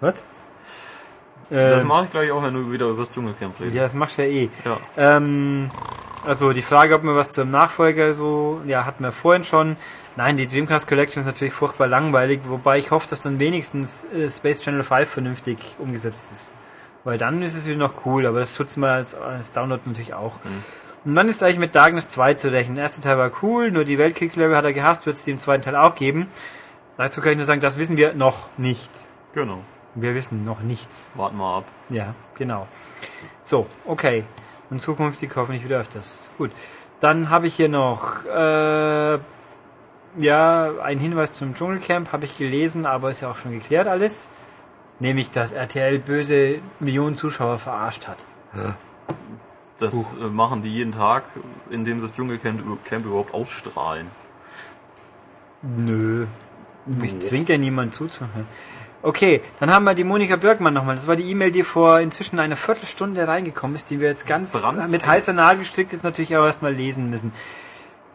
was? 0.00 0.14
Das 1.50 1.82
Äh, 1.82 1.84
mache 1.86 2.04
ich 2.04 2.10
gleich 2.10 2.30
auch, 2.30 2.42
wenn 2.42 2.54
du 2.54 2.70
wieder 2.70 2.86
über 2.86 3.00
das 3.04 3.10
Dschungelcamp 3.10 3.58
redest. 3.58 3.74
ja, 3.74 3.82
das 3.82 3.94
machst 3.94 4.18
du 4.18 4.22
ja 4.22 4.28
eh. 4.28 4.50
Ja. 4.64 4.76
Ähm, 5.16 5.70
also 6.24 6.52
die 6.52 6.62
Frage, 6.62 6.94
ob 6.94 7.02
man 7.02 7.16
was 7.16 7.32
zum 7.32 7.50
Nachfolger 7.50 8.14
so, 8.14 8.60
ja, 8.66 8.84
hatten 8.84 9.02
wir 9.02 9.12
vorhin 9.12 9.42
schon. 9.44 9.76
Nein, 10.14 10.36
die 10.36 10.46
Dreamcast 10.46 10.86
Collection 10.86 11.22
ist 11.22 11.26
natürlich 11.26 11.54
furchtbar 11.54 11.88
langweilig, 11.88 12.40
wobei 12.46 12.78
ich 12.78 12.90
hoffe, 12.92 13.08
dass 13.08 13.22
dann 13.22 13.38
wenigstens 13.40 14.04
äh, 14.14 14.30
Space 14.30 14.60
Channel 14.62 14.84
5 14.84 15.08
vernünftig 15.08 15.58
umgesetzt 15.78 16.30
ist. 16.30 16.52
Weil 17.08 17.16
dann 17.16 17.40
ist 17.40 17.54
es 17.54 17.66
wieder 17.66 17.78
noch 17.78 18.04
cool, 18.04 18.26
aber 18.26 18.40
das 18.40 18.54
tut's 18.54 18.76
mal 18.76 18.90
als, 18.90 19.14
als 19.14 19.50
Download 19.52 19.80
natürlich 19.86 20.12
auch. 20.12 20.40
Und 21.06 21.14
dann 21.14 21.26
ist 21.26 21.42
eigentlich 21.42 21.58
mit 21.58 21.74
Darkness 21.74 22.10
2 22.10 22.34
zu 22.34 22.52
rechnen. 22.52 22.74
Der 22.74 22.82
erste 22.82 23.00
Teil 23.00 23.16
war 23.16 23.30
cool, 23.42 23.70
nur 23.70 23.86
die 23.86 23.96
Weltkriegslevel 23.96 24.54
hat 24.54 24.66
er 24.66 24.74
gehasst, 24.74 25.06
wird 25.06 25.16
es 25.16 25.26
im 25.26 25.38
zweiten 25.38 25.62
Teil 25.62 25.74
auch 25.74 25.94
geben. 25.94 26.26
Dazu 26.98 27.22
kann 27.22 27.30
ich 27.30 27.38
nur 27.38 27.46
sagen, 27.46 27.62
das 27.62 27.78
wissen 27.78 27.96
wir 27.96 28.12
noch 28.12 28.50
nicht. 28.58 28.90
Genau. 29.32 29.60
Wir 29.94 30.14
wissen 30.14 30.44
noch 30.44 30.60
nichts. 30.60 31.12
Warten 31.14 31.38
wir 31.38 31.46
ab. 31.46 31.64
Ja, 31.88 32.14
genau. 32.36 32.68
So, 33.42 33.66
okay. 33.86 34.24
Und 34.68 34.82
zukünftig 34.82 35.30
hoffentlich 35.34 35.64
wieder 35.64 35.80
öfters. 35.80 36.30
Gut. 36.36 36.50
Dann 37.00 37.30
habe 37.30 37.46
ich 37.46 37.54
hier 37.54 37.70
noch 37.70 38.26
äh, 38.26 39.18
ja 40.18 40.70
einen 40.82 41.00
Hinweis 41.00 41.32
zum 41.32 41.54
Dschungelcamp 41.54 42.12
habe 42.12 42.26
ich 42.26 42.36
gelesen, 42.36 42.84
aber 42.84 43.10
ist 43.10 43.20
ja 43.22 43.30
auch 43.30 43.38
schon 43.38 43.52
geklärt 43.52 43.88
alles. 43.88 44.28
Nämlich, 45.00 45.30
dass 45.30 45.52
RTL 45.52 45.98
böse 45.98 46.58
Millionen 46.80 47.16
Zuschauer 47.16 47.58
verarscht 47.58 48.08
hat. 48.08 48.18
Das 49.78 50.14
äh, 50.14 50.24
machen 50.24 50.62
die 50.62 50.70
jeden 50.70 50.92
Tag, 50.92 51.24
indem 51.70 52.00
sie 52.00 52.06
das 52.08 52.16
Dschungelcamp 52.16 52.84
Camp 52.84 53.06
überhaupt 53.06 53.32
ausstrahlen. 53.32 54.08
Nö. 55.62 56.26
Mich 56.86 57.20
zwingt 57.20 57.48
ja 57.48 57.58
niemand 57.58 57.94
zuzuhören. 57.94 58.46
Okay, 59.00 59.40
dann 59.60 59.70
haben 59.70 59.84
wir 59.84 59.94
die 59.94 60.02
Monika 60.02 60.34
Birkmann 60.34 60.74
nochmal. 60.74 60.96
Das 60.96 61.06
war 61.06 61.14
die 61.14 61.30
E-Mail, 61.30 61.52
die 61.52 61.62
vor 61.62 62.00
inzwischen 62.00 62.40
einer 62.40 62.56
Viertelstunde 62.56 63.28
reingekommen 63.28 63.76
ist, 63.76 63.90
die 63.90 64.00
wir 64.00 64.08
jetzt 64.08 64.26
ganz 64.26 64.60
Brandheiß. 64.60 64.88
mit 64.88 65.06
heißer 65.06 65.32
Nadel 65.32 65.60
gestrickt 65.60 65.92
ist, 65.92 66.02
natürlich 66.02 66.36
auch 66.36 66.44
erstmal 66.44 66.74
lesen 66.74 67.10
müssen. 67.10 67.32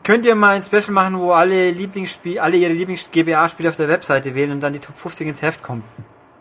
Könnt 0.04 0.26
ihr 0.26 0.36
mal 0.36 0.56
ein 0.56 0.64
Special 0.64 0.92
machen, 0.92 1.18
wo 1.18 1.32
alle 1.32 1.72
Lieblingsspiel, 1.72 2.40
alle 2.40 2.58
ihre 2.58 2.74
Lieblings-GBA-Spiele 2.74 3.70
auf 3.70 3.78
der 3.78 3.88
Webseite 3.88 4.36
wählen 4.36 4.52
und 4.52 4.60
dann 4.60 4.74
die 4.74 4.80
Top 4.80 4.98
50 4.98 5.28
ins 5.28 5.42
Heft 5.42 5.64
kommt? 5.64 5.86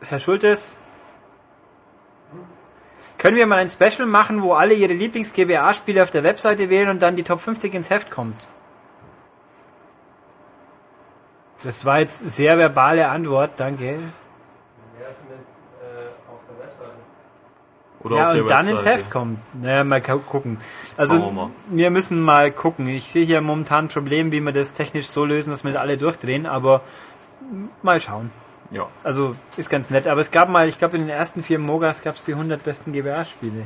Herr 0.09 0.21
Schultes? 0.21 0.77
Können 3.19 3.37
wir 3.37 3.47
mal 3.47 3.59
ein 3.59 3.71
Special 3.71 4.07
machen, 4.07 4.43
wo 4.43 4.55
alle 4.55 4.75
ihre 4.75 4.93
Lieblings-GBA-Spiele 4.95 6.03
auf 6.03 6.11
der 6.11 6.25
Webseite 6.25 6.71
wählen 6.71 6.89
und 6.89 7.01
dann 7.01 7.15
die 7.15 7.23
Top 7.23 7.41
50 7.41 7.73
ins 7.75 7.91
Heft 7.91 8.11
kommt? 8.11 8.49
Das 11.63 11.85
war 11.85 12.01
jetzt 12.01 12.19
sehr 12.19 12.59
verbale 12.59 13.09
Antwort, 13.09 13.53
danke. 13.59 13.99
Oder 18.01 18.17
ja, 18.17 18.27
auf 18.27 18.33
der 18.33 18.43
und 18.43 18.51
dann 18.51 18.67
ins 18.67 18.81
Webseite. 18.81 18.91
Heft 18.99 19.11
kommt. 19.13 19.39
Naja, 19.63 19.85
mal 19.85 20.01
gu- 20.01 20.19
gucken. 20.19 20.59
Also, 20.97 21.19
wir 21.21 21.31
mal. 21.31 21.51
wir 21.69 21.91
müssen 21.93 22.21
mal 22.21 22.51
gucken. 22.51 22.89
Ich 22.89 23.13
sehe 23.13 23.25
hier 23.25 23.41
momentan 23.41 23.85
ein 23.85 23.89
Problem, 23.89 24.33
wie 24.33 24.41
wir 24.41 24.51
das 24.51 24.73
technisch 24.73 25.07
so 25.07 25.25
lösen, 25.25 25.51
dass 25.51 25.63
wir 25.63 25.71
nicht 25.71 25.81
alle 25.81 25.97
durchdrehen, 25.97 26.47
aber 26.47 26.81
mal 27.83 28.01
schauen. 28.01 28.33
Ja. 28.73 28.89
Also, 29.05 29.35
ist 29.57 29.71
ganz 29.71 29.91
nett. 29.91 30.07
Aber 30.07 30.21
es 30.21 30.31
gab 30.31 30.49
mal, 30.49 30.69
ich 30.69 30.79
glaube, 30.79 30.97
in 30.97 31.03
den 31.03 31.11
ersten 31.11 31.43
vier 31.43 31.59
Mogas 31.59 32.03
gab 32.03 32.17
es 32.17 32.25
die 32.25 32.33
100 32.33 32.63
besten 32.65 32.93
GBA-Spiele. 32.93 33.65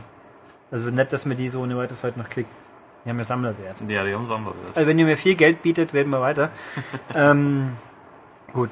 Also 0.71 0.91
nett, 0.91 1.13
dass 1.13 1.27
man 1.27 1.37
die 1.37 1.49
so 1.49 1.61
ohne 1.63 1.77
weiteres 1.77 2.03
heute 2.03 2.19
noch 2.19 2.29
kriegt. 2.29 2.51
Die 3.05 3.11
haben 3.11 3.19
ja 3.19 3.25
Sammlerwert. 3.25 3.77
Ja, 3.89 4.05
die 4.05 4.13
haben 4.13 4.27
Sammlerwert. 4.27 4.77
Also 4.77 4.89
wenn 4.89 4.99
ihr 4.99 5.05
mir 5.05 5.17
viel 5.17 5.37
Geld 5.37 5.63
bietet, 5.63 5.95
reden 5.95 6.11
wir 6.11 6.21
weiter. 6.21 6.51
ähm, 7.15 7.77
gut. 8.53 8.71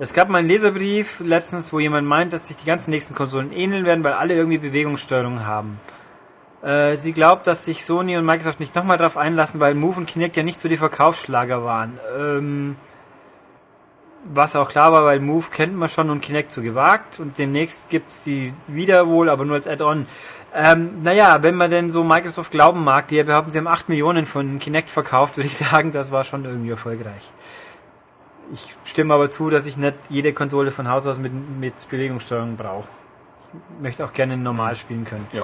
Es 0.00 0.12
gab 0.12 0.28
mal 0.28 0.38
einen 0.38 0.48
Leserbrief 0.48 1.20
letztens, 1.20 1.72
wo 1.72 1.78
jemand 1.78 2.08
meint, 2.08 2.32
dass 2.32 2.48
sich 2.48 2.56
die 2.56 2.66
ganzen 2.66 2.90
nächsten 2.90 3.14
Konsolen 3.14 3.52
ähneln 3.52 3.84
werden, 3.84 4.02
weil 4.02 4.14
alle 4.14 4.34
irgendwie 4.34 4.58
Bewegungssteuerung 4.58 5.46
haben. 5.46 5.78
Äh, 6.60 6.96
sie 6.96 7.12
glaubt, 7.12 7.46
dass 7.46 7.66
sich 7.66 7.84
Sony 7.84 8.16
und 8.16 8.24
Microsoft 8.24 8.58
nicht 8.58 8.74
nochmal 8.74 8.98
drauf 8.98 9.16
einlassen, 9.16 9.60
weil 9.60 9.74
Move 9.74 9.98
und 9.98 10.06
Kinect 10.06 10.36
ja 10.36 10.42
nicht 10.42 10.58
so 10.58 10.68
die 10.68 10.76
Verkaufsschlager 10.76 11.62
waren. 11.62 12.00
Ähm, 12.18 12.76
was 14.32 14.56
auch 14.56 14.68
klar 14.68 14.92
war, 14.92 15.04
weil 15.04 15.20
Move 15.20 15.46
kennt 15.50 15.76
man 15.76 15.88
schon 15.88 16.10
und 16.10 16.20
Kinect 16.20 16.50
so 16.50 16.62
gewagt 16.62 17.20
und 17.20 17.38
demnächst 17.38 17.90
gibt's 17.90 18.24
die 18.24 18.54
wieder 18.66 19.06
wohl, 19.06 19.28
aber 19.28 19.44
nur 19.44 19.54
als 19.54 19.66
Add-on. 19.66 20.06
Ähm, 20.54 21.02
naja, 21.02 21.42
wenn 21.42 21.56
man 21.56 21.70
denn 21.70 21.90
so 21.90 22.04
Microsoft 22.04 22.50
glauben 22.50 22.84
mag, 22.84 23.08
die 23.08 23.16
ja 23.16 23.24
behaupten, 23.24 23.50
sie 23.52 23.58
haben 23.58 23.66
8 23.66 23.88
Millionen 23.88 24.24
von 24.24 24.58
Kinect 24.58 24.88
verkauft, 24.88 25.36
würde 25.36 25.48
ich 25.48 25.56
sagen, 25.56 25.92
das 25.92 26.10
war 26.10 26.24
schon 26.24 26.44
irgendwie 26.44 26.70
erfolgreich. 26.70 27.32
Ich 28.52 28.74
stimme 28.84 29.14
aber 29.14 29.30
zu, 29.30 29.50
dass 29.50 29.66
ich 29.66 29.76
nicht 29.76 29.94
jede 30.10 30.32
Konsole 30.32 30.70
von 30.70 30.88
Haus 30.88 31.06
aus 31.06 31.18
mit, 31.18 31.32
mit 31.58 31.74
Bewegungssteuerung 31.88 32.56
brauche. 32.56 32.88
Ich 33.76 33.82
möchte 33.82 34.04
auch 34.04 34.12
gerne 34.12 34.36
normal 34.36 34.76
spielen 34.76 35.04
können. 35.04 35.26
Ja. 35.32 35.42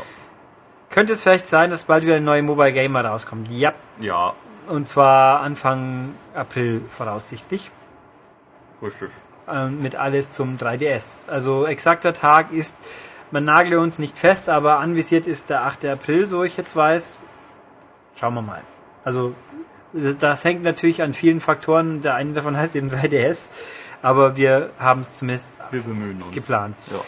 Könnte 0.91 1.13
es 1.13 1.23
vielleicht 1.23 1.49
sein, 1.49 1.71
dass 1.71 1.85
bald 1.85 2.05
wieder 2.05 2.17
ein 2.17 2.25
neuer 2.25 2.43
Mobile 2.43 2.73
Gamer 2.73 3.05
rauskommt? 3.05 3.51
Ja, 3.51 3.73
Ja, 4.01 4.35
und 4.69 4.89
zwar 4.89 5.41
Anfang 5.41 6.15
April 6.35 6.81
voraussichtlich. 6.89 7.71
Richtig. 8.83 9.11
ähm, 9.53 9.81
mit 9.83 9.97
alles 9.97 10.31
zum 10.31 10.57
3DS. 10.59 11.29
Also 11.29 11.67
exakter 11.67 12.13
Tag 12.13 12.53
ist, 12.53 12.77
man 13.31 13.45
nagle 13.45 13.79
uns 13.81 13.99
nicht 13.99 14.19
fest, 14.19 14.49
aber 14.49 14.79
anvisiert 14.79 15.27
ist 15.27 15.51
der 15.51 15.63
8. 15.65 15.85
April, 15.87 16.29
so 16.29 16.43
ich 16.45 16.57
jetzt 16.57 16.75
weiß. 16.77 17.19
Schauen 18.19 18.35
wir 18.35 18.43
mal. 18.43 18.61
Also 19.05 19.35
Das, 19.93 20.19
das 20.19 20.45
hängt 20.45 20.63
natürlich 20.63 21.03
an 21.03 21.15
vielen 21.15 21.41
Faktoren. 21.41 22.01
Der 22.01 22.15
eine 22.15 22.33
davon 22.33 22.57
heißt 22.61 22.77
eben 22.77 22.91
3DS, 22.91 23.51
aber 24.03 24.37
wir 24.37 24.71
haben 24.79 25.01
es 25.01 25.17
zumindest 25.17 25.59
Wir 25.71 25.83
bemühen 25.83 26.23
uns. 26.23 26.33
geplant. 26.35 26.77
Ja. 26.91 27.01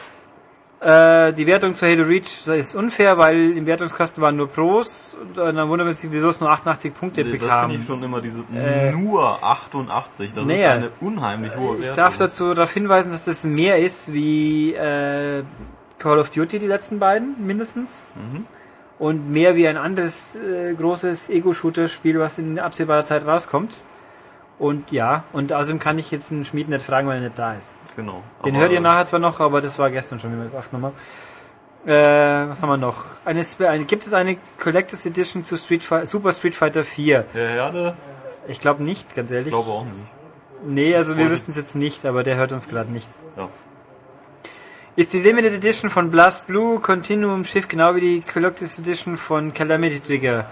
Äh, 0.82 1.32
die 1.34 1.46
Wertung 1.46 1.76
zu 1.76 1.86
Halo 1.86 2.02
Reach 2.02 2.46
ist 2.48 2.74
unfair, 2.74 3.16
weil 3.16 3.56
im 3.56 3.66
Wertungskasten 3.66 4.20
waren 4.20 4.34
nur 4.36 4.48
Pros. 4.48 5.16
Und 5.36 5.36
dann 5.36 5.68
wundert 5.68 5.86
man 5.86 5.94
sich, 5.94 6.10
wieso 6.10 6.30
es 6.30 6.40
nur 6.40 6.50
88 6.50 6.92
Punkte 6.92 7.22
Das 7.22 7.30
bekam. 7.32 7.70
finde 7.70 7.80
ich 7.80 7.86
schon 7.86 8.02
immer 8.02 8.20
diese 8.20 8.42
Äh, 8.52 8.90
nur 8.92 9.42
88. 9.44 10.32
Das 10.34 10.44
naja. 10.44 10.70
ist 10.72 10.76
eine 10.78 10.90
unheimlich 11.00 11.54
hohe 11.56 11.78
Wertung. 11.78 11.82
Ich 11.84 11.90
darf 11.92 12.16
dazu 12.18 12.52
darauf 12.52 12.72
hinweisen, 12.72 13.12
dass 13.12 13.24
das 13.26 13.44
mehr 13.44 13.78
ist 13.78 14.12
wie 14.12 14.74
äh, 14.74 15.44
Call 16.00 16.18
of 16.18 16.30
Duty, 16.30 16.58
die 16.58 16.66
letzten 16.66 16.98
beiden, 16.98 17.36
mindestens. 17.46 18.12
Mhm. 18.16 18.46
Und 18.98 19.30
mehr 19.30 19.54
wie 19.54 19.68
ein 19.68 19.76
anderes 19.76 20.34
äh, 20.34 20.74
großes 20.74 21.30
Ego-Shooter-Spiel, 21.30 22.18
was 22.18 22.38
in 22.38 22.58
absehbarer 22.58 23.04
Zeit 23.04 23.24
rauskommt. 23.24 23.76
Und 24.62 24.92
ja, 24.92 25.24
und 25.32 25.52
außerdem 25.52 25.80
kann 25.80 25.98
ich 25.98 26.12
jetzt 26.12 26.30
einen 26.30 26.44
Schmied 26.44 26.68
nicht 26.68 26.84
fragen, 26.84 27.08
weil 27.08 27.16
er 27.16 27.22
nicht 27.22 27.36
da 27.36 27.54
ist. 27.54 27.74
Genau. 27.96 28.22
Den 28.44 28.56
hört 28.56 28.70
ihr 28.70 28.78
nachher 28.78 29.06
zwar 29.06 29.18
noch, 29.18 29.40
aber 29.40 29.60
das 29.60 29.76
war 29.80 29.90
gestern 29.90 30.20
schon, 30.20 30.32
wie 30.32 30.36
wir 30.36 30.44
das 30.44 30.54
aufgenommen 30.54 30.92
haben. 31.84 31.90
Äh, 31.90 32.48
was 32.48 32.62
haben 32.62 32.68
wir 32.68 32.76
noch? 32.76 33.06
Eine, 33.24 33.42
eine, 33.68 33.84
gibt 33.86 34.06
es 34.06 34.14
eine 34.14 34.36
Collectors 34.60 35.04
Edition 35.04 35.42
zu 35.42 35.56
Street 35.56 35.82
Super 36.04 36.32
Street 36.32 36.54
Fighter 36.54 36.84
4? 36.84 37.24
Der 37.34 37.48
Herde? 37.48 37.96
Ich 38.46 38.60
glaube 38.60 38.84
nicht, 38.84 39.16
ganz 39.16 39.32
ehrlich. 39.32 39.48
Ich 39.48 39.52
glaube 39.52 39.68
auch 39.68 39.84
nicht. 39.84 39.96
Nee, 40.64 40.94
also 40.94 41.16
wir 41.16 41.28
wüssten 41.28 41.50
es 41.50 41.56
jetzt 41.56 41.74
nicht, 41.74 42.06
aber 42.06 42.22
der 42.22 42.36
hört 42.36 42.52
uns 42.52 42.68
gerade 42.68 42.92
nicht. 42.92 43.08
Ja. 43.36 43.48
Ist 44.94 45.12
die 45.12 45.22
Limited 45.22 45.54
Edition 45.54 45.90
von 45.90 46.12
Blast 46.12 46.46
Blue 46.46 46.78
Continuum 46.78 47.44
Schiff 47.44 47.66
genau 47.66 47.96
wie 47.96 48.00
die 48.00 48.20
Collectors 48.20 48.78
Edition 48.78 49.16
von 49.16 49.52
Calamity 49.52 49.98
Trigger? 49.98 50.46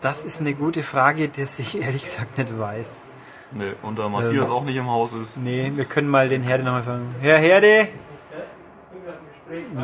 Das 0.00 0.24
ist 0.24 0.40
eine 0.40 0.54
gute 0.54 0.82
Frage, 0.82 1.28
die 1.28 1.42
ich 1.42 1.80
ehrlich 1.80 2.02
gesagt 2.02 2.36
nicht 2.36 2.58
weiß. 2.58 3.10
Nee, 3.54 3.72
und 3.82 3.98
da 3.98 4.08
Matthias 4.08 4.50
auch 4.50 4.64
nicht 4.64 4.76
im 4.76 4.88
Haus 4.88 5.12
ist. 5.12 5.36
Nee, 5.36 5.72
wir 5.74 5.84
können 5.84 6.08
mal 6.08 6.28
den 6.28 6.42
Herde 6.42 6.64
nochmal 6.64 6.82
fragen. 6.82 7.14
Herr 7.20 7.38
Herde? 7.38 7.88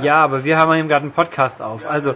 Ja, 0.03 0.17
aber 0.17 0.45
wir 0.45 0.57
haben 0.59 0.75
eben 0.75 0.89
gerade 0.89 1.05
einen 1.05 1.13
Podcast 1.13 1.63
auf. 1.63 1.87
Also, 1.87 2.15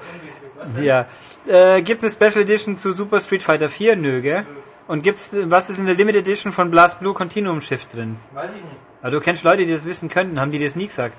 ja. 0.83 1.07
Äh, 1.47 1.83
gibt 1.83 2.03
es 2.03 2.17
eine 2.21 2.31
Special 2.31 2.43
Edition 2.45 2.77
zu 2.77 2.93
Super 2.93 3.21
Street 3.21 3.43
Fighter 3.43 3.69
4? 3.69 3.97
Nö, 3.97 4.21
gell? 4.21 4.45
Und 4.89 5.03
gibt's, 5.03 5.31
was 5.45 5.71
ist 5.71 5.79
in 5.79 5.87
der 5.87 5.95
Limited 5.95 6.27
Edition 6.27 6.53
von 6.53 6.71
Blast 6.71 7.01
Blue 7.01 7.15
Continuum 7.15 7.61
Schiff 7.61 7.87
drin? 7.87 8.17
Weiß 8.33 8.51
ich 8.55 8.63
nicht. 8.63 8.77
Aber 9.01 9.11
du 9.13 9.21
kennst 9.21 9.45
Leute, 9.45 9.65
die 9.65 9.73
das 9.73 9.85
wissen 9.85 10.09
könnten. 10.09 10.41
Haben 10.41 10.51
die 10.51 10.59
das 10.59 10.77
nie 10.77 10.87
gesagt? 10.87 11.17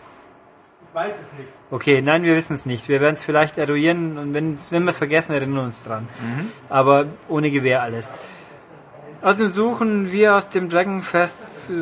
Ich 0.90 0.96
weiß 0.96 1.22
es 1.22 1.34
nicht. 1.34 1.50
Okay, 1.72 2.02
nein, 2.02 2.24
wir 2.24 2.36
wissen 2.36 2.54
es 2.54 2.66
nicht. 2.66 2.90
Wir 2.90 3.02
werden 3.02 3.16
es 3.16 3.24
vielleicht 3.24 3.58
eruieren 3.58 4.18
und 4.18 4.34
wenn, 4.34 4.58
wenn 4.70 4.84
wir 4.84 4.90
es 4.90 4.98
vergessen, 4.98 5.34
erinnern 5.34 5.56
wir 5.56 5.64
uns 5.64 5.84
dran. 5.84 6.08
Aber 6.70 7.06
ohne 7.28 7.52
Gewehr 7.52 7.82
alles. 7.84 8.16
Also 9.26 9.48
suchen 9.48 10.12
wir 10.12 10.36
aus 10.36 10.50
dem 10.50 10.70
Dragonfest. 10.70 11.72
äh, 11.72 11.74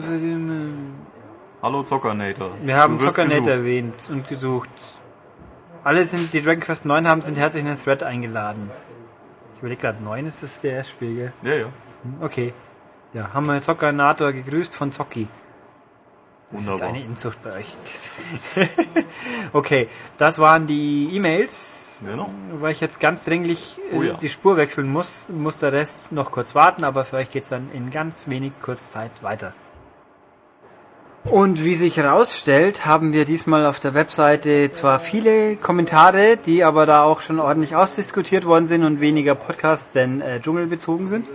Hallo 1.62 1.84
Zockernator. 1.84 2.52
Wir 2.64 2.78
haben 2.78 2.98
gesucht. 2.98 3.18
erwähnt 3.48 3.96
und 4.10 4.30
gesucht. 4.30 4.70
Alle 5.84 6.06
sind, 6.06 6.32
die 6.32 6.42
Dragon 6.42 6.62
Quest 6.62 6.86
9 6.86 7.06
haben, 7.06 7.22
sind 7.22 7.38
herzlich 7.38 7.64
in 7.64 7.68
den 7.68 7.78
Thread 7.78 8.02
eingeladen. 8.02 8.72
Ich 9.56 9.60
überlege 9.60 9.82
gerade, 9.82 10.02
9 10.02 10.26
ist 10.26 10.42
das 10.42 10.62
der 10.62 10.86
Spiel, 10.86 11.16
gell? 11.16 11.34
Ja, 11.42 11.54
ja. 11.54 11.66
Okay. 12.22 12.54
Ja, 13.12 13.34
haben 13.34 13.46
wir 13.48 13.60
Zockernator 13.60 14.32
gegrüßt 14.32 14.74
von 14.74 14.94
Zocki. 14.94 15.28
Das 16.54 16.62
ist 16.62 16.68
Wunderbar. 16.68 16.90
eine 16.90 17.04
Inzucht 17.04 17.42
bei 17.42 17.54
euch. 17.54 17.68
okay, 19.54 19.90
das 20.18 20.38
waren 20.38 20.68
die 20.68 21.10
E-Mails. 21.14 22.00
Genau. 22.06 22.30
Weil 22.60 22.72
ich 22.72 22.80
jetzt 22.80 23.00
ganz 23.00 23.26
dringlich 23.26 23.80
äh, 23.92 23.96
Oh 23.96 24.04
ja. 24.04 24.14
die 24.14 24.30
Spur 24.30 24.56
wechseln 24.56 24.88
muss, 24.92 25.30
muss 25.30 25.58
der 25.58 25.72
Rest 25.72 26.12
noch 26.12 26.32
kurz 26.32 26.54
warten, 26.54 26.84
aber 26.84 27.06
für 27.06 27.18
euch 27.18 27.32
geht's 27.32 27.50
dann 27.50 27.72
in 27.74 27.90
ganz 27.90 28.28
wenig 28.28 28.54
Kurzzeit 28.62 29.12
weiter. 29.22 29.54
Und 31.26 31.64
wie 31.64 31.74
sich 31.74 31.96
herausstellt, 31.96 32.86
haben 32.86 33.14
wir 33.14 33.24
diesmal 33.24 33.66
auf 33.66 33.80
der 33.80 33.94
Webseite 33.94 34.70
zwar 34.72 35.00
viele 35.00 35.56
Kommentare, 35.56 36.38
die 36.38 36.66
aber 36.66 36.86
da 36.86 37.04
auch 37.04 37.22
schon 37.22 37.40
ordentlich 37.40 37.78
ausdiskutiert 37.78 38.44
worden 38.44 38.68
sind 38.68 38.84
und 38.84 39.00
weniger 39.00 39.34
Podcast 39.34 39.96
denn 39.96 40.20
äh, 40.20 40.42
dschungelbezogen 40.42 41.08
sind. 41.08 41.28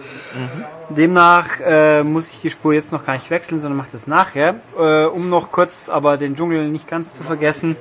Demnach 0.91 1.61
äh, 1.65 2.03
muss 2.03 2.29
ich 2.29 2.41
die 2.43 2.51
Spur 2.51 2.75
jetzt 2.75 2.93
noch 2.93 3.07
gar 3.07 3.15
nicht 3.15 3.31
wechseln, 3.31 3.61
sondern 3.61 3.79
mache 3.79 3.89
das 3.93 4.07
nachher. 4.07 4.57
Äh, 4.79 5.05
um 5.05 5.31
noch 5.31 5.51
kurz 5.51 5.89
aber 5.89 6.19
den 6.19 6.37
Dschungel 6.37 6.69
nicht 6.69 6.87
ganz 6.87 7.15
zu 7.15 7.23
vergessen. 7.23 7.75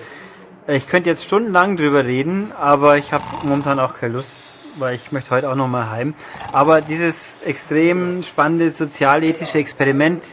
Ich 0.69 0.87
könnte 0.87 1.09
jetzt 1.09 1.25
stundenlang 1.25 1.77
drüber 1.77 2.05
reden, 2.05 2.51
aber 2.57 2.97
ich 2.97 3.13
habe 3.13 3.23
momentan 3.43 3.79
auch 3.79 3.95
keine 3.95 4.13
Lust, 4.13 4.79
weil 4.79 4.95
ich 4.95 5.13
möchte 5.13 5.31
heute 5.31 5.49
auch 5.49 5.55
noch 5.55 5.69
mal 5.69 5.89
heim. 5.89 6.13
Aber 6.51 6.81
dieses 6.81 7.43
extrem 7.45 8.21
spannende 8.21 8.69
sozialethische 8.71 9.59
Experiment 9.59 10.25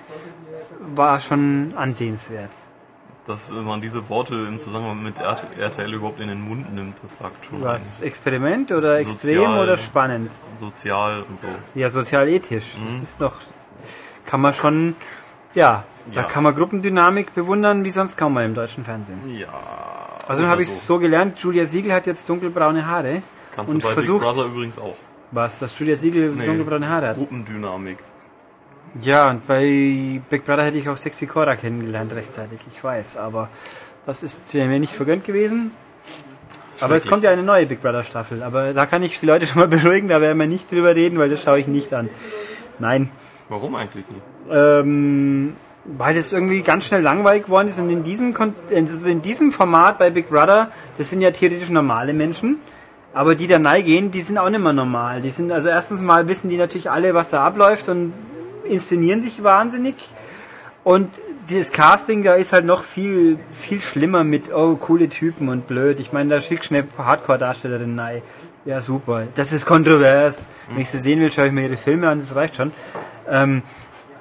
war 0.95 1.20
schon 1.20 1.72
ansehenswert. 1.76 2.51
Dass 3.26 3.51
äh, 3.51 3.55
man 3.55 3.80
diese 3.80 4.07
Worte 4.11 4.35
im 4.35 4.61
Zusammenhang 4.61 5.03
mit 5.03 5.18
RT 5.18 5.45
RTL 5.59 5.95
überhaupt 5.95 6.20
in 6.20 6.28
den 6.28 6.43
Mund 6.47 6.74
nimmt, 6.74 6.97
das 7.03 7.16
sagt 7.18 7.47
schon 7.47 7.62
Was? 7.62 8.01
Experiment 8.03 8.70
oder 8.70 8.99
Sozial- 8.99 9.01
extrem 9.01 9.59
oder 9.59 9.76
spannend? 9.78 10.30
sozial 10.61 11.22
und 11.28 11.39
so. 11.39 11.47
Ja, 11.74 11.89
sozialethisch. 11.89 12.76
Das 12.87 12.99
ist 12.99 13.20
doch, 13.22 13.32
kann 14.26 14.41
man 14.43 14.53
schon, 14.53 14.95
ja, 15.55 15.85
da 16.12 16.20
Ja. 16.20 16.26
kann 16.26 16.43
man 16.43 16.55
Gruppendynamik 16.55 17.35
bewundern, 17.35 17.85
wie 17.87 17.91
sonst 17.91 18.18
kaum 18.18 18.35
mal 18.35 18.45
im 18.45 18.53
deutschen 18.55 18.85
Fernsehen. 18.85 19.20
Ja. 19.30 19.49
Also 20.28 20.47
habe 20.47 20.62
ich 20.62 20.70
so 20.70 20.99
gelernt, 20.99 21.39
Julia 21.39 21.64
Siegel 21.66 21.93
hat 21.95 22.07
jetzt 22.07 22.28
dunkelbraune 22.28 22.87
Haare 22.87 23.22
Das 23.41 23.51
kannst 23.51 23.72
und 23.72 23.82
du 23.82 23.87
bei 23.89 23.93
versucht, 23.95 24.20
Big 24.22 24.30
Brother 24.30 24.45
übrigens 24.47 24.78
auch. 24.78 24.97
was, 25.30 25.59
dass 25.59 25.78
Julia 25.78 25.97
Siegel 25.97 26.30
Nee. 26.30 26.45
dunkelbraune 26.47 26.89
Haare 26.89 27.09
hat. 27.09 27.16
Gruppendynamik. 27.16 27.99
Ja, 29.03 29.30
und 29.30 29.47
bei 29.47 30.20
Big 30.30 30.45
Brother 30.45 30.64
hätte 30.64 30.78
ich 30.78 30.88
auch 30.88 30.97
Sexy 30.97 31.26
Cora 31.26 31.57
kennengelernt 31.57 32.14
rechtzeitig, 32.14 32.61
ich 32.72 32.82
weiß, 32.82 33.16
aber 33.16 33.49
das 34.07 34.22
ist 34.22 34.55
mir 34.55 34.66
nicht 34.78 34.92
vergönnt 34.92 35.24
gewesen. 35.24 35.72
Aber 36.80 36.97
es 36.97 37.07
kommt 37.07 37.24
ja 37.24 37.30
eine 37.30 37.42
neue 37.42 37.66
Big 37.66 37.82
Brother 37.82 38.03
Staffel, 38.03 38.42
aber 38.42 38.72
da 38.72 38.86
kann 38.86 39.03
ich 39.03 39.18
die 39.18 39.26
Leute 39.26 39.47
schon 39.49 39.61
mal 39.61 39.68
beruhigen, 39.68 40.09
da 40.09 40.20
werden 40.20 40.38
wir 40.38 40.47
nicht 40.47 40.70
drüber 40.70 40.95
reden, 40.95 41.18
weil 41.18 41.28
das 41.28 41.42
schaue 41.42 41.59
ich 41.59 41.66
nicht 41.66 41.92
an. 41.92 42.09
Nein, 42.78 43.11
Warum 43.49 43.74
eigentlich 43.74 44.05
nicht? 44.09 44.22
ähm, 44.51 45.57
weil 45.84 46.14
das 46.14 46.32
irgendwie 46.32 46.62
ganz 46.62 46.86
schnell 46.86 47.03
langweilig 47.03 47.45
geworden 47.45 47.68
ist 47.68 47.78
und 47.78 47.90
in 47.90 48.05
diesem, 48.05 48.32
Kon 48.32 48.55
also 48.74 49.09
in 49.09 49.22
diesem 49.22 49.53
Format 49.53 49.99
bei 49.99 50.11
Big 50.11 50.28
Brother, 50.28 50.70
das 50.97 51.11
sind 51.11 51.20
ja 51.20 51.30
theoretisch 51.30 51.70
normale 51.70 52.14
Menschen, 52.14 52.59
aber 53.12 53.34
die 53.34 53.47
da 53.47 53.59
gehen, 53.80 54.11
die 54.11 54.20
sind 54.20 54.38
auch 54.38 54.49
nicht 54.51 54.62
mehr 54.62 54.72
normal. 54.72 55.20
Die 55.20 55.30
sind, 55.30 55.53
also 55.53 55.68
erstens 55.68 56.01
mal 56.01 56.26
wissen 56.26 56.49
die 56.49 56.57
natürlich 56.57 56.90
alle, 56.90 57.14
was 57.14 57.30
da 57.30 57.45
abläuft 57.45 57.88
und 57.88 58.12
inszenieren 58.65 59.21
sich 59.21 59.43
wahnsinnig. 59.43 59.95
Und 60.83 61.21
das 61.51 61.73
Casting, 61.73 62.23
da 62.23 62.35
ist 62.35 62.53
halt 62.53 62.65
noch 62.65 62.83
viel, 62.83 63.39
viel 63.53 63.81
schlimmer 63.81 64.25
mit, 64.25 64.53
oh, 64.53 64.77
coole 64.77 65.09
Typen 65.09 65.49
und 65.49 65.67
blöd. 65.67 66.01
Ich 66.01 66.12
meine, 66.12 66.31
da 66.31 66.41
schickt 66.41 66.65
schnell 66.65 66.85
Hardcore-Darstellerin 66.97 67.99
rein. 67.99 68.23
Ja, 68.65 68.81
super. 68.81 69.27
Das 69.35 69.53
ist 69.53 69.67
kontrovers. 69.67 70.49
Wenn 70.71 70.81
ich 70.81 70.91
sie 70.91 70.99
sehen 70.99 71.21
will, 71.21 71.31
schaue 71.31 71.47
ich 71.47 71.53
mir 71.53 71.65
ihre 71.69 71.77
Filme 71.77 72.09
an, 72.09 72.21
das 72.21 72.35
reicht 72.35 72.57
schon. 72.57 72.73
Ähm, 73.29 73.62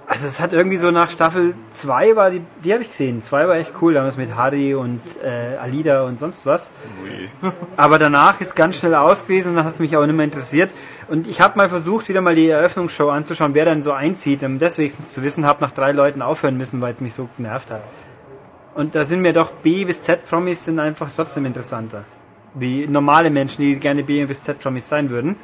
also 0.07 0.27
es 0.27 0.39
hat 0.41 0.53
irgendwie 0.53 0.77
so 0.77 0.91
nach 0.91 1.09
Staffel 1.09 1.55
2 1.71 2.15
war 2.15 2.31
die, 2.31 2.41
die 2.63 2.73
habe 2.73 2.83
ich 2.83 2.89
gesehen. 2.89 3.21
2 3.21 3.47
war 3.47 3.55
echt 3.55 3.73
cool, 3.81 3.93
da 3.93 3.99
haben 3.99 4.07
wir 4.07 4.11
es 4.11 4.17
mit 4.17 4.35
Harry 4.35 4.75
und 4.75 5.01
äh, 5.23 5.57
Alida 5.57 6.03
und 6.03 6.19
sonst 6.19 6.45
was. 6.45 6.71
Ui. 7.03 7.51
Aber 7.77 7.97
danach 7.97 8.41
ist 8.41 8.55
ganz 8.55 8.77
schnell 8.77 8.95
aus 8.95 9.23
gewesen 9.25 9.49
und 9.49 9.55
dann 9.55 9.65
hat 9.65 9.73
es 9.73 9.79
mich 9.79 9.95
auch 9.95 10.05
nicht 10.05 10.15
mehr 10.15 10.25
interessiert. 10.25 10.71
Und 11.07 11.27
ich 11.27 11.41
habe 11.41 11.57
mal 11.57 11.69
versucht, 11.69 12.09
wieder 12.09 12.21
mal 12.21 12.35
die 12.35 12.49
Eröffnungsshow 12.49 13.09
anzuschauen, 13.09 13.53
wer 13.53 13.65
dann 13.65 13.81
so 13.81 13.91
einzieht, 13.91 14.43
um 14.43 14.59
das 14.59 14.77
wenigstens 14.77 15.13
zu 15.13 15.23
wissen, 15.23 15.45
habe 15.45 15.61
nach 15.61 15.71
drei 15.71 15.91
Leuten 15.91 16.21
aufhören 16.21 16.57
müssen, 16.57 16.81
weil 16.81 16.93
es 16.93 17.01
mich 17.01 17.13
so 17.13 17.29
genervt 17.37 17.71
hat. 17.71 17.81
Und 18.75 18.95
da 18.95 19.05
sind 19.05 19.21
mir 19.21 19.33
doch 19.33 19.51
B 19.51 19.85
bis 19.85 20.01
Z 20.01 20.27
Promis 20.27 20.65
sind 20.65 20.79
einfach 20.79 21.09
trotzdem 21.15 21.45
interessanter. 21.45 22.03
Wie 22.55 22.87
normale 22.87 23.29
Menschen, 23.29 23.61
die 23.61 23.75
gerne 23.75 24.03
B 24.03 24.25
bis 24.25 24.43
Z 24.43 24.59
Promis 24.59 24.89
sein 24.89 25.09
würden. 25.09 25.35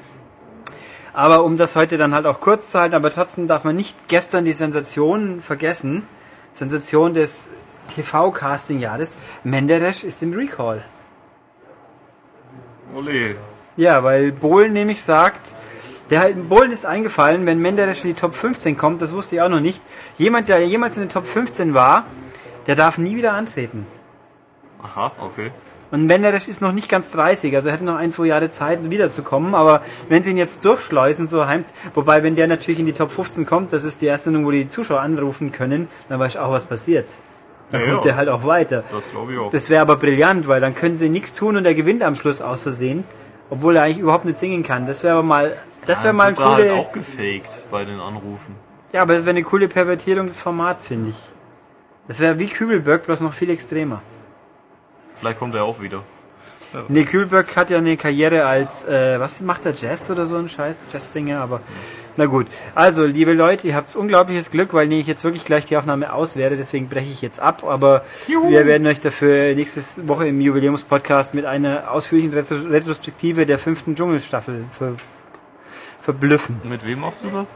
Aber 1.14 1.44
um 1.44 1.58
das 1.58 1.76
heute 1.76 1.98
dann 1.98 2.14
halt 2.14 2.26
auch 2.26 2.40
kurz 2.40 2.72
zu 2.72 2.80
halten, 2.80 2.96
aber 2.96 3.12
trotzdem 3.12 3.48
darf 3.48 3.64
man 3.64 3.76
nicht 3.76 3.96
gestern 4.08 4.46
die 4.46 4.54
Sensation 4.54 5.42
vergessen. 5.42 6.08
Sensation 6.54 7.14
des 7.14 7.50
TV-Casting-Jahres. 7.90 9.18
Menderes 9.44 10.04
ist 10.04 10.22
im 10.24 10.34
Recall. 10.34 10.84
Ole. 12.96 13.36
Ja, 13.76 14.04
weil 14.04 14.32
Bohlen 14.32 14.74
nämlich 14.74 15.02
sagt, 15.02 15.40
der 16.10 16.34
Bohlen 16.34 16.72
ist 16.72 16.86
eingefallen, 16.86 17.46
wenn 17.46 17.60
Menderes 17.60 18.04
in 18.04 18.10
die 18.10 18.20
Top 18.20 18.34
15 18.34 18.78
kommt, 18.78 19.02
das 19.02 19.12
wusste 19.14 19.36
ich 19.36 19.42
auch 19.42 19.50
noch 19.50 19.60
nicht. 19.60 19.82
Jemand, 20.18 20.50
der 20.50 20.66
jemals 20.66 20.98
in 20.98 21.04
den 21.04 21.10
Top 21.10 21.28
15 21.28 21.74
war, 21.74 22.06
der 22.68 22.76
darf 22.76 22.98
nie 22.98 23.16
wieder 23.16 23.34
antreten. 23.34 23.86
Aha, 24.82 25.12
okay. 25.20 25.52
Und 25.92 26.06
Menderes 26.06 26.48
ist 26.48 26.62
noch 26.62 26.72
nicht 26.72 26.88
ganz 26.88 27.12
30, 27.12 27.56
also 27.56 27.70
er 27.70 27.74
hätte 27.74 27.84
noch 27.84 27.96
ein, 27.96 28.12
zwei 28.12 28.26
Jahre 28.28 28.50
Zeit, 28.50 28.90
wiederzukommen. 28.92 29.56
Aber 29.56 29.82
wenn 30.08 30.22
sie 30.22 30.32
ihn 30.32 30.38
jetzt 30.38 30.64
durchschleusen, 30.64 31.28
so 31.28 31.48
heimt, 31.48 31.74
wobei, 31.96 32.22
wenn 32.22 32.36
der 32.36 32.48
natürlich 32.48 32.80
in 32.80 32.86
die 32.86 32.94
Top 32.94 33.12
15 33.12 33.46
kommt, 33.48 33.74
das 33.74 33.84
ist 33.84 34.02
die 34.02 34.06
erste 34.06 34.26
Sendung, 34.26 34.46
wo 34.46 34.52
die 34.52 34.70
Zuschauer 34.70 35.02
anrufen 35.02 35.52
können, 35.52 35.88
dann 36.08 36.20
weiß 36.20 36.34
ich 36.36 36.40
auch, 36.40 36.52
was 36.52 36.66
passiert. 36.68 37.08
Dann 37.72 37.82
Ja, 37.82 37.88
kommt 37.88 37.98
ja. 38.00 38.04
der 38.12 38.16
halt 38.18 38.30
auch 38.30 38.46
weiter. 38.46 38.84
Das 38.92 39.10
glaube 39.12 39.34
ich 39.34 39.40
auch. 39.40 39.52
Das 39.52 39.70
wäre 39.72 39.82
aber 39.82 39.96
brillant, 39.96 40.48
weil 40.48 40.62
dann 40.62 40.76
können 40.76 40.96
sie 40.96 41.10
nichts 41.10 41.34
tun 41.34 41.58
und 41.58 41.66
er 41.66 41.74
gewinnt 41.74 42.04
am 42.04 42.14
Schluss 42.16 42.42
aus 42.42 42.64
Versehen, 42.64 43.04
obwohl 43.50 43.76
er 43.76 43.84
eigentlich 43.84 44.00
überhaupt 44.00 44.26
nicht 44.26 44.38
singen 44.38 44.62
kann. 44.64 44.86
Das 44.86 45.04
wäre 45.04 45.16
aber 45.16 45.24
mal 45.24 45.56
Das 45.88 46.04
wäre 46.04 46.14
mal 46.14 46.28
ein 46.28 46.36
da 46.36 46.54
halt 46.54 46.70
auch 46.72 46.92
gefaked 46.92 47.50
bei 47.72 47.84
den 47.84 48.00
Anrufen. 48.00 48.56
Ja, 48.94 49.02
aber 49.04 49.14
das 49.14 49.24
wäre 49.24 49.32
eine 49.32 49.44
coole 49.44 49.68
Pervertierung 49.68 50.28
des 50.28 50.40
Formats, 50.40 50.86
finde 50.86 51.10
ich. 51.12 51.16
Das 52.08 52.20
wäre 52.20 52.38
wie 52.40 52.48
Kübelberg, 52.48 53.06
bloß 53.06 53.22
noch 53.22 53.34
viel 53.34 53.50
extremer. 53.52 54.02
Vielleicht 55.20 55.40
kommt 55.40 55.56
er 55.56 55.64
auch 55.64 55.82
wieder. 55.82 56.04
Nee, 56.88 57.04
Kühlberg 57.04 57.56
hat 57.56 57.72
ja 57.72 57.80
eine 57.80 57.98
Karriere 57.98 58.46
als, 58.46 58.84
äh, 58.84 59.20
was 59.20 59.42
macht 59.42 59.66
der 59.66 59.74
Jazz 59.74 60.10
oder 60.12 60.28
so 60.28 60.36
ein 60.36 60.50
Scheiß, 60.50 60.88
Jazzsinger, 60.94 61.42
aber 61.42 61.62
na 62.16 62.26
gut. 62.26 62.48
Also, 62.76 63.06
liebe 63.06 63.34
Leute, 63.34 63.68
ihr 63.68 63.76
habt 63.76 63.96
unglaubliches 63.96 64.52
Glück, 64.52 64.74
weil 64.74 64.88
nee, 64.88 65.00
ich 65.00 65.08
jetzt 65.08 65.24
wirklich 65.24 65.46
gleich 65.46 65.66
die 65.66 65.78
Aufnahme 65.78 66.14
aus 66.14 66.36
werde, 66.36 66.58
deswegen 66.58 66.90
breche 66.90 67.10
ich 67.10 67.22
jetzt 67.22 67.40
ab, 67.40 67.64
aber 67.64 68.04
wir 68.28 68.66
werden 68.66 68.86
euch 68.88 69.00
dafür 69.00 69.56
nächste 69.56 70.08
Woche 70.08 70.28
im 70.28 70.42
Jubiläumspodcast 70.42 71.34
mit 71.34 71.46
einer 71.46 71.92
ausführlichen 71.92 72.34
Retro 72.34 72.56
Retrospektive 72.70 73.46
der 73.46 73.58
fünften 73.58 73.96
Dschungelstaffel 73.96 74.66
ver 74.78 74.94
verblüffen. 76.02 76.62
Mit 76.64 76.86
wem 76.86 77.00
machst 77.02 77.24
du 77.24 77.30
das? 77.30 77.56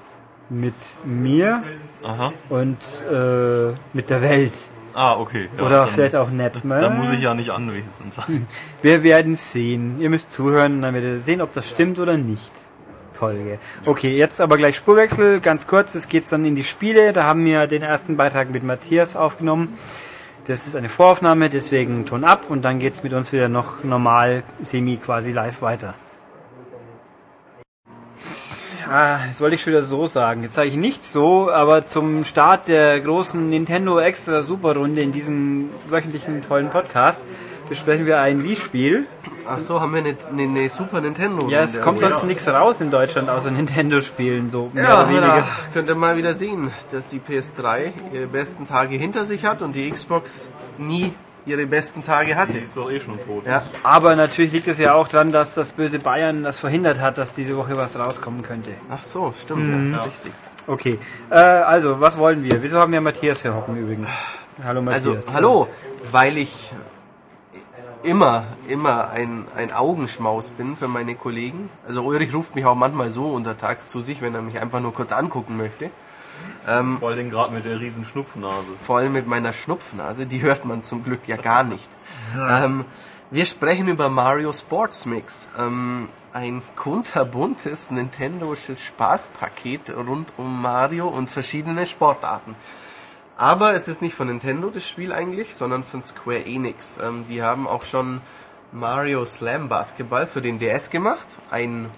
Mit 0.49 0.75
mir 1.03 1.63
Aha. 2.03 2.33
und 2.49 2.77
äh, 3.11 3.73
mit 3.93 4.09
der 4.09 4.21
Welt. 4.21 4.53
Ah, 4.93 5.17
okay. 5.17 5.49
Ja, 5.57 5.63
Oder 5.63 5.87
vielleicht 5.87 6.15
auch 6.15 6.29
nett. 6.29 6.63
ne? 6.65 6.81
Dann 6.81 6.97
muss 6.97 7.11
ich 7.11 7.21
ja 7.21 7.33
nicht 7.33 7.49
anwesend 7.49 8.13
sein. 8.13 8.47
Wir 8.81 9.03
werden 9.03 9.35
sehen. 9.35 9.99
Ihr 9.99 10.09
müsst 10.09 10.31
zuhören 10.31 10.73
und 10.73 10.81
dann 10.83 10.93
werdet 10.93 11.17
ihr 11.17 11.23
sehen, 11.23 11.41
ob 11.41 11.53
das 11.53 11.69
stimmt 11.69 11.99
oder 11.99 12.17
nicht. 12.17 12.51
Toll, 13.17 13.37
gell? 13.43 13.59
Okay, 13.85 14.15
jetzt 14.17 14.41
aber 14.41 14.57
gleich 14.57 14.75
Spurwechsel. 14.75 15.39
Ganz 15.39 15.67
kurz, 15.67 15.95
es 15.95 16.07
geht 16.09 16.29
dann 16.31 16.45
in 16.45 16.55
die 16.55 16.63
Spiele. 16.63 17.13
Da 17.13 17.23
haben 17.23 17.45
wir 17.45 17.67
den 17.67 17.81
ersten 17.81 18.17
Beitrag 18.17 18.51
mit 18.51 18.63
Matthias 18.63 19.15
aufgenommen. 19.15 19.77
Das 20.45 20.67
ist 20.67 20.75
eine 20.75 20.89
Voraufnahme, 20.89 21.49
deswegen 21.49 22.05
Ton 22.05 22.25
ab 22.25 22.49
und 22.49 22.63
dann 22.63 22.79
geht's 22.79 23.01
mit 23.01 23.13
uns 23.13 23.31
wieder 23.31 23.47
noch 23.47 23.83
normal, 23.85 24.43
semi 24.61 24.97
quasi 24.97 25.31
live 25.31 25.61
weiter. 25.61 25.93
Ja, 28.89 29.19
das 29.27 29.39
wollte 29.41 29.55
ich 29.55 29.61
schon 29.61 29.73
wieder 29.73 29.83
so 29.83 30.07
sagen. 30.07 30.43
Jetzt 30.43 30.55
sage 30.55 30.67
ich 30.69 30.75
nicht 30.75 31.03
so, 31.05 31.51
aber 31.51 31.85
zum 31.85 32.23
Start 32.23 32.67
der 32.67 32.99
großen 32.99 33.49
Nintendo 33.49 33.99
Extra 33.99 34.41
Super 34.41 34.75
Runde 34.75 35.01
in 35.01 35.11
diesem 35.11 35.69
wöchentlichen 35.89 36.41
tollen 36.47 36.69
Podcast 36.69 37.23
besprechen 37.69 38.05
wir 38.05 38.19
ein 38.19 38.43
Wii-Spiel. 38.43 39.07
Ach 39.47 39.59
so, 39.59 39.79
haben 39.79 39.93
wir 39.93 39.99
eine, 39.99 40.15
eine, 40.31 40.43
eine 40.43 40.69
Super 40.69 40.99
Nintendo. 41.01 41.47
Ja, 41.49 41.61
es 41.61 41.75
Runde. 41.75 41.83
kommt 41.85 41.99
sonst 42.01 42.23
nichts 42.25 42.47
raus 42.47 42.81
in 42.81 42.91
Deutschland 42.91 43.29
außer 43.29 43.51
Nintendo-Spielen, 43.51 44.49
so 44.49 44.69
mehr 44.73 44.83
Ja, 44.83 44.99
oder 45.01 45.09
weniger. 45.09 45.27
da 45.37 45.45
könnt 45.73 45.89
ihr 45.89 45.95
mal 45.95 46.17
wieder 46.17 46.33
sehen, 46.33 46.69
dass 46.91 47.09
die 47.09 47.19
PS3 47.19 47.91
ihre 48.13 48.27
besten 48.27 48.65
Tage 48.65 48.95
hinter 48.97 49.23
sich 49.23 49.45
hat 49.45 49.61
und 49.61 49.73
die 49.75 49.89
Xbox 49.89 50.51
nie 50.77 51.13
ihre 51.45 51.65
besten 51.65 52.01
Tage 52.01 52.27
Die 52.29 52.35
hatte. 52.35 52.57
ist 52.57 52.77
doch 52.77 52.89
eh 52.89 52.99
schon 52.99 53.17
tot. 53.25 53.45
Ja, 53.45 53.61
Aber 53.83 54.15
natürlich 54.15 54.51
liegt 54.53 54.67
es 54.67 54.77
ja 54.77 54.93
auch 54.93 55.07
daran, 55.07 55.31
dass 55.31 55.53
das 55.55 55.71
böse 55.73 55.99
Bayern 55.99 56.43
das 56.43 56.59
verhindert 56.59 56.99
hat, 57.01 57.17
dass 57.17 57.33
diese 57.33 57.57
Woche 57.57 57.75
was 57.75 57.97
rauskommen 57.97 58.41
könnte. 58.43 58.71
ach 58.89 59.03
so, 59.03 59.33
stimmt, 59.39 59.93
ja, 59.95 60.01
richtig. 60.01 60.31
Okay, 60.65 60.97
äh, 61.29 61.35
also, 61.35 61.99
was 61.99 62.17
wollen 62.17 62.43
wir? 62.43 62.63
Wieso 62.63 62.79
haben 62.79 62.93
wir 62.93 63.01
Matthias 63.01 63.41
hier 63.41 63.53
hocken 63.53 63.75
übrigens? 63.77 64.09
Hallo 64.63 64.81
Matthias. 64.81 65.27
Also, 65.27 65.33
hallo, 65.33 65.67
weil 66.11 66.37
ich 66.37 66.71
immer, 68.03 68.43
immer 68.67 69.09
ein, 69.09 69.45
ein 69.57 69.71
Augenschmaus 69.73 70.51
bin 70.51 70.75
für 70.77 70.87
meine 70.87 71.15
Kollegen. 71.15 71.69
Also 71.87 72.03
Ulrich 72.03 72.33
ruft 72.33 72.55
mich 72.55 72.65
auch 72.65 72.75
manchmal 72.75 73.09
so 73.09 73.25
untertags 73.25 73.89
zu 73.89 74.01
sich, 74.01 74.21
wenn 74.21 74.35
er 74.35 74.41
mich 74.41 74.59
einfach 74.61 74.79
nur 74.79 74.93
kurz 74.93 75.11
angucken 75.11 75.57
möchte. 75.57 75.89
Ähm, 76.67 76.97
Vor 76.99 77.09
allem 77.09 77.29
gerade 77.29 77.53
mit 77.53 77.65
der 77.65 77.79
riesen 77.79 78.05
Schnupfnase. 78.05 78.71
vor 78.79 78.97
allem 78.97 79.13
mit 79.13 79.27
meiner 79.27 79.53
Schnupfnase, 79.53 80.25
die 80.25 80.41
hört 80.41 80.65
man 80.65 80.81
zum 80.83 81.03
Glück 81.03 81.27
ja 81.27 81.35
gar 81.35 81.63
nicht. 81.63 81.89
Ähm, 82.35 82.85
wir 83.31 83.45
sprechen 83.45 83.87
über 83.87 84.09
Mario 84.09 84.53
Sports 84.53 85.05
Mix, 85.05 85.49
ähm, 85.59 86.07
ein 86.33 86.61
kunterbuntes 86.75 87.91
Nintendosches 87.91 88.83
Spaßpaket 88.85 89.95
rund 89.95 90.31
um 90.37 90.61
Mario 90.61 91.07
und 91.07 91.29
verschiedene 91.29 91.85
Sportarten. 91.85 92.55
Aber 93.37 93.73
es 93.73 93.87
ist 93.87 94.01
nicht 94.01 94.15
von 94.15 94.27
Nintendo 94.27 94.69
das 94.69 94.87
Spiel 94.87 95.11
eigentlich, 95.11 95.53
sondern 95.55 95.83
von 95.83 96.03
Square 96.03 96.45
Enix. 96.45 96.99
Ähm, 96.99 97.25
die 97.27 97.41
haben 97.43 97.67
auch 97.67 97.83
schon 97.83 98.21
Mario 98.71 99.25
Slam 99.25 99.67
Basketball 99.69 100.27
für 100.27 100.41
den 100.41 100.59
DS 100.59 100.89
gemacht, 100.89 101.27
ein 101.51 101.89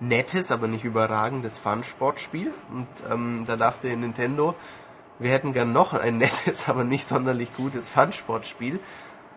nettes, 0.00 0.50
aber 0.52 0.68
nicht 0.68 0.84
überragendes 0.84 1.58
Fun-Sportspiel. 1.58 2.52
Und 2.72 2.86
ähm, 3.10 3.44
da 3.46 3.56
dachte 3.56 3.88
Nintendo, 3.88 4.54
wir 5.18 5.30
hätten 5.30 5.52
gern 5.52 5.72
noch 5.72 5.94
ein 5.94 6.18
nettes, 6.18 6.68
aber 6.68 6.84
nicht 6.84 7.04
sonderlich 7.04 7.54
gutes 7.56 7.88
Fun-Sportspiel. 7.90 8.78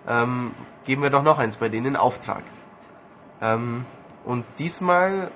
Ähm, 0.07 0.51
geben 0.85 1.03
wir 1.03 1.09
doch 1.09 1.23
noch 1.23 1.37
eins 1.37 1.57
bei 1.57 1.69
denen 1.69 1.87
in 1.87 1.95
Auftrag. 1.95 2.43
Ähm, 3.41 3.85
und 4.23 4.45
diesmal 4.59 5.31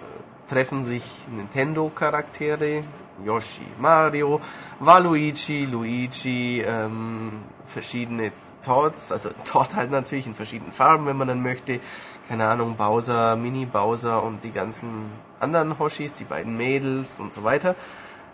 treffen 0.48 0.84
sich 0.84 1.26
Nintendo-Charaktere, 1.36 2.82
Yoshi, 3.26 3.66
Mario, 3.80 4.42
Waluigi, 4.80 5.66
Luigi, 5.66 6.62
ähm, 6.62 7.32
verschiedene 7.66 8.32
Toads, 8.64 9.12
also 9.12 9.30
Toad 9.46 9.76
halt 9.76 9.92
natürlich 9.92 10.28
in 10.28 10.36
verschiedenen 10.36 10.72
Farben, 10.72 11.06
wenn 11.06 11.18
man 11.18 11.28
dann 11.28 11.42
möchte. 11.42 11.80
Keine 12.28 12.48
Ahnung, 12.48 12.76
Bowser, 12.76 13.36
Mini 13.36 13.66
Bowser 13.66 14.24
und 14.24 14.44
die 14.44 14.52
ganzen 14.52 15.12
anderen 15.40 15.78
Hoshis, 15.78 16.14
die 16.16 16.24
beiden 16.24 16.58
Mädels 16.58 17.20
und 17.20 17.34
so 17.34 17.44
weiter. 17.44 17.76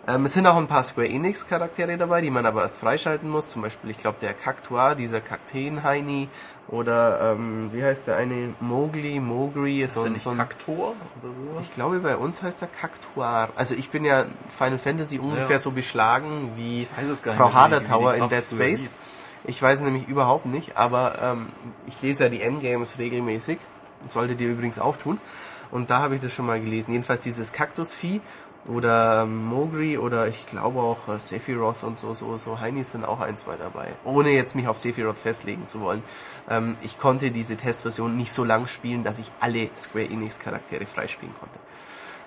Ähm, 0.08 0.24
es 0.24 0.32
sind 0.32 0.46
auch 0.46 0.56
ein 0.56 0.66
paar 0.66 0.82
Square 0.82 1.08
Enix 1.08 1.46
Charaktere 1.46 1.96
dabei, 1.96 2.22
die 2.22 2.30
man 2.30 2.44
aber 2.46 2.62
erst 2.62 2.78
freischalten 2.78 3.28
muss. 3.30 3.48
Zum 3.48 3.62
Beispiel, 3.62 3.90
ich 3.90 3.98
glaube, 3.98 4.16
der 4.20 4.34
Kaktuar, 4.34 4.94
dieser 4.96 5.20
Kakteen-Heini 5.20 6.28
oder 6.68 7.34
ähm, 7.34 7.70
wie 7.72 7.84
heißt 7.84 8.08
der 8.08 8.16
eine? 8.16 8.54
Mowgli, 8.60 9.20
Mogri, 9.20 9.82
Ist 9.82 9.94
so, 9.94 10.02
der 10.02 10.12
nicht 10.12 10.22
so 10.22 10.30
ein 10.30 10.38
Kaktor 10.38 10.94
oder 11.22 11.32
sowas? 11.34 11.62
ich 11.62 11.72
glaube, 11.72 12.00
bei 12.00 12.16
uns 12.16 12.42
heißt 12.42 12.62
er 12.62 12.68
Kaktuar. 12.68 13.50
Also 13.54 13.74
ich 13.74 13.90
bin 13.90 14.04
ja 14.04 14.24
Final 14.50 14.78
Fantasy 14.78 15.18
ungefähr 15.18 15.50
Ja. 15.50 15.58
so 15.58 15.70
beschlagen 15.70 16.50
wie 16.56 16.88
Frau 17.36 17.52
Hadertauer 17.52 18.14
in 18.14 18.28
Dead 18.28 18.48
Space. 18.48 18.90
Ich 19.44 19.60
weiß 19.60 19.80
nämlich 19.82 20.08
überhaupt 20.08 20.46
nicht, 20.46 20.76
aber 20.76 21.14
ähm, 21.20 21.46
ich 21.86 22.00
lese 22.00 22.24
ja 22.24 22.30
die 22.30 22.42
Endgames 22.42 22.98
regelmäßig. 22.98 23.58
Solltet 24.08 24.40
ihr 24.40 24.48
übrigens 24.48 24.78
auch 24.78 24.96
tun. 24.96 25.18
Und 25.70 25.90
da 25.90 26.00
habe 26.00 26.14
ich 26.14 26.20
das 26.20 26.32
schon 26.32 26.46
mal 26.46 26.60
gelesen. 26.60 26.92
Jedenfalls 26.92 27.22
dieses 27.22 27.52
Kaktusvieh 27.52 28.20
oder 28.68 29.26
Mogri 29.26 29.98
oder 29.98 30.28
ich 30.28 30.46
glaube 30.46 30.80
auch 30.80 31.08
äh, 31.08 31.18
Sephiroth 31.18 31.82
und 31.82 31.98
so, 31.98 32.14
so, 32.14 32.38
so 32.38 32.60
Heinis 32.60 32.92
sind 32.92 33.04
auch 33.04 33.20
ein, 33.20 33.36
zwei 33.36 33.56
dabei. 33.56 33.88
Ohne 34.04 34.30
jetzt 34.30 34.54
mich 34.54 34.68
auf 34.68 34.78
Sephiroth 34.78 35.16
festlegen 35.16 35.66
zu 35.66 35.80
wollen. 35.80 36.02
Ähm, 36.48 36.76
ich 36.82 36.98
konnte 36.98 37.30
diese 37.30 37.56
Testversion 37.56 38.16
nicht 38.16 38.32
so 38.32 38.44
lang 38.44 38.66
spielen, 38.66 39.02
dass 39.02 39.18
ich 39.18 39.32
alle 39.40 39.68
Square 39.76 40.04
Enix 40.04 40.38
Charaktere 40.38 40.86
freispielen 40.86 41.34
konnte. 41.40 41.58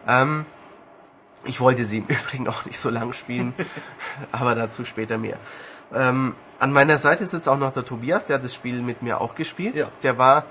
Ähm, 0.07 0.45
ich 1.45 1.61
wollte 1.61 1.86
sie 1.86 1.99
im 1.99 2.05
Übrigen 2.07 2.47
auch 2.47 2.65
nicht 2.65 2.80
so 2.80 2.89
lang 2.89 3.13
spielen, 3.13 3.53
aber 4.32 4.55
dazu 4.55 4.84
später 4.84 5.17
mehr. 5.17 5.38
Ähm, 5.93 6.36
an 6.59 6.73
meiner 6.73 6.97
Seite 6.97 7.26
sitzt 7.26 7.47
auch 7.47 7.57
noch 7.57 7.71
der 7.71 7.86
Tobias, 7.86 8.26
der 8.26 8.38
hat 8.38 8.43
das 8.43 8.53
Spiel 8.53 8.82
mit 8.82 9.01
mir 9.01 9.21
auch 9.21 9.36
gespielt. 9.36 9.76
Ja. 9.76 9.89
Der 10.03 10.17
war 10.17 10.45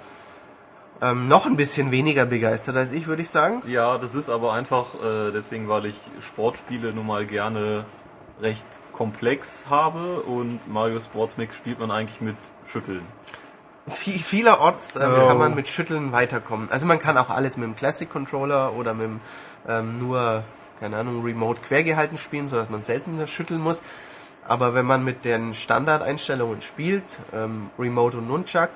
ähm, 1.03 1.29
noch 1.29 1.47
ein 1.47 1.57
bisschen 1.57 1.91
weniger 1.91 2.25
begeistert 2.25 2.77
als 2.77 2.93
ich, 2.93 3.07
würde 3.07 3.23
ich 3.23 3.31
sagen. 3.31 3.63
Ja, 3.67 3.99
das 3.99 4.15
ist 4.15 4.29
aber 4.29 4.53
einfach 4.53 4.95
äh, 5.03 5.31
deswegen, 5.33 5.69
weil 5.69 5.87
ich 5.87 5.99
Sportspiele 6.21 6.93
nun 6.93 7.07
mal 7.07 7.27
gerne 7.27 7.85
recht 8.41 8.67
komplex 8.93 9.67
habe 9.71 10.21
und 10.23 10.73
Mario 10.73 10.99
Sports 11.01 11.37
Mix 11.37 11.57
spielt 11.57 11.79
man 11.79 11.91
eigentlich 11.91 12.21
mit 12.21 12.37
Schütteln. 12.67 13.03
Viel, 13.87 14.19
vielerorts 14.19 14.97
ähm, 14.97 15.03
Oh. 15.15 15.27
kann 15.29 15.39
man 15.39 15.55
mit 15.55 15.69
Schütteln 15.69 16.11
weiterkommen. 16.13 16.69
Also 16.71 16.87
man 16.87 16.99
kann 16.99 17.19
auch 17.19 17.31
alles 17.31 17.57
mit 17.57 17.67
dem 17.67 17.77
Classic 17.77 18.09
Controller 18.09 18.73
oder 18.75 18.95
mit 18.95 19.07
dem 19.07 19.21
ähm, 19.69 19.99
nur, 19.99 20.43
keine 20.81 20.97
Ahnung, 20.97 21.23
Remote 21.23 21.61
quergehalten 21.61 22.17
spielen, 22.17 22.47
sodass 22.47 22.71
man 22.71 22.83
seltener 22.83 23.27
schütteln 23.27 23.61
muss. 23.61 23.83
Aber 24.47 24.75
wenn 24.75 24.87
man 24.87 25.05
mit 25.05 25.25
den 25.25 25.55
Standardeinstellungen 25.55 26.61
spielt, 26.63 27.05
ähm, 27.35 27.71
Remote 27.79 28.19
und 28.19 28.29
Nunchuck, 28.29 28.71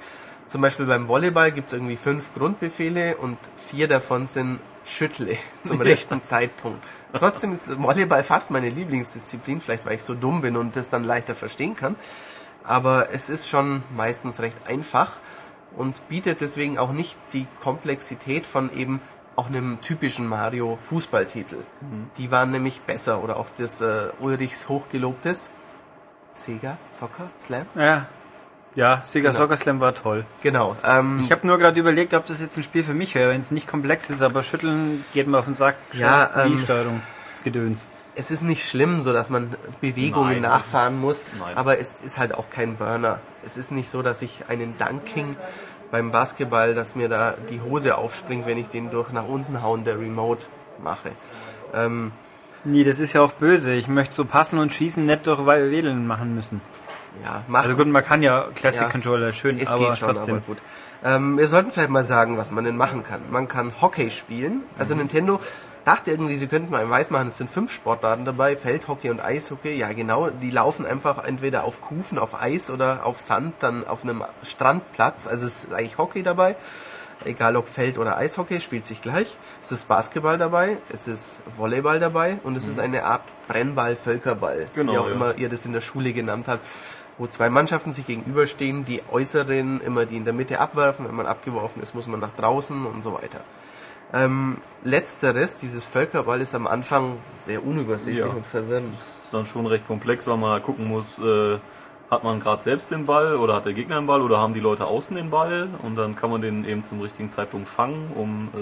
zum 0.48 0.62
Beispiel 0.62 0.86
beim 0.86 1.08
Volleyball 1.08 1.52
gibt's 1.52 1.72
irgendwie 1.72 1.96
fünf 1.96 2.34
Grundbefehle 2.34 3.16
und 3.16 3.38
vier 3.54 3.86
davon 3.86 4.26
sind 4.26 4.58
Schüttle 4.84 5.36
zum 5.62 5.80
rechten 5.80 6.22
Zeitpunkt. 6.22 6.82
Trotzdem 7.12 7.54
ist 7.54 7.80
Volleyball 7.80 8.24
fast 8.24 8.50
meine 8.50 8.68
Lieblingsdisziplin, 8.68 9.60
vielleicht 9.60 9.86
weil 9.86 9.94
ich 9.94 10.02
so 10.02 10.14
dumm 10.14 10.40
bin 10.40 10.56
und 10.56 10.76
das 10.76 10.88
dann 10.90 11.04
leichter 11.04 11.34
verstehen 11.34 11.74
kann. 11.74 11.96
Aber 12.64 13.12
es 13.12 13.30
ist 13.30 13.48
schon 13.48 13.82
meistens 13.96 14.40
recht 14.40 14.56
einfach 14.66 15.18
und 15.76 16.08
bietet 16.08 16.40
deswegen 16.40 16.78
auch 16.78 16.92
nicht 16.92 17.18
die 17.32 17.46
Komplexität 17.60 18.44
von 18.44 18.74
eben 18.76 19.00
auch 19.36 19.46
einem 19.46 19.80
typischen 19.80 20.26
Mario 20.26 20.76
Fußballtitel. 20.80 21.58
Die 22.16 22.30
waren 22.30 22.50
nämlich 22.50 22.80
besser 22.80 23.22
oder 23.22 23.36
auch 23.36 23.46
das 23.56 23.80
äh, 23.80 24.08
Ulrichs 24.18 24.68
hochgelobtes 24.68 25.50
Sega 26.32 26.76
Soccer 26.88 27.30
Slam. 27.38 27.66
Ja, 27.74 28.06
ja 28.74 29.02
Sega 29.06 29.30
Genau. 29.30 29.38
Soccer 29.42 29.56
Slam 29.56 29.80
war 29.80 29.94
toll. 29.94 30.24
Genau. 30.42 30.76
Ähm, 30.84 31.20
Ich 31.22 31.32
habe 31.32 31.46
nur 31.46 31.58
gerade 31.58 31.78
überlegt, 31.78 32.14
ob 32.14 32.26
das 32.26 32.40
jetzt 32.40 32.56
ein 32.56 32.62
Spiel 32.62 32.84
für 32.84 32.94
mich 32.94 33.14
wäre, 33.14 33.30
wenn 33.32 33.40
es 33.40 33.50
nicht 33.50 33.66
komplex 33.66 34.10
ist, 34.10 34.22
aber 34.22 34.42
Schütteln 34.42 35.04
geht 35.14 35.26
mir 35.26 35.38
auf 35.38 35.46
den 35.46 35.54
Sack. 35.54 35.76
Ja, 35.92 36.26
Das 36.26 36.36
ist 36.36 36.44
die 36.46 36.52
ähm, 36.52 36.58
Steuerung, 36.60 37.02
das 37.26 37.42
Gedöns. 37.42 37.86
es 38.14 38.30
ist 38.30 38.42
nicht 38.42 38.68
schlimm, 38.68 39.00
so 39.00 39.12
dass 39.12 39.30
man 39.30 39.54
Bewegungen 39.80 40.34
Nein, 40.40 40.42
nachfahren 40.42 41.00
muss, 41.00 41.24
nein. 41.38 41.56
aber 41.56 41.78
es 41.78 41.96
ist 42.02 42.18
halt 42.18 42.34
auch 42.34 42.50
kein 42.50 42.76
Burner. 42.76 43.20
Es 43.44 43.56
ist 43.56 43.70
nicht 43.72 43.88
so, 43.90 44.02
dass 44.02 44.22
ich 44.22 44.44
einen 44.48 44.76
Dunking 44.78 45.36
beim 45.90 46.10
Basketball, 46.10 46.74
dass 46.74 46.96
mir 46.96 47.08
da 47.08 47.34
die 47.50 47.60
Hose 47.60 47.96
aufspringt, 47.96 48.46
wenn 48.46 48.58
ich 48.58 48.68
den 48.68 48.90
durch 48.90 49.10
nach 49.12 49.26
unten 49.26 49.62
hauen 49.62 49.84
der 49.84 49.98
Remote 49.98 50.46
mache. 50.82 51.10
Ähm, 51.74 52.12
Nee, 52.64 52.82
das 52.82 52.98
ist 52.98 53.12
ja 53.12 53.20
auch 53.22 53.32
böse. 53.32 53.72
Ich 53.72 53.86
möchte 53.86 54.14
so 54.14 54.24
passen 54.24 54.58
und 54.58 54.72
schießen 54.72 55.06
nicht 55.06 55.26
durch 55.28 55.46
Wählen 55.46 56.06
machen 56.08 56.34
müssen. 56.34 56.60
Ja, 57.24 57.42
machen. 57.48 57.64
Also 57.64 57.76
gut, 57.76 57.86
man 57.88 58.04
kann 58.04 58.22
ja 58.22 58.46
Classic 58.54 58.82
Ja. 58.82 58.88
Controller 58.88 59.32
schön, 59.32 59.58
Es 59.60 59.68
aber 59.70 59.88
geht 59.88 59.98
schon, 59.98 60.08
trotzdem. 60.08 60.34
aber 60.36 60.44
gut. 60.46 60.58
Ähm, 61.04 61.38
wir 61.38 61.46
sollten 61.48 61.70
vielleicht 61.70 61.90
mal 61.90 62.04
sagen, 62.04 62.36
was 62.38 62.50
man 62.50 62.64
denn 62.64 62.76
machen 62.76 63.02
kann. 63.04 63.20
Man 63.30 63.46
kann 63.48 63.72
Hockey 63.80 64.10
spielen. 64.10 64.62
Also 64.78 64.94
Mhm. 64.94 65.02
Nintendo 65.02 65.40
dachte 65.84 66.10
irgendwie, 66.10 66.36
sie 66.36 66.48
könnten 66.48 66.74
einem 66.74 66.90
weiß 66.90 67.10
machen, 67.10 67.28
es 67.28 67.38
sind 67.38 67.48
fünf 67.48 67.72
Sportarten 67.72 68.24
dabei, 68.24 68.56
Feldhockey 68.56 69.08
und 69.10 69.20
Eishockey. 69.20 69.72
Ja, 69.74 69.92
genau, 69.92 70.28
die 70.30 70.50
laufen 70.50 70.84
einfach 70.84 71.24
entweder 71.24 71.64
auf 71.64 71.80
Kufen, 71.80 72.18
auf 72.18 72.40
Eis 72.42 72.68
oder 72.70 73.06
auf 73.06 73.20
Sand, 73.20 73.54
dann 73.60 73.86
auf 73.86 74.02
einem 74.02 74.22
Strandplatz. 74.42 75.28
Also 75.28 75.46
es 75.46 75.64
ist 75.64 75.72
eigentlich 75.72 75.98
Hockey 75.98 76.22
dabei. 76.22 76.56
Egal 77.24 77.56
ob 77.56 77.66
Feld- 77.68 77.98
oder 77.98 78.16
Eishockey, 78.16 78.60
spielt 78.60 78.86
sich 78.86 79.02
gleich. 79.02 79.38
Es 79.60 79.72
ist 79.72 79.88
Basketball 79.88 80.38
dabei, 80.38 80.76
es 80.92 81.08
ist 81.08 81.40
Volleyball 81.56 81.98
dabei 81.98 82.38
und 82.44 82.56
es 82.56 82.68
ist 82.68 82.78
eine 82.78 83.02
Art 83.04 83.22
Brennball, 83.48 83.96
Völkerball, 83.96 84.66
Genau, 84.74 84.92
wie 84.92 84.98
auch 84.98 85.06
ja. 85.08 85.12
immer 85.14 85.36
ihr 85.38 85.48
das 85.48 85.66
in 85.66 85.72
der 85.72 85.80
Schule 85.80 86.12
genannt 86.12 86.46
habt, 86.46 86.64
wo 87.18 87.26
zwei 87.26 87.50
Mannschaften 87.50 87.92
sich 87.92 88.06
gegenüberstehen, 88.06 88.84
die 88.84 89.02
äußeren 89.10 89.80
immer 89.80 90.06
die 90.06 90.16
in 90.16 90.24
der 90.24 90.32
Mitte 90.34 90.60
abwerfen, 90.60 91.06
wenn 91.08 91.14
man 91.16 91.26
abgeworfen 91.26 91.82
ist, 91.82 91.94
muss 91.94 92.06
man 92.06 92.20
nach 92.20 92.32
draußen 92.36 92.86
und 92.86 93.02
so 93.02 93.14
weiter. 93.14 93.40
Ähm, 94.12 94.56
letzteres, 94.84 95.58
dieses 95.58 95.84
Völkerball, 95.84 96.40
ist 96.40 96.54
am 96.54 96.66
Anfang 96.66 97.18
sehr 97.36 97.64
unübersichtlich 97.64 98.24
Ja. 98.24 98.32
und 98.32 98.46
verwirrend. 98.46 98.94
ist 98.94 99.34
dann 99.34 99.44
schon 99.44 99.66
recht 99.66 99.86
komplex, 99.86 100.26
weil 100.26 100.38
man 100.38 100.62
gucken 100.62 100.86
muss, 100.86 101.18
äh, 101.18 101.58
hat 102.10 102.24
man 102.24 102.40
gerade 102.40 102.62
selbst 102.62 102.90
den 102.90 103.04
Ball 103.04 103.36
oder 103.36 103.54
hat 103.56 103.66
der 103.66 103.74
Gegner 103.74 104.00
den 104.00 104.06
Ball 104.06 104.22
oder 104.22 104.38
haben 104.38 104.54
die 104.54 104.60
Leute 104.60 104.86
außen 104.86 105.14
den 105.16 105.28
Ball 105.28 105.68
und 105.82 105.96
dann 105.96 106.16
kann 106.16 106.30
man 106.30 106.40
den 106.40 106.64
eben 106.64 106.82
zum 106.82 107.02
richtigen 107.02 107.30
Zeitpunkt 107.30 107.68
fangen, 107.68 108.10
um 108.14 108.48
äh, 108.54 108.58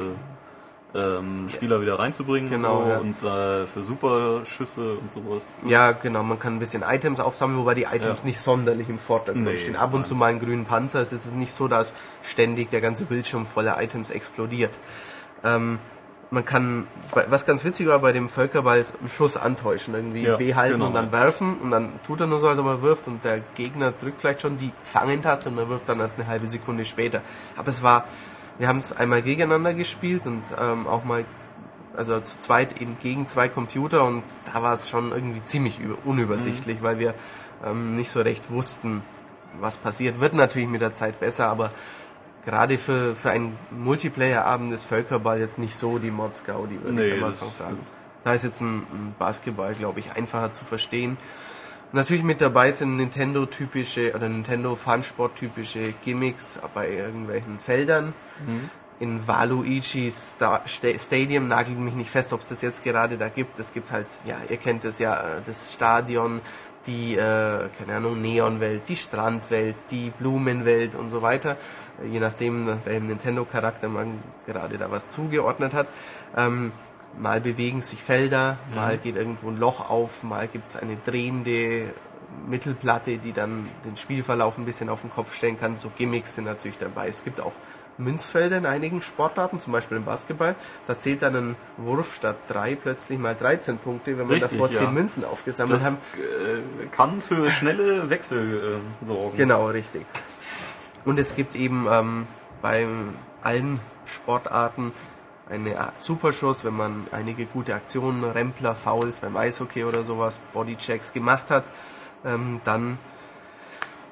ähm, 0.95 1.49
Spieler 1.53 1.81
wieder 1.83 1.99
reinzubringen 1.99 2.49
Genau, 2.49 2.79
und, 2.79 3.21
so, 3.21 3.27
ja. 3.29 3.33
und 3.35 3.63
äh, 3.65 3.67
für 3.67 3.83
Superschüsse 3.85 4.95
und 4.95 5.11
sowas. 5.13 5.45
Ja, 5.67 5.93
genau, 5.93 6.23
man 6.23 6.39
kann 6.39 6.57
ein 6.57 6.59
bisschen 6.59 6.83
Items 6.83 7.21
aufsammeln, 7.21 7.59
wobei 7.59 7.75
die 7.75 7.85
Items 7.85 8.21
Ja. 8.23 8.27
nicht 8.27 8.41
sonderlich 8.41 8.89
im 8.89 8.99
Vordergrund 8.99 9.45
Nee, 9.45 9.59
stehen. 9.59 9.77
Ab 9.77 9.93
und 9.95 10.07
zu 10.07 10.15
mal 10.15 10.27
einen 10.27 10.39
grünen 10.41 10.65
Panzer, 10.65 11.01
es 11.01 11.13
ist 11.13 11.35
nicht 11.35 11.53
so, 11.53 11.69
dass 11.69 11.93
ständig 12.23 12.71
der 12.71 12.81
ganze 12.81 13.05
Bildschirm 13.05 13.47
voller 13.47 13.83
Items 13.83 14.11
explodiert. 14.11 14.79
Ähm, 15.45 15.79
man 16.31 16.45
kann, 16.45 16.89
was 17.29 17.47
ganz 17.47 17.63
witzig 17.65 17.87
war 17.87 18.01
bei 18.01 18.11
dem 18.13 18.29
Völkerball, 18.29 18.79
ist 18.81 18.99
einen 18.99 19.09
Schuss 19.09 19.37
antäuschen, 19.37 19.95
irgendwie 19.95 20.23
Ja, 20.25 20.37
B 20.37 20.55
halten 20.55 20.75
genau, 20.75 20.87
und 20.87 20.95
dann 20.95 21.13
werfen 21.13 21.57
und 21.63 21.71
dann 21.71 21.93
tut 22.05 22.21
er 22.21 22.27
nur 22.27 22.41
so, 22.41 22.49
als 22.49 22.59
ob 22.59 22.67
er 22.67 22.83
wirft 22.83 23.07
und 23.07 23.23
der 23.23 23.41
Gegner 23.55 23.93
drückt 23.93 24.23
vielleicht 24.23 24.41
schon 24.43 24.57
die 24.59 24.73
Fangen-Taste 24.83 25.51
und 25.51 25.55
man 25.55 25.69
wirft 25.69 25.89
dann 25.89 26.01
erst 26.01 26.19
eine 26.19 26.27
halbe 26.27 26.49
Sekunde 26.49 26.85
später. 26.85 27.21
Aber 27.57 27.69
es 27.69 27.83
war, 27.85 28.05
wir 28.59 28.69
haben 28.69 28.79
es 28.79 28.97
einmal 28.97 29.23
gegeneinander 29.23 29.75
gespielt 29.75 30.27
und 30.27 30.43
ähm, 30.61 30.87
auch 30.87 31.05
mal 31.05 31.25
also 31.97 32.21
zu 32.21 32.39
zweit 32.39 32.81
eben 32.81 32.97
gegen 33.03 33.27
zwei 33.27 33.49
Computer 33.49 34.05
und 34.05 34.23
da 34.53 34.63
war 34.63 34.75
es 34.75 34.89
schon 34.89 35.13
irgendwie 35.13 35.43
ziemlich 35.43 35.79
über- 35.81 35.97
unübersichtlich, 36.05 36.83
weil 36.83 36.99
wir 36.99 37.15
ähm, 37.65 37.97
nicht 37.97 38.11
so 38.11 38.21
recht 38.21 38.51
wussten, 38.51 39.01
was 39.61 39.79
passiert. 39.79 40.21
Wird 40.21 40.35
natürlich 40.35 40.69
mit 40.69 40.83
der 40.83 40.93
Zeit 40.93 41.19
besser, 41.21 41.49
aber 41.49 41.71
gerade 42.45 42.77
für, 42.77 43.17
für 43.17 43.31
einen 43.31 43.57
Multiplayer-Abend 43.71 44.73
ist 44.75 44.85
Völkerball 44.85 45.41
jetzt 45.41 45.59
nicht 45.59 45.75
so 45.75 45.99
die 45.99 46.11
Mods 46.11 46.45
Gaudi, 46.45 46.79
würde 46.83 46.93
Nee, 46.97 47.07
ich 47.15 47.23
am 47.23 47.29
Anfang 47.31 47.51
sagen. 47.51 47.79
Da 48.25 48.35
ist 48.35 48.45
jetzt 48.45 48.61
ein, 48.61 48.79
ein 48.79 49.15
Basketball, 49.19 49.75
glaube 49.75 50.01
ich, 50.01 50.13
einfacher 50.15 50.53
zu 50.53 50.65
verstehen. 50.67 51.17
Natürlich 51.97 52.25
mit 52.25 52.43
dabei 52.43 52.73
sind 52.73 52.97
Nintendo-typische 52.97 54.15
oder 54.15 54.29
Nintendo-Funsport-typische 54.29 55.95
Gimmicks 56.05 56.59
bei 56.75 56.91
irgendwelchen 56.91 57.59
Feldern. 57.59 58.13
In 59.01 59.27
Waluigi 59.27 60.11
Sta 60.11 60.61
Sta 60.67 60.89
Stadium 60.99 61.49
nagelt 61.49 61.79
mich 61.79 61.95
nicht 61.95 62.11
fest, 62.11 62.35
ob 62.35 62.41
es 62.41 62.51
das 62.51 62.61
jetzt 62.61 62.85
gerade 62.85 63.17
da 63.17 63.31
gibt. 63.31 63.59
Es 63.59 63.73
gibt 63.73 63.93
halt, 63.93 64.09
ja, 64.27 64.37
ihr 64.51 64.59
kennt 64.59 64.85
es 64.85 64.99
ja, 64.99 65.15
äh, 65.15 65.41
das 65.47 65.73
Stadion, 65.73 66.43
die, 66.87 67.15
äh, 67.15 67.69
keine 67.79 67.97
Ahnung, 67.97 68.21
Neonwelt, 68.21 68.87
die 68.91 68.97
Strandwelt, 68.97 69.77
die 69.91 70.11
Blumenwelt 70.19 70.97
und 70.97 71.11
so 71.11 71.23
weiter. 71.23 71.57
Je 72.05 72.21
nachdem, 72.21 72.69
welchem 72.85 73.07
Nintendo-Charakter 73.07 73.89
man 73.89 74.23
gerade 74.47 74.77
da 74.77 74.91
was 74.91 75.09
zugeordnet 75.09 75.73
hat. 75.73 75.91
Ähm, 76.37 76.73
mal 77.19 77.41
bewegen 77.41 77.81
sich 77.81 78.03
Felder, 78.03 78.59
mal 78.75 78.99
geht 78.99 79.17
irgendwo 79.17 79.49
ein 79.49 79.59
Loch 79.59 79.89
auf, 79.91 80.23
mal 80.23 80.49
gibt 80.49 80.71
es 80.71 80.77
eine 80.77 80.97
drehende 81.05 81.93
Mittelplatte, 82.49 83.19
die 83.19 83.33
dann 83.33 83.69
den 83.85 83.97
Spielverlauf 83.97 84.59
ein 84.59 84.65
bisschen 84.65 84.89
auf 84.89 85.01
den 85.01 85.11
Kopf 85.11 85.35
stellen 85.35 85.59
kann. 85.59 85.77
So 85.77 85.91
Gimmicks 85.97 86.35
sind 86.35 86.45
natürlich 86.45 86.79
dabei. 86.79 87.09
Es 87.09 87.25
gibt 87.25 87.41
auch 87.41 87.53
Münzfelder 87.99 88.59
in 88.59 88.67
einigen 88.67 89.01
Sportarten, 89.01 89.59
zum 89.59 89.73
Beispiel 89.73 89.97
im 89.97 90.05
Basketball. 90.05 90.55
Da 90.87 90.99
zählt 90.99 91.23
dann 91.23 91.35
ein 91.35 91.57
Wurf 91.79 92.15
statt 92.15 92.37
drei 92.47 92.75
plötzlich 92.75 93.19
mal 93.19 93.35
13 93.35 93.79
Punkte, 93.79 94.19
wenn 94.19 94.27
man 94.27 94.35
Richtig, 94.35 94.53
davor 94.53 94.71
ja. 94.71 94.79
10 94.81 94.93
Münzen 94.93 95.25
aufgesammelt 95.25 95.81
Das 95.81 95.87
hat. 95.87 95.95
äh, 95.95 96.87
kann 96.89 97.23
für 97.23 97.51
schnelle 97.51 98.11
Wechsel 98.11 98.81
äh, 99.03 99.07
sorgen. 99.07 99.37
Genau, 99.37 99.67
richtig. 99.67 100.05
Und 101.05 101.19
es 101.19 101.35
gibt 101.37 101.55
eben 101.55 101.87
ähm, 101.91 102.27
bei 102.61 102.87
allen 103.43 103.81
Sportarten 104.05 104.93
eine 105.49 105.79
Art 105.79 106.01
Superschuss, 106.01 106.65
wenn 106.65 106.77
man 106.77 107.07
einige 107.13 107.47
gute 107.47 107.75
Aktionen, 107.75 108.25
Rempler, 108.25 108.75
Fouls 108.75 109.21
beim 109.21 109.37
Eishockey 109.37 109.85
oder 109.85 110.03
sowas, 110.03 110.41
Bodychecks 110.53 111.13
gemacht 111.13 111.51
hat, 111.51 111.65
ähm, 112.25 112.61
dann 112.65 112.99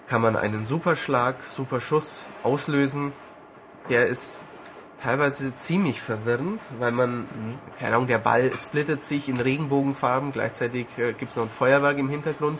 kann 0.06 0.22
man 0.22 0.36
einen 0.36 0.64
Superschlag, 0.64 1.36
Superschuss 1.50 2.26
auslösen. 2.42 3.12
Der 3.88 4.06
ist 4.06 4.48
teilweise 5.02 5.54
ziemlich 5.56 6.00
verwirrend, 6.00 6.62
weil 6.78 6.92
man, 6.92 7.26
keine 7.78 7.96
Ahnung, 7.96 8.06
der 8.06 8.18
Ball 8.18 8.56
splittet 8.56 9.02
sich 9.02 9.28
in 9.28 9.40
Regenbogenfarben, 9.40 10.32
gleichzeitig 10.32 10.86
äh, 10.98 11.12
gibt 11.12 11.32
es 11.32 11.36
noch 11.36 11.44
ein 11.44 11.50
Feuerwerk 11.50 11.98
im 11.98 12.08
Hintergrund. 12.08 12.58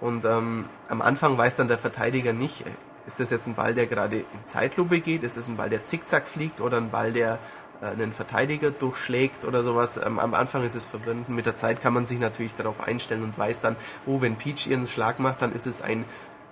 Und 0.00 0.24
ähm, 0.24 0.66
am 0.88 1.02
Anfang 1.02 1.38
weiß 1.38 1.56
dann 1.56 1.68
der 1.68 1.78
Verteidiger 1.78 2.32
nicht, 2.32 2.62
äh, 2.62 2.70
ist 3.06 3.20
das 3.20 3.30
jetzt 3.30 3.46
ein 3.46 3.54
Ball, 3.54 3.72
der 3.72 3.86
gerade 3.86 4.18
in 4.18 4.44
Zeitlupe 4.44 5.00
geht, 5.00 5.22
ist 5.22 5.38
es 5.38 5.48
ein 5.48 5.56
Ball, 5.56 5.70
der 5.70 5.84
zickzack 5.86 6.26
fliegt 6.28 6.60
oder 6.60 6.76
ein 6.76 6.90
Ball, 6.90 7.10
der 7.10 7.38
einen 7.80 8.12
Verteidiger 8.12 8.70
durchschlägt 8.70 9.44
oder 9.44 9.62
sowas. 9.62 10.00
Ähm, 10.04 10.18
am 10.18 10.34
Anfang 10.34 10.64
ist 10.64 10.74
es 10.74 10.84
verwirrend. 10.84 11.28
Mit 11.28 11.46
der 11.46 11.56
Zeit 11.56 11.80
kann 11.80 11.94
man 11.94 12.06
sich 12.06 12.18
natürlich 12.18 12.54
darauf 12.54 12.80
einstellen 12.80 13.22
und 13.22 13.38
weiß 13.38 13.60
dann, 13.62 13.76
oh, 14.06 14.20
wenn 14.20 14.36
Peach 14.36 14.66
ihren 14.66 14.86
Schlag 14.86 15.18
macht, 15.18 15.42
dann 15.42 15.52
ist 15.52 15.66
es 15.66 15.82
ein 15.82 16.04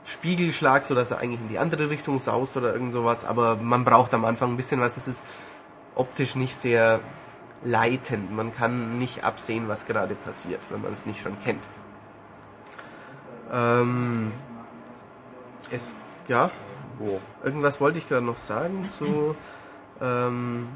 Spiegelschlag, 0.05 0.85
so 0.85 0.95
dass 0.95 1.11
er 1.11 1.19
eigentlich 1.19 1.41
in 1.41 1.49
die 1.49 1.59
andere 1.59 1.91
Richtung 1.91 2.19
saust 2.19 2.57
oder 2.57 2.73
irgend 2.73 2.93
sowas. 2.93 3.25
Aber 3.25 3.57
man 3.57 3.85
braucht 3.85 4.15
am 4.15 4.25
Anfang 4.25 4.53
ein 4.53 4.57
bisschen 4.57 4.81
was. 4.81 4.97
Es 4.97 5.09
ist 5.09 5.25
optisch 5.97 6.37
nicht 6.37 6.55
sehr 6.55 7.01
leitend. 7.65 8.31
Man 8.35 8.53
kann 8.53 8.99
nicht 8.99 9.25
absehen, 9.25 9.69
was 9.69 9.87
gerade 9.87 10.15
passiert, 10.15 10.61
wenn 10.71 10.83
man 10.83 10.93
es 10.93 11.07
nicht 11.07 11.21
schon 11.21 11.37
kennt. 11.43 11.67
Ähm, 13.53 14.33
es, 15.71 15.95
ja, 16.29 16.51
Wo? 16.99 17.21
irgendwas 17.45 17.81
wollte 17.81 17.99
ich 17.99 18.09
gerade 18.09 18.25
noch 18.25 18.37
sagen 18.37 18.89
zu, 18.89 19.37
ähm, 20.01 20.69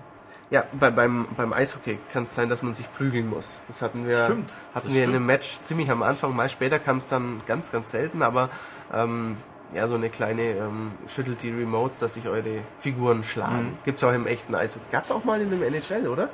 ja, 0.50 0.64
bei, 0.72 0.90
beim, 0.90 1.26
beim 1.36 1.52
Eishockey 1.52 1.98
kann 2.12 2.24
es 2.24 2.34
sein, 2.34 2.48
dass 2.48 2.62
man 2.62 2.74
sich 2.74 2.92
prügeln 2.92 3.28
muss. 3.28 3.56
Das 3.68 3.82
hatten 3.82 4.06
wir, 4.06 4.24
Stimmt, 4.24 4.50
hatten 4.74 4.86
das 4.88 4.94
wir 4.94 5.02
in 5.04 5.10
stimmt. 5.10 5.16
einem 5.16 5.26
Match 5.26 5.60
ziemlich 5.62 5.90
am 5.90 6.02
Anfang, 6.02 6.34
mal 6.34 6.48
später 6.50 6.78
kam 6.78 6.96
es 6.98 7.06
dann 7.06 7.40
ganz, 7.46 7.70
ganz 7.72 7.90
selten, 7.90 8.22
aber 8.22 8.48
ähm, 8.92 9.36
ja, 9.72 9.86
so 9.86 9.94
eine 9.94 10.08
kleine 10.10 10.42
ähm, 10.42 10.90
schüttelt 11.06 11.42
die 11.44 11.50
Remotes, 11.50 12.00
dass 12.00 12.14
sich 12.14 12.26
eure 12.28 12.58
Figuren 12.80 13.22
schlagen. 13.22 13.66
Mhm. 13.66 13.78
Gibt's 13.84 14.02
auch 14.02 14.12
im 14.12 14.26
echten 14.26 14.54
Eishockey. 14.56 14.84
Gab's 14.90 15.12
auch 15.12 15.22
mal 15.24 15.40
in 15.40 15.46
einem 15.52 15.62
NHL, 15.62 16.08
oder? 16.08 16.28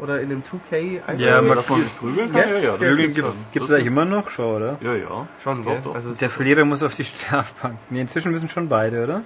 Oder 0.00 0.20
in 0.20 0.30
einem 0.30 0.42
2K 0.42 1.00
Eishockey? 1.06 1.24
Ja, 1.24 1.40
man- 1.42 1.56
dass 1.56 1.68
man 1.70 1.80
sich 1.82 1.98
prügeln 1.98 2.30
kann? 2.30 2.42
Ja, 2.42 2.54
Ja, 2.54 2.58
ja. 2.58 2.72
Prügeln 2.76 2.98
gibt's 3.14 3.16
gibt's, 3.16 3.48
gibt's 3.52 3.70
eigentlich 3.72 3.86
immer 3.86 4.04
noch 4.04 4.28
schon, 4.30 4.56
oder? 4.56 4.78
Ja, 4.82 4.94
ja. 4.94 5.26
Schon, 5.42 5.64
doch, 5.64 5.80
doch. 5.82 5.94
Also 5.94 6.12
Der 6.12 6.28
Verlierer 6.28 6.64
muss 6.66 6.82
auf 6.82 6.94
die 6.94 7.04
Strafbank. 7.04 7.78
Nee, 7.88 8.02
inzwischen 8.02 8.30
müssen 8.30 8.48
schon 8.50 8.68
beide, 8.68 9.02
oder? 9.02 9.22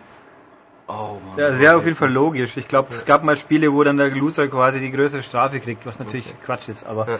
Oh, 0.92 1.20
Mann. 1.28 1.38
Ja, 1.38 1.48
das 1.48 1.58
wäre 1.58 1.76
auf 1.76 1.84
jeden 1.84 1.96
Fall 1.96 2.12
logisch. 2.12 2.56
Ich 2.56 2.68
glaube, 2.68 2.88
es 2.90 3.04
gab 3.04 3.24
mal 3.24 3.36
Spiele, 3.36 3.72
wo 3.72 3.82
dann 3.84 3.96
der 3.96 4.10
Loser 4.10 4.48
quasi 4.48 4.80
die 4.80 4.90
größere 4.90 5.22
Strafe 5.22 5.60
kriegt, 5.60 5.86
was 5.86 5.98
natürlich 5.98 6.26
Quatsch 6.44 6.68
ist, 6.68 6.84
aber 6.86 7.08
Ja. 7.08 7.18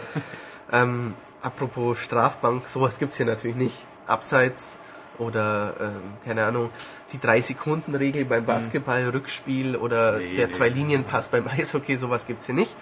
Ähm, 0.71 1.13
apropos 1.41 1.99
Strafbank, 1.99 2.67
sowas 2.67 2.97
gibt's 2.97 3.17
hier 3.17 3.25
natürlich 3.25 3.55
nicht. 3.55 3.85
Abseits 4.07 4.77
oder, 5.19 5.73
ähm, 5.79 6.13
keine 6.25 6.45
Ahnung, 6.45 6.69
die 7.11 7.19
3-Sekunden-Regel 7.19 8.25
beim 8.25 8.45
Basketball, 8.45 9.07
Rückspiel 9.09 9.75
oder 9.75 10.17
Nee, 10.17 10.37
der. 10.37 10.49
Zwei-Linien-Pass 10.49 11.29
beim 11.29 11.47
Eishockey, 11.47 11.97
sowas 11.97 12.25
gibt's 12.25 12.47
hier 12.47 12.55
nicht. 12.55 12.75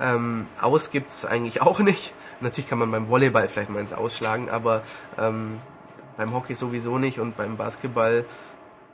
Ähm, 0.00 0.46
aus 0.60 0.90
gibt's 0.90 1.24
eigentlich 1.24 1.62
auch 1.62 1.80
nicht. 1.80 2.14
Natürlich 2.40 2.68
kann 2.68 2.78
man 2.78 2.90
beim 2.90 3.08
Volleyball 3.08 3.48
vielleicht 3.48 3.70
mal 3.70 3.80
ins 3.80 3.92
Ausschlagen, 3.92 4.48
aber 4.50 4.82
ähm, 5.18 5.60
beim 6.16 6.32
Hockey 6.32 6.54
sowieso 6.54 6.98
nicht 6.98 7.18
und 7.18 7.36
beim 7.36 7.56
Basketball, 7.56 8.24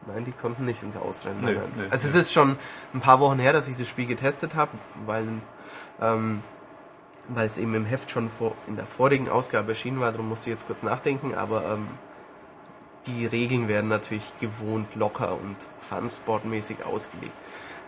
nein, 0.06 0.24
die 0.24 0.32
konnten 0.32 0.64
nicht 0.64 0.82
ins 0.82 0.96
Ausrennen. 0.96 1.44
Nee, 1.44 1.52
nee, 1.52 1.84
also 1.90 2.08
es 2.08 2.14
ist 2.14 2.32
schon 2.32 2.56
ein 2.94 3.00
paar 3.00 3.20
Wochen 3.20 3.38
her, 3.38 3.52
dass 3.52 3.68
ich 3.68 3.76
das 3.76 3.88
Spiel 3.88 4.06
getestet 4.06 4.54
habe, 4.54 4.72
weil 5.06 5.26
ähm, 6.00 6.42
weil 7.34 7.46
es 7.46 7.58
eben 7.58 7.74
im 7.74 7.84
Heft 7.84 8.10
schon 8.10 8.28
vor, 8.28 8.54
in 8.66 8.76
der 8.76 8.86
vorigen 8.86 9.28
Ausgabe 9.28 9.70
erschienen 9.70 10.00
war, 10.00 10.10
darum 10.10 10.28
musste 10.28 10.50
ich 10.50 10.56
jetzt 10.56 10.66
kurz 10.66 10.82
nachdenken, 10.82 11.34
aber 11.34 11.64
ähm, 11.74 11.86
die 13.06 13.26
Regeln 13.26 13.68
werden 13.68 13.88
natürlich 13.88 14.32
gewohnt 14.40 14.94
locker 14.94 15.32
und 15.32 15.56
Fun-Sport-mäßig 15.78 16.84
ausgelegt. 16.84 17.32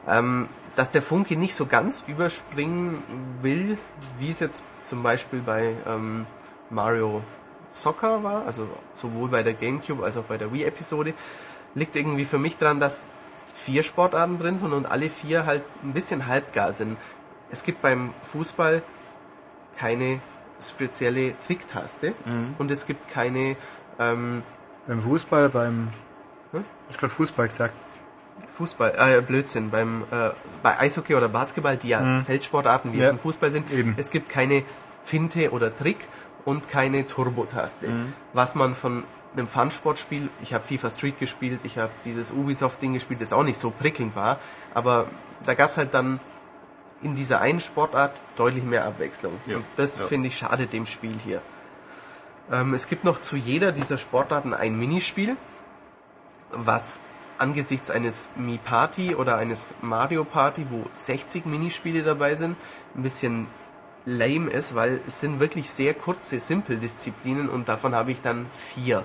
Ähm, 0.08 0.48
dass 0.74 0.90
der 0.90 1.02
Funke 1.02 1.36
nicht 1.36 1.54
so 1.54 1.66
ganz 1.66 2.04
überspringen 2.06 3.02
will, 3.42 3.78
wie 4.18 4.30
es 4.30 4.40
jetzt 4.40 4.64
zum 4.84 5.02
Beispiel 5.02 5.40
bei 5.40 5.74
ähm, 5.86 6.26
Mario 6.70 7.22
Soccer 7.72 8.22
war, 8.24 8.46
also 8.46 8.68
sowohl 8.94 9.28
bei 9.28 9.42
der 9.42 9.54
GameCube 9.54 10.02
als 10.04 10.16
auch 10.16 10.24
bei 10.24 10.38
der 10.38 10.52
Wii-Episode, 10.52 11.14
liegt 11.74 11.96
irgendwie 11.96 12.24
für 12.24 12.38
mich 12.38 12.56
daran, 12.56 12.80
dass 12.80 13.08
vier 13.52 13.82
Sportarten 13.82 14.38
drin 14.38 14.56
sind 14.56 14.72
und 14.72 14.86
alle 14.86 15.10
vier 15.10 15.46
halt 15.46 15.62
ein 15.82 15.92
bisschen 15.92 16.26
halbgar 16.26 16.72
sind. 16.72 16.96
Es 17.50 17.62
gibt 17.64 17.82
beim 17.82 18.14
Fußball 18.24 18.82
keine 19.76 20.20
spezielle 20.60 21.34
Tricktaste 21.46 22.14
und 22.58 22.70
es 22.70 22.86
gibt 22.86 23.08
keine 23.08 23.56
ähm, 23.98 24.42
Beim 24.86 25.02
Fußball, 25.02 25.48
beim. 25.50 25.88
Hm? 26.52 26.64
Ich 26.90 26.96
glaube 26.98 27.14
Fußball 27.14 27.46
gesagt. 27.48 27.74
Fußball, 28.56 28.94
äh, 28.98 29.20
Blödsinn, 29.22 29.70
beim 29.70 30.04
äh, 30.10 30.30
bei 30.62 30.78
Eishockey 30.78 31.14
oder 31.14 31.28
Basketball, 31.28 31.76
die 31.76 31.88
ja 31.88 32.20
Feldsportarten 32.24 32.92
wie 32.92 32.98
Ja. 32.98 33.04
jetzt 33.04 33.12
im 33.12 33.18
Fußball 33.18 33.50
sind, 33.50 33.70
Eben. 33.70 33.94
es 33.96 34.10
gibt 34.10 34.28
keine 34.28 34.62
Finte 35.02 35.50
oder 35.52 35.74
Trick 35.74 36.06
und 36.44 36.68
keine 36.68 37.06
Turbo-Taste. 37.06 37.88
Was 38.32 38.54
man 38.54 38.74
von 38.74 39.04
einem 39.34 39.48
Fun-Sportspiel, 39.48 40.28
ich 40.42 40.52
habe 40.54 40.64
FIFA 40.64 40.90
Street 40.90 41.18
gespielt, 41.18 41.60
ich 41.64 41.78
habe 41.78 41.90
dieses 42.04 42.30
Ubisoft-Ding 42.32 42.94
gespielt, 42.94 43.20
das 43.20 43.32
auch 43.32 43.44
nicht 43.44 43.58
so 43.58 43.70
prickelnd 43.70 44.14
war, 44.14 44.38
aber 44.74 45.06
da 45.44 45.54
gab's 45.54 45.76
halt 45.78 45.94
dann 45.94 46.20
in 47.02 47.14
dieser 47.16 47.40
einen 47.40 47.60
Sportart 47.60 48.12
deutlich 48.36 48.62
mehr 48.62 48.84
Abwechslung. 48.84 49.32
Ja. 49.46 49.56
Und 49.56 49.64
das 49.76 49.98
Ja. 50.00 50.06
finde 50.06 50.28
ich 50.28 50.36
schade 50.38 50.66
dem 50.66 50.86
Spiel 50.86 51.14
hier. 51.24 51.40
Ähm, 52.50 52.74
es 52.74 52.88
gibt 52.88 53.04
noch 53.04 53.18
zu 53.20 53.36
jeder 53.36 53.72
dieser 53.72 53.98
Sportarten 53.98 54.54
ein 54.54 54.78
Minispiel, 54.78 55.36
was 56.50 57.00
angesichts 57.38 57.90
eines 57.90 58.30
Mi 58.36 58.58
Party 58.58 59.14
oder 59.16 59.36
eines 59.36 59.74
Mario 59.80 60.24
Party, 60.24 60.66
wo 60.70 60.84
60 60.92 61.46
Minispiele 61.46 62.02
dabei 62.02 62.36
sind, 62.36 62.56
ein 62.94 63.02
bisschen 63.02 63.46
lame 64.04 64.50
ist, 64.50 64.74
weil 64.74 65.00
es 65.06 65.20
sind 65.20 65.40
wirklich 65.40 65.70
sehr 65.70 65.94
kurze 65.94 66.38
Simple-Disziplinen 66.38 67.48
und 67.48 67.68
davon 67.68 67.94
habe 67.94 68.12
ich 68.12 68.20
dann 68.20 68.46
vier. 68.54 69.04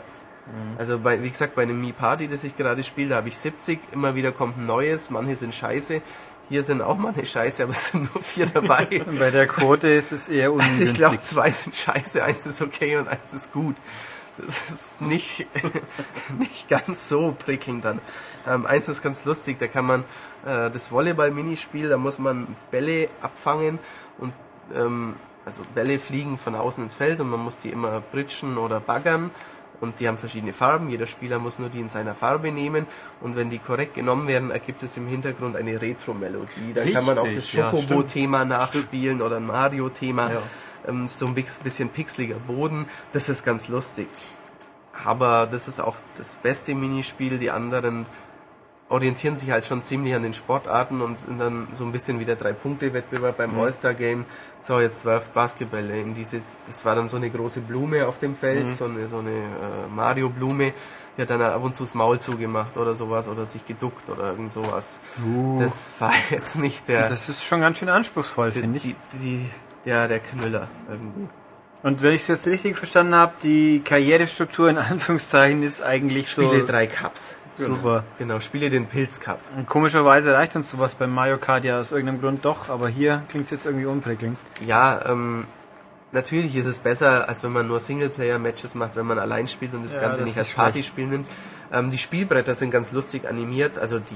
Also 0.77 0.99
bei, 0.99 1.21
wie 1.21 1.29
gesagt, 1.29 1.55
bei 1.55 1.63
einem 1.63 1.79
Mi 1.79 1.91
Party, 1.91 2.27
das 2.27 2.43
ich 2.43 2.55
gerade 2.55 2.83
spiele, 2.83 3.09
da 3.09 3.15
habe 3.17 3.27
ich 3.27 3.37
70, 3.37 3.79
immer 3.91 4.15
wieder 4.15 4.31
kommt 4.31 4.57
ein 4.57 4.65
neues, 4.65 5.09
manche 5.09 5.35
sind 5.35 5.53
scheiße. 5.53 6.01
Hier 6.49 6.63
sind 6.63 6.81
auch 6.81 6.97
manche 6.97 7.25
scheiße, 7.25 7.63
aber 7.63 7.73
es 7.73 7.89
sind 7.89 8.13
nur 8.13 8.23
vier 8.23 8.45
dabei. 8.45 8.85
Bei 9.19 9.31
der 9.31 9.47
Quote 9.47 9.89
ist 9.89 10.11
es 10.11 10.29
eher 10.29 10.51
Also 10.51 10.63
ungünstig. 10.63 10.87
ich 10.87 10.93
glaube, 10.93 11.19
zwei 11.19 11.51
sind 11.51 11.75
scheiße, 11.75 12.23
eins 12.23 12.45
ist 12.45 12.61
okay 12.61 12.97
und 12.97 13.07
eins 13.07 13.33
ist 13.33 13.51
gut. 13.51 13.75
Das 14.37 14.69
ist 14.69 15.01
nicht, 15.01 15.47
nicht 16.37 16.69
ganz 16.69 17.09
so 17.09 17.35
prickelnd 17.37 17.83
dann. 17.83 17.99
Ähm, 18.47 18.65
eins 18.65 18.87
ist 18.87 19.01
ganz 19.01 19.25
lustig, 19.25 19.57
da 19.59 19.67
kann 19.67 19.85
man 19.85 20.01
äh, 20.45 20.69
das 20.69 20.91
Volleyball-Minispiel, 20.91 21.89
da 21.89 21.97
muss 21.97 22.19
man 22.19 22.55
Bälle 22.71 23.09
abfangen 23.21 23.79
und 24.19 24.31
ähm, 24.75 25.15
also 25.43 25.61
Bälle 25.73 25.97
fliegen 25.97 26.37
von 26.37 26.55
außen 26.55 26.83
ins 26.83 26.93
Feld 26.93 27.19
und 27.19 27.29
man 27.29 27.39
muss 27.39 27.57
die 27.57 27.69
immer 27.69 28.01
britschen 28.11 28.57
oder 28.57 28.79
baggern 28.79 29.31
und 29.79 29.99
die 29.99 30.07
haben 30.07 30.17
verschiedene 30.17 30.53
Farben. 30.53 30.89
Jeder 30.89 31.07
Spieler 31.07 31.39
muss 31.39 31.59
nur 31.59 31.69
die 31.69 31.79
in 31.79 31.89
seiner 31.89 32.15
Farbe 32.15 32.51
nehmen 32.51 32.85
und 33.21 33.35
wenn 33.35 33.49
die 33.49 33.59
korrekt 33.59 33.93
genommen 33.93 34.27
werden, 34.27 34.51
ergibt 34.51 34.83
es 34.83 34.97
im 34.97 35.07
Hintergrund 35.07 35.55
eine 35.55 35.81
Retro-Melodie. 35.81 36.73
Dann 36.73 36.93
kann 36.93 37.05
man 37.05 37.17
auch 37.17 37.23
das 37.23 37.35
Richtig, 37.35 37.53
ja, 37.53 37.71
Schokobo-Thema 37.71 38.45
nachspielen 38.45 39.21
oder 39.21 39.37
ein 39.37 39.45
Mario-Thema. 39.45 40.31
Ja. 40.31 40.41
Ähm, 40.87 41.07
so 41.07 41.27
ein 41.27 41.33
bisschen 41.35 41.89
pixeliger 41.89 42.35
Boden. 42.35 42.85
Das 43.11 43.29
ist 43.29 43.43
ganz 43.43 43.67
lustig. 43.67 44.07
Aber 45.05 45.47
das 45.49 45.67
ist 45.67 45.79
auch 45.79 45.97
das 46.17 46.35
beste 46.35 46.73
Minispiel. 46.73 47.37
Die 47.37 47.51
anderen 47.51 48.05
orientieren 48.89 49.35
sich 49.35 49.51
halt 49.51 49.65
schon 49.65 49.83
ziemlich 49.83 50.15
an 50.15 50.23
den 50.23 50.33
Sportarten 50.33 51.01
und 51.01 51.19
sind 51.19 51.39
dann 51.39 51.67
so 51.73 51.83
ein 51.83 51.91
bisschen 51.91 52.19
wie 52.19 52.25
der 52.25 52.37
Drei-Punkte-Wettbewerb 52.37 53.37
beim 53.37 53.59
All-Star-Game. 53.59 54.25
So, 54.61 54.79
jetzt 54.79 55.03
wirft 55.03 55.33
Basketbälle 55.33 55.99
in 55.99 56.15
dieses, 56.15 56.57
das 56.65 56.85
war 56.85 56.95
dann 56.95 57.09
so 57.09 57.17
eine 57.17 57.29
große 57.29 57.61
Blume 57.61 58.07
auf 58.07 58.19
dem 58.19 58.35
Feld, 58.35 58.71
so 58.71 58.85
eine, 58.85 59.09
so 59.09 59.17
eine 59.17 59.31
äh, 59.31 59.93
Mario-Blume, 59.93 60.73
die 61.17 61.21
hat 61.21 61.29
dann 61.29 61.41
ab 61.41 61.63
und 61.63 61.73
zu 61.73 61.83
das 61.83 61.95
Maul 61.95 62.19
zugemacht 62.19 62.77
oder 62.77 62.95
sowas 62.95 63.27
oder 63.27 63.45
sich 63.45 63.65
geduckt 63.65 64.09
oder 64.09 64.29
irgend 64.29 64.53
sowas. 64.53 64.99
Das 65.59 65.91
war 65.99 66.13
jetzt 66.29 66.57
nicht 66.57 66.87
der, 66.87 67.09
Das 67.09 67.27
ist 67.27 67.43
schon 67.43 67.61
ganz 67.61 67.79
schön 67.79 67.89
anspruchsvoll, 67.89 68.51
finde 68.51 68.77
ich. 68.77 68.83
die, 68.83 68.95
die, 69.13 69.49
ja, 69.83 70.07
der 70.07 70.19
Knüller 70.19 70.67
irgendwie. 70.87 71.27
Und 71.83 72.01
wenn 72.01 72.13
ich 72.13 72.21
es 72.21 72.27
jetzt 72.27 72.47
richtig 72.47 72.77
verstanden 72.77 73.15
habe, 73.15 73.33
die 73.43 73.81
Karrierestruktur 73.83 74.69
in 74.69 74.77
Anführungszeichen 74.77 75.63
ist 75.63 75.81
eigentlich 75.81 76.29
Spiele 76.29 76.61
so 76.61 76.65
drei 76.65 76.87
Cups. 76.87 77.35
Super. 77.57 78.03
Genau, 78.17 78.39
spiele 78.39 78.69
den 78.69 78.85
Pilz 78.85 79.19
Cup. 79.19 79.39
Und 79.55 79.67
komischerweise 79.67 80.33
reicht 80.33 80.55
uns 80.55 80.69
sowas 80.69 80.95
beim 80.95 81.13
Mario 81.13 81.37
Kart 81.37 81.63
ja 81.63 81.79
aus 81.79 81.91
irgendeinem 81.91 82.21
Grund 82.21 82.45
doch, 82.45 82.69
aber 82.69 82.87
hier 82.87 83.23
klingt 83.29 83.45
es 83.45 83.51
jetzt 83.51 83.65
irgendwie 83.65 83.85
unprickelnd. 83.85 84.37
Ja, 84.65 84.99
ähm, 85.05 85.45
natürlich 86.11 86.55
ist 86.55 86.65
es 86.65 86.79
besser, 86.79 87.27
als 87.27 87.43
wenn 87.43 87.51
man 87.51 87.67
nur 87.67 87.79
Singleplayer-Matches 87.79 88.75
macht, 88.75 88.95
wenn 88.95 89.05
man 89.05 89.19
allein 89.19 89.47
spielt 89.47 89.73
und 89.73 89.83
das 89.83 89.95
Ja, 89.95 90.01
Ganze 90.01 90.21
das 90.21 90.29
nicht 90.29 90.37
als 90.37 90.49
Partyspiel 90.49 91.07
nimmt. 91.07 91.27
Ähm, 91.73 91.91
die 91.91 91.97
Spielbretter 91.97 92.55
sind 92.55 92.71
ganz 92.71 92.91
lustig 92.91 93.27
animiert, 93.27 93.77
also 93.77 93.99
die 93.99 94.15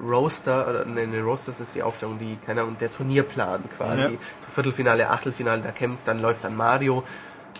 Roaster, 0.00 0.68
oder 0.68 0.84
ne, 0.84 1.06
ne, 1.06 1.20
Roasters 1.20 1.60
ist 1.60 1.74
die 1.74 1.82
Aufstellung, 1.82 2.18
die, 2.18 2.38
keine 2.46 2.62
Ahnung, 2.62 2.76
der 2.78 2.90
Turnierplan 2.90 3.64
quasi. 3.76 4.02
Ja. 4.02 4.18
So 4.38 4.50
Viertelfinale, 4.50 5.10
Achtelfinale, 5.10 5.60
da 5.62 5.70
kämpft, 5.70 6.06
dann 6.06 6.20
läuft 6.20 6.44
dann 6.44 6.56
Mario, 6.56 7.02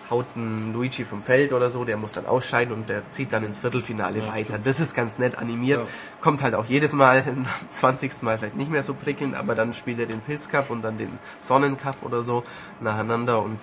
haut 0.09 0.25
ein 0.35 0.73
Luigi 0.73 1.05
vom 1.05 1.21
Feld 1.21 1.53
oder 1.53 1.69
so, 1.69 1.85
der 1.85 1.97
muss 1.97 2.13
dann 2.13 2.25
ausscheiden 2.25 2.73
und 2.73 2.89
der 2.89 3.09
zieht 3.09 3.31
dann 3.31 3.43
ins 3.43 3.59
Viertelfinale 3.59 4.27
weiter. 4.27 4.57
Das 4.57 4.79
ist 4.79 4.95
ganz 4.95 5.19
nett 5.19 5.37
animiert. 5.37 5.81
Ja. 5.81 5.87
Kommt 6.21 6.41
halt 6.41 6.55
auch 6.55 6.65
jedes 6.65 6.93
Mal, 6.93 7.23
am 7.27 7.45
20. 7.69 8.23
Mal 8.23 8.37
vielleicht 8.37 8.55
nicht 8.55 8.71
mehr 8.71 8.83
so 8.83 8.93
prickelnd, 8.93 9.35
aber 9.35 9.55
dann 9.55 9.73
spielt 9.73 9.99
er 9.99 10.05
den 10.05 10.21
Pilzcup 10.21 10.69
und 10.69 10.81
dann 10.83 10.97
den 10.97 11.19
Sonnencup 11.39 11.97
oder 12.01 12.23
so 12.23 12.43
nacheinander 12.81 13.41
und 13.41 13.59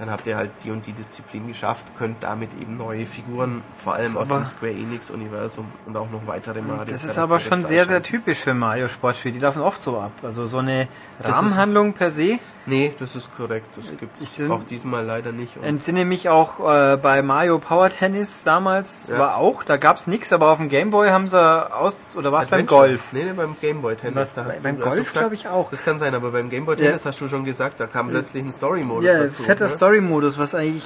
dann 0.00 0.10
habt 0.10 0.26
ihr 0.26 0.36
halt 0.36 0.50
die 0.64 0.70
und 0.72 0.84
die 0.86 0.92
Disziplin 0.92 1.46
geschafft, 1.46 1.88
könnt 1.96 2.24
damit 2.24 2.50
eben 2.60 2.76
neue 2.76 3.06
Figuren, 3.06 3.62
vor 3.76 3.94
allem 3.94 4.16
aus 4.16 4.28
dem 4.28 4.44
Square 4.46 4.72
Enix 4.72 5.10
Universum 5.10 5.66
und 5.86 5.96
auch 5.96 6.10
noch 6.10 6.26
weitere 6.26 6.60
Mario. 6.62 6.86
Das 6.90 7.04
ist 7.04 7.18
aber 7.18 7.38
schon 7.38 7.64
sehr, 7.64 7.86
sehr 7.86 8.02
typisch 8.02 8.38
für 8.38 8.54
Mario 8.54 8.88
Sportspiele. 8.88 9.34
Die 9.34 9.40
laufen 9.40 9.60
oft 9.62 9.80
so 9.80 9.98
ab. 10.00 10.10
Also 10.24 10.46
so 10.46 10.58
eine 10.58 10.88
Rahmenhandlung 11.22 11.92
per 11.92 12.10
se. 12.10 12.38
Nee, 12.66 12.94
das 12.98 13.16
ist 13.16 13.34
korrekt. 13.36 13.68
Das 13.76 13.90
Ich 14.20 14.36
bin- 14.38 14.50
auch 14.50 14.62
diesmal 14.64 15.04
leider 15.04 15.32
nicht. 15.32 15.56
Und 15.56 15.64
Entsinne 15.64 16.04
mich 16.04 16.28
auch 16.28 16.60
äh, 16.60 16.96
bei 16.98 17.22
Mario 17.22 17.58
Power 17.58 17.88
Tennis 17.88 18.42
damals 18.44 19.08
Ja. 19.08 19.18
war 19.18 19.36
auch, 19.36 19.64
da 19.64 19.76
gab's 19.78 20.06
nix, 20.06 20.32
aber 20.32 20.50
auf 20.50 20.58
dem 20.58 20.68
Gameboy 20.68 21.08
haben 21.08 21.26
sie 21.26 21.38
aus 21.40 22.16
oder 22.16 22.32
war 22.32 22.42
es 22.42 22.48
beim. 22.48 22.66
Golf? 22.66 23.12
Nee, 23.12 23.24
nee, 23.24 23.32
beim 23.32 23.56
Gameboy 23.60 23.96
Tennis. 23.96 24.16
Was, 24.16 24.34
da 24.34 24.44
hast 24.44 24.62
beim 24.62 24.76
du, 24.76 24.84
Golf 24.84 24.98
gesagt, 24.98 25.18
glaub 25.18 25.32
ich 25.32 25.48
auch. 25.48 25.70
Das 25.70 25.82
kann 25.84 25.98
sein, 25.98 26.14
aber 26.14 26.30
beim 26.30 26.50
Gameboy 26.50 26.76
Ja. 26.76 26.84
Tennis 26.86 27.06
hast 27.06 27.20
du 27.20 27.28
schon 27.28 27.44
gesagt, 27.44 27.80
da 27.80 27.86
kam 27.86 28.10
plötzlich 28.10 28.44
ein 28.44 28.52
Story-Modus 28.52 29.04
Ja, 29.06 29.18
dazu. 29.18 29.42
fetter 29.42 29.64
ne? 29.64 29.70
Story-Modus, 29.90 30.38
was 30.38 30.54
eigentlich 30.54 30.84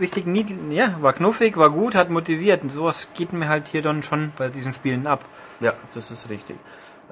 richtig 0.00 0.26
niedlich, 0.26 0.56
ja, 0.70 0.96
war 1.02 1.12
knuffig, 1.12 1.58
war 1.58 1.68
gut, 1.68 1.94
hat 1.94 2.08
motiviert 2.08 2.62
und 2.62 2.70
sowas 2.70 3.08
geht 3.14 3.34
mir 3.34 3.48
halt 3.48 3.68
hier 3.68 3.82
dann 3.82 4.02
schon 4.02 4.32
bei 4.38 4.48
diesen 4.48 4.72
Spielen 4.72 5.06
ab. 5.06 5.22
Ja, 5.60 5.74
das 5.92 6.10
ist 6.10 6.30
richtig. 6.30 6.56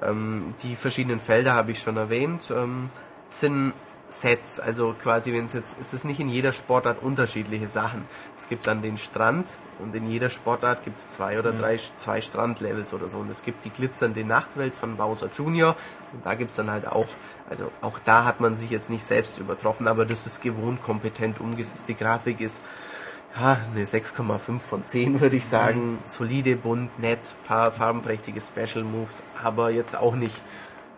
Ähm, 0.01 0.55
die 0.63 0.75
verschiedenen 0.75 1.19
Felder 1.19 1.53
habe 1.53 1.71
ich 1.71 1.79
schon 1.79 1.95
erwähnt. 1.95 2.51
Ähm, 2.55 2.89
sind 3.27 3.73
Sets, 4.09 4.61
also 4.61 4.95
quasi, 4.97 5.33
wenn 5.33 5.45
es 5.45 5.53
jetzt, 5.53 5.77
es 5.79 5.93
ist 5.93 6.05
nicht 6.05 6.19
in 6.19 6.29
jeder 6.29 6.53
Sportart 6.53 7.01
unterschiedliche 7.01 7.67
Sachen. 7.67 8.05
Es 8.33 8.47
gibt 8.47 8.65
dann 8.65 8.81
den 8.81 8.97
Strand 8.97 9.57
und 9.79 9.93
in 9.95 10.09
jeder 10.09 10.29
Sportart 10.29 10.83
gibt 10.85 10.97
es 10.97 11.09
zwei 11.09 11.37
oder 11.37 11.51
drei, 11.51 11.77
zwei 11.97 12.21
Strandlevels 12.21 12.93
oder 12.93 13.09
so. 13.09 13.17
Und 13.17 13.29
es 13.29 13.43
gibt 13.43 13.65
die 13.65 13.69
glitzernde 13.69 14.23
Nachtwelt 14.23 14.73
von 14.73 14.95
Bowser 14.95 15.29
Jr. 15.35 15.75
Und 16.13 16.25
da 16.25 16.35
gibt 16.35 16.51
es 16.51 16.57
dann 16.57 16.71
halt 16.71 16.87
auch, 16.87 17.07
also 17.49 17.69
auch 17.81 17.99
da 17.99 18.23
hat 18.23 18.39
man 18.39 18.55
sich 18.55 18.69
jetzt 18.69 18.89
nicht 18.89 19.03
selbst 19.03 19.39
übertroffen, 19.39 19.87
aber 19.87 20.05
das 20.05 20.25
ist 20.25 20.41
gewohnt 20.41 20.81
kompetent 20.81 21.41
umgesetzt. 21.41 21.89
Die 21.89 21.95
Grafik 21.95 22.39
ist 22.39 22.61
ja, 23.39 23.59
eine 23.73 23.83
6,5 23.85 24.59
von 24.59 24.85
10 24.85 25.19
würde 25.19 25.35
ich 25.35 25.45
sagen. 25.45 25.99
Solide, 26.05 26.55
bunt, 26.55 26.97
nett, 26.99 27.19
paar 27.45 27.71
farbenprächtige 27.71 28.39
Special 28.41 28.83
Moves, 28.83 29.23
aber 29.43 29.69
jetzt 29.69 29.97
auch 29.97 30.15
nicht 30.15 30.41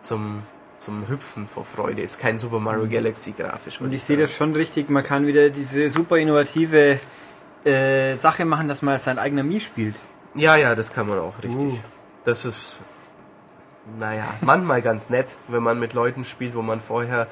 zum, 0.00 0.42
zum 0.80 1.06
Hüpfen 1.08 1.46
vor 1.46 1.64
Freude. 1.64 2.02
Ist 2.02 2.18
kein 2.18 2.38
Super 2.38 2.58
Mario 2.58 2.88
Galaxy 2.88 3.32
grafisch. 3.32 3.80
Und 3.80 3.92
ich 3.92 4.02
sehe 4.02 4.16
das 4.16 4.34
schon 4.34 4.54
richtig, 4.54 4.88
man 4.88 5.04
kann 5.04 5.26
wieder 5.26 5.50
diese 5.50 5.90
super 5.90 6.16
innovative 6.16 6.98
äh, 7.64 8.16
Sache 8.16 8.44
machen, 8.44 8.66
dass 8.66 8.82
man 8.82 8.98
sein 8.98 9.18
eigener 9.18 9.42
Mii 9.42 9.60
spielt. 9.60 9.96
Ja, 10.34 10.56
ja, 10.56 10.74
das 10.74 10.92
kann 10.92 11.06
man 11.06 11.18
auch, 11.18 11.34
richtig. 11.42 11.74
Uh. 11.74 11.78
Das 12.24 12.44
ist, 12.44 12.80
naja, 13.98 14.24
manchmal 14.40 14.82
ganz 14.82 15.10
nett, 15.10 15.36
wenn 15.48 15.62
man 15.62 15.78
mit 15.78 15.92
Leuten 15.92 16.24
spielt, 16.24 16.54
wo 16.54 16.62
man 16.62 16.80
vorher 16.80 17.26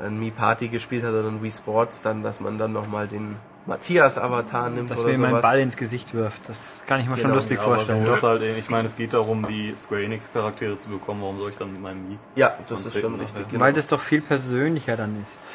ein 0.00 0.18
Mi 0.18 0.30
Party 0.30 0.68
gespielt 0.68 1.04
hat 1.04 1.12
oder 1.12 1.28
ein 1.28 1.42
Wii 1.42 1.50
Sports, 1.50 2.02
dann, 2.02 2.22
dass 2.22 2.40
man 2.40 2.58
dann 2.58 2.72
nochmal 2.72 3.06
den 3.06 3.36
Matthias-Avatar 3.66 4.70
nimmt 4.70 4.90
Dass 4.90 5.00
oder 5.00 5.10
mir 5.12 5.18
mein 5.18 5.30
sowas. 5.30 5.42
Ball 5.42 5.60
ins 5.60 5.76
Gesicht 5.76 6.14
wirft. 6.14 6.48
Das 6.48 6.82
kann 6.86 6.98
ich 7.00 7.06
mir 7.06 7.16
schon 7.16 7.24
Genau, 7.24 7.34
lustig 7.36 7.58
Ja, 7.58 7.64
aber 7.64 7.74
vorstellen. 7.76 8.06
ist 8.06 8.22
halt, 8.22 8.42
ich 8.42 8.68
meine, 8.70 8.88
es 8.88 8.96
geht 8.96 9.12
darum, 9.12 9.46
die 9.46 9.74
Square 9.78 10.02
Enix 10.04 10.32
Charaktere 10.32 10.76
zu 10.76 10.88
bekommen. 10.88 11.22
Warum 11.22 11.38
soll 11.38 11.50
ich 11.50 11.56
dann 11.56 11.72
mit 11.72 11.80
meinem 11.80 12.08
Mii? 12.08 12.18
Ja, 12.34 12.52
das 12.68 12.84
ist 12.86 12.98
schon 12.98 13.14
richtig. 13.20 13.48
Genau. 13.50 13.60
Weil 13.62 13.72
das 13.72 13.86
doch 13.86 14.00
viel 14.00 14.20
persönlicher 14.20 14.96
dann 14.96 15.20
ist. 15.22 15.50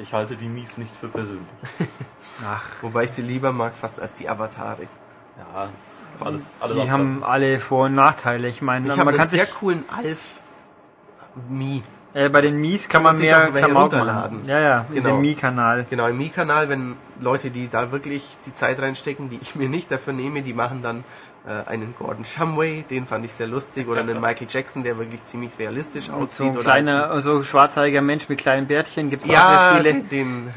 Ich 0.00 0.12
halte 0.12 0.34
die 0.34 0.48
Mies 0.48 0.78
nicht 0.78 0.94
für 0.96 1.06
persönlich. 1.08 1.46
Ach, 2.44 2.64
Wobei 2.82 3.04
ich 3.04 3.12
sie 3.12 3.22
lieber 3.22 3.52
mag 3.52 3.74
fast 3.76 4.00
als 4.00 4.14
die 4.14 4.28
Avatare. 4.28 4.88
Ja, 5.38 5.68
alles, 6.20 6.52
alles 6.60 6.74
die 6.82 6.90
haben 6.90 7.22
alle 7.22 7.60
Vor- 7.60 7.86
und 7.86 7.94
Nachteile. 7.94 8.48
Ich 8.48 8.62
meine, 8.62 8.86
Ich 8.86 8.90
man 8.90 8.98
habe 8.98 9.10
einen 9.10 9.18
kann 9.18 9.28
sehr 9.28 9.46
coolen 9.46 9.84
Alf 9.96 10.40
Mi. 11.48 11.82
Äh, 12.14 12.28
bei 12.28 12.40
den 12.40 12.60
Mies 12.60 12.88
kann, 12.88 13.02
Kann 13.02 13.14
man 13.14 13.14
man 13.14 13.22
mehr 13.22 13.48
auch 13.48 13.52
Klamauk 13.54 13.82
runterladen. 13.92 14.38
machen. 14.38 14.48
Ja, 14.48 14.60
ja, 14.60 14.86
in 14.90 14.94
Genau. 15.02 15.08
dem 15.16 15.20
Mii-Kanal. 15.22 15.86
Genau, 15.90 16.06
im 16.06 16.16
Mi-Kanal, 16.16 16.68
wenn 16.68 16.94
Leute, 17.20 17.50
die 17.50 17.68
da 17.68 17.90
wirklich 17.90 18.36
die 18.46 18.54
Zeit 18.54 18.80
reinstecken, 18.80 19.30
die 19.30 19.38
ich 19.42 19.56
mir 19.56 19.68
nicht 19.68 19.90
dafür 19.90 20.12
nehme, 20.12 20.42
die 20.42 20.54
machen 20.54 20.80
dann 20.82 21.02
äh, 21.46 21.68
einen 21.68 21.92
Gordon 21.98 22.24
Shumway, 22.24 22.84
den 22.88 23.04
fand 23.04 23.24
ich 23.24 23.32
sehr 23.34 23.48
lustig, 23.48 23.88
oder 23.88 24.00
einen 24.00 24.20
Michael 24.20 24.46
Jackson, 24.48 24.84
der 24.84 24.96
wirklich 24.96 25.24
ziemlich 25.24 25.50
realistisch 25.58 26.08
Und 26.08 26.22
aussieht. 26.22 26.52
so 26.52 26.58
ein 26.60 26.64
kleiner, 26.64 27.20
so 27.20 27.42
schwarzhaariger 27.42 28.00
Mensch 28.00 28.28
mit 28.28 28.38
kleinen 28.38 28.66
Bärtchen 28.68 29.10
gibt's 29.10 29.28
auch 29.28 29.32
ja, 29.32 29.72
sehr 29.74 29.76
viele. 29.82 30.02
den, 30.04 30.48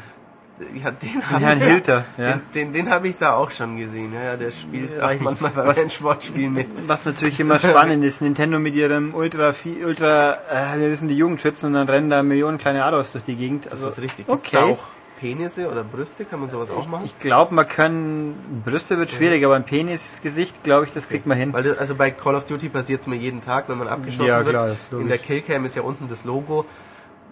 ja, 0.82 0.90
den, 0.90 1.12
Den 1.12 1.30
hab 1.30 1.40
Herrn 1.40 1.58
ich- 1.58 1.64
Hilter, 1.64 2.04
ja. 2.16 2.32
Den, 2.32 2.40
den, 2.54 2.72
den 2.72 2.90
habe 2.90 3.08
ich 3.08 3.16
da 3.16 3.34
auch 3.34 3.50
schon 3.50 3.76
gesehen. 3.76 4.12
Ja, 4.12 4.36
der 4.36 4.50
spielt 4.50 5.00
auch 5.00 5.12
manchmal 5.20 5.50
bei 5.52 5.66
Was- 5.66 5.94
Sportspielen 5.94 6.52
mit. 6.52 6.68
Was 6.88 7.04
natürlich 7.04 7.38
immer 7.40 7.58
spannend 7.58 8.04
ist, 8.04 8.20
Nintendo 8.22 8.58
mit 8.58 8.74
ihrem 8.74 9.14
Ultra, 9.14 9.54
Ultra, 9.84 10.32
äh, 10.50 10.78
wir 10.80 10.88
müssen 10.88 11.08
die 11.08 11.16
Jugend 11.16 11.40
schützen 11.40 11.66
und 11.66 11.72
dann 11.74 11.88
rennen 11.88 12.10
da 12.10 12.22
Millionen 12.22 12.58
kleine 12.58 12.84
Adolfs 12.84 13.12
durch 13.12 13.24
die 13.24 13.36
Gegend. 13.36 13.66
Das 13.66 13.72
Also, 13.84 13.88
ist 13.88 14.02
richtig. 14.02 14.26
Gibt's 14.26 14.54
Okay. 14.54 14.72
auch 14.72 14.78
Penisse 15.20 15.68
oder 15.68 15.82
Brüste? 15.82 16.24
Kann 16.24 16.38
man 16.40 16.48
sowas 16.48 16.70
auch 16.70 16.86
machen? 16.86 17.02
Ich 17.04 17.18
glaube, 17.18 17.52
man 17.54 17.66
kann, 17.66 18.34
Brüste 18.64 18.98
wird 18.98 19.10
schwierig, 19.10 19.44
aber 19.44 19.56
ein 19.56 19.64
Penisgesicht, 19.64 20.62
glaube 20.62 20.86
ich, 20.86 20.92
das 20.92 21.08
kriegt 21.08 21.26
man 21.26 21.36
hin. 21.36 21.52
Weil 21.52 21.64
das, 21.64 21.76
also 21.78 21.94
bei 21.96 22.10
Call 22.12 22.36
of 22.36 22.44
Duty 22.46 22.68
passiert 22.68 23.00
es 23.00 23.06
mir 23.08 23.16
jeden 23.16 23.40
Tag, 23.40 23.68
wenn 23.68 23.78
man 23.78 23.88
abgeschossen 23.88 24.26
Ja, 24.28 24.42
klar, 24.44 24.68
wird. 24.68 24.92
In 24.92 25.08
der 25.08 25.18
Killcam 25.18 25.64
ist 25.64 25.74
ja 25.74 25.82
unten 25.82 26.08
das 26.08 26.24
Logo. 26.24 26.66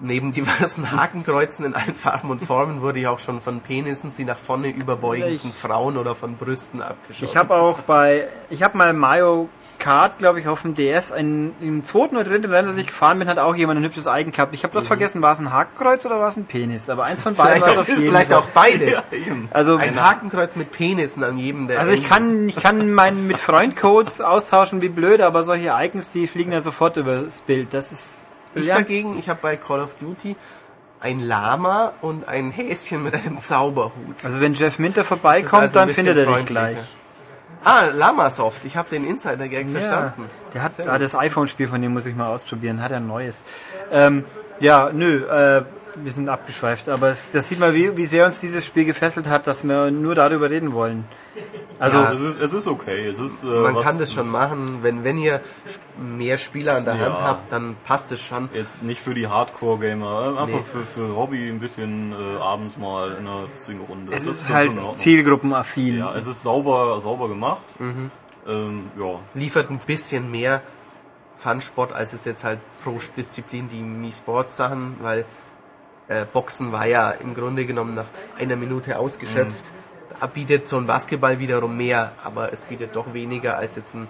Neben 0.01 0.31
diversen 0.33 0.91
Hakenkreuzen 1.01 1.65
in 1.65 1.75
allen 1.75 1.95
Farben 1.95 2.31
und 2.31 2.45
Formen 2.45 2.83
wurde 2.83 2.99
ich 2.99 3.07
auch 3.07 3.19
schon 3.19 3.41
von 3.41 3.61
Penissen, 3.61 4.13
sie 4.13 4.25
nach 4.25 4.37
vorne 4.39 4.69
überbeugenden 4.69 5.53
Frauen 5.53 5.97
oder 5.97 6.15
von 6.15 6.37
Brüsten 6.37 6.83
abgeschossen. 6.83 7.25
Ich 7.25 7.37
habe 7.37 7.55
auch 7.55 7.79
bei, 7.81 8.27
ich 8.51 8.63
habe 8.63 8.77
mal 8.77 8.93
Mario 8.93 9.49
Kart, 9.79 10.19
glaube 10.19 10.41
ich, 10.41 10.49
auf 10.49 10.63
dem 10.63 10.75
DS, 10.75 11.13
einen, 11.13 11.55
im 11.61 11.85
zweiten 11.85 12.17
oder 12.17 12.25
dritten 12.25 12.51
Rennen, 12.51 12.67
das 12.67 12.77
ich 12.77 12.87
gefahren 12.87 13.19
bin, 13.19 13.29
hat 13.29 13.39
auch 13.39 13.55
jemand 13.55 13.79
ein 13.81 13.85
hübsches 13.85 14.07
Eigen 14.07 14.33
gehabt. 14.33 14.55
Ich 14.55 14.65
habe 14.65 14.73
bloß 14.73 14.87
vergessen, 14.87 15.23
war 15.23 15.33
es 15.33 15.39
ein 15.39 15.53
Hakenkreuz 15.53 16.05
oder 16.07 16.19
war 16.19 16.29
es 16.29 16.37
ein 16.37 16.45
Penis? 16.47 16.89
Aber 16.91 17.05
eins 17.05 17.23
von 17.23 17.35
beiden 17.35 17.63
Mhm. 17.63 17.65
vielleicht 17.65 17.67
war 17.67 17.71
es 17.73 17.77
auch, 17.77 17.83
auf 17.83 17.89
jeden 17.89 18.01
vielleicht 18.01 18.31
Fall. 18.33 18.41
auch 18.41 18.47
beides. 18.49 19.03
Also, 19.51 19.77
Ein 19.77 20.03
Hakenkreuz 20.03 20.57
mit 20.57 20.71
Penissen 20.73 21.23
an 21.25 21.39
jedem 21.39 21.69
der 21.69 21.81
also 21.81 21.93
ich 21.93 22.05
kann, 22.05 22.49
ich 22.49 22.57
kann 22.57 22.93
meinen 22.93 23.27
mit 23.27 23.39
Freundcodes 23.39 24.21
austauschen 24.21 24.83
wie 24.83 24.89
blöd, 24.89 25.21
aber 25.21 25.45
solche 25.45 25.73
Icons, 25.79 26.11
die 26.11 26.27
fliegen 26.27 26.53
ja 26.53 26.61
sofort 26.61 26.97
übers 26.97 27.41
Bild. 27.43 27.69
Das 27.73 27.93
ist, 27.93 28.29
Ich 28.57 28.67
ja, 28.67 28.77
dagegen, 28.77 29.19
ich 29.19 29.29
habe 29.29 29.39
bei 29.43 29.57
Call 29.57 29.81
of 29.81 29.97
Duty 29.97 30.37
ein 31.01 31.21
Lama 31.21 31.93
und 32.01 32.27
ein 32.27 32.51
Häschen 32.51 33.03
mit 33.03 33.15
einem 33.15 33.39
Zauberhut. 33.39 34.25
also 34.25 34.41
wenn 34.41 34.55
Jeff 34.55 34.79
Minter 34.79 35.05
vorbeikommt, 35.05 35.63
also 35.63 35.75
dann 35.75 35.91
findet 35.91 36.17
er 36.17 36.27
dich 36.27 36.47
gleich. 36.47 36.79
Ah, 37.65 37.87
Lamasoft, 37.93 38.65
ich 38.65 38.77
habe 38.77 38.89
den 38.89 39.05
Insider-Gag 39.07 39.67
Ja, 39.67 39.73
verstanden. 39.73 40.25
der 40.55 40.63
hat 40.63 40.73
ah, 40.87 40.99
das 40.99 41.15
iPhone-Spiel 41.15 41.69
von 41.69 41.83
dem 41.83 41.93
muss 41.93 42.07
ich 42.07 42.15
mal 42.15 42.29
ausprobieren, 42.29 42.81
hat 42.81 42.93
er 42.93 42.99
ein 42.99 43.07
neues. 43.07 43.45
Ähm, 43.93 44.25
ja, 44.61 44.91
nö, 44.93 45.25
äh, 45.27 45.65
wir 45.97 46.13
sind 46.13 46.29
abgeschweift, 46.29 46.89
aber 46.89 47.09
es, 47.09 47.31
das 47.31 47.49
sieht 47.49 47.59
man, 47.59 47.75
wie, 47.75 47.97
wie 47.97 48.07
sehr 48.07 48.27
uns 48.27 48.39
dieses 48.41 48.65
Spiel 48.65 48.85
gefesselt 48.85 49.29
hat, 49.29 49.47
dass 49.47 49.65
wir 49.65 49.91
nur 49.91 50.15
darüber 50.15 50.51
reden 50.51 50.73
wollen. 50.73 51.05
Also, 51.79 51.99
Ja. 51.99 52.13
Es 52.13 52.21
ist, 52.23 52.41
es 52.41 52.53
ist 52.55 52.67
okay. 52.69 53.07
Es 53.07 53.19
ist, 53.19 53.45
äh, 53.45 53.47
Man 53.49 53.75
was- 53.75 53.83
kann 53.85 53.99
das 53.99 54.13
schon 54.13 54.29
machen, 54.29 54.79
wenn, 54.83 55.05
wenn 55.05 55.19
ihr 55.19 55.41
mehr 55.99 56.39
Spieler 56.39 56.77
an 56.77 56.85
der 56.87 56.95
Ja. 56.97 57.05
Hand 57.07 57.21
habt, 57.21 57.53
dann 57.53 57.77
passt 57.85 58.13
es 58.13 58.23
schon. 58.23 58.49
Jetzt 58.55 58.83
nicht 58.83 59.01
für 59.03 59.13
die 59.15 59.27
Hardcore-Gamer, 59.29 60.37
einfach 60.39 60.47
Nee. 60.59 60.63
für, 60.63 60.85
für 60.87 61.17
Hobby 61.17 61.49
ein 61.51 61.61
bisschen 61.61 62.13
äh, 62.13 62.39
abends 62.41 62.77
mal 62.79 63.11
in 63.13 63.27
einer 63.27 63.45
Single-Runde. 63.55 64.13
es 64.15 64.25
Das 64.25 64.35
ist 64.35 64.47
schon 64.47 64.55
halt 64.55 64.97
zielgruppenaffin. 64.97 65.99
Ja, 65.99 66.15
es 66.15 66.27
ist 66.27 66.43
sauber, 66.43 67.01
sauber 67.01 67.29
gemacht. 67.29 67.65
Mhm. 67.79 68.11
Ähm, 68.49 68.91
ja, 68.99 69.19
Liefert 69.35 69.71
ein 69.71 69.79
bisschen 69.81 70.31
mehr 70.31 70.63
Fun-Sport, 71.37 71.93
als 71.93 72.13
es 72.15 72.25
jetzt 72.25 72.45
halt 72.45 72.59
pro 72.83 72.97
Disziplin 73.17 73.69
die 73.69 73.83
Mi 73.83 74.11
Sports 74.13 74.57
Sachen, 74.57 74.97
weil 75.03 75.27
äh, 76.09 76.25
Boxen 76.33 76.73
war 76.73 76.87
ja 76.87 77.11
im 77.11 77.35
Grunde 77.35 77.67
genommen 77.67 77.95
nach 77.95 78.07
einer 78.39 78.57
Minute 78.57 78.99
ausgeschöpft. 78.99 79.65
Da 79.67 79.96
bietet 80.33 80.67
so 80.67 80.77
ein 80.79 80.87
Basketball 80.87 81.39
wiederum 81.39 81.77
mehr, 81.77 82.13
aber 82.25 82.53
es 82.53 82.67
bietet 82.67 82.97
doch 82.97 83.13
weniger 83.15 83.57
als 83.59 83.77
jetzt 83.77 83.95
ein 83.95 84.09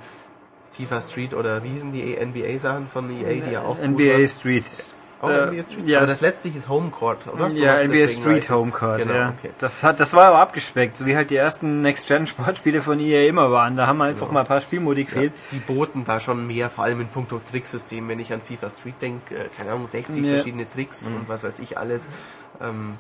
FIFA 0.73 1.01
Street 1.01 1.35
oder 1.35 1.63
wie 1.65 1.69
hießen 1.71 1.93
die 1.93 2.17
NBA-Sachen 2.17 2.87
von 2.87 3.11
EA, 3.11 3.45
die 3.47 3.53
ja 3.53 3.63
auch 3.63 3.79
NBA 3.79 4.13
waren. 4.15 4.29
Street. 4.29 4.65
Auch 5.23 5.31
Äh, 5.31 5.47
NBA 5.47 5.63
Street? 5.63 5.89
ja, 5.89 5.99
aber 5.99 6.07
das- 6.07 6.19
das 6.21 6.29
letztlich 6.29 6.55
ist 6.57 6.69
Homecourt, 6.69 7.27
oder? 7.33 7.49
Ja, 7.49 7.79
Sowas, 7.79 7.85
NBA 7.89 8.09
Street 8.09 8.51
Homecourt, 8.51 8.99
Genau, 8.99 9.15
ja. 9.15 9.29
okay. 9.39 9.51
Das 9.59 9.83
hat, 9.83 9.99
das 9.99 10.13
war 10.13 10.27
aber 10.27 10.39
abgespeckt, 10.41 10.95
so 10.99 11.07
wie 11.07 11.17
halt 11.17 11.31
die 11.31 11.37
ersten 11.37 11.81
Next-Gen-Sportspiele 11.81 12.83
von 12.83 13.01
EA 13.01 13.27
immer 13.27 13.51
waren. 13.51 13.77
Da 13.79 13.87
haben 13.87 14.03
einfach 14.03 14.31
mal 14.31 14.41
ein 14.41 14.47
paar 14.47 14.61
Spielmodi 14.61 15.05
gefehlt. 15.05 15.33
Die 15.53 15.59
boten 15.59 16.05
da 16.05 16.21
schon 16.21 16.47
mehr, 16.47 16.69
vor 16.69 16.85
allem 16.85 17.01
in 17.01 17.09
puncto 17.09 17.41
Tricksystem. 17.51 18.07
Wenn 18.11 18.21
ich 18.21 18.31
an 18.35 18.43
FIFA 18.43 18.69
Street 18.69 19.01
denke, 19.01 19.35
äh, 19.35 19.49
keine 19.57 19.73
Ahnung, 19.73 19.87
60 19.87 20.23
Ja. 20.23 20.35
verschiedene 20.35 20.67
Tricks 20.71 21.07
und 21.07 21.27
was 21.31 21.43
weiß 21.45 21.61
ich 21.61 21.79
alles. 21.79 22.09
Ähm, 22.63 22.99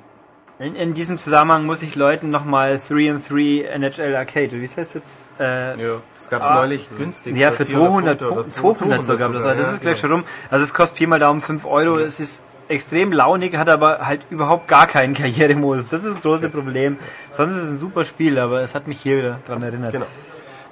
In, 0.59 0.75
in 0.75 0.95
diesem 0.95 1.19
Zusammenhang 1.19 1.67
muss 1.67 1.83
ich 1.83 1.97
Leuten 1.97 2.31
nochmal 2.31 2.79
3 2.81 3.11
and 3.11 3.29
3 3.29 3.65
NHL 3.75 4.17
Arcade, 4.17 4.53
wie 4.53 4.63
heißt 4.63 4.79
das 4.79 4.95
jetzt? 4.95 5.31
Äh, 5.39 5.79
ja. 5.79 6.01
das 6.15 6.31
gab's 6.31 6.47
Ah. 6.47 6.55
neulich 6.55 6.89
günstig. 6.97 7.37
Ja, 7.37 7.53
für 7.53 7.67
200, 7.67 8.19
Punkte 8.19 8.27
oder 8.33 8.35
Punkte, 8.45 8.55
200 8.55 9.05
sogar. 9.05 9.29
Das, 9.33 9.45
war- 9.45 9.55
das 9.55 9.67
ja, 9.67 9.73
ist 9.75 9.81
gleich 9.83 10.01
genau. 10.01 10.15
schon 10.15 10.21
rum. 10.23 10.29
Also 10.51 10.65
es 10.65 10.73
kostet 10.73 10.97
Pi 10.99 11.07
mal 11.07 11.19
Daumen 11.19 11.43
5 11.43 11.67
Euro. 11.67 11.99
Es 11.99 12.21
ist 12.21 12.43
extrem 12.69 13.13
launig, 13.13 13.55
hat 13.59 13.69
aber 13.69 14.07
halt 14.07 14.23
überhaupt 14.31 14.67
gar 14.67 14.87
keinen 14.87 15.13
Karrieremodus. 15.15 15.89
Das 15.89 16.05
ist 16.05 16.15
das 16.17 16.23
große 16.23 16.49
Problem. 16.49 16.97
Sonst 17.29 17.51
ist 17.55 17.63
es 17.65 17.71
ein 17.73 17.77
super 17.77 18.07
Spiel, 18.07 18.39
aber 18.39 18.63
es 18.63 18.75
hat 18.75 18.87
mich 18.87 18.99
hier 19.01 19.19
wieder 19.19 19.41
dran 19.47 19.63
erinnert. 19.63 19.93
Genau. 19.93 20.07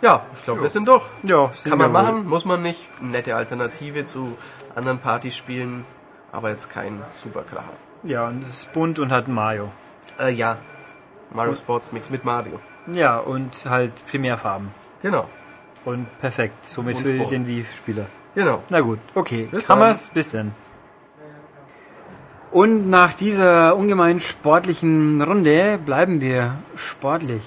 Ja, 0.01 0.23
ich 0.35 0.45
glaube, 0.45 0.63
wir 0.63 0.69
sind 0.71 0.89
doch. 0.89 1.07
Ja, 1.25 1.51
sind 1.55 1.69
Kann 1.71 1.79
man 1.79 1.89
wohl. 1.89 2.03
machen, 2.03 2.27
muss 2.27 2.47
man 2.47 2.63
nicht. 2.63 2.89
Nette 3.03 3.37
Alternative 3.37 4.07
zu 4.07 4.37
anderen 4.75 4.99
Partyspielen, 4.99 5.85
aber 6.33 6.49
jetzt 6.49 6.71
kein 6.71 7.03
Superkracher. 7.15 7.69
Ja, 8.05 8.29
und 8.29 8.43
es 8.47 8.59
ist 8.61 8.73
bunt 8.73 8.99
und 8.99 9.11
hat 9.11 9.29
Mario. 9.29 9.71
Äh, 10.21 10.31
ja, 10.33 10.59
Mario 11.33 11.55
Sports 11.55 11.93
Mix 11.93 12.11
mit 12.11 12.25
Mario. 12.25 12.61
Ja, 12.93 13.19
und 13.19 13.65
halt 13.67 13.93
Primärfarben. 14.07 14.69
Genau, 15.03 15.29
Und 15.85 16.07
perfekt. 16.21 16.65
Somit 16.67 16.97
Und 16.97 17.03
für 17.07 17.15
Sport. 17.15 17.33
den 17.33 17.47
Wii-Spieler. 17.47 18.07
genau. 18.35 18.63
Na 18.71 18.81
gut, 18.81 18.99
okay. 19.15 19.49
Bis 19.51 19.69
Haben 19.69 19.81
dann. 19.81 19.89
wir's? 19.91 20.09
Bis 20.11 20.31
denn. 20.31 20.53
Und 22.51 22.89
nach 22.89 23.15
dieser 23.15 23.75
ungemein 23.77 24.21
sportlichen 24.21 25.21
Runde 25.21 25.79
bleiben 25.85 26.21
wir 26.21 26.55
sportlich. 26.77 27.43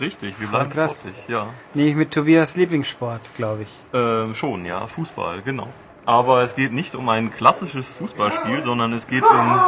Richtig, 0.00 0.40
wir 0.40 0.48
Voll 0.48 0.60
bleiben 0.60 0.72
krass. 0.72 1.08
sportlich, 1.10 1.28
ja. 1.28 1.46
Nee, 1.74 1.94
mit 1.94 2.10
Tobias 2.10 2.56
Lieblingssport, 2.56 3.20
glaube 3.36 3.62
ich. 3.62 3.68
Ähm, 3.92 4.34
schon, 4.34 4.64
ja, 4.64 4.86
Fußball, 4.86 5.42
genau. 5.42 5.68
Aber 6.10 6.42
es 6.42 6.56
geht 6.56 6.72
nicht 6.72 6.96
um 6.96 7.08
ein 7.08 7.32
klassisches 7.32 7.94
Fußballspiel, 7.98 8.64
sondern 8.64 8.92
es 8.92 9.06
geht 9.06 9.22
um, 9.22 9.60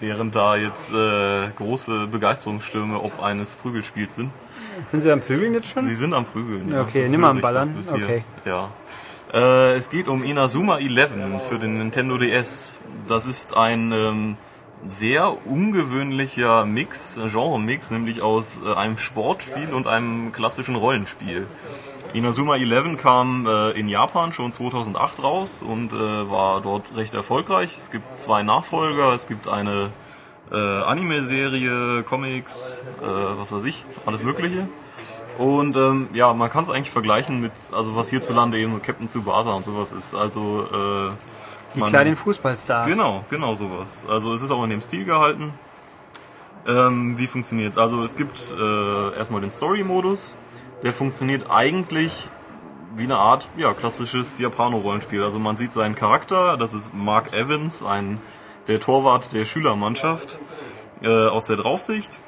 während 0.00 0.34
da 0.34 0.56
jetzt 0.56 0.92
äh, 0.92 1.50
große 1.54 2.08
Begeisterungsstürme 2.08 3.00
ob 3.00 3.22
eines 3.22 3.54
Prügelspiels 3.54 4.16
sind. 4.16 4.32
Sind 4.82 5.02
Sie 5.02 5.12
am 5.12 5.20
Prügeln 5.20 5.54
jetzt 5.54 5.68
schon? 5.68 5.84
Sie 5.84 5.94
sind 5.94 6.14
am 6.14 6.24
Prügeln. 6.24 6.72
Ja, 6.72 6.80
okay, 6.80 7.08
nimm 7.08 7.20
mal 7.20 7.30
am 7.30 7.40
Ballern. 7.40 7.76
Okay. 7.88 8.24
Ja. 8.44 8.70
Äh, 9.32 9.76
es 9.76 9.88
geht 9.88 10.08
um 10.08 10.24
Inazuma 10.24 10.78
11 10.78 11.10
für 11.48 11.60
den 11.60 11.78
Nintendo 11.78 12.18
DS. 12.18 12.80
Das 13.06 13.26
ist 13.26 13.56
ein 13.56 13.92
ähm, 13.92 14.36
sehr 14.88 15.46
ungewöhnlicher 15.46 16.66
Mix, 16.66 17.20
Genre-Mix, 17.30 17.92
nämlich 17.92 18.20
aus 18.20 18.62
äh, 18.66 18.74
einem 18.74 18.98
Sportspiel 18.98 19.72
und 19.72 19.86
einem 19.86 20.32
klassischen 20.32 20.74
Rollenspiel. 20.74 21.46
Inazuma 22.14 22.56
11 22.56 22.96
kam 22.96 23.46
äh, 23.46 23.70
in 23.72 23.88
Japan 23.88 24.32
schon 24.32 24.50
2008 24.50 25.22
raus 25.22 25.62
und 25.62 25.92
äh, 25.92 25.96
war 26.30 26.60
dort 26.62 26.96
recht 26.96 27.14
erfolgreich. 27.14 27.76
Es 27.78 27.90
gibt 27.90 28.18
zwei 28.18 28.42
Nachfolger, 28.42 29.12
es 29.14 29.28
gibt 29.28 29.46
eine 29.46 29.90
äh, 30.50 30.56
Anime-Serie, 30.56 32.02
Comics, 32.04 32.82
äh, 33.02 33.04
was 33.38 33.52
weiß 33.52 33.64
ich, 33.64 33.84
alles 34.06 34.22
Mögliche. 34.22 34.68
Und 35.36 35.76
ähm, 35.76 36.08
ja, 36.14 36.32
man 36.32 36.50
kann 36.50 36.64
es 36.64 36.70
eigentlich 36.70 36.90
vergleichen 36.90 37.40
mit, 37.40 37.52
also 37.72 37.94
was 37.94 38.08
hierzulande 38.08 38.58
eben 38.58 38.72
so 38.72 38.78
Captain 38.80 39.06
Tsubasa 39.06 39.50
und 39.52 39.64
sowas 39.64 39.92
ist. 39.92 40.14
Also 40.14 40.64
äh, 40.64 41.10
Die 41.74 41.80
man- 41.80 41.90
kleinen 41.90 42.16
Fußballstars. 42.16 42.86
Genau, 42.88 43.24
genau 43.30 43.54
sowas. 43.54 44.04
Also 44.08 44.32
es 44.32 44.42
ist 44.42 44.50
auch 44.50 44.64
in 44.64 44.70
dem 44.70 44.80
Stil 44.80 45.04
gehalten. 45.04 45.52
Ähm, 46.66 47.16
wie 47.18 47.26
funktioniert's? 47.26 47.78
Also 47.78 48.02
es 48.02 48.16
gibt 48.16 48.52
äh, 48.58 49.14
erstmal 49.16 49.40
den 49.42 49.50
Story-Modus. 49.50 50.34
Der 50.82 50.92
funktioniert 50.92 51.50
eigentlich 51.50 52.30
wie 52.94 53.04
eine 53.04 53.16
Art 53.16 53.48
ja, 53.56 53.74
klassisches 53.74 54.38
Japano-Rollenspiel. 54.38 55.22
Also 55.22 55.38
man 55.38 55.56
sieht 55.56 55.72
seinen 55.72 55.94
Charakter, 55.94 56.56
das 56.56 56.72
ist 56.74 56.94
Mark 56.94 57.32
Evans, 57.32 57.82
ein 57.82 58.20
der 58.68 58.80
Torwart 58.80 59.32
der 59.32 59.44
Schülermannschaft 59.44 60.40
äh, 61.02 61.08
aus 61.08 61.46
der 61.46 61.56
Draufsicht. 61.56 62.20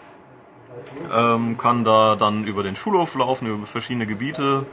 Ähm, 1.13 1.59
kann 1.59 1.85
da 1.85 2.17
dann 2.17 2.45
über 2.45 2.63
den 2.63 2.75
Schulhof 2.75 3.15
laufen, 3.15 3.47
über 3.47 3.67
verschiedene 3.67 4.07
Gebiete 4.07 4.65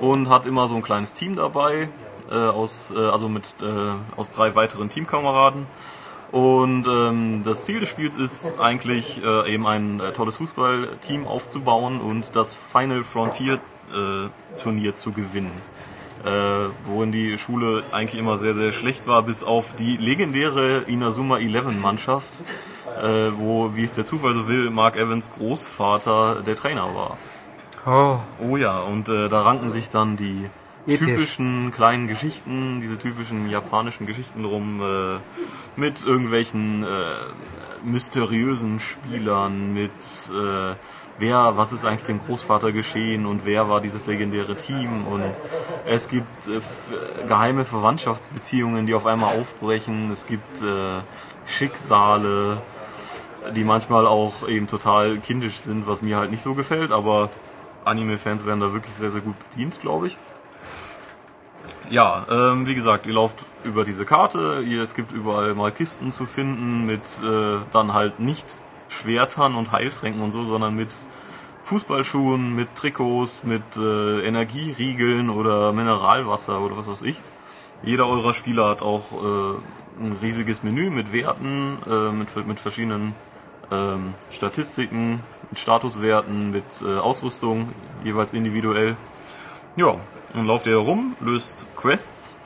und 0.00 0.28
hat 0.28 0.46
immer 0.46 0.68
so 0.68 0.76
ein 0.76 0.82
kleines 0.82 1.14
Team 1.14 1.36
dabei, 1.36 1.88
äh, 2.30 2.34
aus, 2.34 2.92
äh, 2.92 2.98
also 2.98 3.28
mit 3.28 3.54
äh, 3.60 3.94
aus 4.16 4.30
drei 4.30 4.54
weiteren 4.54 4.88
Teamkameraden. 4.88 5.66
Und 6.30 6.86
ähm, 6.86 7.42
das 7.44 7.64
Ziel 7.64 7.80
des 7.80 7.88
Spiels 7.88 8.16
ist 8.16 8.60
eigentlich 8.60 9.22
äh, 9.24 9.52
eben 9.54 9.66
ein 9.66 10.00
äh, 10.00 10.12
tolles 10.12 10.36
Fußballteam 10.36 11.26
aufzubauen 11.26 12.00
und 12.00 12.36
das 12.36 12.54
Final 12.54 13.02
Frontier 13.02 13.54
äh, 13.94 14.28
Turnier 14.58 14.94
zu 14.94 15.12
gewinnen. 15.12 15.50
äh, 16.24 16.68
worin 16.86 17.12
die 17.12 17.38
Schule 17.38 17.84
eigentlich 17.92 18.18
immer 18.18 18.38
sehr, 18.38 18.54
sehr 18.54 18.72
schlecht 18.72 19.06
war, 19.06 19.22
bis 19.22 19.44
auf 19.44 19.74
die 19.74 19.96
legendäre 19.96 20.82
Inazuma 20.86 21.38
11 21.38 21.80
Mannschaft, 21.80 22.32
äh, 23.00 23.30
wo, 23.36 23.74
wie 23.76 23.84
es 23.84 23.94
der 23.94 24.04
Zufall 24.04 24.34
so 24.34 24.48
will, 24.48 24.70
Mark 24.70 24.96
Evans 24.96 25.30
Großvater 25.38 26.42
der 26.42 26.56
Trainer 26.56 26.88
war. 26.94 27.16
Oh, 27.86 28.18
Oh 28.40 28.56
ja, 28.56 28.80
und 28.80 29.08
äh, 29.08 29.28
da 29.28 29.42
ranken 29.42 29.70
sich 29.70 29.90
dann 29.90 30.16
die. 30.16 30.50
Typischen 30.96 31.72
kleinen 31.72 32.08
Geschichten, 32.08 32.80
diese 32.80 32.98
typischen 32.98 33.50
japanischen 33.50 34.06
Geschichten 34.06 34.42
drum, 34.42 34.80
äh, 34.80 35.18
mit 35.76 36.04
irgendwelchen 36.04 36.82
äh, 36.82 36.86
mysteriösen 37.84 38.80
Spielern, 38.80 39.72
mit 39.72 39.90
äh, 39.90 40.74
wer, 41.18 41.56
was 41.56 41.72
ist 41.72 41.84
eigentlich 41.84 42.04
dem 42.04 42.20
Großvater 42.24 42.72
geschehen 42.72 43.26
und 43.26 43.44
wer 43.44 43.68
war 43.68 43.80
dieses 43.80 44.06
legendäre 44.06 44.56
Team? 44.56 45.06
Und 45.06 45.24
es 45.86 46.08
gibt 46.08 46.48
äh, 46.48 46.60
geheime 47.26 47.64
Verwandtschaftsbeziehungen, 47.64 48.86
die 48.86 48.94
auf 48.94 49.06
einmal 49.06 49.36
aufbrechen, 49.36 50.10
es 50.10 50.26
gibt 50.26 50.62
äh, 50.62 51.00
Schicksale, 51.46 52.60
die 53.54 53.64
manchmal 53.64 54.06
auch 54.06 54.46
eben 54.48 54.66
total 54.66 55.18
kindisch 55.18 55.60
sind, 55.60 55.86
was 55.86 56.02
mir 56.02 56.18
halt 56.18 56.30
nicht 56.30 56.42
so 56.42 56.54
gefällt, 56.54 56.92
aber 56.92 57.30
Anime-Fans 57.84 58.44
werden 58.44 58.60
da 58.60 58.72
wirklich 58.72 58.94
sehr, 58.94 59.10
sehr 59.10 59.22
gut 59.22 59.36
bedient, 59.50 59.80
glaube 59.80 60.08
ich. 60.08 60.16
Ja, 61.90 62.26
ähm, 62.30 62.66
wie 62.66 62.74
gesagt, 62.74 63.06
ihr 63.06 63.14
lauft 63.14 63.44
über 63.64 63.84
diese 63.84 64.04
Karte, 64.04 64.62
ihr, 64.66 64.82
es 64.82 64.94
gibt 64.94 65.12
überall 65.12 65.54
mal 65.54 65.72
Kisten 65.72 66.12
zu 66.12 66.26
finden 66.26 66.86
mit 66.86 67.02
äh, 67.22 67.58
dann 67.72 67.94
halt 67.94 68.20
nicht 68.20 68.60
Schwertern 68.88 69.54
und 69.54 69.72
Heiltränken 69.72 70.22
und 70.22 70.32
so, 70.32 70.44
sondern 70.44 70.74
mit 70.74 70.88
Fußballschuhen, 71.64 72.54
mit 72.56 72.74
Trikots, 72.74 73.44
mit 73.44 73.76
äh, 73.76 74.26
Energieriegeln 74.26 75.30
oder 75.30 75.72
Mineralwasser 75.72 76.60
oder 76.60 76.76
was 76.78 76.88
weiß 76.88 77.02
ich. 77.02 77.20
Jeder 77.82 78.08
eurer 78.08 78.34
Spieler 78.34 78.70
hat 78.70 78.82
auch 78.82 79.12
äh, 79.12 80.02
ein 80.02 80.16
riesiges 80.22 80.62
Menü 80.62 80.90
mit 80.90 81.12
Werten, 81.12 81.78
äh, 81.88 82.12
mit, 82.12 82.46
mit 82.46 82.58
verschiedenen 82.58 83.14
ähm, 83.70 84.14
Statistiken, 84.30 85.20
mit 85.50 85.58
Statuswerten, 85.58 86.50
mit 86.50 86.64
äh, 86.82 86.98
Ausrüstung, 86.98 87.68
jeweils 88.04 88.32
individuell. 88.32 88.96
Ja, 89.76 89.96
dann 90.34 90.46
lauft 90.46 90.66
ihr 90.66 90.72
herum, 90.72 91.16
löst 91.20 91.66
Quests 91.76 92.36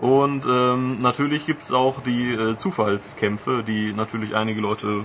und 0.00 0.46
ähm, 0.46 1.00
natürlich 1.00 1.46
gibt's 1.46 1.72
auch 1.72 2.00
die 2.00 2.32
äh, 2.32 2.56
Zufallskämpfe, 2.56 3.64
die 3.66 3.92
natürlich 3.92 4.36
einige 4.36 4.60
Leute 4.60 5.04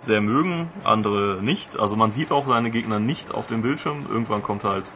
sehr 0.00 0.22
mögen, 0.22 0.70
andere 0.82 1.40
nicht. 1.42 1.78
Also 1.78 1.94
man 1.94 2.10
sieht 2.10 2.32
auch 2.32 2.46
seine 2.46 2.70
Gegner 2.70 3.00
nicht 3.00 3.34
auf 3.34 3.46
dem 3.48 3.60
Bildschirm. 3.60 4.06
Irgendwann 4.10 4.42
kommt 4.42 4.64
halt 4.64 4.92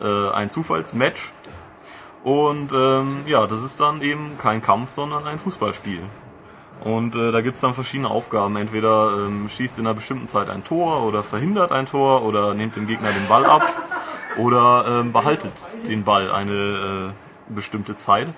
äh, 0.00 0.30
ein 0.30 0.48
Zufallsmatch. 0.48 1.32
Und 2.24 2.72
ähm, 2.72 3.22
ja, 3.26 3.46
das 3.46 3.62
ist 3.62 3.80
dann 3.80 4.00
eben 4.00 4.38
kein 4.38 4.62
Kampf, 4.62 4.90
sondern 4.90 5.26
ein 5.26 5.38
Fußballspiel. 5.38 6.00
Und 6.82 7.14
äh, 7.14 7.32
da 7.32 7.42
gibt's 7.42 7.60
dann 7.60 7.74
verschiedene 7.74 8.08
Aufgaben. 8.08 8.56
Entweder 8.56 9.26
ähm, 9.26 9.46
schießt 9.50 9.78
in 9.78 9.86
einer 9.86 9.94
bestimmten 9.94 10.26
Zeit 10.26 10.48
ein 10.48 10.64
Tor 10.64 11.02
oder 11.06 11.22
verhindert 11.22 11.70
ein 11.70 11.84
Tor 11.84 12.22
oder 12.22 12.54
nehmt 12.54 12.76
dem 12.76 12.86
Gegner 12.86 13.10
den 13.10 13.28
Ball 13.28 13.44
ab 13.44 13.62
oder 14.36 15.00
ähm, 15.00 15.12
behaltet 15.12 15.52
den 15.88 16.04
Ball 16.04 16.30
eine 16.30 17.12
äh, 17.12 17.54
bestimmte 17.54 17.96
Zeit. 17.96 18.28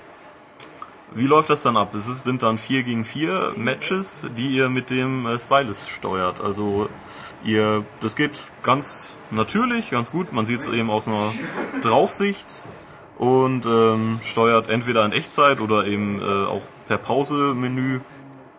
Wie 1.14 1.27
läuft 1.27 1.51
das 1.51 1.62
dann 1.62 1.77
ab? 1.77 1.94
Es 1.94 2.24
sind 2.24 2.43
dann 2.43 2.56
4 2.56 2.85
gegen 2.85 3.05
4 3.05 3.52
Matches, 3.56 4.27
die 4.36 4.56
ihr 4.56 4.69
mit 4.69 4.89
dem 4.90 5.27
äh, 5.27 5.39
Stylus 5.39 5.89
steuert. 5.89 6.40
Also 6.40 6.89
ihr, 7.44 7.85
das 8.01 8.16
geht 8.16 8.43
ganz 8.62 9.12
natürlich, 9.31 9.90
ganz 9.90 10.10
gut. 10.10 10.32
Man 10.32 10.47
sieht 10.47 10.60
es 10.60 10.69
eben 10.69 10.90
aus 10.90 11.09
einer 11.09 11.32
Draufsicht 11.82 12.62
und 13.19 13.66
ähm, 13.66 14.20
steuert 14.23 14.69
entweder 14.69 15.05
in 15.05 15.12
Echtzeit 15.12 15.60
oder 15.60 15.85
eben 15.85 16.20
äh, 16.20 16.24
auch 16.24 16.62
per 16.89 16.98
Pause-Menü 16.98 18.01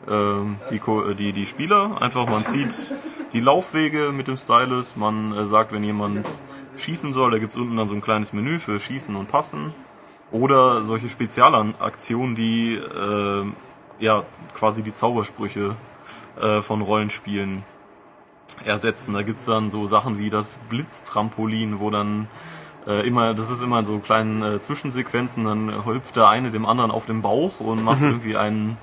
ähm, 0.08 0.58
die, 0.70 0.78
äh, 0.78 1.16
die, 1.16 1.34
die 1.34 1.46
Spieler. 1.46 2.02
Einfach 2.02 2.28
man 2.28 2.46
zieht 2.46 2.92
die 3.34 3.40
Laufwege 3.40 4.12
mit 4.12 4.28
dem 4.28 4.38
Stylus. 4.38 4.96
Man 4.96 5.36
äh, 5.36 5.46
sagt, 5.46 5.72
wenn 5.72 5.84
jemand 5.84 6.28
schießen 6.78 7.14
soll, 7.14 7.32
da 7.32 7.40
gibt's 7.40 7.58
unten 7.58 7.78
dann 7.78 7.88
so 7.88 7.96
ein 7.96 8.02
kleines 8.02 8.34
Menü 8.34 8.60
für 8.60 8.80
Schießen 8.80 9.16
und 9.16 9.28
Passen. 9.28 9.74
Oder 10.32 10.84
solche 10.84 11.10
Spezialaktionen, 11.10 12.36
die 12.36 12.76
äh, 12.76 13.46
ja 14.00 14.24
quasi 14.56 14.82
die 14.82 14.92
Zaubersprüche 14.92 15.76
äh, 16.40 16.62
von 16.62 16.82
Rollenspielen 16.82 17.64
ersetzen. 18.66 19.14
Da 19.14 19.22
gibt's 19.22 19.46
dann 19.46 19.70
so 19.70 19.86
Sachen 19.86 20.18
wie 20.18 20.30
das 20.30 20.60
Blitztrampolin, 20.70 21.80
wo 21.80 21.90
dann 21.90 22.28
äh, 22.88 23.08
immer, 23.08 23.34
das 23.34 23.50
ist 23.50 23.62
immer 23.62 23.80
in 23.80 23.86
so 23.86 24.00
kleinen 24.00 24.42
äh, 24.42 24.60
Zwischensequenzen, 24.60 25.46
dann 25.46 25.86
hüpft 25.86 26.16
der 26.16 26.28
eine 26.28 26.52
dem 26.52 26.66
anderen 26.66 26.92
auf 26.92 27.06
den 27.06 27.22
Bauch 27.22 27.60
und 27.60 27.84
macht 27.84 28.02
irgendwie 28.02 28.36
einen 28.36 28.78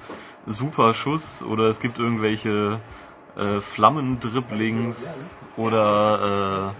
super 0.46 0.94
Schuss 0.94 1.42
oder 1.42 1.64
es 1.64 1.80
gibt 1.80 1.98
irgendwelche 1.98 2.80
äh, 3.36 3.61
Flammendribblings 3.61 5.36
oder 5.57 6.73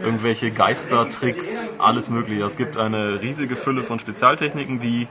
äh, 0.00 0.04
irgendwelche 0.04 0.50
Geistertricks, 0.50 1.72
alles 1.78 2.10
mögliche. 2.10 2.44
Es 2.44 2.56
gibt 2.56 2.76
eine 2.76 3.20
riesige 3.20 3.56
Fülle 3.56 3.82
von 3.82 3.98
Spezialtechniken, 3.98 4.78
die 4.80 5.08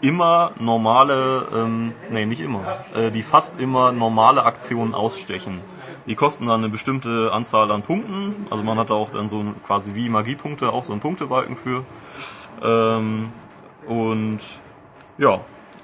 immer 0.00 0.52
normale, 0.58 1.46
ähm, 1.54 1.92
nee, 2.10 2.26
nicht 2.26 2.40
immer, 2.40 2.62
äh, 2.94 3.10
die 3.10 3.22
fast 3.22 3.60
immer 3.60 3.92
normale 3.92 4.44
Aktionen 4.44 4.94
ausstechen. 4.94 5.60
Die 6.06 6.14
kosten 6.14 6.46
dann 6.46 6.60
eine 6.60 6.70
bestimmte 6.70 7.30
Anzahl 7.32 7.70
an 7.70 7.82
Punkten, 7.82 8.34
also 8.50 8.62
man 8.64 8.78
hat 8.78 8.90
da 8.90 8.94
auch 8.94 9.10
dann 9.10 9.28
so 9.28 9.40
ein- 9.40 9.54
quasi 9.66 9.94
wie 9.94 10.08
Magiepunkte 10.08 10.70
auch 10.72 10.84
so 10.84 10.92
einen 10.92 11.00
Punktebalken 11.00 11.56
für. 11.56 11.84
Ähm, 12.62 13.30
und 13.86 14.40
ja, 15.18 15.40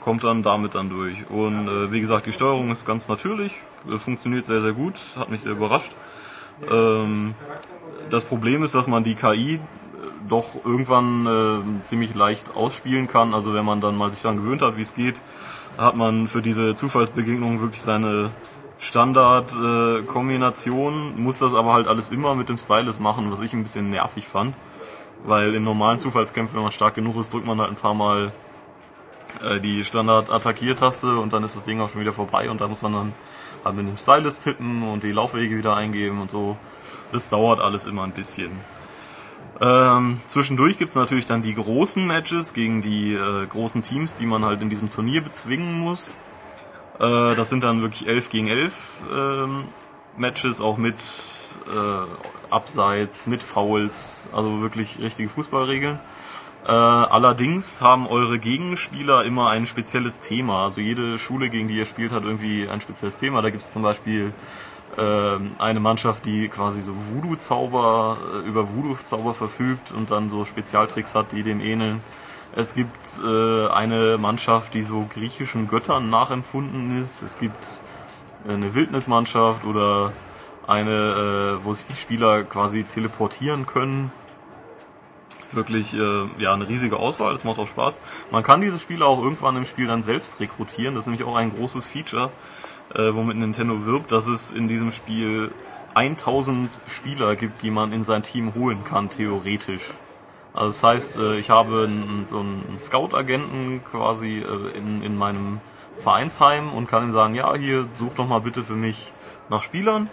kommt 0.07 0.23
dann 0.23 0.45
damit 0.45 0.77
dann 0.77 0.89
durch. 0.89 1.29
Und 1.31 1.67
äh, 1.67 1.91
wie 1.91 2.01
gesagt, 2.01 2.27
die 2.27 2.33
Steuerung 2.33 2.71
ist 2.71 2.87
ganz 2.87 3.09
natürlich, 3.09 3.53
äh, 3.91 3.99
funktioniert 3.99 4.47
sehr, 4.47 4.61
sehr 4.61 4.73
gut, 4.73 4.95
hat 5.17 5.31
mich 5.31 5.41
sehr 5.41 5.51
überrascht. 5.51 5.91
Ähm, 6.71 7.35
das 8.09 8.23
Problem 8.23 8.63
ist, 8.63 8.77
dass 8.77 8.87
man 8.87 9.03
die 9.03 9.17
KI 9.17 9.59
doch 10.29 10.65
irgendwann 10.65 11.27
äh, 11.27 11.57
ziemlich 11.83 12.15
leicht 12.15 12.55
ausspielen 12.55 13.09
kann. 13.09 13.35
Also 13.35 13.53
wenn 13.53 13.65
man 13.65 13.81
dann 13.81 13.97
mal 13.97 14.13
sich 14.13 14.23
daran 14.23 14.37
gewöhnt 14.37 14.63
hat, 14.63 14.77
wie 14.77 14.83
es 14.83 14.95
geht, 14.95 15.21
hat 15.77 15.97
man 15.97 16.29
für 16.29 16.41
diese 16.41 16.77
Zufallsbegegnungen 16.77 17.61
wirklich 17.61 17.83
seine 17.83 18.31
Standard-Kombination, 18.79 21.15
äh, 21.17 21.21
muss 21.21 21.41
das 21.41 21.57
aber 21.57 21.73
halt 21.73 21.89
alles 21.89 22.11
immer 22.11 22.37
mit 22.37 22.49
dem 22.49 22.59
Stylus 22.59 23.01
machen, 23.01 23.33
was 23.33 23.41
ich 23.41 23.53
ein 23.55 23.65
bisschen 23.65 23.91
nervig 23.91 24.29
fand. 24.29 24.55
Weil 25.25 25.57
in 25.57 25.65
normalen 25.65 25.99
Zufallskämpfen, 25.99 26.55
wenn 26.55 26.63
man 26.63 26.71
stark 26.71 26.95
genug 26.95 27.17
ist, 27.17 27.33
drückt 27.33 27.49
man 27.49 27.61
halt 27.61 27.71
ein 27.71 27.77
paar 27.77 27.95
Mal 27.95 28.31
äh, 29.45 29.61
die 29.61 29.85
Standard-Attackiertaste 29.85 31.17
und 31.19 31.33
dann 31.33 31.45
ist 31.45 31.57
das 31.57 31.63
Ding 31.63 31.81
auch 31.81 31.91
schon 31.91 32.01
wieder 32.01 32.13
vorbei 32.13 32.51
und 32.51 32.61
da 32.61 32.69
muss 32.69 32.83
man 32.83 32.93
dann 32.93 33.13
halt 33.65 33.77
mit 33.77 33.87
dem 33.87 33.97
Stylus 33.97 34.39
tippen 34.39 34.83
und 34.83 35.03
die 35.03 35.13
Laufwege 35.13 35.57
wieder 35.57 35.77
eingeben 35.77 36.21
und 36.21 36.31
so. 36.31 36.57
Das 37.13 37.29
dauert 37.29 37.61
alles 37.61 37.85
immer 37.85 38.05
ein 38.05 38.13
bisschen. 38.13 38.51
Ähm, 39.61 40.21
zwischendurch 40.27 40.79
gibt's 40.79 40.97
natürlich 40.97 41.25
dann 41.25 41.43
die 41.43 41.55
großen 41.55 42.07
Matches 42.07 42.53
gegen 42.53 42.83
die 42.83 43.15
äh, 43.15 43.47
großen 43.47 43.83
Teams, 43.83 44.15
die 44.17 44.27
man 44.27 44.45
halt 44.45 44.61
in 44.61 44.69
diesem 44.69 44.91
Turnier 44.91 45.23
bezwingen 45.23 45.79
muss. 45.79 46.17
Äh, 46.99 47.35
das 47.35 47.49
sind 47.49 47.65
dann 47.65 47.81
wirklich 47.81 48.07
11 48.07 48.29
gegen 48.29 48.49
11 48.49 48.75
ähm, 49.15 49.65
Matches, 50.19 50.61
auch 50.61 50.77
mit 50.77 50.97
äh, 51.73 52.51
Abseits, 52.51 53.27
mit 53.27 53.43
Fouls, 53.43 54.29
also 54.33 54.61
wirklich 54.61 54.99
richtige 54.99 55.29
Fußballregeln. 55.29 55.99
Äh, 56.67 56.73
allerdings 56.73 57.81
haben 57.81 58.09
eure 58.09 58.41
Gegenspieler 58.41 59.25
immer 59.25 59.51
ein 59.51 59.67
spezielles 59.67 60.19
Thema. 60.19 60.65
Also 60.65 60.81
jede 60.81 61.17
Schule, 61.17 61.49
gegen 61.49 61.69
die 61.69 61.77
ihr 61.77 61.87
spielt, 61.87 62.11
hat 62.11 62.25
irgendwie 62.25 62.69
ein 62.69 62.81
spezielles 62.81 63.19
Thema. 63.19 63.41
Da 63.41 63.51
gibt 63.51 63.63
es 63.63 63.73
zum 63.73 63.83
Beispiel 63.83 64.33
ähm, 64.99 65.53
eine 65.59 65.79
Mannschaft, 65.79 66.27
die 66.27 66.49
quasi 66.49 66.81
so 66.81 66.93
Voodoo-Zauber, 66.93 68.17
äh, 68.45 68.49
über 68.49 68.69
Voodoo-Zauber 68.75 69.35
verfügt 69.35 69.93
und 69.93 70.11
dann 70.11 70.29
so 70.29 70.45
Spezialtricks 70.45 71.15
hat, 71.15 71.31
die 71.31 71.45
dem 71.45 71.61
ähneln. 71.61 72.01
Es 72.57 72.75
gibt 72.75 72.97
äh, 73.25 73.69
eine 73.69 74.19
Mannschaft, 74.19 74.75
die 74.75 74.83
so 74.83 75.07
griechischen 75.09 75.69
Göttern 75.69 76.11
nachempfunden 76.11 77.01
ist. 77.01 77.23
Es 77.23 77.39
gibt 77.39 77.65
eine 78.49 78.75
Wildnismannschaft 78.75 79.65
oder 79.65 80.13
eine, 80.67 81.59
äh, 81.61 81.65
wo 81.65 81.75
sich 81.75 81.87
die 81.87 81.97
Spieler 81.97 82.43
quasi 82.43 82.83
teleportieren 82.83 83.67
können. 83.67 84.11
Wirklich 85.53 85.95
äh, 85.95 86.25
ja 86.39 86.53
eine 86.55 86.69
riesige 86.69 86.97
Auswahl, 86.97 87.33
das 87.33 87.45
macht 87.45 87.59
auch 87.59 87.69
Spaß. 87.69 88.01
Man 88.31 88.43
kann 88.43 88.61
diese 88.61 88.79
Spieler 88.79 89.07
auch 89.07 89.23
irgendwann 89.23 89.57
im 89.57 89.67
Spiel 89.67 89.87
dann 89.87 90.03
selbst 90.03 90.41
rekrutieren. 90.41 90.95
Das 90.95 91.05
ist 91.05 91.07
nämlich 91.07 91.27
auch 91.27 91.37
ein 91.37 91.55
großes 91.55 91.87
Feature, 91.87 92.31
äh, 92.95 93.15
womit 93.15 93.37
Nintendo 93.37 93.87
wirbt, 93.87 94.13
dass 94.13 94.27
es 94.27 94.51
in 94.51 94.69
diesem 94.69 94.93
Spiel 94.93 95.51
1000 95.95 96.69
Spieler 96.89 97.37
gibt, 97.37 97.63
die 97.63 97.71
man 97.71 97.93
in 97.93 98.05
sein 98.05 98.23
Team 98.23 98.55
holen 98.55 98.85
kann, 98.85 99.09
theoretisch. 99.09 99.91
Also 100.53 100.69
das 100.69 100.83
heißt, 100.83 101.17
äh, 101.17 101.39
ich 101.39 101.51
habe 101.51 101.85
einen, 101.85 102.25
so 102.25 102.41
einen 102.41 102.79
Scout-Agenten 102.79 103.83
quasi 103.85 104.39
äh, 104.39 104.77
in, 104.77 105.03
in 105.03 105.17
meinem 105.17 105.61
Vereinsheim 105.99 106.73
und 106.73 106.89
kann 106.89 107.05
ihm 107.05 107.13
sagen, 107.13 107.35
ja, 107.35 107.55
hier, 107.55 107.87
such 107.99 108.15
doch 108.15 108.27
mal 108.27 108.41
bitte 108.41 108.65
für 108.65 108.75
mich 108.75 109.13
nach 109.49 109.63
Spielern. 109.63 110.11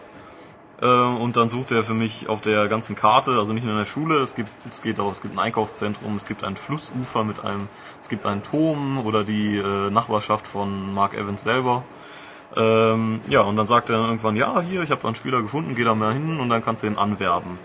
Äh, 0.84 0.86
und 0.86 1.38
dann 1.38 1.50
sucht 1.50 1.72
er 1.72 1.84
für 1.84 1.94
mich 1.94 2.28
auf 2.28 2.42
der 2.42 2.68
ganzen 2.68 2.96
Karte, 2.98 3.32
also 3.32 3.54
nicht 3.54 3.64
nur 3.64 3.72
in 3.72 3.80
der 3.80 3.86
Schule, 3.86 4.18
es 4.18 4.36
gibt, 4.36 4.50
es 4.70 4.82
geht 4.82 5.00
auch, 5.00 5.14
es 5.14 5.22
gibt 5.22 5.34
ein 5.34 5.40
Einkaufszentrum, 5.40 6.18
es 6.18 6.26
gibt 6.26 6.44
ein 6.44 6.58
Flussufer 6.58 7.24
mit 7.24 7.44
einem, 7.44 7.70
es 8.02 8.10
gibt 8.10 8.26
einen 8.26 8.44
Turm 8.44 9.00
oder 9.06 9.24
die 9.24 9.58
äh, 9.58 9.90
Nachbarschaft 9.90 10.46
von 10.46 10.94
Mark 10.94 11.14
Evans 11.14 11.44
selber. 11.44 11.86
Ähm, 12.58 13.22
ja, 13.30 13.42
und 13.42 13.56
dann 13.56 13.66
sagt 13.66 13.90
er 13.90 13.96
irgendwann, 13.96 14.36
ja, 14.36 14.60
hier, 14.60 14.84
ich 14.84 14.92
habe 14.92 15.06
einen 15.06 15.16
Spieler 15.16 15.42
gefunden, 15.42 15.74
geh 15.74 15.86
da 15.86 15.96
mal 15.96 16.14
hin 16.14 16.40
und 16.40 16.50
dann 16.50 16.64
kannst 16.64 16.84
du 16.84 16.88
ihn 16.88 16.98
anwerben. 16.98 17.58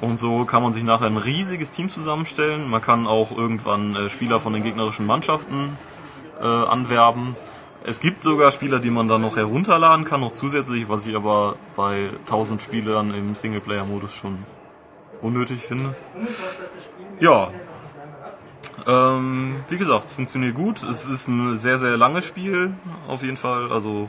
Und 0.00 0.18
so 0.18 0.44
kann 0.44 0.64
man 0.64 0.72
sich 0.72 0.82
nachher 0.82 1.06
ein 1.06 1.18
riesiges 1.18 1.70
Team 1.70 1.90
zusammenstellen. 1.90 2.68
Man 2.68 2.82
kann 2.82 3.06
auch 3.06 3.30
irgendwann 3.30 3.94
äh, 3.94 4.08
Spieler 4.08 4.40
von 4.40 4.52
den 4.52 4.64
gegnerischen 4.64 5.06
Mannschaften 5.06 5.78
äh, 6.40 6.44
anwerben. 6.44 7.36
Es 7.84 7.98
gibt 7.98 8.22
sogar 8.22 8.52
Spieler, 8.52 8.78
die 8.78 8.90
man 8.90 9.08
dann 9.08 9.22
noch 9.22 9.36
herunterladen 9.36 10.04
kann, 10.04 10.20
noch 10.20 10.32
zusätzlich, 10.32 10.88
was 10.88 11.06
ich 11.06 11.16
aber 11.16 11.56
bei 11.74 12.10
1000 12.26 12.62
Spielern 12.62 13.12
im 13.12 13.34
Singleplayer-Modus 13.34 14.14
schon 14.14 14.38
unnötig 15.20 15.62
finde. 15.62 15.94
Ja. 17.18 17.50
Ähm, 18.86 19.56
wie 19.68 19.78
gesagt, 19.78 20.04
es 20.04 20.12
funktioniert 20.12 20.54
gut. 20.54 20.82
Es 20.84 21.06
ist 21.06 21.26
ein 21.26 21.56
sehr, 21.56 21.78
sehr 21.78 21.96
langes 21.96 22.24
Spiel, 22.24 22.72
auf 23.08 23.22
jeden 23.22 23.36
Fall. 23.36 23.72
Also 23.72 24.08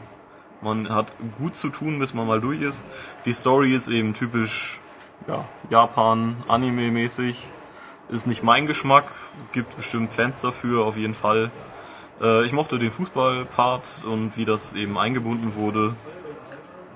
man 0.62 0.90
hat 0.90 1.14
gut 1.40 1.56
zu 1.56 1.70
tun, 1.70 1.98
bis 1.98 2.14
man 2.14 2.28
mal 2.28 2.42
durch 2.42 2.62
ist. 2.62 2.84
Die 3.26 3.34
Story 3.34 3.76
ist 3.76 3.88
eben 3.88 4.14
typisch 4.14 4.80
ja, 5.28 5.46
Japan, 5.72 6.36
Anime-mäßig. 6.48 7.48
Ist 8.10 8.28
nicht 8.28 8.44
mein 8.44 8.68
Geschmack, 8.68 9.06
gibt 9.52 9.76
bestimmt 9.76 10.14
Fans 10.14 10.42
dafür, 10.42 10.86
auf 10.86 10.96
jeden 10.96 11.16
Fall. 11.16 11.50
Äh, 12.22 12.46
ich 12.46 12.54
mochte 12.54 12.80
den 12.80 12.92
Fußballpart 12.92 14.04
und 14.06 14.38
wie 14.38 14.46
das 14.46 14.74
eben 14.74 14.98
eingebunden 14.98 15.56
wurde. 15.56 15.96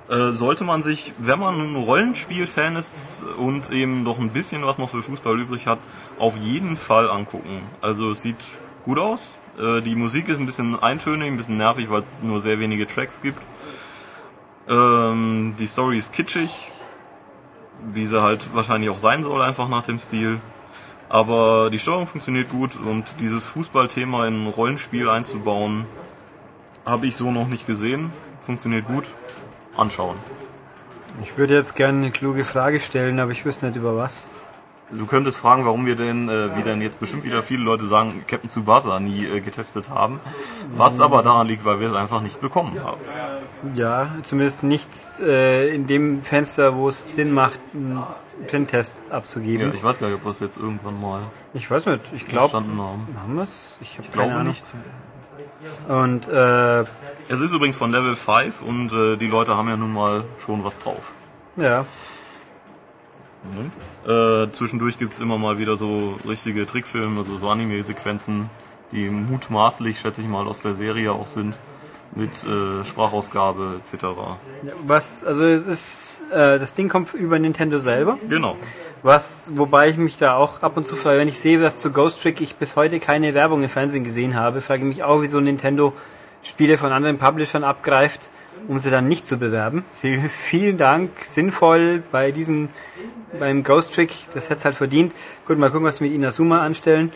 Äh, 0.09 0.31
sollte 0.31 0.63
man 0.63 0.81
sich, 0.81 1.13
wenn 1.17 1.39
man 1.39 1.59
ein 1.59 1.75
Rollenspiel-Fan 1.75 2.77
ist 2.77 3.23
und 3.37 3.71
eben 3.71 4.03
noch 4.03 4.19
ein 4.19 4.29
bisschen 4.29 4.65
was 4.65 4.77
noch 4.77 4.89
für 4.89 5.03
Fußball 5.03 5.37
übrig 5.37 5.67
hat, 5.67 5.79
auf 6.17 6.37
jeden 6.37 6.77
Fall 6.77 7.09
angucken. 7.09 7.61
Also 7.81 8.11
es 8.11 8.21
sieht 8.21 8.37
gut 8.85 8.99
aus. 8.99 9.21
Äh, 9.59 9.81
die 9.81 9.95
Musik 9.95 10.29
ist 10.29 10.39
ein 10.39 10.45
bisschen 10.45 10.81
eintönig, 10.81 11.27
ein 11.27 11.37
bisschen 11.37 11.57
nervig, 11.57 11.89
weil 11.89 12.03
es 12.03 12.23
nur 12.23 12.39
sehr 12.39 12.59
wenige 12.59 12.87
Tracks 12.87 13.21
gibt. 13.21 13.41
Ähm, 14.69 15.55
die 15.59 15.67
Story 15.67 15.97
ist 15.97 16.13
kitschig, 16.13 16.71
wie 17.93 18.05
sie 18.05 18.21
halt 18.21 18.53
wahrscheinlich 18.53 18.89
auch 18.89 18.99
sein 18.99 19.23
soll, 19.23 19.41
einfach 19.41 19.67
nach 19.67 19.83
dem 19.83 19.99
Stil. 19.99 20.39
Aber 21.09 21.69
die 21.69 21.79
Steuerung 21.79 22.07
funktioniert 22.07 22.49
gut 22.49 22.75
und 22.75 23.05
dieses 23.19 23.45
Fußballthema 23.45 24.27
in 24.27 24.45
ein 24.45 24.47
Rollenspiel 24.47 25.09
einzubauen, 25.09 25.85
habe 26.85 27.07
ich 27.07 27.15
so 27.15 27.31
noch 27.31 27.47
nicht 27.47 27.65
gesehen. 27.65 28.11
Funktioniert 28.41 28.85
gut. 28.85 29.05
Anschauen. 29.77 30.15
Ich 31.21 31.37
würde 31.37 31.55
jetzt 31.55 31.75
gerne 31.75 31.97
eine 31.99 32.11
kluge 32.11 32.45
Frage 32.45 32.79
stellen, 32.79 33.19
aber 33.19 33.31
ich 33.31 33.45
wüsste 33.45 33.65
nicht 33.67 33.75
über 33.75 33.95
was. 33.95 34.23
Du 34.89 35.05
könntest 35.05 35.37
fragen, 35.37 35.65
warum 35.65 35.85
wir 35.85 35.97
denn, 35.97 36.29
äh, 36.29 36.55
wie 36.55 36.63
denn 36.63 36.81
jetzt 36.81 36.99
bestimmt 36.99 37.25
wieder 37.25 37.43
viele 37.43 37.63
Leute 37.63 37.85
sagen, 37.85 38.23
Captain 38.25 38.49
Tsubasa 38.49 39.01
nie 39.01 39.25
äh, 39.25 39.41
getestet 39.41 39.89
haben. 39.89 40.19
Was 40.77 41.01
aber 41.01 41.23
daran 41.23 41.47
liegt, 41.47 41.65
weil 41.65 41.81
wir 41.81 41.89
es 41.89 41.95
einfach 41.95 42.21
nicht 42.21 42.39
bekommen 42.39 42.79
haben. 42.81 43.01
Ja, 43.75 44.09
zumindest 44.23 44.63
nichts 44.63 45.19
äh, 45.19 45.75
in 45.75 45.87
dem 45.87 46.21
Fenster, 46.21 46.75
wo 46.75 46.87
es 46.87 47.03
Sinn 47.13 47.33
macht, 47.33 47.59
Blindtest 48.47 48.95
abzugeben. 49.09 49.69
Ja, 49.69 49.73
ich 49.73 49.83
weiß 49.83 49.99
gar 49.99 50.07
nicht, 50.07 50.17
ob 50.17 50.25
wir 50.25 50.31
es 50.31 50.39
jetzt 50.39 50.57
irgendwann 50.57 50.99
mal 51.01 51.21
ich 51.53 51.69
weiß 51.69 51.85
nicht, 51.87 52.01
ich 52.13 52.27
glaube, 52.27 52.49
verstanden 52.49 52.79
haben. 52.79 53.07
haben 53.21 53.35
wir 53.35 53.43
es? 53.43 53.79
Ich, 53.81 53.97
hab 53.97 54.05
Ich 54.05 54.11
glaube 54.11 54.33
Ahnung. 54.33 54.47
nicht. 54.47 54.65
Und 55.87 56.27
äh, 56.27 56.81
Es 57.29 57.39
ist 57.39 57.53
übrigens 57.53 57.77
von 57.77 57.91
Level 57.91 58.15
5 58.15 58.61
und 58.61 58.91
äh, 58.93 59.17
die 59.17 59.27
Leute 59.27 59.55
haben 59.57 59.67
ja 59.69 59.77
nun 59.77 59.91
mal 59.93 60.23
schon 60.39 60.63
was 60.63 60.77
drauf. 60.77 61.13
ja, 61.55 61.85
Äh, 64.05 64.51
zwischendurch 64.51 64.97
gibt's 64.97 65.19
immer 65.19 65.37
mal 65.37 65.57
wieder 65.57 65.77
so 65.77 66.15
richtige 66.27 66.65
Trickfilme, 66.65 67.17
also 67.19 67.37
so 67.37 67.49
Anime-Sequenzen, 67.49 68.49
die 68.91 69.09
mutmaßlich, 69.09 69.99
schätze 69.99 70.21
ich 70.21 70.27
mal, 70.27 70.47
aus 70.47 70.61
der 70.61 70.73
Serie 70.73 71.11
auch 71.13 71.27
sind, 71.27 71.57
mit 72.15 72.31
äh, 72.45 72.83
Sprachausgabe 72.83 73.79
etc. 73.79 74.05
was, 74.85 75.23
also 75.23 75.45
es 75.45 75.65
ist, 75.65 76.23
äh, 76.31 76.59
das 76.59 76.73
Ding 76.73 76.89
kommt 76.89 77.13
über 77.13 77.37
Nintendo 77.39 77.79
selber. 77.79 78.17
Genau. 78.27 78.55
Was, 79.03 79.51
wobei 79.55 79.89
ich 79.89 79.97
mich 79.97 80.17
da 80.17 80.35
auch 80.35 80.63
ab 80.63 80.75
und 80.75 80.87
zu 80.87 80.95
frage, 80.95 81.19
wenn 81.19 81.27
ich 81.27 81.39
sehe, 81.39 81.59
dass 81.59 81.77
zu 81.77 81.91
Ghost 81.91 82.21
Trick 82.21 82.41
ich 82.41 82.55
bis 82.55 82.75
heute 82.75 82.99
keine 82.99 83.33
Werbung 83.33 83.63
im 83.63 83.69
Fernsehen 83.69 84.03
gesehen 84.03 84.35
habe, 84.35 84.61
frage 84.61 84.81
ich 84.81 84.87
mich 84.87 85.03
auch, 85.03 85.21
wieso 85.21 85.39
Nintendo 85.39 85.93
Spiele 86.43 86.77
von 86.77 86.91
anderen 86.91 87.17
Publishern 87.17 87.63
abgreift, 87.63 88.29
um 88.67 88.79
sie 88.79 88.89
dann 88.89 89.07
nicht 89.07 89.27
zu 89.27 89.37
bewerben. 89.37 89.85
Vielen, 89.91 90.29
vielen 90.29 90.77
Dank, 90.77 91.11
sinnvoll 91.23 92.01
bei 92.11 92.31
diesem, 92.31 92.69
beim 93.39 93.63
Ghost 93.63 93.93
Trick, 93.93 94.13
das 94.33 94.45
hätte 94.45 94.59
es 94.59 94.65
halt 94.65 94.75
verdient. 94.75 95.13
Gut, 95.45 95.57
mal 95.57 95.69
gucken, 95.69 95.85
was 95.85 96.01
wir 96.01 96.07
mit 96.07 96.15
Inazuma 96.15 96.61
anstellen. 96.61 97.11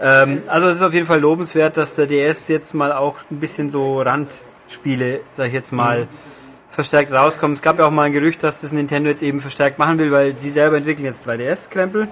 Ähm, 0.00 0.42
also 0.48 0.68
es 0.68 0.76
ist 0.76 0.82
auf 0.82 0.92
jeden 0.92 1.06
Fall 1.06 1.20
lobenswert, 1.20 1.76
dass 1.76 1.94
der 1.94 2.06
DS 2.06 2.48
jetzt 2.48 2.74
mal 2.74 2.92
auch 2.92 3.16
ein 3.30 3.40
bisschen 3.40 3.70
so 3.70 4.00
Randspiele, 4.00 5.20
sag 5.30 5.48
ich 5.48 5.52
jetzt 5.52 5.72
mal, 5.72 6.08
verstärkt 6.70 7.12
rauskommen. 7.12 7.54
Es 7.54 7.62
gab 7.62 7.78
ja 7.78 7.86
auch 7.86 7.90
mal 7.90 8.02
ein 8.02 8.12
Gerücht, 8.12 8.42
dass 8.42 8.60
das 8.60 8.72
Nintendo 8.72 9.08
jetzt 9.08 9.22
eben 9.22 9.40
verstärkt 9.40 9.78
machen 9.78 9.98
will, 9.98 10.10
weil 10.10 10.34
sie 10.34 10.50
selber 10.50 10.76
entwickeln 10.76 11.04
jetzt 11.04 11.28
3DS-Krempel. 11.28 12.08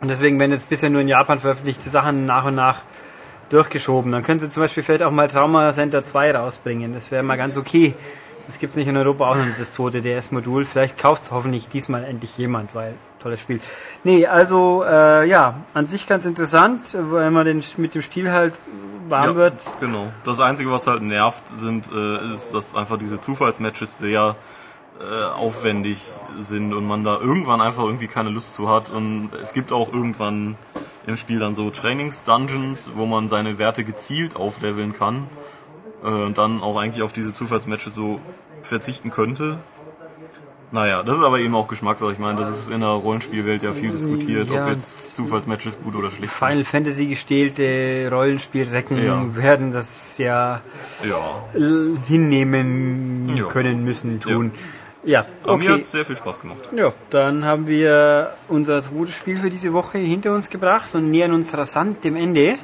Und 0.00 0.08
deswegen 0.08 0.38
werden 0.38 0.52
jetzt 0.52 0.70
bisher 0.70 0.88
nur 0.88 1.02
in 1.02 1.08
Japan 1.08 1.40
veröffentlichte 1.40 1.90
Sachen 1.90 2.24
nach 2.26 2.46
und 2.46 2.54
nach 2.54 2.82
durchgeschoben. 3.50 4.12
Dann 4.12 4.22
können 4.22 4.40
sie 4.40 4.48
zum 4.48 4.62
Beispiel 4.62 4.82
vielleicht 4.82 5.02
auch 5.02 5.10
mal 5.10 5.28
Trauma 5.28 5.72
Center 5.72 6.02
2 6.02 6.36
rausbringen. 6.36 6.94
Das 6.94 7.10
wäre 7.10 7.22
mal 7.22 7.36
ganz 7.36 7.56
okay. 7.58 7.94
Das 8.46 8.58
gibt's 8.58 8.76
nicht 8.76 8.88
in 8.88 8.96
Europa 8.96 9.28
auch 9.28 9.36
noch 9.36 9.44
das 9.58 9.72
zweite 9.72 10.00
DS-Modul. 10.00 10.64
Vielleicht 10.64 10.96
kauft's 10.98 11.30
hoffentlich 11.30 11.68
diesmal 11.68 12.04
endlich 12.04 12.38
jemand, 12.38 12.74
weil 12.74 12.94
tolles 13.22 13.40
Spiel. 13.40 13.60
Nee, 14.04 14.26
also 14.26 14.84
äh, 14.86 15.28
ja, 15.28 15.54
an 15.74 15.86
sich 15.86 16.06
ganz 16.06 16.26
interessant, 16.26 16.94
wenn 16.94 17.32
man 17.32 17.46
den, 17.46 17.62
mit 17.78 17.94
dem 17.94 18.02
Stil 18.02 18.30
halt 18.32 18.54
warm 19.08 19.30
Ja, 19.30 19.36
wird. 19.36 19.54
Genau. 19.80 20.12
Das 20.24 20.40
Einzige, 20.40 20.70
was 20.70 20.86
halt 20.86 21.02
nervt, 21.02 21.46
sind, 21.48 21.90
äh, 21.92 22.34
ist, 22.34 22.54
dass 22.54 22.74
einfach 22.74 22.98
diese 22.98 23.20
Zufallsmatches 23.20 23.98
sehr 23.98 24.36
äh, 25.00 25.24
aufwendig 25.24 26.12
sind 26.38 26.72
und 26.74 26.86
man 26.86 27.04
da 27.04 27.18
irgendwann 27.18 27.60
einfach 27.60 27.84
irgendwie 27.84 28.06
keine 28.06 28.30
Lust 28.30 28.54
zu 28.54 28.68
hat. 28.68 28.90
Und 28.90 29.30
es 29.40 29.52
gibt 29.52 29.72
auch 29.72 29.92
irgendwann 29.92 30.56
im 31.06 31.16
Spiel 31.16 31.38
dann 31.38 31.54
so 31.54 31.70
Trainings-Dungeons, 31.70 32.92
wo 32.94 33.06
man 33.06 33.28
seine 33.28 33.58
Werte 33.58 33.84
gezielt 33.84 34.36
aufleveln 34.36 34.92
kann 34.92 35.26
äh, 36.04 36.08
und 36.08 36.38
dann 36.38 36.62
auch 36.62 36.76
eigentlich 36.76 37.02
auf 37.02 37.12
diese 37.12 37.32
Zufallsmatches 37.32 37.94
so 37.94 38.20
verzichten 38.62 39.10
könnte. 39.10 39.58
Naja, 40.72 41.02
das 41.02 41.18
ist 41.18 41.24
aber 41.24 41.40
eben 41.40 41.54
auch 41.56 41.66
Geschmackssache. 41.66 42.12
Ich 42.12 42.20
meine, 42.20 42.38
das 42.38 42.48
ist 42.50 42.70
in 42.70 42.78
der 42.80 42.90
Rollenspielwelt 42.90 43.62
ja 43.64 43.72
viel 43.72 43.90
diskutiert, 43.90 44.48
Ja. 44.50 44.62
ob 44.64 44.70
jetzt 44.70 45.16
Zufallsmatches 45.16 45.80
gut 45.82 45.96
oder 45.96 46.10
schlecht 46.10 46.32
sind. 46.32 46.48
Final 46.48 46.64
Fantasy 46.64 47.06
gestählte 47.06 48.08
Rollenspielrecken 48.10 49.02
Ja. 49.04 49.24
werden 49.36 49.72
das 49.72 50.16
ja 50.18 50.60
Ja. 51.02 51.18
hinnehmen 52.06 53.34
Ja. 53.36 53.46
können, 53.46 53.84
müssen, 53.84 54.20
tun. 54.20 54.52
Ja, 55.02 55.24
Aber 55.42 55.56
mir 55.56 55.64
okay. 55.64 55.74
hat 55.76 55.84
sehr 55.84 56.04
viel 56.04 56.16
Spaß 56.16 56.40
gemacht. 56.40 56.68
Ja, 56.76 56.92
dann 57.08 57.44
haben 57.44 57.66
wir 57.66 58.34
unser 58.48 58.82
zweites 58.82 59.16
Spiel 59.16 59.38
für 59.38 59.48
diese 59.50 59.72
Woche 59.72 59.96
hinter 59.98 60.34
uns 60.34 60.50
gebracht 60.50 60.94
und 60.94 61.10
nähern 61.10 61.32
uns 61.32 61.56
rasant 61.56 62.04
dem 62.04 62.16
Ende. 62.16 62.56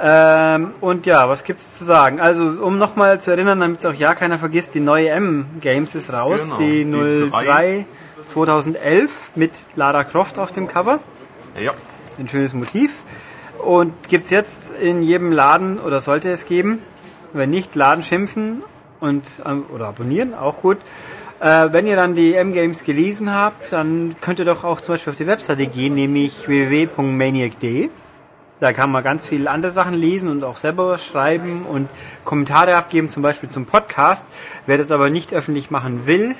Ähm, 0.00 0.74
und 0.80 1.06
ja, 1.06 1.28
was 1.28 1.44
gibt's 1.44 1.78
zu 1.78 1.84
sagen? 1.84 2.20
Also, 2.20 2.44
um 2.44 2.78
nochmal 2.78 3.20
zu 3.20 3.30
erinnern, 3.30 3.60
damit 3.60 3.78
es 3.78 3.86
auch 3.86 3.94
ja 3.94 4.14
keiner 4.14 4.38
vergisst, 4.38 4.74
die 4.74 4.80
neue 4.80 5.10
M-Games 5.10 5.94
ist 5.94 6.12
raus, 6.12 6.56
Genau, 6.58 6.58
die 6.58 6.84
die 6.84 7.30
03 7.30 7.86
2011 8.26 9.30
mit 9.36 9.52
Lara 9.76 10.02
Croft 10.04 10.38
auf 10.38 10.50
dem 10.50 10.66
Cover. 10.66 10.98
Ja. 11.62 11.72
Ein 12.18 12.28
schönes 12.28 12.54
Motiv. 12.54 13.04
Und 13.58 14.08
gibt's 14.08 14.30
jetzt 14.30 14.72
in 14.72 15.02
jedem 15.02 15.30
Laden, 15.30 15.78
oder 15.78 16.00
sollte 16.00 16.30
es 16.30 16.46
geben, 16.46 16.82
wenn 17.32 17.50
nicht, 17.50 17.74
Laden 17.74 18.02
schimpfen 18.02 18.62
und 19.00 19.24
ähm, 19.46 19.64
oder 19.72 19.88
abonnieren, 19.88 20.34
auch 20.34 20.60
gut. 20.60 20.78
Äh, 21.40 21.68
wenn 21.72 21.86
ihr 21.86 21.96
dann 21.96 22.14
die 22.14 22.34
M-Games 22.34 22.84
gelesen 22.84 23.32
habt, 23.32 23.72
dann 23.72 24.16
könnt 24.20 24.38
ihr 24.38 24.44
doch 24.44 24.64
auch 24.64 24.80
zum 24.80 24.94
Beispiel 24.94 25.12
auf 25.12 25.16
die 25.16 25.26
Webseite 25.26 25.66
gehen, 25.66 25.94
nämlich 25.94 26.48
www.maniac.de. 26.48 27.90
Da 28.60 28.72
kann 28.72 28.90
man 28.90 29.02
ganz 29.02 29.26
viele 29.26 29.50
andere 29.50 29.72
Sachen 29.72 29.94
lesen 29.94 30.30
und 30.30 30.44
auch 30.44 30.56
selber 30.56 30.88
was 30.88 31.04
schreiben 31.04 31.66
und 31.66 31.88
Kommentare 32.24 32.76
abgeben, 32.76 33.08
zum 33.10 33.22
Beispiel 33.22 33.48
zum 33.48 33.66
Podcast. 33.66 34.26
Wer 34.66 34.78
das 34.78 34.90
aber 34.92 35.10
nicht 35.10 35.34
öffentlich 35.34 35.70
machen 35.70 36.06
will, 36.06 36.34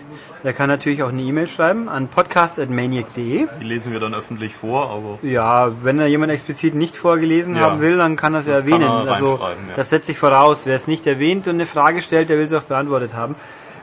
der 0.45 0.53
kann 0.53 0.69
natürlich 0.69 1.03
auch 1.03 1.09
eine 1.09 1.21
E-Mail 1.23 1.49
schreiben 1.49 1.89
an 1.89 2.09
podcast.maniac.de. 2.09 3.47
Die 3.61 3.65
lesen 3.65 3.93
wir 3.93 4.01
dann 4.01 4.15
öffentlich 4.15 4.55
vor, 4.55 4.91
aber 4.91 5.19
Ja, 5.29 5.73
wenn 5.83 5.99
da 5.99 6.07
jemand 6.07 6.33
explizit 6.33 6.75
nicht 6.75 6.97
vorgelesen 6.97 7.57
Ja. 7.57 7.63
haben 7.63 7.81
will, 7.81 7.97
dann 7.99 8.17
kann 8.17 8.33
er 8.35 8.41
es 8.41 8.47
ja 8.47 8.55
Das 8.55 8.63
kann 8.65 8.81
erwähnen. 8.83 9.07
er 9.09 9.13
also 9.13 9.39
ja. 9.41 9.49
das 9.77 9.91
setzt 9.91 10.07
sich 10.07 10.19
voraus. 10.19 10.67
Wer 10.67 10.77
es 10.77 10.87
nicht 10.87 11.07
erwähnt 11.07 11.47
und 11.49 11.55
eine 11.55 11.67
Frage 11.67 12.01
stellt, 12.01 12.29
der 12.29 12.39
will 12.39 12.47
es 12.47 12.53
auch 12.53 12.63
beantwortet 12.63 13.15
haben. 13.15 13.35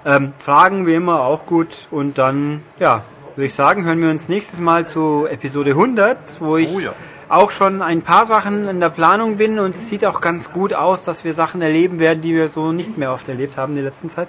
Ähm, 0.05 0.33
Fragen 0.39 0.87
wie 0.87 0.95
immer 0.95 1.21
auch 1.21 1.45
gut. 1.45 1.67
Und 1.91 2.17
dann, 2.17 2.61
ja, 2.79 3.03
würde 3.35 3.45
ich 3.47 3.53
sagen, 3.53 3.83
hören 3.85 4.01
wir 4.01 4.09
uns 4.09 4.29
nächstes 4.29 4.59
Mal 4.59 4.87
zu 4.87 5.27
Episode 5.29 5.71
100, 5.71 6.17
wo 6.39 6.57
ich 6.57 6.73
Oh 6.75 6.79
ja. 6.79 6.93
Auch 7.31 7.51
schon 7.51 7.81
ein 7.81 8.01
paar 8.01 8.25
Sachen 8.25 8.67
in 8.67 8.79
der 8.79 8.89
Planung 8.89 9.37
bin 9.37 9.57
und 9.59 9.75
es 9.75 9.87
sieht 9.87 10.05
auch 10.05 10.19
ganz 10.21 10.51
gut 10.51 10.73
aus, 10.73 11.03
dass 11.03 11.23
wir 11.23 11.33
Sachen 11.33 11.61
erleben 11.61 11.99
werden, 11.99 12.21
die 12.21 12.33
wir 12.35 12.47
so 12.47 12.71
nicht 12.71 12.97
mehr 12.97 13.13
oft 13.13 13.29
erlebt 13.29 13.57
haben 13.57 13.71
in 13.71 13.77
der 13.77 13.85
letzten 13.85 14.09
Zeit. 14.09 14.27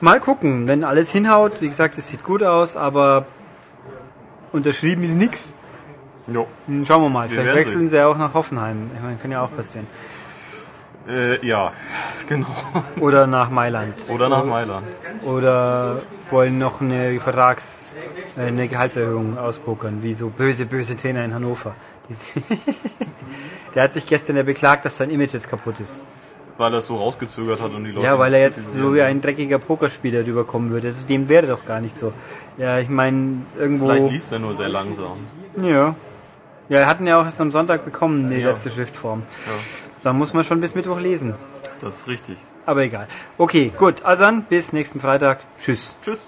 Mal 0.00 0.20
gucken, 0.20 0.68
wenn 0.68 0.84
alles 0.84 1.10
hinhaut. 1.10 1.60
Wie 1.60 1.68
gesagt, 1.68 1.98
es 1.98 2.08
sieht 2.08 2.22
gut 2.22 2.42
aus, 2.42 2.76
aber 2.76 3.26
unterschrieben 4.52 5.02
ist 5.02 5.16
nichts. 5.16 5.52
Jo. 6.26 6.46
Schauen 6.86 7.02
wir 7.02 7.08
mal. 7.10 7.30
Wir 7.30 7.40
Vielleicht 7.40 7.56
wechseln 7.56 7.88
sie 7.88 7.96
ja 7.96 8.06
auch 8.06 8.16
nach 8.16 8.32
Hoffenheim. 8.34 8.90
Ich 8.94 9.02
meine, 9.02 9.16
kann 9.16 9.32
ja 9.32 9.42
auch 9.42 9.54
passieren. 9.54 9.86
Äh, 11.08 11.44
ja, 11.44 11.72
genau. 12.28 12.46
Oder 13.00 13.26
nach 13.26 13.50
Mailand. 13.50 13.94
Oder 14.08 14.28
nach 14.28 14.44
Mailand. 14.44 14.86
Oder 15.24 16.00
wollen 16.30 16.58
noch 16.58 16.80
eine 16.80 17.18
Vertrags-, 17.18 17.90
äh, 18.36 18.42
eine 18.42 18.68
Gehaltserhöhung 18.68 19.36
auspokern, 19.36 20.02
wie 20.02 20.14
so 20.14 20.28
böse, 20.28 20.66
böse 20.66 20.96
Trainer 20.96 21.24
in 21.24 21.34
Hannover. 21.34 21.74
Der 23.74 23.84
hat 23.84 23.92
sich 23.92 24.04
gestern 24.06 24.36
ja 24.36 24.42
beklagt, 24.42 24.84
dass 24.84 24.96
sein 24.96 25.10
Image 25.10 25.32
jetzt 25.32 25.48
kaputt 25.48 25.78
ist. 25.80 26.02
Weil 26.58 26.72
er 26.74 26.78
es 26.78 26.88
so 26.88 26.96
rausgezögert 26.96 27.60
hat 27.62 27.72
und 27.72 27.84
die 27.84 27.90
Leute. 27.92 28.04
Ja, 28.06 28.18
weil 28.18 28.34
er 28.34 28.40
jetzt 28.40 28.74
so 28.74 28.94
wie 28.94 29.00
ein 29.02 29.20
dreckiger 29.22 29.58
Pokerspieler 29.58 30.26
rüberkommen 30.26 30.70
würde. 30.70 30.88
Also 30.88 31.06
dem 31.06 31.28
wäre 31.28 31.46
doch 31.46 31.64
gar 31.64 31.80
nicht 31.80 31.98
so. 31.98 32.12
Ja, 32.58 32.78
ich 32.80 32.88
meine, 32.88 33.42
irgendwo. 33.58 33.86
Vielleicht 33.88 34.10
liest 34.10 34.32
er 34.32 34.40
nur 34.40 34.54
sehr 34.54 34.68
langsam. 34.68 35.18
Ja. 35.62 35.94
Ja, 36.68 36.78
er 36.80 36.86
hatten 36.86 37.06
ja 37.06 37.20
auch 37.20 37.24
erst 37.24 37.40
am 37.40 37.50
Sonntag 37.50 37.84
bekommen, 37.84 38.28
die 38.28 38.36
Ja. 38.36 38.48
letzte 38.48 38.70
Schriftform. 38.70 39.22
Ja, 39.46 39.52
Da 40.04 40.12
muss 40.12 40.34
man 40.34 40.44
schon 40.44 40.60
bis 40.60 40.74
Mittwoch 40.74 41.00
lesen. 41.00 41.34
das 41.80 42.00
ist 42.00 42.08
richtig. 42.08 42.36
Aber 42.66 42.82
egal. 42.82 43.06
Okay, 43.38 43.72
gut. 43.78 44.02
Also 44.04 44.24
dann, 44.24 44.42
bis 44.44 44.72
nächsten 44.72 45.00
Freitag. 45.00 45.40
Tschüss. 45.58 45.96
Tschüss. 46.04 46.20